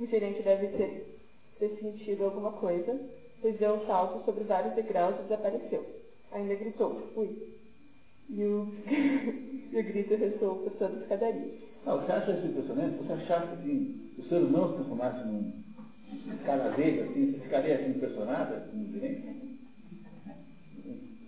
O 0.00 0.06
gerente 0.06 0.42
deve 0.42 0.68
ter, 0.68 1.17
ter 1.58 1.70
sentido 1.80 2.24
alguma 2.24 2.52
coisa, 2.52 2.98
pois 3.40 3.58
deu 3.58 3.74
um 3.74 3.86
salto 3.86 4.24
sobre 4.24 4.44
vários 4.44 4.74
degraus 4.74 5.16
e 5.18 5.22
desapareceu. 5.22 5.84
Ainda 6.32 6.54
gritou, 6.54 7.00
ui. 7.16 7.56
E 8.30 8.42
o, 8.44 8.66
e 9.72 9.78
o 9.78 9.84
grito 9.84 10.14
ressoou 10.14 10.56
por 10.56 10.72
toda 10.72 10.94
a 10.96 11.00
escadaria. 11.00 11.52
Ah, 11.86 11.94
você 11.96 12.12
acha 12.12 12.32
isso 12.32 12.46
impressionante? 12.46 12.96
Você 12.98 13.12
achasse 13.12 13.46
que 13.48 13.54
assim, 13.54 14.12
o 14.18 14.22
ser 14.24 14.42
humano 14.42 14.68
se 14.68 14.74
transformasse 14.74 15.26
num 15.26 15.52
canaveiro, 16.44 17.02
assim, 17.04 17.32
você 17.32 17.38
ficaria 17.38 17.76
assim, 17.76 17.90
impressionada 17.90 18.66
como 18.70 18.92
gerente? 18.92 19.58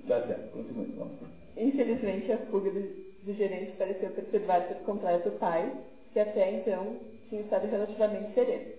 Tá 0.06 0.26
certo, 0.26 0.50
continue 0.52 0.86
então. 0.88 1.08
Infelizmente, 1.56 2.32
a 2.32 2.38
fuga 2.46 2.70
do, 2.70 2.80
do 2.80 3.34
gerente 3.34 3.72
pareceu 3.76 4.10
perturbar 4.10 4.66
por 4.66 4.76
completo 4.84 5.28
o 5.28 5.38
pai, 5.38 5.72
que 6.12 6.18
até 6.18 6.58
então 6.58 6.96
tinha 7.28 7.42
estado 7.42 7.66
relativamente 7.66 8.34
sereno. 8.34 8.72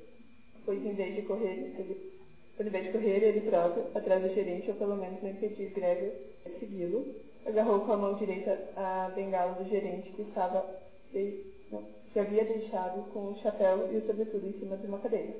Pois 0.65 0.85
em 0.85 0.93
vez 0.93 1.15
de 1.15 1.21
correr, 1.23 1.73
ele, 1.77 2.11
em 2.59 2.69
vez 2.69 2.85
de 2.85 2.91
correr 2.91 3.23
ele 3.23 3.41
próprio, 3.41 3.85
atrás 3.95 4.21
do 4.21 4.33
gerente, 4.33 4.69
ou 4.69 4.77
pelo 4.77 4.95
menos 4.95 5.21
não 5.21 5.29
impedir 5.29 5.71
Gregor 5.71 6.11
de 6.45 6.59
segui-lo, 6.59 7.05
agarrou 7.45 7.81
com 7.81 7.93
a 7.93 7.97
mão 7.97 8.13
direita 8.15 8.57
a 8.75 9.11
bengala 9.15 9.53
do 9.55 9.69
gerente 9.69 10.11
que 10.11 10.21
estava 10.21 10.63
de, 11.11 11.43
não, 11.71 11.83
que 12.13 12.19
havia 12.19 12.45
deixado 12.45 13.11
com 13.11 13.31
o 13.31 13.39
chapéu 13.41 13.91
e 13.91 13.97
o 13.97 14.05
sobretudo 14.05 14.47
em 14.47 14.53
cima 14.59 14.77
de 14.77 14.87
uma 14.87 14.99
cadeira. 14.99 15.33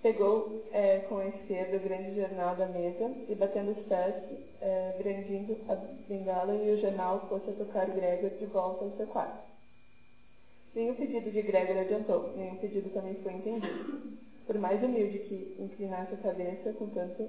Pegou 0.00 0.62
é, 0.72 0.98
com 1.08 1.16
a 1.18 1.26
esquerda 1.26 1.76
o 1.76 1.80
grande 1.80 2.14
jornal 2.14 2.54
da 2.54 2.66
mesa 2.66 3.10
e, 3.28 3.34
batendo 3.34 3.72
os 3.72 3.86
pés, 3.86 4.14
é, 4.60 4.94
brandindo 4.96 5.56
a 5.68 5.74
bengala 6.08 6.54
e 6.54 6.70
o 6.70 6.80
jornal, 6.80 7.26
fosse 7.28 7.50
a 7.50 7.54
tocar 7.54 7.90
Gregor 7.90 8.30
de 8.30 8.46
volta 8.46 8.84
ao 8.84 8.92
seu 8.92 9.06
quarto. 9.08 9.42
Nenhum 10.72 10.94
pedido 10.94 11.28
de 11.32 11.42
Gregor 11.42 11.78
adiantou, 11.78 12.32
nenhum 12.36 12.56
pedido 12.56 12.88
também 12.90 13.14
foi 13.16 13.32
entendido. 13.32 14.18
Por 14.48 14.58
mais 14.58 14.82
humilde 14.82 15.20
que 15.20 15.56
inclinasse 15.62 16.14
a 16.14 16.18
cabeça, 16.18 16.72
com 16.72 16.88
tanto 16.88 17.28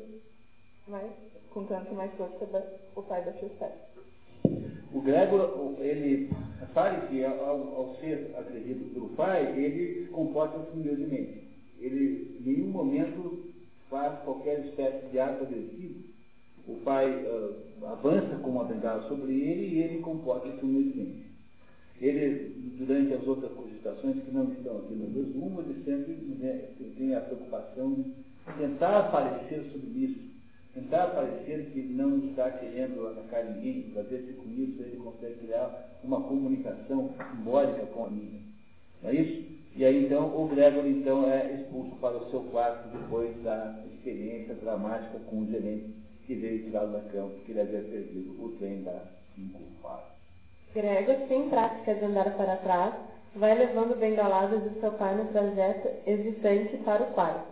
mais, 0.87 1.11
com 1.51 1.65
tanto 1.65 1.93
mais 1.93 2.11
força, 2.13 2.71
o 2.95 3.03
pai 3.03 3.23
baixou 3.23 3.49
os 3.49 3.55
pés. 3.59 3.73
O 4.91 5.01
Gregor, 5.01 5.75
ele 5.79 6.27
sabe 6.73 7.07
que 7.09 7.23
ao, 7.23 7.75
ao 7.75 7.95
ser 7.99 8.33
agredido 8.35 8.91
pelo 8.91 9.09
pai, 9.09 9.43
ele 9.55 10.05
se 10.05 10.09
comporta 10.09 10.57
humildemente 10.73 11.49
ele 11.79 12.37
em 12.39 12.43
nenhum 12.43 12.67
momento 12.67 13.39
faz 13.89 14.19
qualquer 14.23 14.59
espécie 14.65 15.05
de 15.09 15.19
ato 15.19 15.43
agressivo. 15.43 16.03
O 16.67 16.75
pai 16.83 17.09
uh, 17.09 17.85
avança 17.85 18.35
com 18.37 18.51
uma 18.51 18.65
bengala 18.65 19.07
sobre 19.07 19.31
ele 19.31 19.75
e 19.75 19.79
ele 19.79 20.01
comporta-se 20.01 20.59
humildemente. 20.63 21.28
Ele, 22.01 22.75
durante 22.77 23.13
as 23.13 23.27
outras 23.27 23.51
cogitações 23.51 24.23
que 24.23 24.31
não 24.31 24.45
estão 24.53 24.77
aqui 24.77 24.93
no 24.93 25.13
resumo, 25.13 25.61
ele 25.61 25.83
sempre 25.83 26.13
né, 26.39 26.69
tem 26.97 27.13
a 27.13 27.21
preocupação 27.21 27.93
de 27.93 28.13
tentar 28.57 29.11
parecer 29.11 29.63
submisso, 29.71 30.19
tentar 30.73 31.07
parecer 31.07 31.71
que 31.73 31.81
não 31.81 32.17
está 32.29 32.51
querendo 32.51 33.07
atacar 33.07 33.43
ninguém, 33.45 33.91
para 33.91 34.03
ver 34.03 34.23
se 34.23 34.33
com 34.33 34.49
isso 34.49 34.81
ele 34.81 34.97
consegue 34.97 35.35
criar 35.45 35.99
uma 36.03 36.21
comunicação 36.21 37.13
simbólica 37.31 37.85
com 37.87 38.05
a 38.05 38.09
minha. 38.09 38.41
Não 39.03 39.09
é 39.09 39.15
isso? 39.15 39.59
E 39.75 39.85
aí 39.85 40.05
então 40.05 40.27
o 40.35 40.47
Gregory 40.47 40.89
então 40.89 41.29
é 41.29 41.53
expulso 41.53 41.95
para 41.97 42.17
o 42.17 42.29
seu 42.31 42.41
quarto 42.43 42.89
depois 42.97 43.31
da 43.43 43.77
experiência 43.93 44.55
dramática 44.55 45.19
com 45.19 45.39
o 45.39 45.47
gerente 45.47 45.95
que 46.25 46.35
veio 46.35 46.63
tirá-lo 46.63 46.93
da 46.93 47.01
cama 47.11 47.29
porque 47.29 47.51
ele 47.51 47.61
havia 47.61 47.81
perdido 47.81 48.43
o 48.43 48.49
trem 48.57 48.83
da 48.83 49.03
5 49.35 49.59
Gregor, 50.73 51.15
sem 51.27 51.49
prática 51.49 51.95
de 51.95 52.05
andar 52.05 52.31
para 52.37 52.57
trás, 52.57 52.93
vai 53.35 53.57
levando 53.57 53.99
bengaladas 53.99 54.63
de 54.63 54.79
seu 54.79 54.91
pai 54.91 55.15
no 55.15 55.25
trajeto 55.25 55.89
existente 56.05 56.77
para 56.77 57.03
o 57.03 57.13
quarto. 57.13 57.47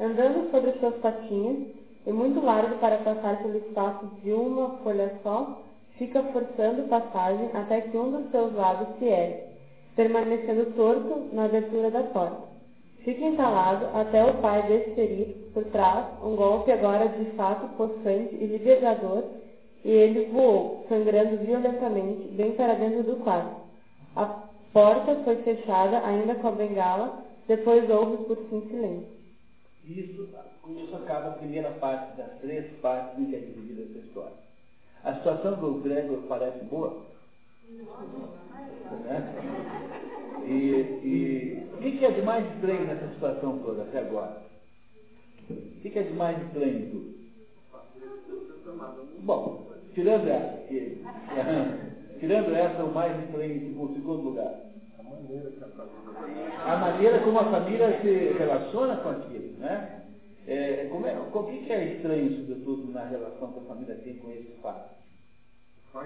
Andando 0.00 0.50
sobre 0.50 0.72
suas 0.78 0.96
patinhas, 0.96 1.68
e 2.06 2.12
muito 2.12 2.40
largo 2.44 2.78
para 2.78 2.98
passar 2.98 3.42
pelo 3.42 3.58
espaço 3.58 4.06
de 4.22 4.32
uma 4.32 4.78
folha 4.78 5.12
só, 5.22 5.62
fica 5.98 6.22
forçando 6.24 6.88
passagem 6.88 7.50
até 7.52 7.82
que 7.82 7.96
um 7.96 8.10
dos 8.10 8.30
seus 8.30 8.54
lados 8.54 8.88
se 8.98 9.04
ergue, 9.04 9.42
permanecendo 9.94 10.72
torto 10.74 11.28
na 11.32 11.44
abertura 11.44 11.90
da 11.90 12.02
porta. 12.04 12.48
Fica 13.04 13.24
entalado 13.24 13.86
até 13.94 14.24
o 14.24 14.34
pai 14.38 14.62
desferir 14.62 15.50
por 15.52 15.64
trás 15.66 16.06
um 16.22 16.36
golpe 16.36 16.72
agora 16.72 17.08
de 17.08 17.24
fato 17.32 17.68
possante 17.76 18.34
e 18.34 18.46
libertador, 18.46 19.24
e 19.84 19.90
ele 19.90 20.26
voou, 20.26 20.84
sangrando 20.88 21.38
violentamente, 21.38 22.28
bem 22.28 22.52
para 22.52 22.74
dentro 22.74 23.02
do 23.02 23.16
quarto. 23.22 23.60
A 24.14 24.26
porta 24.72 25.16
foi 25.24 25.36
fechada 25.36 26.04
ainda 26.06 26.34
com 26.34 26.48
a 26.48 26.52
bengala, 26.52 27.24
depois 27.48 27.88
houve 27.88 28.24
por 28.24 28.36
fim 28.48 28.60
silêncio. 28.68 29.20
Isso, 29.84 30.28
com 30.62 30.78
isso 30.78 30.94
acaba 30.94 31.28
a 31.28 31.32
primeira 31.32 31.70
parte 31.72 32.16
das 32.16 32.38
três 32.40 32.70
partes 32.80 33.18
em 33.18 33.26
que 33.26 33.36
é 33.36 33.38
dividida 33.40 33.82
essa 33.82 34.06
história. 34.06 34.50
A 35.02 35.14
situação 35.14 35.54
do 35.58 35.80
Gregor 35.80 36.18
parece 36.28 36.62
boa? 36.66 37.02
Né? 39.04 39.34
E, 40.46 40.50
e 40.50 41.66
o 41.74 41.78
que, 41.78 42.04
é 42.04 42.10
de 42.10 42.22
mais 42.22 42.46
estranho 42.54 42.84
nessa 42.84 43.08
situação 43.08 43.58
toda 43.60 43.82
até 43.82 44.00
agora? 44.00 44.42
O 45.48 45.80
que, 45.80 45.98
é 45.98 46.02
de 46.02 46.12
mais 46.12 46.40
estranho 46.46 46.90
tudo? 46.90 47.19
Bom, 49.20 49.66
tirando 49.94 50.28
essa, 50.28 50.56
que, 50.68 51.02
tirando 52.20 52.54
essa, 52.54 52.84
o 52.84 52.94
mais 52.94 53.22
estranho 53.24 53.56
em 53.56 53.94
segundo 53.94 54.22
lugar. 54.22 54.70
A 56.64 56.76
maneira 56.76 57.18
como 57.20 57.38
a 57.38 57.50
família 57.50 58.00
se 58.00 58.36
relaciona 58.38 58.96
com 58.96 59.10
aquilo, 59.10 59.58
né? 59.58 60.02
É, 60.46 60.88
como 60.90 61.06
é, 61.06 61.16
o 61.18 61.44
que, 61.44 61.72
é 61.72 61.94
estranho, 61.94 62.36
sobretudo, 62.36 62.92
na 62.92 63.04
relação 63.04 63.52
que 63.52 63.58
a 63.60 63.62
família 63.62 63.94
tem 63.96 64.16
com 64.16 64.30
esse 64.30 64.52
fato? 64.62 64.98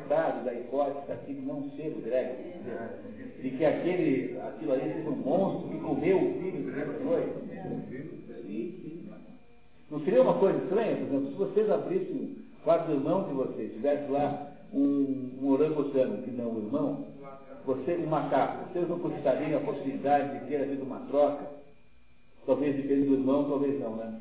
Dado 0.09 0.45
da 0.45 0.55
hipótese 0.55 1.07
daquilo 1.07 1.47
não 1.47 1.71
ser 1.73 1.89
o 1.89 2.01
Greg, 2.01 2.35
de 3.43 3.51
que 3.51 3.65
aquele, 3.65 4.39
aquilo 4.41 4.73
ali 4.73 4.95
seja 4.95 5.11
um 5.11 5.17
monstro 5.17 5.71
que 5.71 5.79
comeu 5.79 6.17
o 6.17 6.35
filho 6.41 6.63
durante 6.63 6.97
a 6.97 7.05
noite. 7.05 7.35
Não 9.91 10.01
seria 10.01 10.23
uma 10.23 10.35
coisa 10.35 10.59
estranha, 10.59 10.97
por 10.97 11.07
exemplo, 11.07 11.29
se 11.29 11.35
vocês 11.35 11.71
abrissem 11.71 12.37
quatro 12.65 12.93
irmãos 12.93 13.29
de 13.29 13.35
vocês, 13.35 13.73
tivesse 13.73 14.11
lá 14.11 14.49
um, 14.73 15.39
um 15.43 15.51
orangotano 15.51 16.23
que 16.23 16.31
não 16.31 16.51
o 16.51 16.59
irmão, 16.59 17.05
você, 17.65 17.95
um 17.97 18.07
macaco, 18.07 18.73
vocês 18.73 18.89
não 18.89 18.99
cogitariam 18.99 19.59
a 19.59 19.65
possibilidade 19.65 20.39
de 20.39 20.47
ter 20.47 20.63
havido 20.63 20.85
uma 20.85 21.01
troca? 21.01 21.47
Talvez 22.47 22.77
depende 22.77 23.07
do 23.07 23.15
irmão, 23.15 23.49
talvez 23.49 23.79
não, 23.81 23.97
né? 23.97 24.21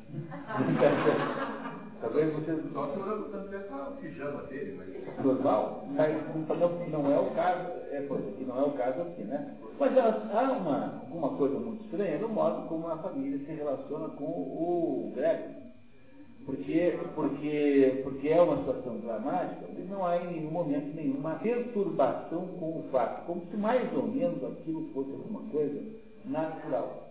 talvez 2.04 2.32
você. 2.34 2.62
Só 2.72 2.86
se 2.88 2.98
o 2.98 3.02
orangotano 3.02 3.44
tivesse 3.44 3.72
o 3.72 3.96
pijama 4.00 4.42
dele, 4.44 4.78
mas. 4.78 5.24
Normal? 5.24 5.86
Não, 5.88 7.02
não 7.02 7.12
é 7.12 7.18
o 7.18 7.30
caso, 7.34 7.68
é, 7.90 7.98
aqui 7.98 8.44
não 8.46 8.58
é 8.58 8.62
o 8.62 8.70
caso 8.72 9.02
aqui, 9.02 9.22
né? 9.22 9.56
Mas 9.78 9.98
há 9.98 10.52
uma, 10.52 11.00
alguma 11.00 11.30
coisa 11.36 11.58
muito 11.58 11.84
estranha 11.84 12.18
no 12.18 12.28
modo 12.28 12.68
como 12.68 12.88
a 12.88 12.96
família 12.96 13.38
se 13.38 13.52
relaciona 13.52 14.08
com 14.10 14.24
o 14.24 15.12
Grego. 15.14 15.64
Porque, 16.44 16.98
porque, 17.14 18.00
porque 18.02 18.28
é 18.28 18.42
uma 18.42 18.58
situação 18.58 18.98
dramática 18.98 19.64
e 19.66 19.82
não 19.88 20.04
há 20.04 20.18
em 20.18 20.26
nenhum 20.26 20.50
momento 20.50 20.94
nenhuma 20.94 21.36
perturbação 21.36 22.46
com 22.60 22.80
o 22.80 22.84
fato, 22.92 23.24
como 23.24 23.46
se 23.46 23.56
mais 23.56 23.90
ou 23.96 24.06
menos 24.06 24.44
aquilo 24.44 24.86
fosse 24.92 25.10
alguma 25.10 25.40
coisa 25.50 25.80
natural. 26.26 27.03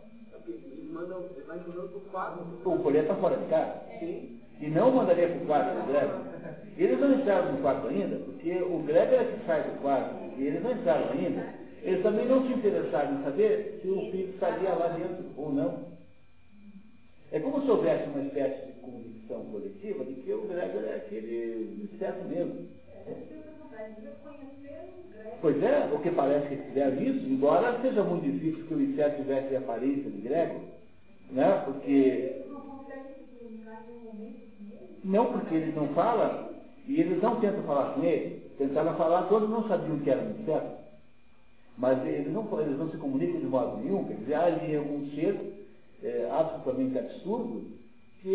O 2.65 2.79
colher 2.79 3.03
está 3.03 3.15
fora 3.15 3.37
de 3.37 3.45
casa. 3.45 3.81
Sim. 3.99 4.39
E 4.59 4.67
não 4.67 4.91
mandaria 4.91 5.27
para 5.27 5.37
o 5.37 5.45
quarto 5.45 5.81
do 5.81 5.87
Grego. 5.87 6.33
Eles 6.77 6.99
não 6.99 7.13
entraram 7.13 7.51
no 7.51 7.61
quarto 7.61 7.87
ainda, 7.87 8.15
porque 8.17 8.53
o 8.61 8.79
Grego 8.79 9.15
é 9.15 9.25
que 9.25 9.45
sai 9.45 9.63
do 9.63 9.81
quarto, 9.81 10.15
e 10.37 10.47
eles 10.47 10.63
não 10.63 10.71
entraram 10.71 11.11
ainda. 11.11 11.53
Eles 11.81 12.01
também 12.01 12.25
não 12.25 12.45
se 12.47 12.53
interessaram 12.53 13.19
em 13.19 13.23
saber 13.23 13.79
se 13.81 13.89
o 13.89 14.11
filho 14.11 14.29
estaria 14.29 14.73
lá 14.73 14.87
dentro 14.89 15.25
ou 15.35 15.51
não. 15.51 15.93
É 17.31 17.39
como 17.39 17.61
se 17.63 17.69
houvesse 17.69 18.07
uma 18.09 18.23
espécie 18.23 18.67
de 18.67 18.71
convicção 18.79 19.43
coletiva 19.45 20.05
de 20.05 20.13
que 20.13 20.33
o 20.33 20.47
Gregor 20.47 20.83
é 20.85 20.95
aquele 20.95 21.83
inseto 21.83 22.23
mesmo. 22.29 22.67
Pois 25.41 25.61
é, 25.61 25.89
o 25.93 25.99
que 25.99 26.09
parece 26.11 26.47
que 26.47 26.55
fizeram 26.55 27.03
isso, 27.03 27.27
embora 27.27 27.81
seja 27.81 28.03
muito 28.03 28.23
difícil 28.23 28.65
que 28.65 28.73
o 28.73 28.81
inseto 28.81 29.17
tivesse 29.17 29.55
aparência 29.55 30.09
de 30.09 30.21
Gregor, 30.21 30.61
né? 31.31 31.63
porque. 31.65 32.43
Não, 35.03 35.25
porque 35.33 35.55
ele 35.55 35.71
não 35.73 35.87
fala, 35.89 36.49
e 36.87 36.99
eles 36.99 37.21
não 37.21 37.41
tentam 37.41 37.63
falar 37.63 37.93
com 37.93 38.03
ele. 38.03 38.41
Tentaram 38.57 38.95
falar, 38.95 39.23
todos 39.23 39.49
não 39.49 39.67
sabiam 39.67 39.99
que 39.99 40.09
era 40.09 40.21
um 40.21 40.31
inseto. 40.31 40.83
Mas 41.77 42.05
eles 42.05 42.31
não, 42.31 42.47
eles 42.61 42.77
não 42.77 42.89
se 42.89 42.97
comunicam 42.97 43.39
de 43.39 43.47
modo 43.47 43.77
nenhum, 43.77 44.05
quer 44.05 44.13
dizer, 44.13 44.35
ali 44.35 44.75
algum 44.75 45.09
ser 45.11 45.35
é, 46.03 46.29
absolutamente 46.31 46.97
absurdo 46.97 47.65
que 48.21 48.29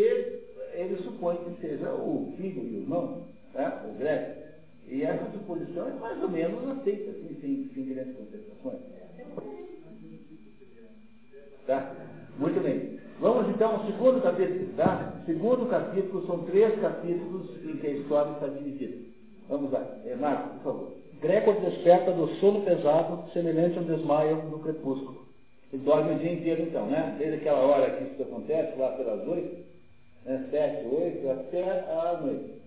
ele 0.74 0.96
supõe 1.02 1.36
que 1.36 1.60
seja 1.60 1.90
o 1.92 2.34
filho 2.36 2.62
e 2.62 2.76
o 2.76 2.82
irmão, 2.82 3.22
né, 3.54 3.80
o 3.88 3.98
Greg. 3.98 4.47
E 4.90 5.02
essa 5.02 5.30
suposição 5.32 5.88
é 5.88 5.92
mais 5.92 6.22
ou 6.22 6.30
menos 6.30 6.66
aceita, 6.68 7.10
assim, 7.10 7.36
sem, 7.40 7.70
sem 7.74 7.94
grandes 7.94 8.16
contestações. 8.16 8.80
Tá? 11.66 11.94
Muito 12.38 12.62
bem. 12.62 12.98
Vamos 13.20 13.50
então 13.50 13.72
ao 13.72 13.86
segundo 13.86 14.22
capítulo. 14.22 14.72
Tá? 14.76 15.22
Segundo 15.26 15.68
capítulo, 15.68 16.26
são 16.26 16.44
três 16.44 16.80
capítulos 16.80 17.50
em 17.64 17.76
que 17.76 17.86
a 17.86 17.90
história 17.90 18.32
está 18.32 18.46
dividida. 18.46 18.96
Vamos 19.48 19.70
lá. 19.70 19.86
É, 20.06 20.14
Marcos, 20.14 20.52
por 20.62 20.62
favor. 20.62 20.92
Gregor 21.20 21.60
desperta 21.60 22.12
do 22.12 22.28
sono 22.36 22.62
pesado, 22.62 23.30
semelhante 23.32 23.76
ao 23.76 23.84
desmaio 23.84 24.36
no 24.44 24.60
crepúsculo. 24.60 25.26
Ele 25.72 25.82
dorme 25.82 26.14
o 26.14 26.18
dia 26.18 26.32
inteiro 26.32 26.62
então, 26.62 26.86
né? 26.86 27.16
Desde 27.18 27.36
aquela 27.36 27.58
hora 27.58 27.90
que 27.90 28.04
isso 28.04 28.22
acontece, 28.22 28.78
lá 28.78 28.92
pelas 28.92 29.26
oito, 29.28 29.64
né? 30.24 30.48
sete, 30.50 30.86
oito, 30.86 31.28
até 31.28 31.62
a 31.90 32.20
noite. 32.22 32.57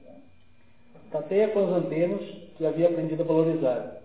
Tateia 1.12 1.50
com 1.50 1.60
as 1.60 1.84
antenas 1.84 2.22
que 2.58 2.66
havia 2.66 2.88
aprendido 2.88 3.24
a 3.24 3.26
valorizar. 3.26 4.02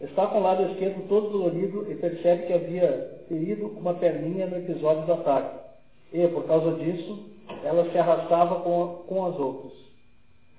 Está 0.00 0.28
com 0.28 0.38
o 0.38 0.42
lado 0.42 0.70
esquerdo 0.70 1.08
todo 1.08 1.30
dolorido 1.30 1.90
e 1.90 1.96
percebe 1.96 2.46
que 2.46 2.52
havia 2.52 3.24
ferido 3.28 3.66
uma 3.66 3.94
perninha 3.94 4.46
no 4.46 4.58
episódio 4.58 5.06
do 5.06 5.12
ataque. 5.12 5.58
E, 6.12 6.26
por 6.28 6.44
causa 6.44 6.76
disso, 6.76 7.26
ela 7.64 7.90
se 7.90 7.98
arrastava 7.98 8.60
com, 8.60 9.04
com 9.08 9.24
as 9.26 9.36
outras. 9.38 9.72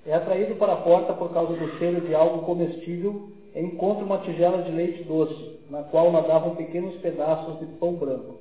É 0.06 0.14
atraído 0.14 0.56
para 0.56 0.74
a 0.74 0.78
porta 0.78 1.14
por 1.14 1.32
causa 1.32 1.54
do 1.54 1.78
cheiro 1.78 2.02
de 2.02 2.14
algo 2.14 2.46
comestível 2.46 3.30
e 3.56 3.60
encontra 3.62 4.04
uma 4.04 4.18
tigela 4.20 4.62
de 4.64 4.72
leite 4.72 5.04
doce, 5.04 5.60
na 5.70 5.84
qual 5.84 6.12
nadavam 6.12 6.56
pequenos 6.56 6.96
pedaços 6.96 7.60
de 7.60 7.66
pão 7.78 7.94
branco, 7.94 8.40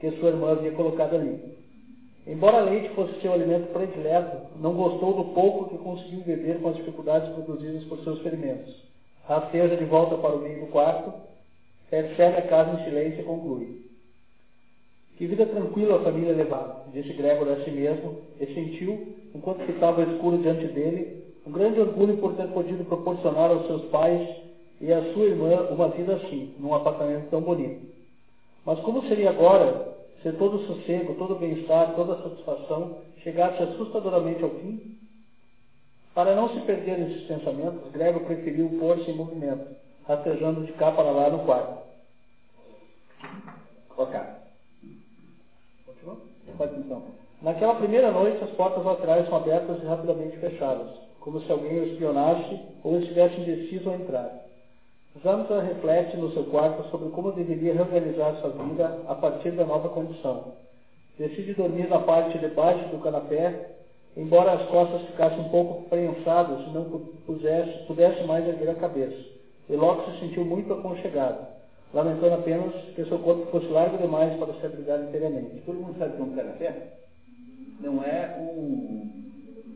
que 0.00 0.10
sua 0.12 0.30
irmã 0.30 0.52
havia 0.52 0.72
colocado 0.72 1.16
ali. 1.16 1.63
Embora 2.26 2.62
leite 2.62 2.88
fosse 2.94 3.20
seu 3.20 3.34
alimento 3.34 3.70
predileto, 3.72 4.58
não 4.58 4.72
gostou 4.72 5.12
do 5.12 5.34
pouco 5.34 5.68
que 5.68 5.78
conseguiu 5.78 6.20
beber 6.20 6.58
com 6.60 6.70
as 6.70 6.76
dificuldades 6.76 7.28
produzidas 7.34 7.84
por 7.84 7.98
seus 8.02 8.20
ferimentos. 8.20 8.74
Rasteja 9.26 9.76
de 9.76 9.84
volta 9.84 10.16
para 10.16 10.34
o 10.34 10.40
meio 10.40 10.60
do 10.60 10.66
quarto, 10.68 11.12
percebe 11.90 12.38
a 12.38 12.42
casa 12.42 12.80
em 12.80 12.84
silêncio 12.84 13.20
e 13.20 13.24
conclui. 13.24 13.84
Que 15.18 15.26
vida 15.26 15.46
tranquila 15.46 15.96
a 15.96 16.02
família 16.02 16.34
levava, 16.34 16.86
disse 16.92 17.12
Gregor 17.12 17.48
a 17.48 17.62
si 17.62 17.70
mesmo, 17.70 18.16
e 18.40 18.46
sentiu, 18.46 19.14
enquanto 19.34 19.64
ficava 19.66 20.02
escuro 20.02 20.38
diante 20.38 20.66
dele, 20.68 21.24
um 21.46 21.52
grande 21.52 21.78
orgulho 21.78 22.16
por 22.16 22.34
ter 22.34 22.48
podido 22.48 22.84
proporcionar 22.84 23.50
aos 23.50 23.66
seus 23.66 23.84
pais 23.90 24.26
e 24.80 24.92
à 24.92 25.12
sua 25.12 25.26
irmã 25.26 25.68
uma 25.70 25.88
vida 25.88 26.16
assim, 26.16 26.54
num 26.58 26.74
apartamento 26.74 27.28
tão 27.28 27.42
bonito. 27.42 27.86
Mas 28.64 28.80
como 28.80 29.06
seria 29.06 29.30
agora 29.30 29.93
se 30.24 30.32
todo 30.32 30.56
o 30.56 30.66
sossego, 30.66 31.14
todo 31.16 31.34
o 31.34 31.38
bem-estar, 31.38 31.94
toda 31.94 32.14
a 32.14 32.22
satisfação 32.22 32.96
chegasse 33.22 33.62
assustadoramente 33.62 34.42
ao 34.42 34.48
fim? 34.48 34.98
Para 36.14 36.34
não 36.34 36.48
se 36.48 36.60
perder 36.60 36.98
nesses 36.98 37.26
pensamentos, 37.26 37.92
Gregor 37.92 38.22
preferiu 38.22 38.70
pôr-se 38.80 39.10
em 39.10 39.16
movimento, 39.16 39.76
rastejando 40.08 40.64
de 40.64 40.72
cá 40.72 40.92
para 40.92 41.10
lá 41.10 41.28
no 41.28 41.40
quarto. 41.40 41.84
Continua? 45.84 46.16
Pode 46.56 46.78
então. 46.78 47.02
Naquela 47.42 47.74
primeira 47.74 48.10
noite, 48.10 48.42
as 48.42 48.50
portas 48.52 48.82
laterais 48.82 49.28
são 49.28 49.36
abertas 49.36 49.82
e 49.82 49.86
rapidamente 49.86 50.38
fechadas, 50.38 50.88
como 51.20 51.42
se 51.42 51.52
alguém 51.52 51.80
o 51.80 51.86
espionasse 51.88 52.60
ou 52.82 52.98
estivesse 52.98 53.42
indeciso 53.42 53.90
a 53.90 53.96
entrar. 53.96 54.43
Zamsa 55.22 55.60
reflete 55.60 56.16
no 56.16 56.32
seu 56.32 56.44
quarto 56.44 56.90
sobre 56.90 57.08
como 57.10 57.30
deveria 57.32 57.72
reorganizar 57.72 58.34
sua 58.40 58.50
vida 58.50 59.00
a 59.06 59.14
partir 59.14 59.52
da 59.52 59.64
nova 59.64 59.88
condição. 59.90 60.54
Decide 61.16 61.54
dormir 61.54 61.88
na 61.88 62.00
parte 62.00 62.36
de 62.36 62.48
baixo 62.48 62.88
do 62.88 63.00
canapé, 63.00 63.76
embora 64.16 64.54
as 64.54 64.68
costas 64.68 65.02
ficassem 65.02 65.38
um 65.38 65.48
pouco 65.50 65.88
prensadas 65.88 66.66
não 66.72 66.84
pudesse, 67.26 67.86
pudesse 67.86 68.24
mais 68.24 68.44
erguer 68.46 68.70
a 68.70 68.74
cabeça. 68.74 69.16
E 69.70 69.76
logo 69.76 70.10
se 70.10 70.18
sentiu 70.18 70.44
muito 70.44 70.72
aconchegado, 70.72 71.46
lamentando 71.92 72.34
apenas 72.34 72.74
que 72.96 73.04
seu 73.04 73.18
corpo 73.20 73.46
fosse 73.52 73.68
largo 73.68 73.96
demais 73.98 74.36
para 74.36 74.52
se 74.54 74.66
abrigar 74.66 75.00
inteiramente. 75.00 75.62
Todo 75.64 75.78
mundo 75.78 75.96
sabe 75.96 76.16
que 76.16 76.22
um 76.22 76.34
canapé? 76.34 76.88
Não 77.78 78.02
é 78.02 78.36
um, 78.40 79.12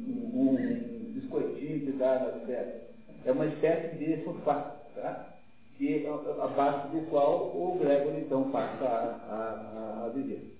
um, 0.05 0.51
um 0.51 1.13
biscoitinho 1.15 1.81
que 1.81 1.93
dá 1.93 2.19
festas. 2.45 2.89
É 3.25 3.31
uma 3.31 3.47
espécie 3.47 3.97
de 3.97 4.25
sofá, 4.25 4.78
tá? 5.01 5.39
que, 5.79 6.07
abaixo 6.41 6.89
do 6.89 7.09
qual 7.09 7.53
o 7.55 7.79
Gregory 7.79 8.23
então 8.23 8.51
passa 8.51 8.85
a, 8.85 10.03
a, 10.03 10.07
a 10.07 10.09
viver. 10.09 10.55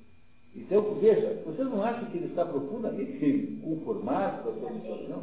Então, 0.55 0.95
veja, 0.95 1.43
vocês 1.45 1.69
não 1.69 1.83
acham 1.83 2.07
que 2.07 2.17
ele 2.17 2.27
está 2.27 2.45
profundamente 2.45 3.61
conformado 3.63 4.43
com 4.43 4.51
a 4.51 4.55
sua 4.55 4.73
situação? 4.73 5.23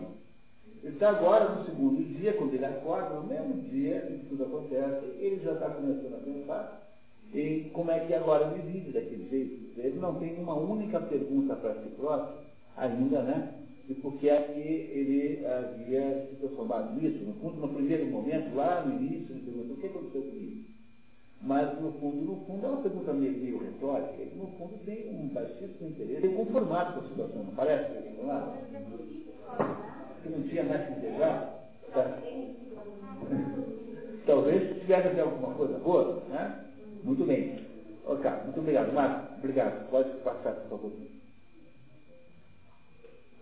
Ele 0.83 0.93
está 0.93 1.09
agora 1.09 1.55
no 1.55 1.65
segundo 1.65 2.03
dia, 2.03 2.33
quando 2.33 2.53
ele 2.53 2.65
acorda, 2.65 3.15
no 3.15 3.23
mesmo 3.23 3.61
dia 3.69 4.07
em 4.11 4.19
que 4.19 4.25
tudo 4.27 4.43
acontece, 4.43 5.05
ele 5.17 5.41
já 5.43 5.53
está 5.53 5.69
começando 5.69 6.13
a 6.13 6.17
pensar 6.23 6.81
em 7.33 7.69
como 7.69 7.89
é 7.89 7.99
que 8.01 8.13
agora 8.13 8.53
ele 8.53 8.71
vive 8.71 8.91
daquele 8.91 9.27
jeito. 9.29 9.79
Ele 9.79 9.99
não 9.99 10.15
tem 10.15 10.35
uma 10.35 10.53
única 10.53 10.99
pergunta 10.99 11.55
para 11.55 11.73
si 11.75 11.89
próprio, 11.97 12.37
ainda, 12.77 13.23
né? 13.23 13.53
E 13.87 13.93
por 13.95 14.13
que 14.19 14.29
é 14.29 14.41
que 14.41 14.59
ele 14.59 15.45
havia 15.45 16.27
se 16.29 16.35
transformado 16.37 16.99
nisso? 16.99 17.23
No 17.23 17.33
fundo, 17.35 17.61
no 17.61 17.73
primeiro 17.73 18.07
momento, 18.07 18.55
lá 18.55 18.83
no 18.83 18.91
início, 18.91 19.35
ele 19.35 19.41
perguntou, 19.45 19.75
o 19.75 19.79
que 19.79 19.87
aconteceu 19.87 20.21
comigo? 20.23 20.65
Mas, 21.41 21.79
no 21.79 21.91
fundo, 21.99 22.17
no 22.25 22.35
fundo, 22.47 22.65
é 22.65 22.69
uma 22.69 22.81
pergunta 22.81 23.13
meio, 23.13 23.59
retórica. 23.59 24.21
Ele, 24.21 24.35
no 24.35 24.47
fundo, 24.57 24.73
tem 24.85 25.07
um 25.09 25.27
baixíssimo 25.27 25.89
interesse, 25.89 26.21
tem 26.21 26.33
conformado 26.33 26.93
com 26.93 26.99
a 27.01 27.09
situação, 27.09 27.43
não 27.43 27.53
parece? 27.53 27.93
Não 28.23 28.53
Que 30.23 30.29
não 30.29 30.41
tinha 30.49 30.63
mais 30.63 30.83
que 30.87 30.93
desejar? 31.01 31.53
Tá? 31.93 32.11
Talvez 34.25 34.79
tivesse 34.79 35.07
até 35.07 35.21
alguma 35.21 35.53
coisa 35.53 35.77
boa, 35.77 36.23
né? 36.29 36.55
Muito 37.03 37.23
bem. 37.25 37.53
Ok, 38.05 38.31
muito 38.45 38.59
obrigado. 38.59 38.91
Marcos, 38.93 39.37
obrigado. 39.37 39.89
Pode 39.91 40.09
passar, 40.23 40.53
por 40.53 40.69
favor. 40.69 40.91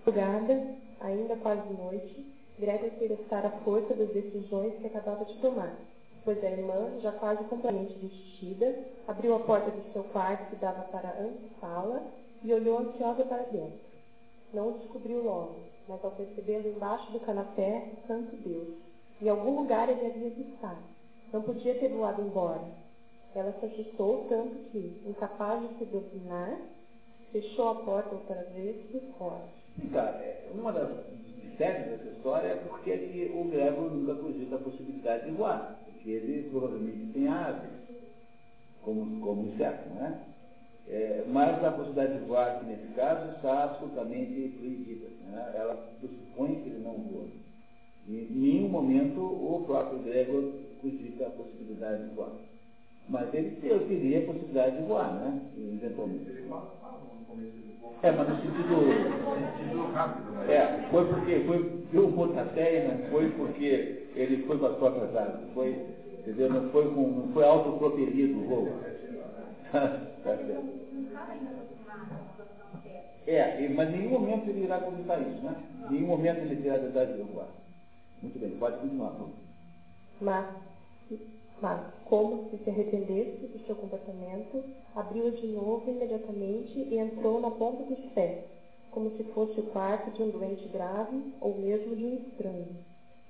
Madrugada, 0.05 0.75
ainda 0.99 1.37
quase 1.37 1.73
noite, 1.73 2.25
Greta 2.59 2.89
queria 2.89 3.17
à 3.31 3.49
força 3.63 3.93
das 3.93 4.09
decisões 4.09 4.75
que 4.79 4.87
acabava 4.87 5.23
de 5.23 5.33
tomar, 5.35 5.77
pois 6.25 6.43
a 6.43 6.49
irmã, 6.49 6.99
já 7.01 7.13
quase 7.13 7.41
completamente 7.45 7.93
vestida, 7.99 8.83
abriu 9.07 9.33
a 9.33 9.39
porta 9.39 9.71
de 9.71 9.93
seu 9.93 10.03
quarto 10.03 10.49
que 10.49 10.57
dava 10.57 10.81
para 10.89 11.07
a 11.07 11.21
antessala 11.21 12.03
e 12.43 12.53
olhou 12.53 12.79
ansiosa 12.79 13.23
para 13.23 13.43
dentro. 13.43 13.79
Não 14.53 14.71
o 14.71 14.77
descobriu 14.79 15.23
logo, 15.23 15.55
mas 15.87 16.03
ao 16.03 16.11
percebê-lo 16.11 16.67
embaixo 16.67 17.09
do 17.13 17.21
canapé, 17.21 17.87
santo 18.05 18.35
Deus, 18.35 18.75
em 19.21 19.29
algum 19.29 19.61
lugar 19.61 19.87
ele 19.87 20.05
havia 20.05 20.31
de 20.31 20.41
estar. 20.53 20.77
Não 21.31 21.41
podia 21.43 21.79
ter 21.79 21.87
voado 21.87 22.21
embora. 22.21 22.65
Ela 23.33 23.53
se 23.53 23.65
assustou 23.67 24.25
tanto 24.27 24.69
que, 24.69 25.01
incapaz 25.07 25.61
de 25.61 25.77
se 25.77 25.85
dominar, 25.85 26.59
fechou 27.31 27.69
a 27.69 27.75
porta 27.75 28.13
outra 28.13 28.43
vez 28.53 28.75
e 28.93 28.99
forte. 29.17 29.62
Então, 29.81 30.05
uma 30.53 30.71
das 30.71 30.89
mistérios 31.43 31.89
dessa 31.89 32.15
história 32.15 32.47
é 32.47 32.55
porque 32.55 33.31
o 33.33 33.43
Gregor 33.45 33.91
nunca 33.91 34.15
cogita 34.15 34.55
a 34.55 34.59
possibilidade 34.59 35.25
de 35.25 35.31
voar, 35.31 35.79
porque 35.85 36.09
ele 36.09 36.49
provavelmente 36.49 37.13
tem 37.13 37.27
asas, 37.27 37.71
como, 38.83 39.21
como 39.21 39.43
o 39.43 39.57
certo, 39.57 39.89
não 39.93 40.05
é? 40.05 40.19
Mas 41.27 41.63
a 41.63 41.71
possibilidade 41.71 42.19
de 42.19 42.25
voar 42.25 42.57
aqui 42.57 42.65
nesse 42.65 42.87
caso 42.93 43.31
está 43.35 43.63
absolutamente 43.63 44.55
proibida. 44.59 45.07
Né? 45.31 45.53
Ela 45.55 45.75
pressupõe 45.99 46.55
que 46.55 46.69
ele 46.69 46.83
não 46.83 46.97
voa. 46.97 47.25
Em 48.07 48.27
nenhum 48.29 48.67
momento 48.67 49.21
o 49.21 49.63
próprio 49.65 49.99
Gregor 49.99 50.51
cogita 50.81 51.27
a 51.27 51.31
possibilidade 51.31 52.09
de 52.09 52.15
voar. 52.15 52.33
Mas 53.09 53.33
ele 53.33 53.51
teria 53.61 54.19
a 54.19 54.25
possibilidade 54.25 54.77
de 54.77 54.83
voar, 54.83 55.13
né? 55.13 55.41
Eventualmente. 55.57 56.43
É, 58.01 58.11
mas 58.11 58.27
no 58.27 58.35
sentido. 58.35 58.75
É, 60.49 60.89
foi 60.89 61.05
porque 61.05 61.39
foi 61.45 61.83
deu 61.91 62.07
um 62.07 62.11
pontapé 62.13 62.87
não 62.87 63.09
foi 63.09 63.29
porque 63.31 64.09
ele 64.15 64.43
foi 64.45 64.57
com 64.57 64.65
as 64.65 64.75
próprias 64.77 65.15
asas. 65.15 65.51
Foi, 65.53 65.85
entendeu? 66.19 66.49
Não 66.49 66.69
foi, 66.69 66.93
com, 66.93 67.07
não 67.07 67.33
foi 67.33 67.45
autopropelido 67.45 68.39
o 68.39 68.43
voo. 68.43 68.69
tá 69.71 70.37
certo. 70.37 70.83
É, 73.25 73.69
mas 73.69 73.89
em 73.89 73.97
nenhum 73.97 74.09
momento 74.09 74.49
ele 74.49 74.63
irá 74.63 74.79
comentar 74.79 75.21
isso, 75.21 75.41
né? 75.41 75.55
Em 75.89 75.93
nenhum 75.93 76.07
momento 76.07 76.39
ele 76.39 76.57
terá 76.57 76.75
a 76.75 76.79
verdade 76.79 77.13
de 77.13 77.21
voar. 77.21 77.47
Muito 78.21 78.39
bem, 78.39 78.51
pode 78.51 78.77
continuar. 78.77 79.13
Mas 80.19 80.45
mas, 81.63 81.79
como 82.03 82.49
se 82.49 82.57
se 82.57 82.69
arrependesse 82.69 83.47
do 83.47 83.65
seu 83.65 83.73
comportamento, 83.77 84.61
abriu-a 84.93 85.29
de 85.29 85.47
novo 85.47 85.89
imediatamente 85.89 86.77
e 86.77 86.97
entrou 86.97 87.39
na 87.39 87.49
ponta 87.51 87.81
dos 87.83 87.99
pés, 88.11 88.43
como 88.91 89.09
se 89.11 89.23
fosse 89.33 89.61
o 89.61 89.63
quarto 89.71 90.11
de 90.11 90.23
um 90.23 90.29
doente 90.29 90.67
grave 90.67 91.33
ou 91.39 91.57
mesmo 91.57 91.95
de 91.95 92.03
um 92.03 92.17
estranho. 92.17 92.67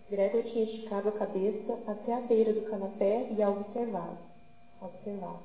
Gregor 0.10 0.41
tinha 0.45 0.64
esticado 0.64 1.10
a 1.10 1.11
cabeça 1.11 1.77
até 1.85 2.15
a 2.15 2.22
beira 2.22 2.51
do 2.53 2.61
canapé 2.61 3.27
e 3.38 3.39
a 3.39 3.51
observava. 3.51 4.18
Observava. 4.81 5.39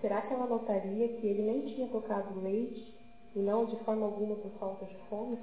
Será 0.00 0.22
que 0.22 0.32
ela 0.32 0.46
notaria 0.46 1.08
que 1.08 1.26
ele 1.26 1.42
nem 1.42 1.60
tinha 1.74 1.86
tocado 1.88 2.40
leite 2.40 2.94
e 3.34 3.40
não 3.40 3.66
de 3.66 3.76
forma 3.84 4.06
alguma 4.06 4.36
por 4.36 4.50
falta 4.52 4.86
de 4.86 4.96
fome? 5.10 5.36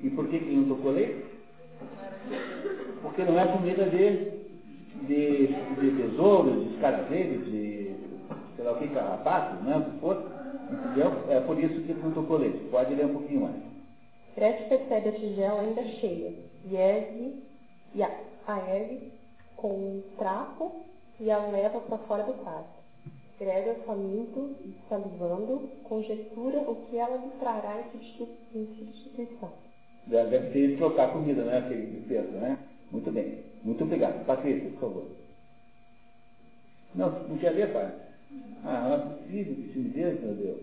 E 0.00 0.08
por 0.10 0.28
que, 0.28 0.36
ele 0.36 0.58
não 0.58 0.76
tocou 0.76 0.92
leite? 0.92 1.24
Porque 3.02 3.24
não 3.24 3.36
é 3.36 3.52
comida 3.52 3.86
dele 3.86 4.49
de, 5.06 5.46
de 5.46 6.02
tesouro, 6.02 6.64
de 6.64 6.74
escaravelho, 6.74 7.44
de 7.44 7.94
sei 8.56 8.64
lá 8.64 8.72
o 8.72 8.78
que, 8.78 8.88
carrapato, 8.88 9.62
né? 9.64 9.76
O 9.76 9.84
que 9.84 9.98
for. 9.98 10.40
Entendeu? 10.70 11.12
É 11.28 11.40
por 11.40 11.58
isso 11.58 11.80
que 11.82 11.94
não 11.94 12.12
tocou 12.12 12.36
leite. 12.36 12.58
Pode 12.70 12.94
ler 12.94 13.06
um 13.06 13.14
pouquinho 13.14 13.42
mais. 13.42 13.56
Gretchen 14.36 14.68
percebe 14.68 15.08
a 15.08 15.12
tigela 15.12 15.60
ainda 15.60 15.82
cheia 15.84 16.32
e 16.64 16.76
ergue 16.76 17.42
e 17.94 18.02
a, 18.02 18.10
a 18.46 18.58
ergue 18.70 19.12
com 19.56 19.68
um 19.68 20.02
trapo 20.16 20.84
e 21.18 21.30
a 21.30 21.38
leva 21.46 21.80
para 21.80 21.98
fora 21.98 22.22
do 22.22 22.32
quarto. 22.44 22.80
Gregor, 23.38 23.74
faminto 23.86 24.54
e 24.62 24.74
salivando, 24.88 25.68
conjectura 25.84 26.58
o 26.58 26.76
que 26.86 26.98
ela 26.98 27.16
lhe 27.16 27.30
trará 27.40 27.82
em 27.94 27.98
substituição. 28.18 29.50
Deve 30.06 30.50
ter 30.50 30.76
trocar 30.76 31.12
comida, 31.12 31.42
né? 31.44 31.58
Aquele 31.58 32.04
peso, 32.06 32.32
né? 32.32 32.58
Muito 32.90 33.10
bem. 33.10 33.44
Muito 33.62 33.84
obrigado. 33.84 34.24
Patrícia, 34.26 34.70
por 34.70 34.80
favor. 34.80 35.04
Não, 36.94 37.10
não 37.10 37.38
quer 37.38 37.50
ler, 37.50 37.72
pai? 37.72 37.92
Ah, 38.64 38.80
não 38.88 38.94
é 38.94 38.98
possível 39.16 39.54
que 39.54 39.72
timidez, 39.72 40.20
meu 40.20 40.34
Deus. 40.34 40.60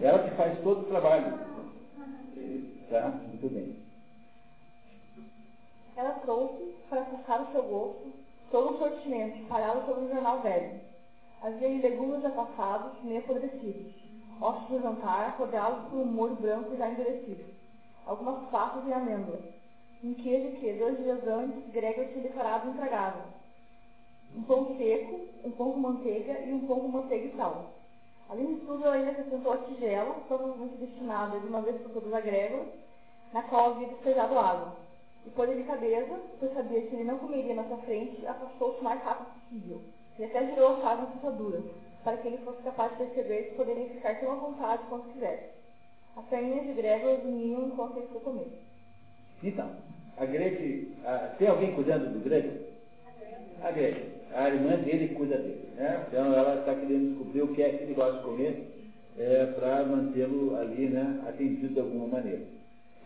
Ela 0.00 0.28
que 0.28 0.36
faz 0.36 0.58
todo 0.62 0.80
o 0.80 0.88
trabalho. 0.88 1.38
Tá? 2.90 3.08
Muito 3.28 3.52
bem. 3.52 3.76
Ela 5.96 6.12
trouxe, 6.20 6.74
para 6.88 7.04
sacar 7.04 7.42
o 7.42 7.52
seu 7.52 7.62
gosto, 7.62 8.12
todo 8.50 8.74
um 8.74 8.78
sortimento 8.78 9.38
espalhado 9.38 9.86
sobre 9.86 10.04
um 10.04 10.08
jornal 10.08 10.40
velho. 10.42 10.80
Havia 11.42 11.68
legumes 11.68 12.22
já 12.22 12.30
passados, 12.30 12.92
nem 13.04 13.18
apodrecidos, 13.18 13.92
ossos 14.40 14.68
do 14.68 14.82
jantar 14.82 15.36
rodeados 15.38 15.88
por 15.88 16.00
um 16.00 16.04
molho 16.04 16.34
branco 16.36 16.76
já 16.76 16.88
endurecido, 16.90 17.44
algumas 18.06 18.48
passas 18.50 18.86
e 18.86 18.92
amêndoas, 18.92 19.40
um 20.04 20.14
queijo 20.14 20.56
que, 20.56 20.72
dois 20.74 20.98
dias 20.98 21.26
antes, 21.26 21.72
Gregor 21.72 22.06
tinha 22.08 22.22
declarado 22.22 22.68
intragável. 22.68 23.22
Um 24.36 24.42
pão 24.42 24.76
seco, 24.76 25.20
um 25.44 25.50
pão 25.52 25.72
com 25.72 25.78
manteiga 25.78 26.38
e 26.40 26.52
um 26.52 26.66
pão 26.66 26.80
com 26.80 26.88
manteiga 26.88 27.26
e 27.26 27.36
sal. 27.36 27.70
Além 28.28 28.54
de 28.54 28.60
tudo, 28.60 28.84
ela 28.84 28.96
ainda 28.96 29.12
acrescentou 29.12 29.52
a 29.52 29.58
tigela, 29.58 30.14
provavelmente 30.26 30.76
destinada 30.76 31.38
de 31.38 31.46
uma 31.46 31.62
vez 31.62 31.80
por 31.80 31.90
todas 31.92 32.12
a 32.12 32.20
Gregor, 32.20 32.66
na 33.32 33.42
qual 33.44 33.70
havia 33.70 33.88
despejado 33.88 34.38
água. 34.38 34.76
E 35.24 35.30
por 35.30 35.46
delicadeza, 35.46 36.20
pois 36.38 36.52
sabia 36.52 36.82
que 36.82 36.94
ele 36.94 37.04
não 37.04 37.18
comeria 37.18 37.54
na 37.54 37.64
sua 37.64 37.78
frente, 37.78 38.26
afastou-se 38.26 38.80
o 38.80 38.84
mais 38.84 39.02
rápido 39.02 39.32
possível. 39.40 39.80
E 40.18 40.24
até 40.24 40.46
girou 40.46 40.76
a 40.76 40.80
chave 40.80 41.02
na 41.02 41.08
fechadura, 41.08 41.62
para 42.02 42.16
que 42.18 42.28
ele 42.28 42.38
fosse 42.38 42.62
capaz 42.62 42.92
de 42.92 42.98
perceber 42.98 43.44
que 43.44 43.54
poderiam 43.56 43.88
ficar 43.88 44.20
tão 44.20 44.32
à 44.32 44.34
vontade 44.34 44.82
quanto 44.88 45.12
quisesse. 45.12 45.50
As 46.16 46.24
perninhas 46.26 46.66
de 46.66 46.72
Gregor 46.74 47.18
vinham 47.18 47.68
enquanto 47.68 47.96
ele 47.96 48.08
foi 48.08 48.20
comer. 48.20 48.65
Então, 49.42 49.70
a 50.16 50.24
Grete, 50.24 50.88
a, 51.04 51.18
tem 51.38 51.48
alguém 51.48 51.72
cuidando 51.72 52.12
do 52.12 52.24
Grete? 52.24 52.50
A 53.62 53.70
Grete. 53.70 54.16
A 54.34 54.48
irmã 54.48 54.76
dele 54.76 55.14
cuida 55.14 55.36
dele. 55.38 55.68
Né? 55.76 56.04
Então 56.08 56.32
ela 56.32 56.56
está 56.60 56.74
querendo 56.74 57.10
descobrir 57.10 57.42
o 57.42 57.54
que 57.54 57.62
é 57.62 57.70
que 57.70 57.84
ele 57.84 57.94
gosta 57.94 58.18
de 58.18 58.24
comer 58.24 58.76
é, 59.18 59.46
para 59.58 59.84
mantê-lo 59.84 60.56
ali 60.56 60.88
né, 60.88 61.20
atendido 61.26 61.68
de 61.68 61.80
alguma 61.80 62.06
maneira. 62.06 62.42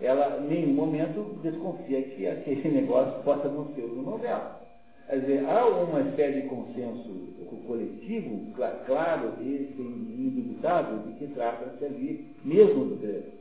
Ela, 0.01 0.41
em 0.41 0.49
nenhum 0.49 0.73
momento, 0.73 1.39
desconfia 1.43 2.03
que 2.03 2.27
aquele 2.27 2.69
negócio 2.81 3.23
possa 3.23 3.49
não 3.49 3.67
ser 3.75 3.83
o 3.83 3.89
do 3.89 4.19
dela. 4.19 4.61
Quer 5.09 5.21
dizer, 5.21 5.45
há 5.45 5.67
uma 5.67 6.01
espécie 6.03 6.43
de 6.43 6.49
consenso 6.49 7.31
coletivo, 7.67 8.53
claro 8.87 9.33
e 9.41 9.75
indubitável, 9.79 10.99
de 10.99 11.13
que 11.15 11.35
trata-se 11.35 11.85
ali 11.85 12.35
mesmo 12.45 12.85
do 12.85 12.97
grego. 12.97 13.40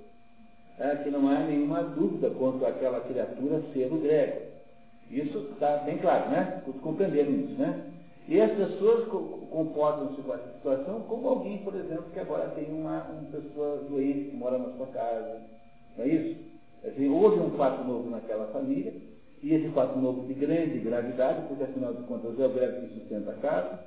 É, 0.80 0.96
que 0.96 1.10
não 1.10 1.28
há 1.28 1.40
nenhuma 1.40 1.84
dúvida 1.84 2.30
quanto 2.30 2.66
àquela 2.66 3.02
criatura 3.02 3.62
ser 3.74 3.92
o 3.92 3.98
grego. 3.98 4.40
Isso 5.12 5.38
está 5.52 5.78
bem 5.78 5.98
claro, 5.98 6.30
né? 6.30 6.62
Todos 6.66 6.80
compreenderam 6.82 7.32
isso, 7.32 7.60
né? 7.60 7.84
E 8.30 8.40
as 8.40 8.52
pessoas 8.52 9.08
comportam-se 9.50 10.22
com 10.22 10.34
essa 10.34 10.54
situação 10.54 11.02
como 11.02 11.28
alguém, 11.28 11.58
por 11.60 11.76
exemplo, 11.76 12.06
que 12.14 12.20
agora 12.20 12.50
tem 12.52 12.72
uma, 12.72 13.04
uma 13.04 13.30
pessoa 13.32 13.78
doente 13.90 14.30
que 14.30 14.38
mora 14.38 14.58
na 14.58 14.70
sua 14.78 14.88
casa. 14.88 15.42
Não 15.98 16.06
é 16.06 16.08
isso? 16.08 16.40
Assim, 16.86 17.10
houve 17.10 17.40
um 17.40 17.58
fato 17.58 17.84
novo 17.84 18.10
naquela 18.10 18.46
família, 18.54 18.94
e 19.42 19.54
esse 19.54 19.70
fato 19.70 19.98
novo 19.98 20.28
de 20.28 20.34
grande 20.34 20.80
gravidade, 20.80 21.48
porque 21.48 21.64
afinal 21.64 21.94
de 21.94 22.04
contas 22.04 22.40
é 22.40 22.46
o 22.46 22.50
grego 22.50 22.88
que 22.88 23.00
sustenta 23.00 23.32
a 23.32 23.36
casa, 23.36 23.80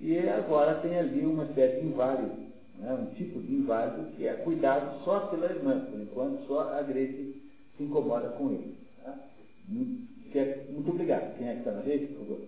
e 0.00 0.18
agora 0.28 0.76
tem 0.76 0.96
ali 0.98 1.24
uma 1.24 1.44
espécie 1.44 1.80
de 1.80 1.86
inválido, 1.86 2.47
né? 2.78 2.92
um 2.94 3.14
tipo 3.14 3.40
de 3.40 3.54
inválido 3.54 4.16
que 4.16 4.26
é 4.26 4.34
cuidado 4.34 5.04
só 5.04 5.26
pela 5.26 5.46
irmã, 5.46 5.84
por 5.90 6.00
enquanto 6.00 6.46
só 6.46 6.60
a 6.74 6.82
Grace 6.82 7.42
se 7.76 7.82
incomoda 7.82 8.30
com 8.30 8.50
ele. 8.52 8.76
Tá? 9.02 9.18
Muito 10.70 10.90
obrigado. 10.90 11.36
Quem 11.36 11.48
é 11.48 11.52
que 11.54 11.58
está 11.58 11.72
na 11.72 11.82
rede, 11.82 12.06
por 12.06 12.26
favor? 12.26 12.40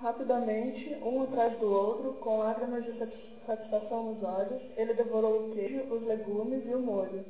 Rapidamente, 0.00 0.96
um 1.02 1.22
atrás 1.22 1.58
do 1.58 1.66
outro, 1.66 2.12
com 2.14 2.38
lágrimas 2.38 2.84
de 2.84 2.92
satisfação 3.46 4.12
nos 4.12 4.22
olhos, 4.22 4.60
ele 4.76 4.94
devorou 4.94 5.48
o 5.48 5.54
queijo, 5.54 5.94
os 5.94 6.02
legumes 6.06 6.62
e 6.66 6.74
o 6.74 6.80
molho. 6.80 7.24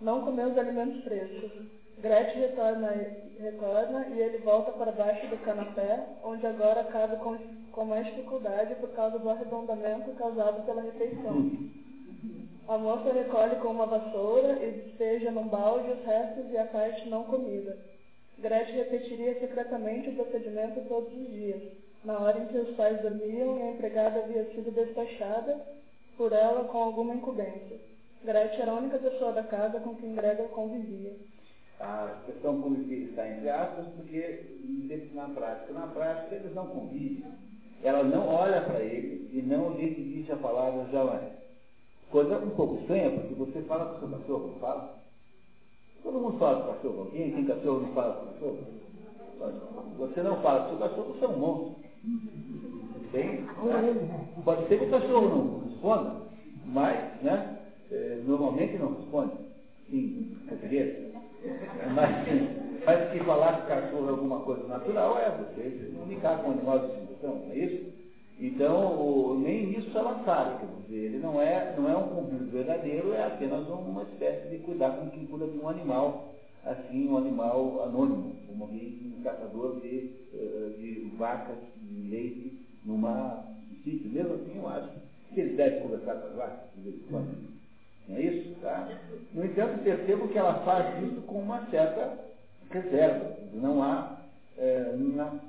Não 0.00 0.24
comeu 0.24 0.48
os 0.48 0.58
alimentos 0.58 1.02
frescos. 1.02 1.50
Gretchen 1.98 2.40
retorna, 2.40 2.90
retorna 3.38 4.06
e 4.08 4.20
ele 4.20 4.38
volta 4.38 4.72
para 4.72 4.92
baixo 4.92 5.26
do 5.28 5.36
canapé, 5.44 6.06
onde 6.22 6.46
agora 6.46 6.84
cabe 6.84 7.16
com, 7.16 7.38
com 7.72 7.84
mais 7.84 8.06
dificuldade 8.06 8.74
por 8.76 8.90
causa 8.90 9.18
do 9.18 9.30
arredondamento 9.30 10.10
causado 10.12 10.64
pela 10.66 10.82
refeição. 10.82 11.50
A 12.68 12.78
moça 12.78 13.12
recolhe 13.12 13.56
com 13.56 13.68
uma 13.68 13.86
vassoura 13.86 14.64
e 14.64 14.70
despeja 14.72 15.30
num 15.30 15.48
balde 15.48 15.90
os 15.90 16.04
restos 16.04 16.50
e 16.50 16.58
a 16.58 16.64
parte 16.64 17.08
não 17.08 17.24
comida. 17.24 17.78
Gretchen 18.38 18.76
repetiria 18.76 19.38
secretamente 19.38 20.08
o 20.08 20.14
procedimento 20.14 20.80
todos 20.88 21.12
os 21.12 21.28
dias 21.28 21.62
na 22.04 22.18
hora 22.18 22.38
em 22.38 22.46
que 22.46 22.58
os 22.58 22.76
pais 22.76 23.00
dormiam 23.00 23.58
e 23.58 23.62
a 23.62 23.70
empregada 23.70 24.20
havia 24.20 24.44
sido 24.54 24.70
despachada 24.70 25.58
por 26.16 26.32
ela 26.32 26.64
com 26.64 26.78
alguma 26.78 27.14
incumbência. 27.14 27.78
Gretchen 28.22 28.60
era 28.60 28.72
a 28.72 28.76
única 28.76 28.98
pessoa 28.98 29.32
da 29.32 29.42
casa 29.42 29.80
com 29.80 29.96
quem 29.96 30.14
Gregor 30.14 30.48
convivia. 30.48 31.12
A 31.80 32.22
questão 32.26 32.62
convivia 32.62 33.08
está 33.08 33.28
entre 33.28 33.48
aspas, 33.50 33.86
porque 33.96 34.54
na 35.14 35.28
prática. 35.28 35.72
Na 35.72 35.86
prática 35.88 36.34
eles 36.34 36.54
não 36.54 36.66
convivem. 36.66 37.24
Ela 37.82 38.02
não 38.02 38.28
olha 38.28 38.62
para 38.62 38.80
ele 38.80 39.28
e 39.32 39.42
não 39.42 39.74
lhe 39.74 39.94
dirige 39.94 40.32
a 40.32 40.36
palavra 40.36 40.86
jamais. 40.90 41.32
Coisa 42.10 42.38
um 42.38 42.50
pouco 42.50 42.80
estranha, 42.80 43.10
porque 43.10 43.34
você 43.34 43.62
fala 43.62 43.86
com 43.86 44.06
o 44.06 44.08
seu 44.08 44.18
cachorro, 44.18 44.46
não 44.48 44.60
fala? 44.60 44.94
Todo 46.02 46.20
mundo 46.20 46.38
fala 46.38 46.62
com 46.62 46.70
o 46.70 46.74
cachorro. 46.74 47.00
Alguém 47.00 47.32
tem 47.32 47.44
cachorro 47.44 47.80
não 47.80 47.92
fala 47.94 48.14
com 48.14 48.24
o 48.24 48.32
cachorro? 48.32 48.58
Você 49.98 50.22
não 50.22 50.36
fala 50.42 50.60
com 50.60 50.66
o 50.66 50.78
seu 50.78 50.88
cachorro, 50.88 51.14
você 51.14 51.24
é 51.24 51.28
um 51.28 51.38
monstro. 51.38 51.84
Bem, 53.12 53.44
pode 54.44 54.68
ser 54.68 54.78
que 54.78 54.84
o 54.86 54.90
cachorro 54.90 55.28
não 55.28 55.68
responda, 55.68 56.16
mas 56.66 57.22
né, 57.22 57.58
é, 57.90 58.22
normalmente 58.26 58.76
não 58.76 58.94
responde. 58.94 59.32
Sim, 59.88 60.36
português. 60.48 61.13
Mas, 61.94 62.84
mas 62.84 63.10
que 63.10 63.18
falar 63.20 63.64
o 63.64 63.66
cachorro 63.66 64.06
é 64.06 64.10
alguma 64.10 64.40
coisa 64.40 64.66
natural 64.66 65.18
é 65.18 65.30
você 65.30 65.90
comunicar 65.92 66.42
com 66.42 66.50
animal 66.50 66.78
de 66.80 66.86
estimação, 66.86 67.36
não 67.44 67.52
é 67.52 67.56
isso? 67.56 67.94
Então, 68.38 68.98
o, 68.98 69.38
nem 69.38 69.74
isso 69.74 69.96
ela 69.96 70.24
sabe, 70.24 70.58
quer 70.58 70.66
dizer, 70.82 71.04
ele 71.06 71.18
não 71.18 71.40
é, 71.40 71.72
não 71.76 71.88
é 71.88 71.96
um 71.96 72.08
convívio 72.08 72.50
verdadeiro, 72.50 73.12
é 73.12 73.24
apenas 73.24 73.68
uma 73.68 74.02
espécie 74.02 74.48
de 74.48 74.58
cuidar 74.58 74.90
com 74.90 75.08
quem 75.10 75.26
cuida 75.26 75.46
de 75.46 75.56
um 75.58 75.68
animal, 75.68 76.34
assim, 76.64 77.08
um 77.08 77.16
animal 77.16 77.82
anônimo, 77.84 78.34
como 78.46 78.64
um 78.64 79.20
caçador 79.22 79.80
de, 79.80 80.10
eh, 80.32 80.72
de 80.78 81.10
vacas 81.16 81.56
de 81.76 82.10
leite 82.10 82.58
numa 82.84 83.44
sítio. 83.84 84.10
Mesmo 84.10 84.34
assim, 84.34 84.56
eu 84.56 84.68
acho 84.68 84.88
que 85.32 85.40
ele 85.40 85.54
deve 85.54 85.80
conversar 85.80 86.14
com 86.14 86.26
as 86.26 86.34
vacas 86.34 86.58
de 86.74 86.82
vez 86.82 86.96
em 86.96 87.10
quando. 87.10 87.53
Não 88.08 88.16
é 88.16 88.22
isso? 88.22 88.54
Tá? 88.60 88.88
No 89.32 89.44
entanto, 89.44 89.82
percebo 89.82 90.28
que 90.28 90.38
ela 90.38 90.64
faz 90.64 91.02
isso 91.02 91.22
com 91.22 91.40
uma 91.40 91.66
certa 91.70 92.18
reserva. 92.70 93.36
Não 93.54 93.82
há 93.82 94.18
é, 94.58 94.92
uma, 94.94 95.40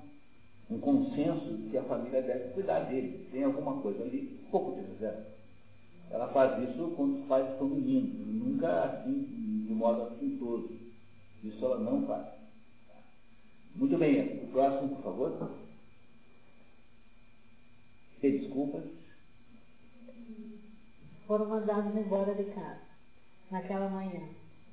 um 0.70 0.80
consenso 0.80 1.54
de 1.58 1.70
que 1.70 1.78
a 1.78 1.84
família 1.84 2.22
deve 2.22 2.54
cuidar 2.54 2.80
dele. 2.82 3.28
Tem 3.32 3.44
alguma 3.44 3.82
coisa 3.82 4.04
ali, 4.04 4.40
pouco 4.52 4.80
de 4.80 4.88
reserva. 4.94 5.26
Ela 6.12 6.28
faz 6.30 6.70
isso 6.70 6.94
quando 6.96 7.22
os 7.22 7.28
pais 7.28 7.50
estão 7.52 7.68
dormindo, 7.68 8.26
nunca 8.26 8.84
assim, 8.84 9.66
de 9.68 9.74
modo 9.74 10.04
assintoso. 10.04 10.70
Isso 11.44 11.66
ela 11.66 11.80
não 11.80 12.06
faz. 12.06 12.26
Muito 13.76 13.98
bem, 13.98 14.44
o 14.44 14.48
próximo, 14.48 14.96
por 14.96 15.04
favor. 15.04 15.50
Tem 18.22 18.38
desculpas? 18.38 18.84
Foram 21.28 21.48
mandados 21.48 21.96
embora 21.96 22.36
de 22.36 22.44
casa, 22.52 22.82
naquela 23.50 23.90
manhã. 23.90 24.22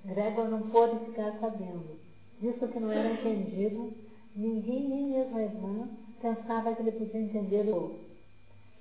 Gregor 0.04 0.48
não 0.48 0.68
pôde 0.70 1.06
ficar 1.06 1.32
sabendo, 1.40 1.98
visto 2.40 2.68
que 2.68 2.78
não 2.78 2.90
era 2.90 3.12
entendido, 3.12 3.92
ninguém, 4.36 4.88
nem 4.88 5.06
mesmo 5.06 5.38
a 5.38 5.42
irmã, 5.42 5.88
pensava 6.20 6.74
que 6.74 6.82
ele 6.82 6.92
podia 6.92 7.20
entender 7.20 7.68
o 7.68 7.74
outro. 7.74 8.00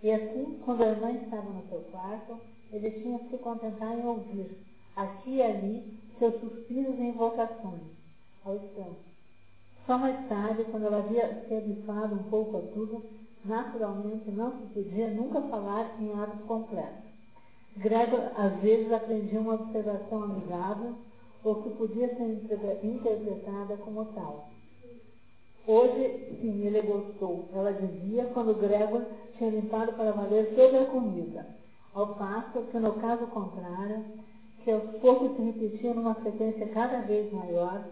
E 0.03 0.11
assim, 0.11 0.59
quando 0.65 0.83
a 0.83 0.87
irmã 0.87 1.11
estava 1.11 1.49
no 1.49 1.63
seu 1.69 1.79
quarto, 1.91 2.39
ele 2.73 2.91
tinha 3.01 3.19
que 3.19 3.29
se 3.29 3.37
contentar 3.37 3.97
em 3.97 4.05
ouvir, 4.05 4.57
aqui 4.95 5.35
e 5.35 5.41
ali, 5.41 5.93
seus 6.17 6.39
suspiros 6.39 6.97
e 6.97 7.03
invocações, 7.03 7.83
ao 8.43 8.55
instante. 8.55 9.11
Só 9.85 9.97
mais 9.97 10.27
tarde, 10.27 10.63
quando 10.71 10.87
ela 10.87 10.97
havia 10.97 11.45
se 11.47 11.53
habituado 11.53 12.15
um 12.15 12.23
pouco 12.29 12.57
a 12.57 12.61
tudo, 12.73 13.03
naturalmente 13.45 14.29
não 14.31 14.51
se 14.51 14.73
podia 14.73 15.09
nunca 15.09 15.41
falar 15.43 16.01
em 16.01 16.13
atos 16.13 16.45
completos. 16.45 17.10
Gregor, 17.77 18.31
às 18.35 18.53
vezes, 18.61 18.91
aprendia 18.91 19.39
uma 19.39 19.55
observação 19.55 20.23
amigável, 20.23 20.95
ou 21.43 21.55
que 21.63 21.69
podia 21.71 22.07
ser 22.15 22.79
interpretada 22.83 23.75
como 23.77 24.05
tal. 24.13 24.47
Hoje, 25.67 26.37
sim, 26.41 26.65
ele 26.65 26.81
gostou, 26.81 27.47
ela 27.53 27.71
dizia, 27.71 28.25
quando 28.33 28.59
Gregor 28.59 29.03
tinha 29.37 29.49
limpado 29.49 29.93
para 29.93 30.11
valer 30.11 30.53
toda 30.55 30.81
a 30.81 30.85
comida, 30.85 31.45
ao 31.93 32.15
passo 32.15 32.61
que, 32.71 32.77
no 32.77 32.93
caso 32.93 33.27
contrário, 33.27 34.03
que 34.63 34.71
aos 34.71 34.83
poucos 34.99 35.35
se 35.35 35.41
repetia 35.41 35.93
numa 35.93 36.15
frequência 36.15 36.67
cada 36.69 37.01
vez 37.01 37.31
maior, 37.31 37.83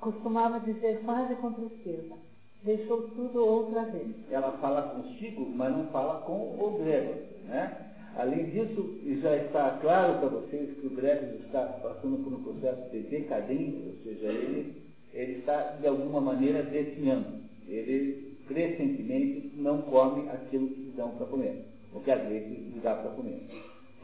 costumava 0.00 0.60
dizer 0.60 1.02
quase 1.04 1.34
com 1.36 1.52
tristeza. 1.52 2.14
Deixou 2.62 3.02
tudo 3.10 3.44
outra 3.44 3.82
vez. 3.84 4.14
Ela 4.30 4.52
fala 4.58 4.82
consigo, 4.82 5.46
mas 5.54 5.76
não 5.76 5.86
fala 5.86 6.20
com 6.22 6.32
o 6.32 6.78
Gregor. 6.78 7.16
Né? 7.44 7.95
Além 8.16 8.46
disso, 8.46 8.98
já 9.20 9.36
está 9.36 9.78
claro 9.82 10.18
para 10.18 10.28
vocês 10.28 10.78
que 10.78 10.86
o 10.86 10.90
Gregor 10.96 11.34
está 11.44 11.64
passando 11.82 12.24
por 12.24 12.32
um 12.32 12.42
processo 12.42 12.90
de 12.90 13.00
decadência, 13.00 13.88
ou 13.88 13.96
seja, 14.04 14.26
ele, 14.28 14.82
ele 15.12 15.32
está 15.40 15.76
de 15.80 15.86
alguma 15.86 16.20
maneira 16.20 16.62
definhando. 16.62 17.44
Ele 17.68 18.36
crescentemente 18.48 19.52
não 19.56 19.82
come 19.82 20.28
aquilo 20.30 20.68
que 20.68 20.94
dão 20.96 21.10
para 21.10 21.26
comer, 21.26 21.66
o 21.92 22.00
que 22.00 22.10
a 22.10 22.16
Grace 22.16 22.48
lhe 22.48 22.80
dá 22.82 22.94
para 22.94 23.10
comer. 23.10 23.42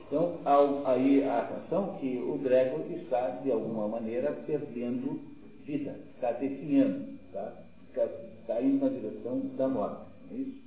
Então, 0.06 0.40
aí 0.84 1.24
a 1.24 1.40
atenção 1.40 1.96
que 1.98 2.18
o 2.18 2.36
Gregor 2.36 2.84
está, 2.92 3.30
de 3.42 3.50
alguma 3.50 3.88
maneira, 3.88 4.32
perdendo 4.46 5.20
vida, 5.64 5.96
está 6.14 6.32
definhando, 6.32 7.18
tá? 7.32 7.54
está, 7.88 8.04
está 8.40 8.60
indo 8.60 8.84
na 8.84 8.88
direção 8.90 9.40
da 9.56 9.68
morte. 9.68 10.02
É 10.32 10.34
isso? 10.34 10.62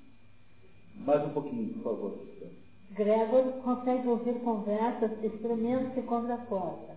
Mais 0.95 1.23
um 1.25 1.29
pouquinho, 1.29 1.73
por 1.75 1.83
favor. 1.83 2.19
Gregor 2.95 3.43
consegue 3.61 4.07
ouvir 4.07 4.35
conversas 4.35 5.11
espremendo-se 5.21 6.01
contra 6.03 6.35
a 6.35 6.45
porta, 6.45 6.95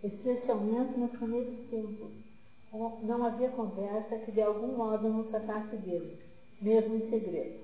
especialmente 0.00 0.96
nos 0.96 1.10
primeiros 1.18 1.68
tempos. 1.68 2.12
Não 3.02 3.24
havia 3.24 3.48
conversa 3.48 4.18
que 4.18 4.30
de 4.30 4.40
algum 4.40 4.76
modo 4.76 5.08
não 5.08 5.24
tratasse 5.24 5.74
dele, 5.78 6.16
mesmo 6.60 6.94
em 6.94 7.10
segredo. 7.10 7.58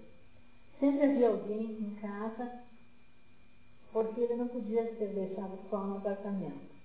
Sempre 0.81 1.05
havia 1.05 1.29
alguém 1.29 1.79
em 1.81 1.91
casa, 2.01 2.51
porque 3.93 4.23
ele 4.23 4.35
não 4.35 4.49
podia 4.49 4.83
ser 4.97 5.11
deixado 5.15 5.57
só 5.71 5.79
no 5.79 5.99
apartamento. 5.99 6.77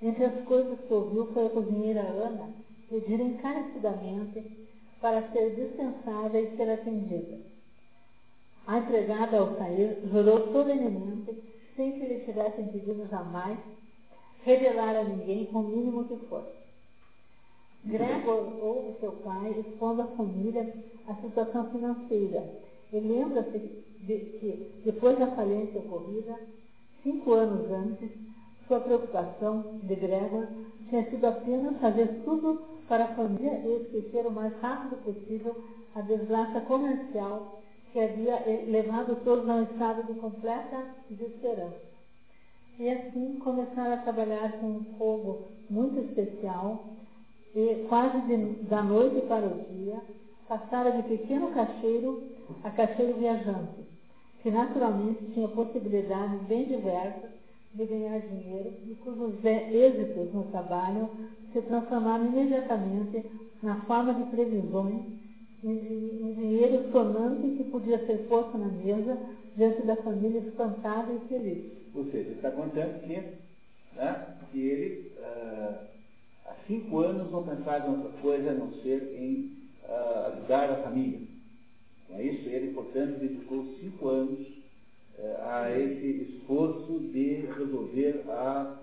Entre 0.00 0.24
as 0.24 0.44
coisas 0.46 0.80
que 0.80 0.94
ouviu 0.94 1.26
foi 1.34 1.46
a 1.46 1.50
cozinheira 1.50 2.00
Ana 2.00 2.50
pedir 2.88 3.20
encarecidamente 3.20 4.68
para 5.02 5.30
ser 5.32 5.54
dispensada 5.54 6.40
e 6.40 6.56
ser 6.56 6.70
atendida. 6.70 7.49
A 8.66 8.78
empregada, 8.78 9.38
ao 9.38 9.56
sair, 9.56 9.98
jurou 10.10 10.52
solenemente, 10.52 11.34
sem 11.76 11.92
que 11.92 12.06
lhe 12.06 12.20
tivessem 12.20 12.66
pedido 12.68 13.08
jamais, 13.08 13.58
revelar 14.44 14.96
a 14.96 15.04
ninguém 15.04 15.48
o 15.52 15.58
mínimo 15.60 16.04
que 16.04 16.16
fosse. 16.26 16.60
Gregor 17.84 18.62
ouve 18.62 18.98
seu 19.00 19.12
pai 19.12 19.58
expondo 19.58 20.02
à 20.02 20.06
família 20.08 20.72
a 21.08 21.14
situação 21.14 21.70
financeira. 21.70 22.44
E 22.92 23.00
lembra-se 23.00 23.58
de 23.58 24.18
que, 24.38 24.82
depois 24.84 25.18
da 25.18 25.28
falência 25.28 25.80
ocorrida, 25.80 26.38
cinco 27.02 27.32
anos 27.32 27.70
antes, 27.70 28.10
sua 28.68 28.80
preocupação 28.80 29.78
de 29.82 29.94
Gregor 29.94 30.46
tinha 30.88 31.08
sido 31.10 31.24
apenas 31.24 31.78
fazer 31.80 32.22
tudo 32.24 32.62
para 32.88 33.04
a 33.04 33.14
família 33.14 33.60
e 33.64 33.82
esquecer 33.82 34.26
o 34.26 34.30
mais 34.30 34.52
rápido 34.60 34.96
possível 35.02 35.56
a 35.94 36.00
desgraça 36.02 36.60
comercial 36.62 37.59
que 37.92 37.98
havia 37.98 38.42
levado 38.68 39.16
todos 39.24 39.48
a 39.48 39.54
um 39.54 39.62
estado 39.64 40.02
de 40.04 40.20
completa 40.20 40.86
desesperança. 41.08 41.90
E 42.78 42.88
assim 42.88 43.38
começaram 43.40 43.94
a 43.94 43.98
trabalhar 43.98 44.52
com 44.60 44.66
um 44.66 44.84
fogo 44.96 45.48
muito 45.68 45.98
especial 46.00 46.84
e 47.54 47.84
quase 47.88 48.20
de, 48.22 48.36
da 48.68 48.82
noite 48.82 49.26
para 49.26 49.46
o 49.46 49.64
dia 49.68 50.00
passaram 50.48 51.00
de 51.00 51.08
pequeno 51.08 51.50
cacheiro 51.52 52.22
a 52.64 52.70
cacheiro 52.70 53.14
viajante, 53.14 53.84
que 54.42 54.50
naturalmente 54.50 55.32
tinha 55.32 55.48
possibilidades 55.48 56.40
bem 56.42 56.66
diversas 56.66 57.30
de 57.74 57.84
ganhar 57.84 58.20
dinheiro 58.20 58.72
e 58.86 58.94
cujos 58.96 59.44
êxitos 59.44 60.32
no 60.32 60.44
trabalho 60.44 61.08
se 61.52 61.60
transformaram 61.62 62.26
imediatamente 62.26 63.24
na 63.62 63.76
forma 63.82 64.14
de 64.14 64.24
previsões 64.24 65.02
em 65.62 66.34
dinheiro 66.34 66.90
sonante 66.90 67.56
que 67.56 67.64
podia 67.64 67.98
ser 68.06 68.18
posto 68.28 68.56
na 68.56 68.68
mesa 68.68 69.18
diante 69.56 69.82
da 69.82 69.96
família 69.96 70.38
espantada 70.40 71.12
e 71.12 71.28
feliz. 71.28 71.64
Ou 71.94 72.04
seja, 72.10 72.30
está 72.30 72.50
contando 72.50 73.00
que, 73.00 73.16
né, 73.96 74.36
que 74.50 74.58
ele, 74.58 75.12
uh, 75.18 75.74
há 76.46 76.54
cinco 76.66 77.00
anos, 77.00 77.30
não 77.30 77.42
pensava 77.42 77.86
em 77.86 77.90
outra 77.90 78.10
coisa 78.22 78.50
a 78.50 78.54
não 78.54 78.72
ser 78.82 79.02
em 79.14 79.52
uh, 79.88 80.26
ajudar 80.32 80.70
a 80.70 80.82
família. 80.82 81.20
Com 82.08 82.14
é 82.14 82.22
isso, 82.22 82.48
ele, 82.48 82.72
portanto, 82.72 83.18
dedicou 83.18 83.64
cinco 83.80 84.08
anos 84.08 84.40
uh, 85.18 85.42
a 85.42 85.78
esse 85.78 86.36
esforço 86.36 86.98
de 87.12 87.46
resolver 87.56 88.24
a 88.28 88.76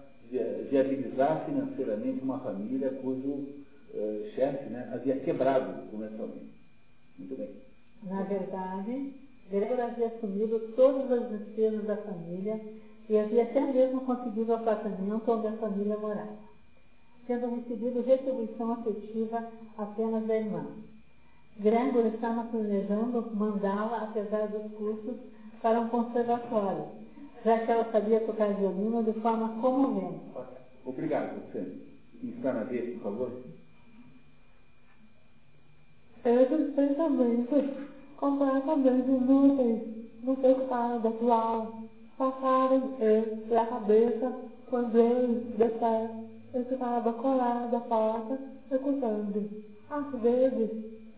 viabilizar 0.70 1.46
financeiramente 1.46 2.22
uma 2.22 2.40
família 2.40 2.90
cujo 3.02 3.48
chefe 4.36 4.70
né, 4.70 4.92
havia 4.94 5.16
quebrado 5.20 5.90
comercialmente. 5.90 6.57
Muito 7.18 7.36
bem. 7.36 7.50
Na 8.04 8.22
verdade, 8.24 9.14
Gregor 9.50 9.80
havia 9.80 10.08
assumido 10.08 10.60
todas 10.76 11.12
as 11.12 11.30
despesas 11.30 11.86
da 11.86 11.98
família 11.98 12.60
e 13.10 13.18
havia 13.18 13.44
até 13.44 13.62
mesmo 13.62 14.02
conseguido 14.02 14.52
o 14.52 14.56
apartamento 14.56 15.32
onde 15.32 15.48
a 15.48 15.54
família 15.54 15.98
morava, 15.98 16.38
tendo 17.26 17.48
recebido 17.56 18.02
retribuição 18.02 18.74
afetiva 18.74 19.44
apenas 19.78 20.26
da 20.28 20.38
irmã. 20.38 20.66
Gregor 21.60 22.06
estava 22.06 22.44
planejando 22.44 23.26
mandá-la, 23.34 24.04
apesar 24.04 24.48
dos 24.48 24.72
custos, 24.74 25.16
para 25.62 25.82
um 25.82 25.88
conservatório, 25.88 26.86
já 27.44 27.60
que 27.60 27.72
ela 27.72 27.92
sabia 27.92 28.20
tocar 28.20 28.54
violino 28.54 29.04
de 29.04 29.14
forma 29.22 29.50
comovente. 29.60 30.22
Obrigado, 30.86 31.36
Luciano. 31.36 31.72
Está 32.24 32.54
na 32.54 32.64
vez, 32.64 32.94
por 32.96 33.04
favor. 33.04 33.32
Esses 36.28 36.76
pensamentos 36.76 37.64
completamente 38.18 39.10
inúteis 39.10 39.82
no 40.22 40.36
pecado 40.36 41.08
atual 41.08 41.74
passaram 42.18 42.82
pela 43.48 43.66
cabeça 43.66 44.36
quando 44.70 44.98
ele, 44.98 45.56
de 45.58 45.70
pé, 45.80 46.10
estava 46.54 47.14
colado 47.14 47.74
à 47.78 47.80
porta, 47.80 48.40
escutando. 48.70 49.50
Às 49.90 50.20
vezes, 50.20 50.70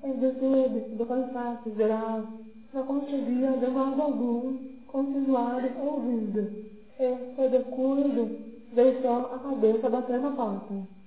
em 0.03 0.13
virtude 0.13 0.95
do 0.95 1.05
cansaço 1.07 1.73
geral, 1.75 2.23
não 2.71 2.83
conseguia 2.83 3.53
de 3.53 3.67
modo 3.67 3.99
algum 4.03 4.59
continuar 4.85 5.63
ouvindo. 5.81 6.51
E, 6.99 7.33
por 7.35 7.49
descuido, 7.49 8.29
deixou 8.73 9.25
a 9.33 9.39
cabeça 9.39 9.89
bater 9.89 10.19
na 10.19 10.29
porta. 10.29 10.98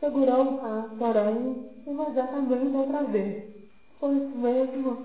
Segurou 0.00 0.58
a, 0.62 0.88
porém, 0.98 1.70
imediatamente 1.86 2.74
outra 2.74 3.02
vez, 3.02 3.44
pois 4.00 4.34
mesmo 4.34 4.96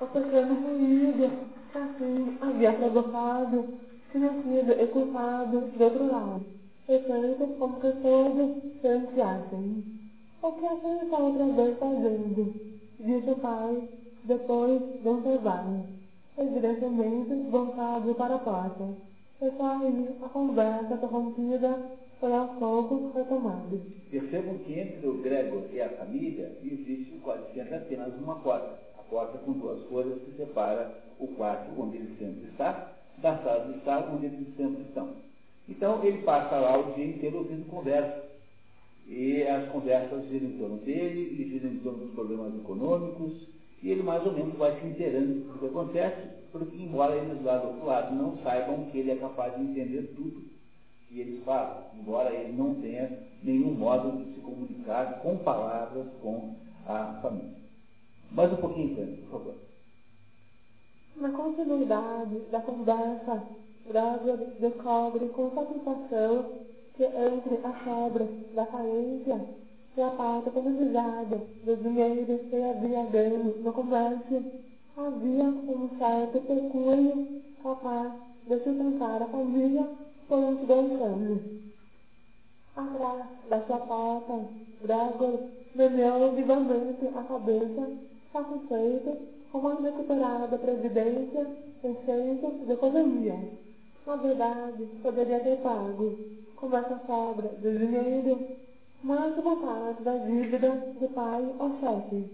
o 0.00 0.06
pequeno 0.06 0.54
ruído 0.54 1.30
que 1.70 1.78
assim 1.78 2.38
havia 2.40 2.72
provocado 2.72 3.78
tinha 4.10 4.32
sido 4.42 4.72
escutado 4.72 5.60
do 5.60 5.84
outro 5.84 6.06
lado, 6.10 6.44
efeito 6.88 7.46
como 7.56 7.80
que 7.80 7.92
todos 8.02 8.80
silenciassem. 8.80 9.84
O 10.42 10.52
que 10.52 10.66
a 10.66 10.74
gente 10.74 11.04
está 11.04 11.18
outra 11.18 11.46
vez 11.46 11.78
fazendo? 11.78 12.54
Disse 12.98 13.30
o 13.30 13.36
pai, 13.36 13.88
depois 14.24 14.82
de 15.02 15.08
um 15.08 15.18
intervalo, 15.18 15.86
evidentemente 16.36 17.32
voltado 17.48 18.12
para 18.16 18.34
a 18.34 18.38
porta. 18.40 18.88
E 19.40 19.50
só 19.56 19.76
aí 19.76 20.08
a 20.20 20.28
conversa 20.28 20.94
interrompida 20.94 22.01
foi 22.22 22.32
aos 22.32 22.56
poucos 22.56 23.12
retomada. 23.16 23.80
Percebam 24.08 24.56
que 24.58 24.78
entre 24.78 25.08
o 25.08 25.20
Gregor 25.22 25.64
e 25.72 25.80
a 25.80 25.88
família 25.88 26.56
existe 26.62 27.18
quase 27.20 27.52
sempre 27.52 27.74
apenas 27.74 28.14
uma 28.14 28.36
porta. 28.36 28.78
A 28.96 29.02
porta 29.10 29.38
com 29.38 29.54
duas 29.54 29.82
folhas 29.88 30.22
que 30.22 30.36
separa 30.36 30.94
o 31.18 31.26
quarto 31.26 31.68
onde 31.76 31.96
ele 31.96 32.14
sempre 32.20 32.48
está 32.48 32.92
da 33.18 33.38
sala 33.38 33.64
de 33.64 33.78
estar 33.78 34.08
onde 34.08 34.26
eles 34.26 34.56
sempre 34.56 34.82
estão. 34.82 35.08
Então 35.68 36.04
ele 36.04 36.22
passa 36.22 36.58
lá 36.58 36.78
o 36.78 36.92
dia 36.92 37.06
inteiro 37.06 37.38
ouvindo 37.38 37.68
conversas. 37.68 38.22
E 39.08 39.42
as 39.42 39.68
conversas 39.72 40.24
giram 40.28 40.46
em 40.46 40.58
torno 40.58 40.76
dele, 40.76 41.22
ele 41.22 41.50
gira 41.50 41.66
em 41.66 41.78
torno 41.78 42.04
dos 42.04 42.14
problemas 42.14 42.54
econômicos, 42.54 43.48
e 43.82 43.90
ele 43.90 44.04
mais 44.04 44.24
ou 44.24 44.32
menos 44.32 44.54
vai 44.54 44.78
se 44.78 44.86
inteirando 44.86 45.40
do 45.40 45.58
que 45.58 45.66
acontece, 45.66 46.28
porque 46.52 46.76
embora 46.76 47.16
eles 47.16 47.42
lá 47.42 47.58
do 47.58 47.66
outro 47.66 47.84
lado 47.84 48.14
não 48.14 48.38
saibam 48.44 48.84
que 48.92 48.98
ele 48.98 49.10
é 49.10 49.16
capaz 49.16 49.56
de 49.56 49.62
entender 49.64 50.14
tudo 50.14 50.51
que 51.12 51.20
eles 51.20 51.44
falam, 51.44 51.84
embora 51.94 52.32
ele 52.32 52.52
não 52.56 52.74
tenha 52.76 53.18
nenhum 53.42 53.74
modo 53.74 54.12
de 54.16 54.34
se 54.34 54.40
comunicar 54.40 55.20
com 55.20 55.36
palavras 55.38 56.06
com 56.22 56.54
a 56.86 57.18
família. 57.20 57.62
Mais 58.30 58.50
um 58.52 58.56
pouquinho, 58.56 58.96
Tânia, 58.96 59.16
por 59.28 59.30
favor. 59.30 59.54
Na 61.16 61.30
continuidade 61.30 62.38
da 62.50 62.60
conversa, 62.60 63.42
Braga 63.86 64.36
descobre 64.58 65.28
com 65.28 65.50
satisfação 65.50 66.46
que 66.96 67.04
entre 67.04 67.58
a 67.64 67.84
sobra 67.84 68.26
da 68.54 68.64
carência 68.66 69.40
e 69.96 70.00
a 70.00 70.10
parte 70.10 70.48
economizada 70.48 71.40
do 71.64 71.76
dinheiro 71.76 72.38
que 72.48 72.56
havia 72.56 73.04
ganho 73.06 73.54
no 73.62 73.72
comércio, 73.72 74.44
havia 74.96 75.44
um 75.44 75.90
certo 75.98 76.40
pecúlio 76.46 77.42
capaz 77.62 78.12
de 78.46 78.58
sustentar 78.60 79.22
a 79.22 79.26
família 79.26 79.86
dois 80.28 81.02
anos. 81.02 81.40
Atrás 82.76 83.26
da 83.48 83.60
sua 83.66 83.78
porta, 83.78 84.48
Gregor 84.82 85.40
meneou 85.74 86.32
vivamente 86.32 87.06
a 87.14 87.22
cabeça, 87.22 87.90
satisfeito 88.32 89.18
com 89.50 89.68
a 89.68 89.74
recuperada 89.74 90.56
previdência 90.56 91.46
centro 91.82 92.64
de 92.64 92.72
economia. 92.72 93.38
Na 94.06 94.16
verdade, 94.16 94.84
poderia 95.02 95.40
ter 95.40 95.58
pago, 95.58 96.18
com 96.56 96.76
essa 96.76 97.00
sobra 97.06 97.48
de 97.60 97.78
dinheiro, 97.78 98.38
mais 99.02 99.36
uma 99.36 99.56
parte 99.56 100.02
da 100.02 100.16
dívida 100.16 100.70
do 100.70 101.08
pai 101.12 101.54
ao 101.58 101.70
chefe. 101.80 102.24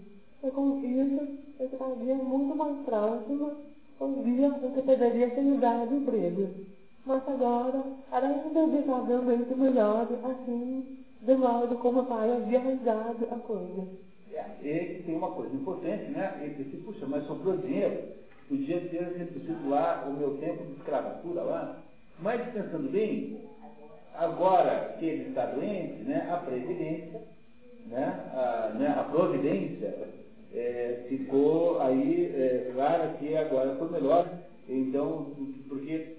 E 0.43 0.51
com 0.51 0.77
isso, 0.79 1.37
estaria 1.59 2.15
muito 2.15 2.55
mais 2.55 2.77
próximo 2.85 3.51
um 3.99 4.23
dia 4.23 4.51
que 4.51 4.81
poderia 4.81 5.29
ter 5.31 5.57
dado 5.59 5.95
emprego. 5.95 6.47
Mas 7.09 7.27
agora 7.27 7.83
era 8.11 8.27
indubitavelmente 8.27 9.55
melhor 9.55 10.07
assim, 10.25 10.99
de 11.23 11.33
modo 11.33 11.75
como 11.77 12.01
o 12.01 12.05
pai 12.05 12.31
havia 12.31 12.59
arranjado 12.59 13.27
a 13.31 13.35
coisa. 13.37 13.87
É, 14.31 14.45
e 14.61 15.01
tem 15.03 15.15
uma 15.15 15.31
coisa 15.31 15.55
importante, 15.55 16.11
né? 16.11 16.39
Ele 16.39 16.63
disse, 16.63 16.77
puxa, 16.83 17.07
mas 17.07 17.25
sobrou 17.25 17.57
dinheiro, 17.57 18.09
podia 18.47 18.79
ter 18.79 19.17
reduzido 19.17 19.67
lá 19.67 20.05
o 20.07 20.13
meu 20.13 20.37
tempo 20.37 20.63
de 20.65 20.73
escravatura 20.73 21.41
lá. 21.41 21.77
Mas 22.19 22.47
pensando 22.51 22.91
bem, 22.91 23.39
agora 24.13 24.95
que 24.99 25.05
ele 25.05 25.29
está 25.29 25.47
doente, 25.47 26.03
né, 26.03 26.29
a 26.31 26.37
previdência, 26.37 27.21
né, 27.87 28.29
a, 28.35 28.75
né, 28.77 28.87
a 28.95 29.03
providência 29.05 30.09
é, 30.53 31.05
ficou 31.09 31.81
aí 31.81 32.31
é, 32.35 33.15
que 33.17 33.35
agora 33.35 33.75
foi 33.77 33.89
melhor. 33.89 34.29
Então, 34.67 35.25
porque 35.67 36.18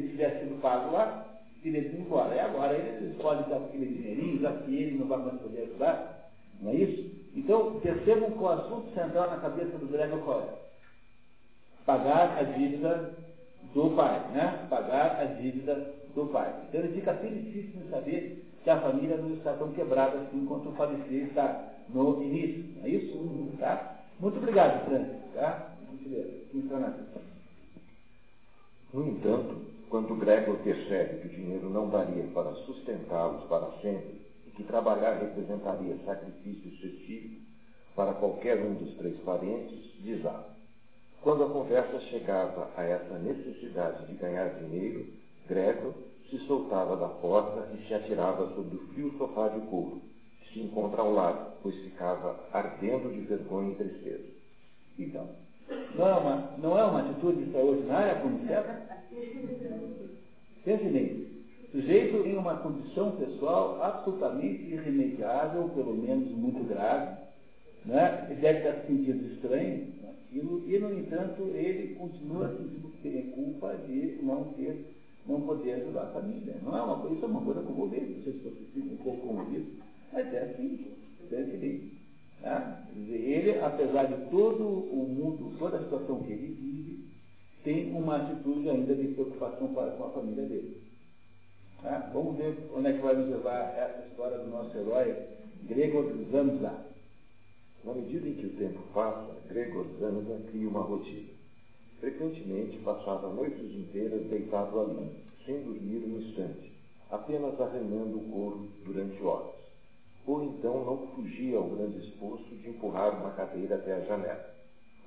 se 0.00 0.08
tivesse 0.08 0.40
sido 0.40 0.60
pago 0.60 0.92
lá, 0.92 1.26
teria 1.62 1.80
ido 1.80 1.96
embora. 1.96 2.34
E 2.34 2.40
agora 2.40 2.74
ele 2.76 3.14
pode 3.20 3.48
dar 3.48 3.56
aquele 3.56 3.86
dinheirinho, 3.86 4.40
já 4.40 4.52
que 4.52 4.74
ele 4.74 4.98
não 4.98 5.06
vai 5.06 5.18
mais 5.18 5.40
poder 5.40 5.62
ajudar, 5.62 6.30
não 6.60 6.70
é 6.70 6.74
isso? 6.74 7.14
Então, 7.34 7.80
percebam 7.80 8.30
que 8.30 8.38
o 8.38 8.48
assunto 8.48 8.94
central 8.94 9.30
na 9.30 9.38
cabeça 9.38 9.76
do 9.78 9.90
Gregor 9.90 10.20
qual 10.20 10.40
é? 10.40 10.64
Pagar 11.84 12.38
a 12.38 12.42
dívida 12.42 13.14
do 13.74 13.90
pai, 13.90 14.30
né? 14.32 14.66
Pagar 14.70 15.20
a 15.20 15.24
dívida 15.24 15.94
do 16.14 16.26
pai. 16.26 16.54
Então 16.68 16.80
ele 16.80 16.94
fica 16.94 17.14
felicíssimo 17.14 17.84
em 17.84 17.90
saber 17.90 18.44
que 18.62 18.70
a 18.70 18.80
família 18.80 19.16
não 19.16 19.34
está 19.34 19.52
tão 19.54 19.70
quebrada 19.72 20.18
assim 20.18 20.46
quanto 20.46 20.70
o 20.70 20.72
falecido 20.72 21.26
está 21.26 21.72
no 21.88 22.22
início. 22.22 22.64
É 22.82 22.88
isso? 22.88 23.52
Tá? 23.58 23.96
Muito 24.20 24.38
obrigado, 24.38 24.84
Francis. 24.86 25.34
Tá? 25.34 25.70
Está 26.54 26.78
na 26.78 26.94
No 28.92 29.08
entanto, 29.08 29.73
quando 29.94 30.16
Gregor 30.16 30.56
percebe 30.56 31.20
que 31.20 31.28
o 31.28 31.30
dinheiro 31.30 31.70
não 31.70 31.88
daria 31.88 32.24
para 32.34 32.52
sustentá-los 32.66 33.44
para 33.44 33.70
sempre 33.80 34.22
e 34.44 34.50
que 34.50 34.64
trabalhar 34.64 35.20
representaria 35.20 35.96
sacrifício 36.04 36.68
excessivo 36.68 37.40
para 37.94 38.14
qualquer 38.14 38.60
um 38.60 38.74
dos 38.74 38.92
três 38.96 39.16
parentes, 39.20 39.94
desaba. 40.00 40.48
Quando 41.22 41.44
a 41.44 41.48
conversa 41.48 42.00
chegava 42.10 42.72
a 42.76 42.82
essa 42.82 43.16
necessidade 43.20 44.04
de 44.08 44.14
ganhar 44.14 44.48
dinheiro, 44.58 45.06
Gregor 45.46 45.94
se 46.28 46.38
soltava 46.38 46.96
da 46.96 47.06
porta 47.06 47.70
e 47.72 47.86
se 47.86 47.94
atirava 47.94 48.52
sobre 48.52 48.74
o 48.74 48.86
frio 48.88 49.16
sofá 49.16 49.46
de 49.46 49.60
couro, 49.68 50.02
que 50.40 50.54
se 50.54 50.60
encontra 50.60 51.02
ao 51.02 51.12
lado, 51.12 51.52
pois 51.62 51.76
ficava 51.84 52.40
ardendo 52.52 53.12
de 53.12 53.20
vergonha 53.20 53.70
e 53.70 53.76
tristeza. 53.76 54.26
Então, 54.98 55.43
não 55.96 56.06
é 56.06 56.14
uma, 56.14 56.52
não 56.58 56.78
é 56.78 56.84
uma 56.84 57.00
atitude 57.00 57.42
extraordinária 57.42 58.20
como 58.20 58.46
certo? 58.46 58.84
Pense 60.64 60.84
nisso. 60.84 61.34
Sujeito 61.70 62.22
tem 62.22 62.38
uma 62.38 62.56
condição 62.56 63.12
pessoal 63.12 63.82
absolutamente 63.82 64.62
irremediável, 64.72 65.70
pelo 65.74 65.94
menos 65.96 66.30
muito 66.30 66.62
grave, 66.68 67.16
né? 67.84 68.26
ele 68.30 68.40
deve 68.40 68.58
estar 68.58 68.80
se 68.80 68.86
sentindo 68.86 69.34
estranho 69.34 69.84
naquilo, 70.00 70.62
e, 70.66 70.78
no 70.78 70.94
entanto, 70.98 71.42
ele 71.54 71.94
continua 71.94 72.48
sentindo 72.48 72.84
culpa 73.34 73.76
de 73.86 74.18
não 74.22 74.44
ter, 74.54 74.94
não 75.26 75.40
poder 75.42 75.74
ajudar 75.74 76.02
a 76.02 76.06
família. 76.12 76.54
Não 76.62 76.76
é 76.76 76.82
uma 76.82 77.12
isso 77.12 77.24
é 77.24 77.28
uma 77.28 77.42
coisa 77.42 77.62
comovente, 77.62 78.12
não 78.12 78.22
sei 78.22 78.32
se 78.32 78.38
você 78.38 78.64
fica 78.72 78.94
um 78.94 78.96
pouco 78.98 79.26
comovido, 79.26 79.66
mas 80.12 80.32
é 80.32 80.42
assim, 80.42 80.86
pense 81.28 81.56
bem. 81.56 82.03
Né? 82.40 82.86
Ele, 82.94 83.58
apesar 83.60 84.04
de 84.04 84.30
todo 84.30 84.64
o 84.66 85.08
mundo, 85.08 85.56
toda 85.58 85.76
a 85.76 85.82
situação 85.82 86.22
que 86.22 86.32
ele 86.32 86.54
vive, 86.54 87.04
tem 87.64 87.94
uma 87.94 88.16
atitude 88.16 88.68
ainda 88.68 88.94
de 88.94 89.08
preocupação 89.08 89.68
com 89.68 89.80
a 89.80 90.10
família 90.10 90.44
dele. 90.44 90.82
Né? 91.82 92.10
Vamos 92.12 92.36
ver 92.36 92.56
onde 92.74 92.88
é 92.88 92.92
que 92.92 93.02
vai 93.02 93.14
nos 93.16 93.28
levar 93.30 93.74
essa 93.76 94.06
história 94.06 94.38
do 94.38 94.50
nosso 94.50 94.76
herói 94.76 95.14
Gregor 95.64 96.12
Zamza. 96.30 96.84
Na 97.84 97.94
medida 97.94 98.28
em 98.28 98.34
que 98.34 98.46
o 98.46 98.56
tempo 98.56 98.80
passa, 98.92 99.34
Gregor 99.48 99.86
Zanza 99.98 100.40
cria 100.50 100.68
uma 100.68 100.80
rotina. 100.80 101.34
Frequentemente 102.00 102.78
passava 102.78 103.32
noites 103.32 103.74
inteiras 103.74 104.26
deitado 104.26 104.80
ali, 104.80 105.10
sem 105.46 105.62
dormir 105.62 106.04
um 106.04 106.20
instante, 106.20 106.72
apenas 107.10 107.58
arranhando 107.58 108.18
o 108.18 108.30
couro 108.30 108.68
durante 108.84 109.22
horas. 109.22 109.63
Ou 110.26 110.42
então 110.44 110.84
não 110.84 111.06
fugia 111.08 111.58
ao 111.58 111.68
grande 111.68 111.98
esforço 112.08 112.54
de 112.56 112.70
empurrar 112.70 113.20
uma 113.20 113.32
cadeira 113.32 113.76
até 113.76 113.94
a 113.94 114.00
janela, 114.00 114.54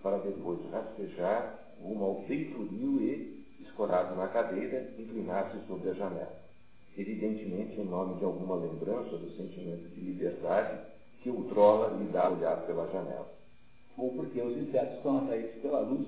para 0.03 0.18
depois 0.19 0.60
rastejar 0.72 1.60
rumo 1.81 2.03
ao 2.03 2.15
peitoril 2.23 3.02
e, 3.02 3.45
escorado 3.61 4.15
na 4.15 4.27
cadeira, 4.27 4.94
inclinar-se 4.98 5.65
sobre 5.68 5.89
a 5.89 5.94
janela. 5.94 6.38
Evidentemente 6.98 7.80
em 7.80 7.85
nome 7.85 8.18
de 8.18 8.26
alguma 8.26 8.56
lembrança 8.56 9.18
do 9.18 9.30
sentimento 9.35 9.88
de 9.89 10.02
liberdade 10.02 10.80
que 11.22 11.30
o 11.30 11.44
trola 11.45 11.95
lhe 11.98 12.06
dá 12.11 12.30
olhar 12.30 12.65
pela 12.65 12.88
janela. 12.91 13.27
Ou 13.98 14.11
porque 14.14 14.41
os 14.41 14.57
insetos 14.57 15.02
são 15.02 15.18
atraídos 15.18 15.61
pela 15.61 15.80
luz 15.80 16.07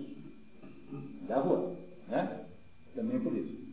da 1.28 1.40
rua, 1.40 1.76
né? 2.08 2.46
Também 2.96 3.20
por 3.20 3.34
isso. 3.34 3.69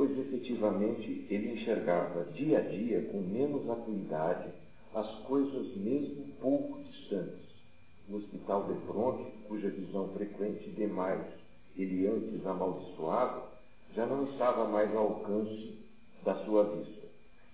Pois 0.00 0.18
efetivamente 0.18 1.26
ele 1.28 1.52
enxergava 1.52 2.24
dia 2.32 2.56
a 2.56 2.62
dia 2.62 3.02
com 3.12 3.18
menos 3.18 3.68
acuidade 3.68 4.48
as 4.94 5.06
coisas 5.26 5.76
mesmo 5.76 6.24
pouco 6.40 6.82
distantes. 6.84 7.44
O 8.08 8.16
hospital 8.16 8.64
de 8.64 8.72
Bronte, 8.86 9.30
cuja 9.46 9.68
visão 9.68 10.08
frequente 10.14 10.70
demais 10.70 11.20
ele 11.76 12.06
antes 12.06 12.46
amaldiçoava, 12.46 13.42
já 13.94 14.06
não 14.06 14.24
estava 14.24 14.64
mais 14.68 14.90
ao 14.96 15.02
alcance 15.02 15.78
da 16.24 16.34
sua 16.46 16.62
vista. 16.62 17.06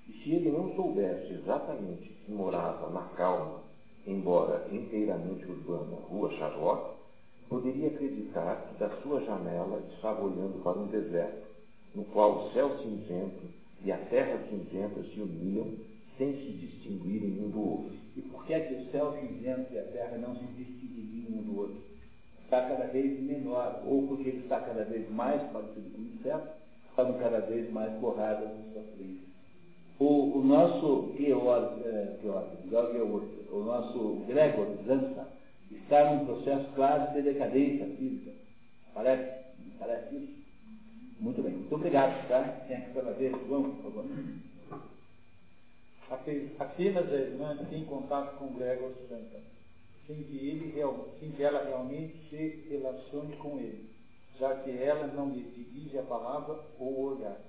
E 0.09 0.13
se 0.13 0.31
ele 0.31 0.53
não 0.53 0.73
soubesse 0.77 1.33
exatamente 1.33 2.11
que 2.11 2.31
morava 2.31 2.91
na 2.91 3.03
calma, 3.17 3.65
embora 4.07 4.69
inteiramente 4.71 5.45
urbana, 5.47 5.97
Rua 6.09 6.31
Charlotte, 6.39 6.95
poderia 7.49 7.89
acreditar 7.89 8.69
que 8.69 8.79
da 8.79 8.91
sua 9.03 9.21
janela 9.23 9.83
estava 9.97 10.23
olhando 10.23 10.63
para 10.63 10.79
um 10.79 10.87
deserto, 10.87 11.46
no 11.97 12.05
qual 12.05 12.47
o 12.47 12.53
céu 12.53 12.79
cinzento 12.83 13.49
e 13.83 13.91
a 13.91 13.97
terra 13.97 14.39
cinzenta 14.51 15.03
se 15.03 15.21
uniam 15.21 15.67
sem 16.19 16.33
se 16.35 16.53
distinguirem 16.53 17.45
um 17.45 17.51
do 17.51 17.61
outro. 17.61 17.97
E 18.17 18.21
por 18.21 18.45
que 18.45 18.53
é 18.53 18.61
que 18.61 18.75
o 18.75 18.91
céu 18.91 19.17
cinzento 19.19 19.73
e 19.73 19.79
a 19.79 19.83
terra 19.83 20.19
não 20.19 20.37
se 20.37 20.45
distinguiriam 20.45 21.39
um 21.39 21.43
do 21.43 21.59
outro? 21.59 21.83
Está 22.45 22.69
cada 22.69 22.87
vez 22.87 23.19
menor, 23.21 23.83
ou 23.87 24.07
porque 24.07 24.29
ele 24.29 24.43
está 24.43 24.61
cada 24.61 24.85
vez 24.85 25.11
mais 25.11 25.43
parecido 25.51 25.91
com 25.91 26.03
o 26.03 26.05
inseto, 26.05 26.49
estão 26.91 27.13
cada 27.15 27.41
vez 27.41 27.71
mais 27.73 27.93
borradas 27.95 28.49
na 28.49 28.73
sua 28.73 28.83
frente. 28.95 29.27
O, 29.99 30.39
o 30.39 30.45
nosso 30.45 31.15
Georg, 31.19 31.83
Georg, 32.23 33.31
o 33.51 33.59
nosso 33.65 34.23
Gregor 34.27 34.69
Zansa, 34.87 35.29
está 35.71 36.15
num 36.15 36.27
processo 36.27 36.67
claro 36.75 37.13
de 37.15 37.23
decadência 37.23 37.87
física. 37.97 38.31
Parece? 38.95 39.47
Parece 39.79 40.15
isso? 40.15 40.46
Muito 41.19 41.43
bem. 41.43 41.53
Muito 41.53 41.75
obrigado, 41.75 42.29
tá? 42.29 42.43
Tem 42.69 42.77
aqui 42.77 42.93
para 42.93 43.13
ver, 43.13 43.33
João, 43.47 43.73
por 43.77 43.93
favor. 43.93 44.05
Apenas 46.59 47.13
a 47.13 47.17
irmã 47.17 47.57
tem 47.69 47.85
contato 47.85 48.39
com 48.39 48.55
Gregor 48.55 48.93
Santa, 49.09 49.41
sem 50.07 50.23
que, 50.23 50.37
ele, 50.37 50.75
sem 51.19 51.31
que 51.33 51.43
ela 51.43 51.65
realmente 51.65 52.15
se 52.29 52.69
relacione 52.71 53.35
com 53.37 53.59
ele, 53.59 53.91
já 54.39 54.55
que 54.57 54.71
ela 54.71 55.09
não 55.09 55.31
lhe 55.31 55.43
dirige 55.43 55.99
a 55.99 56.03
palavra 56.03 56.61
ou 56.79 56.93
o 56.93 57.17
olhar. 57.17 57.41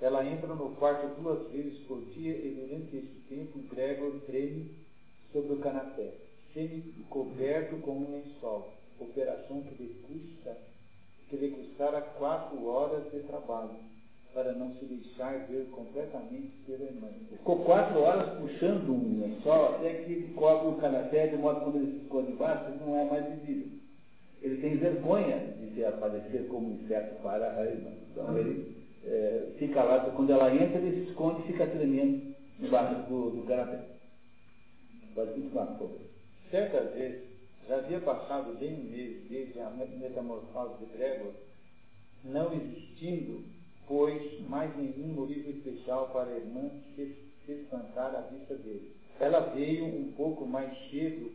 Ela 0.00 0.26
entra 0.26 0.54
no 0.54 0.70
quarto 0.76 1.20
duas 1.20 1.48
vezes 1.52 1.78
por 1.86 2.00
dia 2.14 2.32
e 2.32 2.66
durante 2.66 2.96
esse 2.96 3.20
tempo 3.28 3.58
Gregor 3.72 4.18
treme 4.26 4.74
sobre 5.30 5.52
o 5.52 5.58
canapé, 5.58 6.14
semi-coberto 6.54 7.76
com 7.82 7.98
um 7.98 8.10
lençol, 8.12 8.72
operação 8.98 9.62
que 9.62 9.82
lhe, 9.82 9.94
custa, 10.02 10.56
que 11.30 11.36
lhe 11.36 11.50
custara 11.50 12.00
quatro 12.18 12.66
horas 12.66 13.04
de 13.12 13.20
trabalho, 13.20 13.70
para 14.34 14.52
não 14.52 14.74
se 14.74 14.84
deixar 14.84 15.46
ver 15.48 15.66
completamente 15.70 16.52
pela 16.66 16.84
irmã. 16.84 17.08
Ficou 17.30 17.64
quatro 17.64 18.00
horas 18.00 18.38
puxando 18.38 18.90
um 18.90 19.20
lençol 19.20 19.76
até 19.76 19.94
que 19.94 20.12
ele 20.12 20.34
cobre 20.34 20.68
o 20.68 20.80
canapé, 20.80 21.28
de 21.28 21.36
modo 21.36 21.60
que 21.60 21.64
quando 21.64 21.76
ele 21.76 21.92
se 21.92 22.04
esconde 22.04 22.32
embaixo, 22.32 22.64
ele 22.68 22.84
não 22.84 22.96
é 22.96 23.04
mais 23.04 23.26
visível. 23.38 23.68
Ele 24.42 24.60
tem 24.60 24.76
vergonha 24.76 25.38
de 25.60 25.74
se 25.74 25.84
aparecer 25.84 26.48
como 26.48 26.72
inseto 26.72 27.22
para 27.22 27.56
a 27.56 27.64
irmã. 27.64 27.90
Então 28.10 28.38
ele 28.38 28.76
é, 29.04 29.52
fica 29.58 29.82
lá, 29.82 30.00
quando 30.10 30.30
ela 30.30 30.54
entra, 30.54 30.78
ele 30.78 31.04
se 31.04 31.10
esconde 31.10 31.42
e 31.42 31.46
fica 31.52 31.66
tremendo 31.66 32.34
embaixo 32.60 33.08
do, 33.08 33.30
do 33.30 33.46
canapé. 33.46 33.84
Pode 35.14 35.32
continuar, 35.32 35.66
por 35.66 35.88
favor. 35.88 36.00
Certa 36.50 36.80
vez, 36.92 37.29
já 37.70 37.76
havia 37.76 38.00
passado 38.00 38.58
bem 38.58 38.74
um 38.74 38.90
mês 38.90 39.28
desde 39.28 39.60
a 39.60 39.70
metamorfose 39.70 40.84
de 40.84 40.86
Gregor, 40.86 41.32
não 42.24 42.52
existindo, 42.52 43.44
pois, 43.86 44.40
mais 44.48 44.76
nenhum 44.76 45.14
motivo 45.14 45.50
especial 45.50 46.08
para 46.08 46.30
a 46.30 46.36
irmã 46.36 46.68
se, 46.96 47.14
se 47.46 47.52
espantar 47.52 48.12
à 48.16 48.22
vista 48.22 48.56
dele. 48.56 48.96
Ela 49.20 49.54
veio 49.54 49.84
um 49.84 50.10
pouco 50.16 50.44
mais 50.44 50.76
cedo 50.90 51.30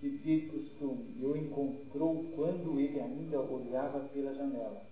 que 0.00 0.10
de 0.10 0.48
costume 0.48 1.14
e 1.16 1.24
o 1.24 1.36
encontrou 1.36 2.24
quando 2.34 2.80
ele 2.80 3.00
ainda 3.00 3.38
olhava 3.40 4.00
pela 4.12 4.34
janela, 4.34 4.82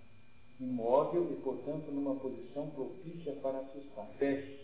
imóvel 0.57 1.33
e, 1.33 1.41
portanto, 1.41 1.91
numa 1.91 2.15
posição 2.15 2.69
propícia 2.69 3.33
para 3.41 3.59
assustar. 3.59 4.07
Peste, 4.17 4.57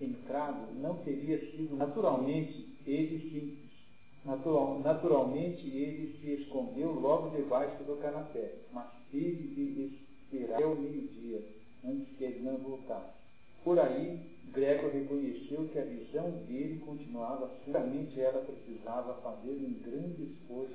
entrado, 0.00 0.72
não 0.80 0.96
teria 1.04 1.38
sido 1.50 1.76
naturalmente 1.76 2.66
ele 2.86 3.30
se 3.30 3.69
natural, 4.24 4.80
naturalmente 4.84 5.66
ele 5.66 6.18
se 6.20 6.42
escondeu 6.42 6.92
logo 6.92 7.36
debaixo 7.36 7.82
do 7.84 8.00
canapé, 8.00 8.52
mas 8.72 8.86
teve 9.10 9.48
de 9.48 9.98
esperar 10.22 10.66
o 10.66 10.76
meio-dia 10.76 11.42
antes 11.84 12.16
que 12.16 12.24
ele 12.24 12.40
não 12.42 12.58
voltasse. 12.58 13.20
Por 13.64 13.78
aí, 13.78 14.18
Gregor 14.52 14.90
reconheceu 14.90 15.68
que 15.68 15.78
a 15.78 15.84
visão 15.84 16.30
dele 16.48 16.82
continuava 16.84 17.50
seguramente 17.64 18.20
ela 18.20 18.42
precisava 18.44 19.14
fazer 19.22 19.52
um 19.52 19.74
grande 19.84 20.22
esforço, 20.24 20.72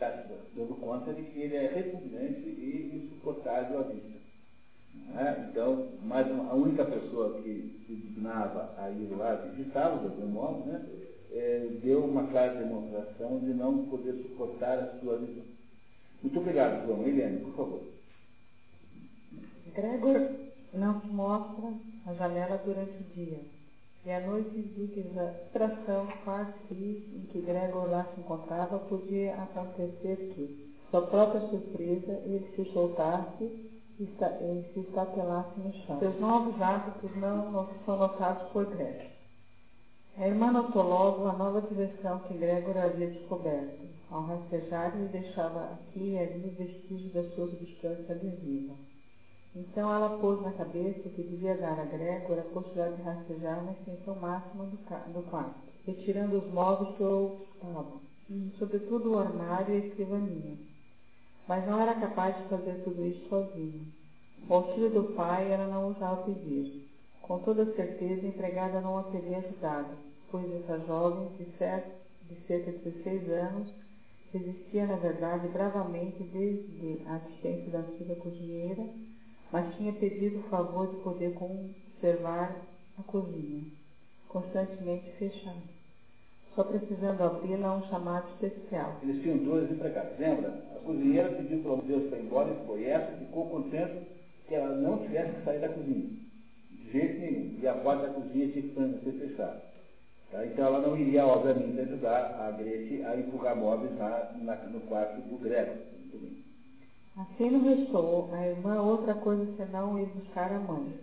dando 0.55 0.79
conta 0.79 1.13
de 1.13 1.23
que 1.23 1.39
ele 1.39 1.55
é 1.55 1.67
repugnante 1.67 2.47
e 2.47 3.09
insuportável 3.11 3.79
à 3.79 3.83
vista. 3.83 4.15
É? 5.17 5.49
Então, 5.49 5.87
uma, 6.01 6.21
a 6.21 6.53
única 6.55 6.85
pessoa 6.85 7.41
que 7.41 7.83
se 7.85 7.95
dignava 7.95 8.73
a 8.77 8.89
ir 8.89 9.09
lá 9.15 9.35
visitá-lo, 9.35 9.99
de 9.99 10.05
algum 10.05 10.27
modo, 10.27 10.65
né, 10.65 10.85
é, 11.35 11.67
deu 11.83 12.05
uma 12.05 12.27
clara 12.27 12.55
demonstração 12.55 13.39
de 13.39 13.53
não 13.53 13.85
poder 13.85 14.13
suportar 14.23 14.79
a 14.79 14.99
sua 14.99 15.17
visão. 15.17 15.43
Muito 16.23 16.39
obrigado, 16.39 16.85
João. 16.85 17.05
Eliane, 17.05 17.39
por 17.41 17.55
favor. 17.55 17.81
Gregor 19.75 20.29
não 20.73 21.01
mostra 21.05 21.73
a 22.07 22.13
janela 22.13 22.61
durante 22.65 22.97
o 22.97 23.13
dia. 23.13 23.39
E 24.05 24.11
à 24.11 24.19
noite 24.21 24.49
que 24.49 25.19
a 25.19 25.23
distração 25.23 26.07
quase 26.23 26.53
em 26.71 27.27
que 27.31 27.41
Gregor 27.41 27.89
lá 27.89 28.07
se 28.13 28.21
encontrava 28.21 28.79
podia 28.79 29.35
acontecer 29.35 30.15
que, 30.35 30.73
sua 30.89 31.01
própria 31.07 31.41
surpresa, 31.49 32.13
ele 32.25 32.47
se 32.55 32.71
soltasse 32.71 33.43
e 33.99 34.05
se 34.73 34.79
estapelasse 34.79 35.59
no 35.59 35.73
chão. 35.85 35.99
Seus 35.99 36.19
novos 36.19 36.61
hábitos 36.61 37.15
não 37.17 37.67
são 37.85 37.97
notados 37.97 38.47
por 38.51 38.65
Gregor. 38.65 39.14
Irmã 40.17 40.49
notou 40.49 40.81
logo 40.81 41.27
a 41.27 41.33
nova 41.33 41.61
direção 41.61 42.19
que 42.19 42.37
Gregor 42.37 42.77
havia 42.77 43.09
descoberto. 43.11 43.85
Ao 44.09 44.21
rastejar, 44.21 44.95
ele 44.95 45.09
deixava 45.09 45.65
aqui 45.65 46.11
e 46.11 46.17
ali 46.17 46.55
vestígios 46.57 47.11
da 47.11 47.23
sua 47.35 47.47
substância 47.49 48.15
adesiva. 48.15 48.75
Então 49.53 49.93
ela 49.93 50.17
pôs 50.17 50.41
na 50.41 50.53
cabeça 50.53 51.09
que 51.09 51.21
devia 51.21 51.57
dar 51.57 51.77
a 51.77 51.83
Gregor 51.83 52.39
a 52.39 52.43
possibilidade 52.43 52.95
de 52.95 53.01
rastejar 53.01 53.65
na 53.65 53.73
extensão 53.73 54.15
máxima 54.15 54.65
do, 54.65 54.77
do 55.13 55.29
quarto, 55.29 55.55
retirando 55.85 56.37
os 56.37 56.53
móveis 56.53 56.95
que 56.95 57.03
o 57.03 57.25
ocupavam, 57.25 58.01
sobretudo 58.57 59.11
o 59.11 59.19
armário 59.19 59.75
e 59.75 59.81
a 59.81 59.85
escrivaninha. 59.85 60.57
Mas 61.45 61.67
não 61.67 61.77
era 61.79 61.93
capaz 61.93 62.37
de 62.37 62.43
fazer 62.47 62.83
tudo 62.85 63.05
isso 63.05 63.27
sozinho. 63.27 63.85
O 64.47 64.53
auxílio 64.53 64.91
do 64.91 65.03
pai 65.13 65.51
ela 65.51 65.67
não 65.67 65.87
ousava 65.87 66.23
pedir. 66.23 66.84
Com 67.27 67.39
toda 67.39 67.65
certeza, 67.75 68.27
empregada 68.27 68.81
não 68.81 68.99
a 68.99 69.03
teria 69.03 69.39
ajudado, 69.39 69.97
pois 70.31 70.45
essa 70.61 70.79
jovem, 70.85 71.27
de, 71.37 71.45
de 71.45 72.47
cerca 72.47 72.71
de 72.71 72.77
16 72.77 73.29
anos, 73.29 73.67
resistia, 74.31 74.85
na 74.85 74.95
verdade, 74.95 75.47
bravamente 75.47 76.23
desde 76.23 77.01
a 77.07 77.15
assistência 77.15 77.71
da 77.71 77.79
antiga 77.79 78.15
cozinheira 78.15 78.85
mas 79.51 79.73
tinha 79.75 79.93
pedido 79.93 80.39
o 80.39 80.49
favor 80.49 80.87
de 80.87 80.97
poder 80.97 81.33
conservar 81.33 82.53
a 82.97 83.03
cozinha, 83.03 83.63
constantemente 84.27 85.09
fechada, 85.17 85.55
só 86.53 86.63
precisando 86.63 87.21
abri-la 87.21 87.69
a 87.69 87.75
um 87.77 87.83
chamado 87.83 88.27
especial. 88.33 88.97
Eles 89.01 89.21
tinham 89.21 89.37
dois 89.37 89.71
empregados, 89.71 90.17
lembra? 90.19 90.49
A 90.75 90.79
cozinheira 90.79 91.29
pediu 91.29 91.59
para 91.59 91.75
Deus 91.83 92.09
para 92.09 92.17
ir 92.17 92.25
embora 92.25 92.51
e 92.51 92.65
foi 92.65 92.83
essa, 92.85 93.17
ficou 93.17 93.49
contente 93.49 94.07
que 94.47 94.55
ela 94.55 94.75
não 94.75 94.99
tivesse 94.99 95.35
que 95.37 95.45
sair 95.45 95.59
da 95.59 95.69
cozinha, 95.69 96.24
de 96.85 96.91
jeito 96.91 97.19
nenhum, 97.19 97.59
e 97.61 97.67
a 97.67 97.73
porta 97.73 98.07
da 98.07 98.13
cozinha 98.13 98.51
tinha 98.51 98.63
que 98.63 99.03
ser 99.03 99.11
fechada. 99.13 99.61
Tá? 100.31 100.45
Então 100.45 100.65
ela 100.65 100.79
não 100.79 100.97
iria, 100.97 101.25
obviamente, 101.25 101.79
ajudar 101.79 102.39
a 102.39 102.51
Grete 102.51 103.03
a 103.03 103.17
empurrar 103.17 103.55
móveis 103.55 103.97
lá 103.97 104.35
na, 104.41 104.55
no 104.67 104.81
quarto 104.81 105.21
do 105.21 105.37
Grego. 105.37 105.95
Assim 107.17 107.49
não 107.49 107.63
restou 107.63 108.29
a 108.33 108.45
irmã 108.45 108.81
outra 108.81 109.13
coisa 109.15 109.45
senão 109.55 109.97
ir 109.97 110.07
buscar 110.07 110.51
a 110.51 110.59
mãe. 110.59 110.99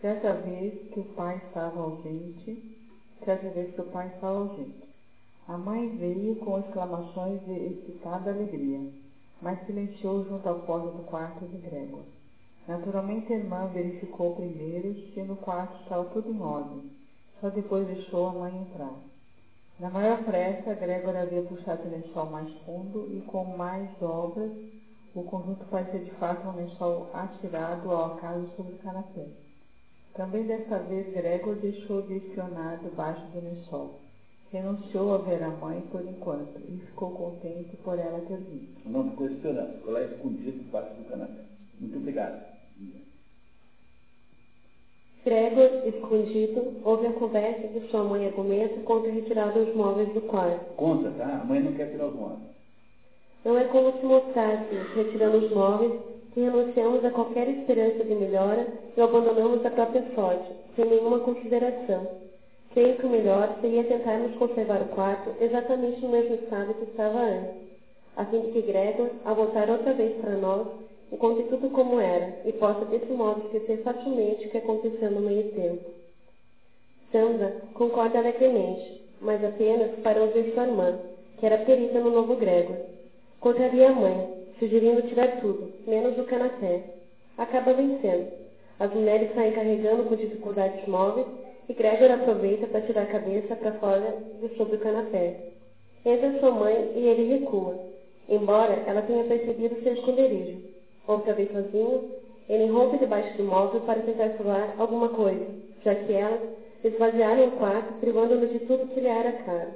Certa 0.00 0.32
vez 0.32 0.90
que 0.90 1.00
o 1.00 1.04
pai 1.14 1.36
estava 1.46 1.80
ausente, 1.80 2.78
certa 3.22 3.50
vez 3.50 3.74
que 3.74 3.80
o 3.82 3.90
pai 3.90 4.08
estava 4.08 4.38
ausente. 4.38 4.84
A 5.46 5.58
mãe 5.58 5.96
veio 5.98 6.36
com 6.36 6.58
exclamações 6.58 7.44
de 7.44 7.52
excitada 7.52 8.30
alegria, 8.30 8.80
mas 9.42 9.64
silenciou 9.66 10.24
junto 10.24 10.48
à 10.48 10.54
porta 10.54 10.88
do 10.96 11.02
quarto 11.02 11.44
de 11.46 11.58
Gregor. 11.58 12.04
Naturalmente 12.66 13.32
a 13.32 13.36
irmã 13.36 13.66
verificou 13.66 14.36
primeiro 14.36 14.94
se 15.12 15.20
no 15.22 15.36
quarto 15.36 15.82
estava 15.82 16.04
tudo 16.10 16.32
em 16.32 16.40
ordem. 16.40 16.90
Só 17.40 17.50
depois 17.50 17.86
deixou 17.86 18.28
a 18.28 18.32
mãe 18.32 18.56
entrar. 18.56 18.94
Na 19.78 19.90
maior 19.90 20.24
pressa, 20.24 20.74
Gregor 20.74 21.16
havia 21.16 21.42
puxado 21.42 21.82
o 21.82 21.90
lençol 21.90 22.26
mais 22.26 22.50
fundo 22.64 23.08
e 23.12 23.20
com 23.22 23.44
mais 23.44 23.90
obras 24.00 24.52
o 25.14 25.22
conjunto 25.24 25.64
parecia 25.66 26.00
de 26.00 26.10
fato 26.12 26.48
um 26.48 26.56
lençol 26.56 27.08
atirado 27.12 27.90
ao 27.90 28.14
acaso 28.14 28.48
sobre 28.56 28.72
o 28.72 28.78
canapé. 28.78 29.26
Também 30.14 30.44
desta 30.44 30.78
vez 30.78 31.12
Gregor 31.12 31.56
deixou 31.56 32.02
de 32.02 32.14
espionar 32.14 32.78
debaixo 32.78 33.24
do 33.32 33.40
lençol. 33.40 33.90
Renunciou 34.50 35.14
a 35.14 35.18
ver 35.18 35.42
a 35.42 35.50
mãe 35.50 35.82
por 35.90 36.04
enquanto 36.06 36.58
e 36.68 36.78
ficou 36.86 37.10
contente 37.10 37.76
por 37.78 37.98
ela 37.98 38.20
ter 38.22 38.38
visto. 38.38 38.88
Não 38.88 39.10
ficou 39.10 39.26
esperando, 39.28 39.78
ficou 39.78 39.92
lá 39.92 40.02
escondido 40.02 40.58
debaixo 40.64 40.94
do 40.94 41.04
canapé. 41.08 41.44
Muito 41.80 41.96
obrigado. 41.98 42.53
Gregor, 45.24 45.86
escondido, 45.86 46.74
ouve 46.84 47.06
a 47.06 47.12
conversa 47.12 47.66
de 47.68 47.88
sua 47.88 48.04
mãe 48.04 48.26
argumenta 48.26 48.78
contra 48.82 49.10
a 49.10 49.14
retirada 49.14 49.52
dos 49.52 49.74
móveis 49.74 50.12
do 50.12 50.20
quarto. 50.20 50.74
Conta, 50.76 51.10
tá? 51.12 51.40
A 51.42 51.44
mãe 51.46 51.60
não 51.60 51.72
quer 51.72 51.90
tirar 51.90 52.08
os 52.08 52.14
móveis. 52.14 52.40
Não 53.42 53.58
é 53.58 53.64
como 53.64 53.92
se 53.98 54.04
mostrássemos, 54.04 54.94
retirando 54.94 55.38
os 55.38 55.50
móveis, 55.50 55.92
que 56.34 56.40
renunciamos 56.40 57.02
a 57.04 57.10
qualquer 57.10 57.48
esperança 57.48 58.04
de 58.04 58.14
melhora 58.14 58.66
e 58.94 59.00
abandonamos 59.00 59.64
a 59.64 59.70
própria 59.70 60.04
sorte, 60.14 60.52
sem 60.76 60.84
nenhuma 60.84 61.20
consideração. 61.20 62.06
Creio 62.74 62.96
que 62.96 63.06
o 63.06 63.10
melhor 63.10 63.56
seria 63.62 63.84
tentarmos 63.84 64.36
conservar 64.36 64.82
o 64.82 64.88
quarto 64.88 65.30
exatamente 65.40 66.02
no 66.02 66.10
mesmo 66.10 66.34
estado 66.34 66.74
que 66.74 66.84
estava 66.90 67.18
antes, 67.20 67.62
a 68.16 68.26
fim 68.26 68.40
de 68.40 68.52
que 68.52 68.62
Gregor, 68.62 69.08
ao 69.24 69.36
voltar 69.36 69.70
outra 69.70 69.94
vez 69.94 70.20
para 70.20 70.36
nós, 70.36 70.66
encontre 71.14 71.44
tudo 71.44 71.70
como 71.70 72.00
era 72.00 72.40
e 72.44 72.52
possa 72.52 72.84
desse 72.86 73.12
modo 73.12 73.46
esquecer 73.46 73.82
facilmente 73.84 74.46
o 74.46 74.50
que 74.50 74.58
aconteceu 74.58 75.10
no 75.12 75.20
meio 75.20 75.52
tempo. 75.52 75.90
Sandra 77.12 77.62
concorda 77.72 78.18
alegremente, 78.18 79.00
mas 79.20 79.42
apenas 79.44 79.96
para 80.00 80.20
ouvir 80.20 80.52
sua 80.52 80.64
irmã, 80.64 80.98
que 81.38 81.46
era 81.46 81.58
perita 81.58 82.00
no 82.00 82.10
novo 82.10 82.34
Gregor 82.34 82.76
Contraria 83.38 83.90
a 83.90 83.92
mãe, 83.92 84.46
sugerindo 84.58 85.02
tirar 85.02 85.40
tudo, 85.40 85.72
menos 85.86 86.18
o 86.18 86.24
canapé. 86.24 86.82
Acaba 87.38 87.74
vencendo. 87.74 88.32
As 88.80 88.92
mulheres 88.92 89.32
saem 89.34 89.52
carregando 89.52 90.04
com 90.04 90.16
dificuldade 90.16 90.80
os 90.80 90.88
móveis 90.88 91.26
e 91.68 91.74
Gregor 91.74 92.10
aproveita 92.10 92.66
para 92.66 92.80
tirar 92.80 93.02
a 93.02 93.06
cabeça 93.06 93.54
para 93.54 93.72
fora 93.72 94.16
de 94.40 94.56
sobre 94.56 94.76
o 94.76 94.80
canapé. 94.80 95.52
Entra 96.04 96.40
sua 96.40 96.50
mãe 96.50 96.92
e 96.96 97.06
ele 97.06 97.38
recua, 97.38 97.78
embora 98.28 98.82
ela 98.86 99.02
tenha 99.02 99.24
percebido 99.24 99.80
seu 99.82 99.92
esconderijo. 99.92 100.73
Outra 101.06 101.34
vez 101.34 101.52
sozinho, 101.52 102.02
ele 102.48 102.66
rompe 102.66 102.98
debaixo 102.98 103.36
do 103.36 103.44
móvel 103.44 103.80
para 103.82 104.00
tentar 104.00 104.30
falar 104.30 104.74
alguma 104.78 105.10
coisa, 105.10 105.46
já 105.84 105.94
que 105.94 106.12
ela 106.12 106.40
esvaziaram 106.82 107.48
o 107.48 107.52
quarto, 107.52 108.00
privando-no 108.00 108.46
de 108.46 108.60
tudo 108.60 108.86
que 108.92 109.00
lhe 109.00 109.08
era 109.08 109.32
caro. 109.32 109.72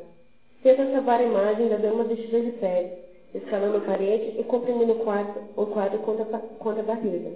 Tenta 0.62 0.90
salvar 0.90 1.20
a 1.20 1.24
imagem 1.24 1.68
da 1.68 1.76
dama 1.76 2.04
vestida 2.04 2.40
de 2.40 2.52
pele, 2.52 2.92
escalando 3.34 3.76
a 3.76 3.80
parede 3.80 4.40
e 4.40 4.44
comprimindo 4.44 4.92
o 4.92 5.04
quadro, 5.04 5.42
o 5.56 5.66
quadro 5.66 5.98
contra, 6.00 6.24
contra 6.24 6.82
a 6.82 6.86
barriga. 6.86 7.30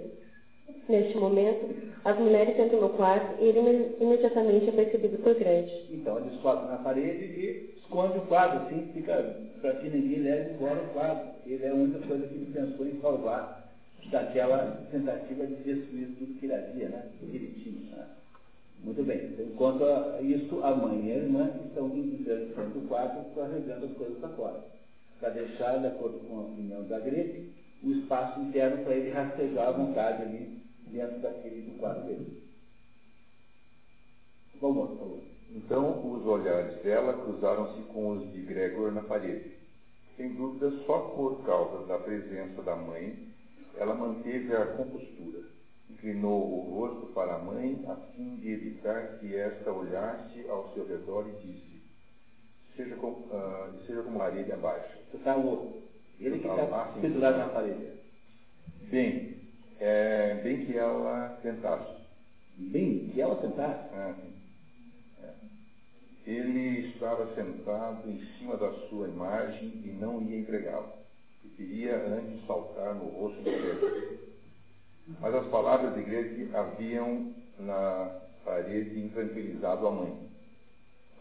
Neste 0.89 1.15
momento, 1.17 1.67
as 2.03 2.17
mulheres 2.17 2.59
entram 2.59 2.81
no 2.81 2.89
quarto 2.89 3.41
e 3.41 3.45
ele 3.45 3.95
imediatamente 3.99 4.69
é 4.69 4.71
percebido 4.71 5.17
por 5.19 5.35
Grande. 5.35 5.85
Então, 5.91 6.17
eles 6.17 6.35
colocam 6.41 6.67
na 6.67 6.77
parede 6.77 7.23
e 7.25 7.73
esconde 7.77 8.17
o 8.17 8.21
quadro, 8.21 8.65
assim, 8.65 8.89
fica 8.93 9.37
para 9.61 9.75
que 9.75 9.89
ninguém 9.89 10.19
leve 10.19 10.53
embora 10.53 10.81
o 10.81 10.93
quadro. 10.93 11.29
Ele 11.45 11.63
é 11.63 11.69
a 11.69 11.73
única 11.73 12.05
coisa 12.07 12.27
que 12.27 12.33
ele 12.33 12.51
pensou 12.51 12.85
em 12.85 12.99
salvar 12.99 13.62
daquela 14.09 14.85
tentativa 14.91 15.45
de 15.47 15.55
destruir 15.55 16.15
tudo 16.17 16.39
que 16.39 16.45
ele 16.45 16.53
havia, 16.53 16.89
né? 16.89 17.09
Que 17.19 17.25
ele 17.25 17.61
tinha. 17.63 17.95
Né? 17.95 18.07
Muito 18.83 19.03
bem. 19.03 19.25
Então, 19.25 19.45
enquanto 19.45 19.83
isso, 20.23 20.63
a 20.63 20.75
mãe 20.75 21.07
e 21.07 21.11
a 21.11 21.15
irmã 21.15 21.49
estão 21.65 21.87
indo 21.87 22.23
dentro 22.23 22.63
do 22.69 22.87
quarto 22.87 23.33
carregando 23.35 23.85
as 23.85 23.93
coisas 23.93 24.17
para 24.19 24.29
fora 24.29 24.73
para 25.23 25.29
deixar, 25.29 25.79
de 25.79 25.87
acordo 25.87 26.19
com 26.27 26.37
a 26.37 26.41
opinião 26.41 26.83
da 26.83 26.99
Grepe, 26.99 27.53
o 27.81 27.91
espaço 27.91 28.41
interno 28.41 28.83
para 28.83 28.93
ele 28.93 29.09
rastejar 29.09 29.69
à 29.69 29.71
vontade 29.71 30.21
ali 30.21 30.61
dentro 30.87 31.19
daquele 31.19 31.61
do 31.61 31.79
quadro 31.79 32.03
dele. 32.03 32.43
Vamos, 34.59 34.89
por 34.89 34.97
favor. 34.97 35.19
Então 35.55 36.13
os 36.13 36.25
olhares 36.25 36.81
dela 36.83 37.13
cruzaram-se 37.13 37.81
com 37.93 38.09
os 38.09 38.33
de 38.33 38.41
Gregor 38.41 38.91
na 38.91 39.01
parede. 39.01 39.53
Sem 40.17 40.33
dúvida, 40.33 40.71
só 40.85 40.99
por 41.15 41.41
causa 41.45 41.85
da 41.85 41.97
presença 41.99 42.61
da 42.61 42.75
mãe, 42.75 43.15
ela 43.77 43.95
manteve 43.95 44.55
a 44.55 44.65
compostura. 44.67 45.39
Inclinou 45.89 46.41
o 46.41 46.75
rosto 46.75 47.07
para 47.13 47.35
a 47.35 47.39
mãe, 47.39 47.83
a 47.87 47.95
fim 48.15 48.37
de 48.37 48.51
evitar 48.51 49.19
que 49.19 49.35
esta 49.35 49.71
olhasse 49.71 50.47
ao 50.49 50.73
seu 50.73 50.87
redor 50.87 51.27
e 51.27 51.47
disse: 51.47 51.73
seja 52.75 52.95
como, 52.95 53.17
uh, 53.27 53.85
seja 53.85 54.01
como 54.03 54.19
parede 54.19 54.51
abaixo. 54.51 54.97
Você 55.09 55.17
está 55.17 55.35
louco. 55.35 55.83
Ele 56.19 56.39
que 56.39 56.47
está 56.47 56.85
pendurado 57.01 57.37
na 57.37 57.49
parede. 57.49 57.91
Bem, 58.89 59.37
é, 59.79 60.35
bem 60.43 60.65
que 60.65 60.77
ela 60.77 61.37
tentasse. 61.41 62.03
Bem 62.57 63.09
que 63.09 63.19
ela 63.19 63.35
tentasse? 63.35 63.93
É, 63.93 64.15
é. 65.23 65.33
Ele 66.25 66.87
estava 66.89 67.33
sentado 67.35 68.09
em 68.09 68.23
cima 68.37 68.55
da 68.57 68.71
sua 68.87 69.07
imagem 69.07 69.81
e 69.83 69.91
não 69.99 70.21
ia 70.21 70.39
entregá-la. 70.39 71.02
E 71.53 71.55
queria 71.55 71.95
antes 71.95 72.45
saltar 72.47 72.95
no 72.95 73.05
rosto 73.09 73.37
do 73.37 73.43
Pedro. 73.43 74.19
Mas 75.19 75.35
as 75.35 75.47
palavras 75.47 75.93
de 75.93 75.99
igreja 75.99 76.57
haviam 76.57 77.33
na 77.59 78.21
parede 78.43 78.99
intranquilizado 78.99 79.87
a 79.87 79.91
mãe. 79.91 80.29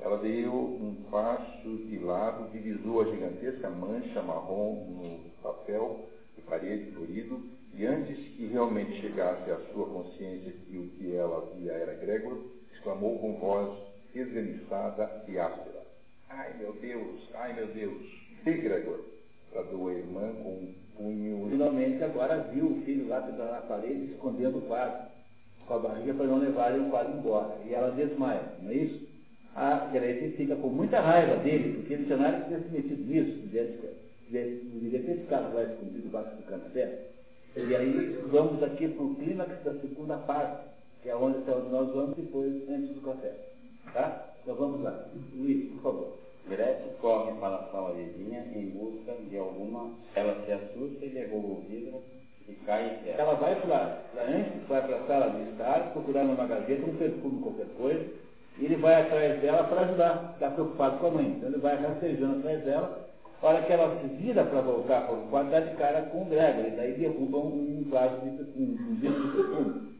Ela 0.01 0.19
deu 0.19 0.53
um 0.53 1.07
passo 1.11 1.77
de 1.77 1.99
lado, 1.99 2.51
divisou 2.51 3.03
a 3.03 3.05
gigantesca 3.05 3.69
mancha 3.71 4.23
marrom 4.23 4.87
no 4.87 5.31
papel 5.43 6.09
de 6.35 6.43
parede 6.43 6.93
florido, 6.93 7.43
e 7.75 7.87
antes 7.87 8.17
que 8.17 8.47
realmente 8.47 9.01
chegasse 9.01 9.51
à 9.51 9.59
sua 9.73 9.87
consciência 9.87 10.53
que 10.53 10.77
o 10.77 10.89
que 10.91 11.15
ela 11.15 11.53
via 11.55 11.73
era 11.73 11.95
Gregor, 11.95 12.39
exclamou 12.73 13.19
com 13.19 13.39
voz 13.39 13.79
esganiçada 14.15 15.25
e 15.29 15.39
áspera. 15.39 15.83
Ai 16.29 16.55
meu 16.59 16.73
Deus, 16.75 17.21
ai 17.35 17.53
meu 17.53 17.67
Deus, 17.69 18.03
vê 18.45 18.55
Gregor, 18.55 19.05
a 19.59 19.93
irmã 19.93 20.33
com 20.43 20.51
um 20.51 20.75
punho. 20.97 21.49
Finalmente 21.51 22.03
agora 22.03 22.49
viu 22.53 22.67
o 22.67 22.83
filho 22.83 23.09
lá 23.09 23.21
na 23.21 23.63
parede 23.63 24.13
escondendo 24.13 24.59
o 24.59 24.63
quadro, 24.63 25.07
com 25.67 25.75
a 25.75 25.79
barriga 25.79 26.15
para 26.15 26.27
não 26.27 26.39
levarem 26.39 26.81
o 26.81 26.91
quadro 26.91 27.19
embora. 27.19 27.57
E 27.67 27.75
ela 27.75 27.91
desmaia, 27.91 28.43
não 28.63 28.71
é 28.71 28.75
isso? 28.75 29.13
A 29.55 29.87
Grete 29.93 30.37
fica 30.37 30.57
com 30.57 30.69
muita 30.69 31.01
raiva 31.01 31.37
dele, 31.43 31.75
porque 31.75 31.93
ele 31.93 32.07
tinha 32.07 32.17
nada 32.17 32.41
que 32.41 32.49
ter 32.51 32.63
se 32.63 32.69
metido 32.71 33.05
nisso, 33.05 33.47
deveria 34.31 35.03
ter 35.03 35.17
ficado 35.19 35.55
lá 35.55 35.63
escondido 35.65 36.03
debaixo 36.03 36.37
do 36.37 36.43
canapé. 36.45 37.09
E 37.55 37.77
aí 37.77 38.19
vamos 38.31 38.63
aqui 38.63 38.89
para 38.89 39.05
o 39.05 39.15
clímax 39.17 39.63
da 39.63 39.75
segunda 39.75 40.17
parte, 40.17 40.69
que 41.03 41.11
é 41.11 41.17
onde, 41.17 41.39
onde 41.51 41.69
nós 41.69 41.93
vamos 41.93 42.17
depois, 42.17 42.67
antes 42.71 42.95
do 42.95 43.03
café. 43.03 43.35
Tá? 43.93 44.35
Então 44.43 44.55
vamos 44.55 44.81
lá. 44.83 45.07
Luiz, 45.35 45.71
por 45.73 45.83
favor. 45.83 46.19
Gretchen 46.49 46.93
corre 47.01 47.33
para 47.41 47.57
a 47.57 47.71
sala 47.71 47.95
vizinha 47.95 48.45
em 48.55 48.71
busca 48.71 49.13
de 49.29 49.39
alguma. 49.39 49.93
Ela 50.15 50.45
se 50.45 50.53
assusta 50.53 51.05
e 51.05 51.11
derruba 51.11 51.49
o 51.49 51.65
vidro 51.69 52.03
e 52.49 52.53
cai 52.67 52.87
em 52.87 53.05
terra. 53.05 53.23
Ela 53.23 53.35
vai 53.35 53.61
para 53.61 54.03
antes, 54.27 54.69
vai 54.69 54.83
para 54.83 54.97
a 54.97 55.07
sala 55.07 55.31
de 55.31 55.51
estar, 55.51 55.93
procurar 55.93 56.25
numa 56.25 56.47
gaveta 56.47 56.85
um 56.85 56.97
perfume, 56.97 57.43
qualquer 57.43 57.69
coisa, 57.77 58.05
e 58.59 58.65
ele 58.65 58.77
vai 58.77 59.03
atrás 59.03 59.41
dela 59.41 59.65
para 59.65 59.83
ajudar, 59.83 60.33
está 60.35 60.51
preocupado 60.51 60.99
com 60.99 61.07
a 61.07 61.11
mãe. 61.11 61.27
Então 61.27 61.49
ele 61.49 61.59
vai 61.59 61.77
rastejando 61.77 62.39
atrás 62.39 62.65
dela, 62.65 63.09
a 63.41 63.47
hora 63.47 63.63
que 63.63 63.73
ela 63.73 64.01
se 64.01 64.07
vira 64.09 64.45
para 64.45 64.61
voltar 64.61 65.07
para 65.07 65.15
o 65.15 65.29
quarto, 65.29 65.51
dá 65.51 65.61
de 65.61 65.77
cara 65.77 66.03
com 66.03 66.23
o 66.23 66.25
Gregor, 66.27 66.67
e 66.67 66.71
daí 66.71 66.93
derruba 66.95 67.39
um, 67.39 67.81
um 67.81 67.91
vaso 67.91 68.21
de 68.21 68.37
perfume, 68.37 68.79
um 68.81 68.95
vidro 68.97 69.23
de 69.23 69.37
perfume. 69.37 69.93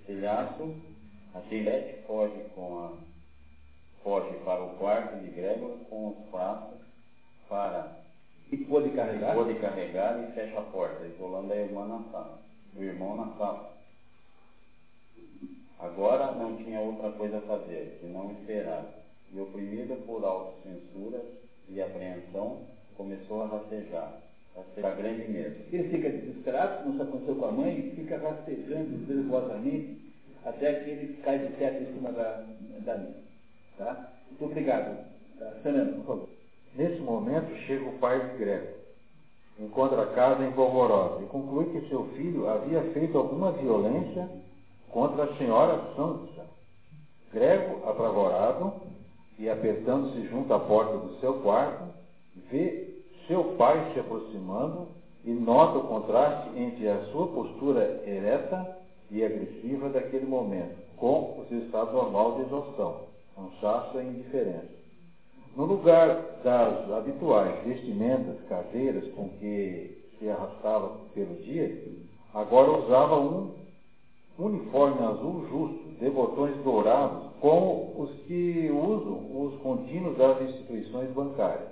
Estilhaço, 0.00 0.74
a 1.34 1.40
Gillette 1.48 2.06
foge 2.06 2.40
com 2.54 2.78
a 2.78 3.05
foge 4.06 4.36
para 4.44 4.62
o 4.62 4.68
quarto 4.76 5.16
de 5.18 5.30
Gregor 5.32 5.78
com 5.90 6.10
os 6.10 6.30
pratos 6.30 6.78
para 7.48 7.90
e 8.52 8.56
pôde 8.58 8.90
carregar? 8.90 9.34
Pôde 9.34 9.54
carregar 9.54 10.22
e 10.22 10.32
fecha 10.32 10.60
a 10.60 10.62
porta, 10.62 11.04
isolando 11.04 11.52
a 11.52 11.56
irmã 11.56 11.84
na 11.88 12.04
sala, 12.12 12.38
o 12.76 12.82
irmão 12.84 13.16
na 13.16 13.36
sala. 13.36 13.72
Agora 15.80 16.30
não 16.36 16.56
tinha 16.56 16.78
outra 16.78 17.10
coisa 17.10 17.38
a 17.38 17.40
fazer, 17.40 17.98
que 18.00 18.06
não 18.06 18.30
esperar. 18.30 18.84
E 19.34 19.40
oprimido 19.40 19.96
por 20.06 20.24
autocensuras 20.24 21.24
e 21.68 21.82
apreensão, 21.82 22.60
começou 22.96 23.42
a 23.42 23.46
rastejar, 23.48 24.20
rastejar 24.54 24.96
grande 24.96 25.28
medo. 25.28 25.64
Ele 25.72 25.88
fica 25.88 26.10
desesperado, 26.10 26.84
como 26.84 26.94
isso 26.94 27.02
aconteceu 27.02 27.34
com 27.34 27.46
a 27.46 27.50
mãe, 27.50 27.92
fica 27.96 28.18
rastejando 28.18 29.12
nervosamente 29.12 30.00
até 30.44 30.74
que 30.74 30.90
ele 30.90 31.20
cai 31.24 31.40
de 31.40 31.56
teto 31.56 31.82
em 31.82 31.92
cima 31.92 32.12
da, 32.12 32.44
da 32.84 32.98
mesa. 32.98 33.25
Tá? 33.76 34.10
Muito 34.30 34.44
obrigado. 34.44 35.06
Tá? 35.38 35.50
Fernando, 35.62 35.96
por 35.96 36.06
favor. 36.06 36.28
Nesse 36.74 37.00
momento 37.00 37.54
chega 37.66 37.88
o 37.88 37.98
pai 37.98 38.20
de 38.30 38.38
Grego. 38.38 38.76
Encontra 39.58 40.02
a 40.02 40.06
casa 40.14 40.44
em 40.44 40.52
polvorosa 40.52 41.22
e 41.22 41.26
conclui 41.26 41.66
que 41.66 41.88
seu 41.88 42.04
filho 42.08 42.48
havia 42.48 42.82
feito 42.92 43.16
alguma 43.16 43.52
violência 43.52 44.28
contra 44.90 45.24
a 45.24 45.36
senhora 45.36 45.94
Sansa. 45.94 46.46
Grego, 47.32 47.88
apavorado 47.88 48.74
e 49.38 49.48
apertando-se 49.48 50.28
junto 50.28 50.52
à 50.52 50.60
porta 50.60 50.98
do 50.98 51.18
seu 51.20 51.34
quarto, 51.40 51.84
vê 52.50 53.02
seu 53.26 53.56
pai 53.56 53.92
se 53.92 54.00
aproximando 54.00 54.88
e 55.24 55.30
nota 55.30 55.78
o 55.78 55.88
contraste 55.88 56.50
entre 56.58 56.88
a 56.88 57.04
sua 57.06 57.26
postura 57.28 58.02
ereta 58.06 58.76
e 59.10 59.24
agressiva 59.24 59.88
daquele 59.88 60.26
momento, 60.26 60.76
com 60.96 61.40
o 61.40 61.46
seu 61.48 61.58
estado 61.58 61.92
normal 61.92 62.36
de 62.36 62.42
exaustão, 62.42 63.05
cansaço 63.36 64.00
e 64.00 64.04
indiferença. 64.04 64.74
No 65.54 65.66
lugar 65.66 66.40
das 66.42 66.90
habituais 66.90 67.64
vestimentas 67.64 68.40
caseiras 68.48 69.06
com 69.14 69.28
que 69.38 70.06
se 70.18 70.28
arrastava 70.28 70.98
pelo 71.14 71.36
dia, 71.42 71.84
agora 72.34 72.70
usava 72.72 73.20
um 73.20 73.54
uniforme 74.38 75.02
azul 75.06 75.46
justo, 75.48 75.86
de 75.98 76.10
botões 76.10 76.56
dourados, 76.62 77.24
como 77.40 77.94
os 78.02 78.10
que 78.26 78.70
usam 78.70 79.44
os 79.44 79.60
contínuos 79.62 80.16
das 80.18 80.42
instituições 80.42 81.10
bancárias. 81.10 81.70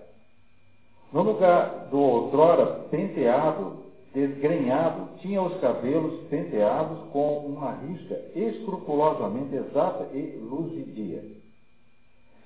No 1.13 1.23
lugar 1.23 1.89
do 1.91 1.99
outrora 1.99 2.67
penteado, 2.91 3.85
desgrenhado, 4.15 5.09
tinha 5.21 5.43
os 5.43 5.61
cabelos 5.61 6.27
penteados 6.29 6.99
com 7.13 7.39
uma 7.47 7.73
risca 7.73 8.21
escrupulosamente 8.35 9.55
exata 9.55 10.09
e 10.15 10.39
luzidia. 10.39 11.44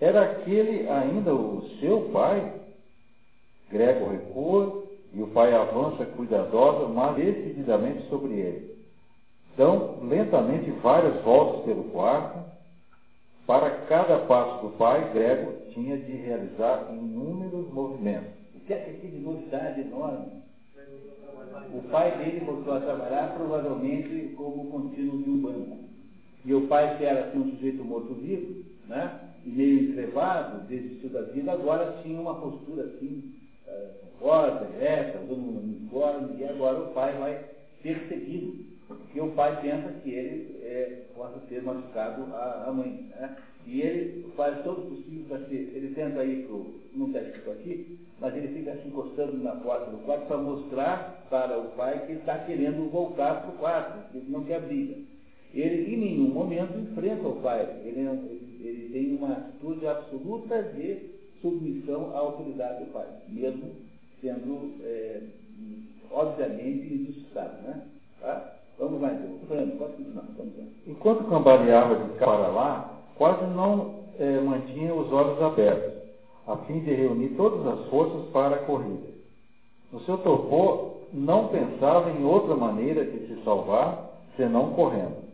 Era 0.00 0.22
aquele 0.22 0.88
ainda 0.88 1.34
o 1.34 1.68
seu 1.80 2.10
pai? 2.12 2.52
Grego 3.70 4.10
recua 4.10 4.84
e 5.12 5.20
o 5.20 5.26
pai 5.28 5.54
avança 5.54 6.06
cuidadosa, 6.06 6.88
mas 6.88 7.16
decididamente 7.16 8.08
sobre 8.08 8.34
ele. 8.34 8.78
Dão 9.56 9.98
lentamente 10.02 10.70
várias 10.82 11.20
voltas 11.22 11.64
pelo 11.64 11.84
quarto. 11.84 12.38
Para 13.46 13.70
cada 13.86 14.18
passo 14.20 14.66
do 14.66 14.76
pai, 14.76 15.10
Grego 15.12 15.52
tinha 15.72 15.96
de 15.96 16.12
realizar 16.12 16.88
inúmeros 16.92 17.68
movimentos. 17.72 18.30
O 18.54 18.60
que 18.60 18.72
é 18.72 18.98
que 19.00 19.08
de 19.08 19.18
novidade 19.18 19.80
enorme? 19.80 20.42
O 21.72 21.82
pai 21.90 22.16
dele 22.18 22.44
voltou 22.44 22.74
a 22.74 22.80
trabalhar 22.80 23.34
provavelmente 23.34 24.34
como 24.36 24.70
contínuo 24.70 25.22
de 25.22 25.30
um 25.30 25.40
banco. 25.40 25.78
E 26.44 26.54
o 26.54 26.66
pai, 26.68 26.96
que 26.96 27.04
era 27.04 27.26
assim, 27.26 27.38
um 27.38 27.50
sujeito 27.50 27.84
morto-vivo, 27.84 28.64
né? 28.86 29.27
Meio 29.48 29.90
encrevado, 29.90 30.66
desistiu 30.66 31.10
da 31.10 31.22
vida, 31.22 31.52
agora 31.52 32.00
tinha 32.02 32.20
uma 32.20 32.40
postura 32.40 32.84
assim, 32.84 33.34
rosa, 34.20 34.68
ereta, 34.76 35.20
usando 35.20 35.40
um 35.40 35.58
uniforme, 35.58 36.40
e 36.40 36.44
agora 36.44 36.80
o 36.80 36.92
pai 36.92 37.16
vai 37.18 37.44
perseguido, 37.82 38.64
porque 38.86 39.20
o 39.20 39.30
pai 39.32 39.60
pensa 39.60 39.88
que 40.02 40.10
ele 40.10 40.58
é, 40.62 41.02
possa 41.14 41.38
ter 41.48 41.62
machucado 41.62 42.34
a, 42.34 42.64
a 42.68 42.72
mãe. 42.72 43.08
Né? 43.10 43.36
E 43.66 43.82
ele 43.82 44.32
faz 44.34 44.62
todo 44.64 44.80
o 44.80 44.96
possível 44.96 45.26
para 45.28 45.46
ser, 45.46 45.72
ele 45.74 45.94
tenta 45.94 46.24
ir 46.24 46.46
para 46.46 46.56
o, 46.56 46.80
não 46.94 47.08
está 47.08 47.20
escrito 47.20 47.50
aqui, 47.50 47.98
mas 48.18 48.34
ele 48.34 48.48
fica 48.48 48.76
se 48.76 48.88
encostando 48.88 49.36
na 49.36 49.52
porta 49.56 49.90
do 49.90 49.98
quarto 49.98 50.26
para 50.26 50.38
mostrar 50.38 51.26
para 51.28 51.58
o 51.58 51.70
pai 51.72 52.06
que 52.06 52.12
ele 52.12 52.20
está 52.20 52.38
querendo 52.38 52.90
voltar 52.90 53.42
para 53.42 53.50
o 53.50 53.58
quarto, 53.58 54.10
que 54.10 54.18
ele 54.18 54.30
não 54.30 54.44
quer 54.44 54.62
briga. 54.62 54.96
Ele 55.52 55.94
em 55.94 55.98
nenhum 55.98 56.28
momento 56.28 56.78
enfrenta 56.78 57.28
o 57.28 57.40
pai, 57.40 57.68
ele, 57.84 58.00
ele 58.00 58.47
tem 58.59 59.16
uma 59.16 59.32
atitude 59.32 59.86
absoluta 59.86 60.62
de 60.62 61.10
submissão 61.40 62.10
à 62.14 62.18
autoridade 62.18 62.85
do 62.85 62.93
pai, 62.93 63.06
mesmo 63.28 63.70
sendo, 64.20 64.74
é, 64.82 65.22
obviamente, 66.10 66.93
injustiçado. 66.93 67.62
Né? 67.62 67.82
Tá? 68.20 68.55
Vamos 68.78 69.01
lá 69.01 69.12
então. 69.12 69.39
Fernando, 69.47 69.78
pode 69.78 69.93
continuar. 69.93 70.24
Vamos 70.36 70.59
lá. 70.59 70.64
Enquanto 70.86 71.24
cambaleava 71.28 71.97
de 71.97 72.18
cá 72.18 72.26
para 72.26 72.48
lá, 72.48 72.98
quase 73.16 73.44
não 73.55 73.94
é, 74.18 74.40
mantinha 74.40 74.94
os 74.94 75.12
olhos 75.12 75.40
abertos, 75.40 75.94
a 76.47 76.56
fim 76.59 76.80
de 76.80 76.93
reunir 76.93 77.30
todas 77.30 77.66
as 77.66 77.86
forças 77.89 78.28
para 78.30 78.56
a 78.56 78.64
corrida. 78.64 79.09
No 79.93 80.01
seu 80.01 80.18
torpor, 80.18 80.98
não 81.12 81.48
pensava 81.48 82.10
em 82.10 82.24
outra 82.24 82.55
maneira 82.55 83.05
de 83.05 83.26
se 83.26 83.43
salvar 83.44 84.10
senão 84.36 84.72
correndo 84.72 85.27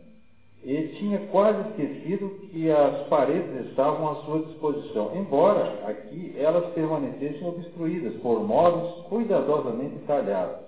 e 0.65 0.87
tinha 0.97 1.19
quase 1.27 1.69
esquecido 1.69 2.27
que 2.49 2.71
as 2.71 3.07
paredes 3.07 3.67
estavam 3.67 4.09
à 4.09 4.15
sua 4.25 4.39
disposição, 4.39 5.15
embora 5.15 5.87
aqui 5.87 6.33
elas 6.35 6.73
permanecessem 6.73 7.47
obstruídas 7.47 8.15
por 8.15 8.43
móveis 8.43 8.91
cuidadosamente 9.07 9.99
talhados, 10.07 10.65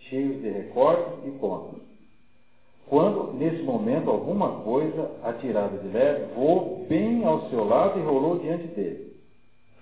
cheios 0.00 0.42
de 0.42 0.50
recortes 0.50 1.26
e 1.26 1.30
pontos. 1.38 1.80
Quando, 2.86 3.32
nesse 3.32 3.62
momento, 3.62 4.10
alguma 4.10 4.60
coisa, 4.62 5.10
atirada 5.22 5.78
de 5.78 5.88
leve, 5.88 6.34
voou 6.34 6.84
bem 6.86 7.24
ao 7.24 7.48
seu 7.48 7.64
lado 7.64 7.98
e 7.98 8.02
rolou 8.02 8.40
diante 8.40 8.66
dele. 8.66 9.16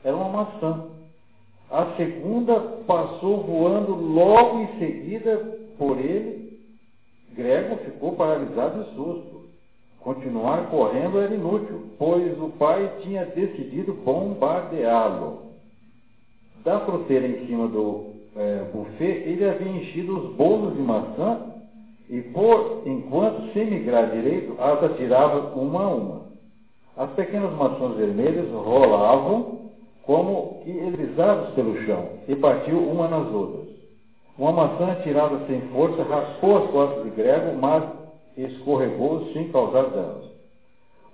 Era 0.05 0.15
uma 0.15 0.29
maçã. 0.29 0.85
A 1.69 1.97
segunda 1.97 2.61
passou 2.87 3.43
voando 3.43 3.95
logo 3.95 4.61
em 4.61 4.79
seguida 4.79 5.37
por 5.77 5.99
ele. 5.99 6.61
Grego 7.33 7.77
ficou 7.79 8.13
paralisado 8.13 8.85
de 8.85 8.95
susto. 8.95 9.38
Continuar 10.03 10.71
correndo 10.71 11.19
era 11.19 11.35
inútil, 11.35 11.83
pois 11.99 12.41
o 12.41 12.51
pai 12.51 12.91
tinha 13.03 13.25
decidido 13.27 13.93
bombardeá-lo. 13.93 15.49
Da 16.65 16.81
fruteira 16.81 17.27
em 17.27 17.47
cima 17.47 17.69
do 17.69 18.07
é, 18.37 18.65
buffet, 18.73 19.23
ele 19.27 19.49
havia 19.49 19.69
enchido 19.69 20.19
os 20.19 20.37
bolos 20.37 20.75
de 20.77 20.83
maçã 20.83 21.41
e, 22.09 22.21
por 22.23 22.83
enquanto, 22.87 23.53
sem 23.53 23.67
migrar 23.67 24.11
direito, 24.11 24.55
as 24.59 24.83
atirava 24.85 25.59
uma 25.59 25.83
a 25.83 25.89
uma. 25.89 26.23
As 26.97 27.11
pequenas 27.11 27.53
maçãs 27.53 27.97
vermelhas 27.97 28.51
rolavam 28.51 29.71
como 30.05 30.61
que 30.65 30.71
eles 30.71 31.15
pelo 31.55 31.85
chão 31.85 32.09
e 32.27 32.35
partiu 32.35 32.79
uma 32.79 33.09
nas 33.09 33.31
outras. 33.33 33.69
Uma 34.39 34.53
maçã 34.53 34.93
atirada 34.93 35.47
sem 35.47 35.61
força 35.73 36.03
raspou 36.03 36.59
as 36.59 36.71
costas 36.71 37.05
de 37.05 37.11
Grego, 37.11 37.57
mas 37.61 37.85
escorregou 38.45 39.33
sem 39.33 39.49
causar 39.49 39.85
danos. 39.91 40.29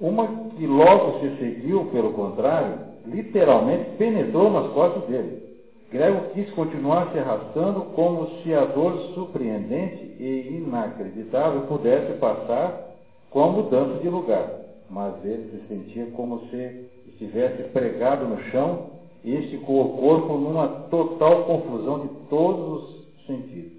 Uma 0.00 0.26
que 0.56 0.66
logo 0.66 1.20
se 1.20 1.36
seguiu, 1.36 1.86
pelo 1.86 2.12
contrário, 2.12 2.78
literalmente 3.06 3.90
penetrou 3.96 4.50
nas 4.50 4.72
costas 4.72 5.04
dele. 5.04 5.42
Grego 5.90 6.30
quis 6.34 6.50
continuar 6.50 7.12
se 7.12 7.18
arrastando 7.18 7.82
como 7.94 8.26
se 8.42 8.52
a 8.52 8.64
dor 8.64 8.98
surpreendente 9.14 10.16
e 10.18 10.56
inacreditável 10.56 11.62
pudesse 11.62 12.18
passar 12.18 12.96
com 13.30 13.44
a 13.44 13.46
mudança 13.46 14.00
de 14.00 14.08
lugar. 14.08 14.50
Mas 14.90 15.14
ele 15.24 15.50
se 15.50 15.68
sentia 15.68 16.06
como 16.16 16.40
se 16.48 16.90
estivesse 17.06 17.62
pregado 17.68 18.26
no 18.26 18.42
chão 18.50 18.90
e 19.22 19.36
esticou 19.36 19.84
o 19.84 19.96
corpo 19.96 20.34
numa 20.34 20.66
total 20.90 21.44
confusão 21.44 22.00
de 22.00 22.08
todos 22.28 22.82
os 22.82 23.26
sentidos. 23.26 23.73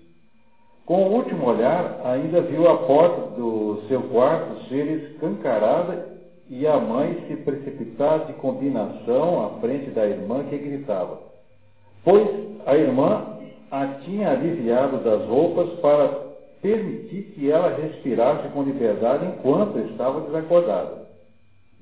Com 0.85 1.07
o 1.07 1.13
último 1.13 1.47
olhar, 1.47 1.99
ainda 2.03 2.41
viu 2.41 2.69
a 2.69 2.77
porta 2.77 3.31
do 3.35 3.81
seu 3.87 4.03
quarto 4.03 4.67
ser 4.69 4.85
escancarada 4.85 6.09
e 6.47 6.67
a 6.67 6.79
mãe 6.79 7.25
se 7.27 7.37
precipitar 7.37 8.25
de 8.25 8.33
combinação 8.33 9.43
à 9.43 9.59
frente 9.59 9.89
da 9.89 10.05
irmã 10.05 10.43
que 10.43 10.55
gritava. 10.59 11.17
Pois 12.03 12.27
a 12.67 12.75
irmã 12.75 13.39
a 13.71 13.87
tinha 14.03 14.29
aliviado 14.29 14.97
das 14.97 15.25
roupas 15.27 15.71
para 15.79 16.07
permitir 16.61 17.33
que 17.33 17.49
ela 17.49 17.75
respirasse 17.75 18.47
com 18.49 18.61
liberdade 18.61 19.25
enquanto 19.25 19.79
estava 19.79 20.21
desacordada. 20.21 21.07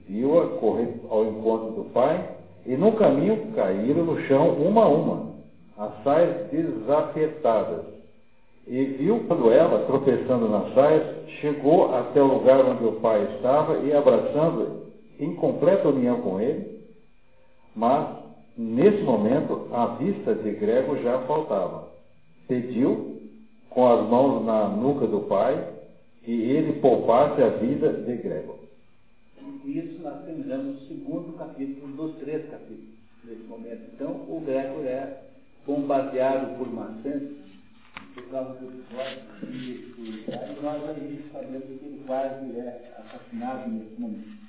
Viu-a 0.07 0.47
correr 0.59 1.01
ao 1.09 1.25
encontro 1.25 1.71
do 1.71 1.89
pai 1.91 2.23
e 2.65 2.77
no 2.77 2.93
caminho 2.93 3.51
caíram 3.53 4.05
no 4.05 4.21
chão 4.21 4.51
uma 4.51 4.85
a 4.85 4.87
uma, 4.87 5.33
as 5.77 6.03
saias 6.05 6.49
desapertadas 6.49 7.92
e 8.67 8.85
viu 8.85 9.25
quando 9.27 9.51
ela, 9.51 9.85
tropeçando 9.85 10.47
nas 10.47 10.73
saias, 10.73 11.29
chegou 11.41 11.93
até 11.93 12.21
o 12.21 12.33
lugar 12.33 12.63
onde 12.65 12.85
o 12.85 12.93
pai 12.93 13.35
estava 13.35 13.79
e 13.79 13.93
abraçando 13.93 14.83
em 15.19 15.35
completa 15.35 15.89
união 15.89 16.21
com 16.21 16.39
ele, 16.39 16.81
mas 17.75 18.07
nesse 18.57 19.01
momento 19.03 19.67
a 19.71 19.87
vista 19.97 20.33
de 20.35 20.51
Grego 20.51 20.97
já 21.01 21.19
faltava. 21.19 21.89
Pediu, 22.47 23.19
com 23.69 23.87
as 23.87 24.07
mãos 24.07 24.45
na 24.45 24.69
nuca 24.69 25.07
do 25.07 25.21
pai, 25.21 25.67
que 26.23 26.31
ele 26.31 26.79
poupasse 26.79 27.41
a 27.41 27.49
vida 27.49 27.91
de 27.91 28.15
Grego. 28.17 28.59
Isso 29.65 30.01
nós 30.01 30.23
terminamos 30.25 30.81
o 30.81 30.87
segundo 30.87 31.37
capítulo 31.37 31.87
dos 31.95 32.15
três 32.17 32.49
capítulos 32.49 32.93
nesse 33.23 33.43
momento. 33.43 33.81
Então, 33.93 34.11
o 34.27 34.41
Grego 34.45 34.81
é 34.83 35.21
bombardeado 35.65 36.57
por 36.57 36.71
maçãs 36.71 37.42
por 38.13 38.29
causa 38.29 38.59
do 38.59 38.67
episódio, 38.67 39.21
e 39.49 40.25
nós 40.61 40.89
aí 40.89 41.29
sabemos 41.31 41.65
que 41.65 41.85
ele 41.85 42.03
quase 42.05 42.59
é 42.59 42.95
assassinado 42.97 43.69
nesse 43.69 43.99
momento. 43.99 44.42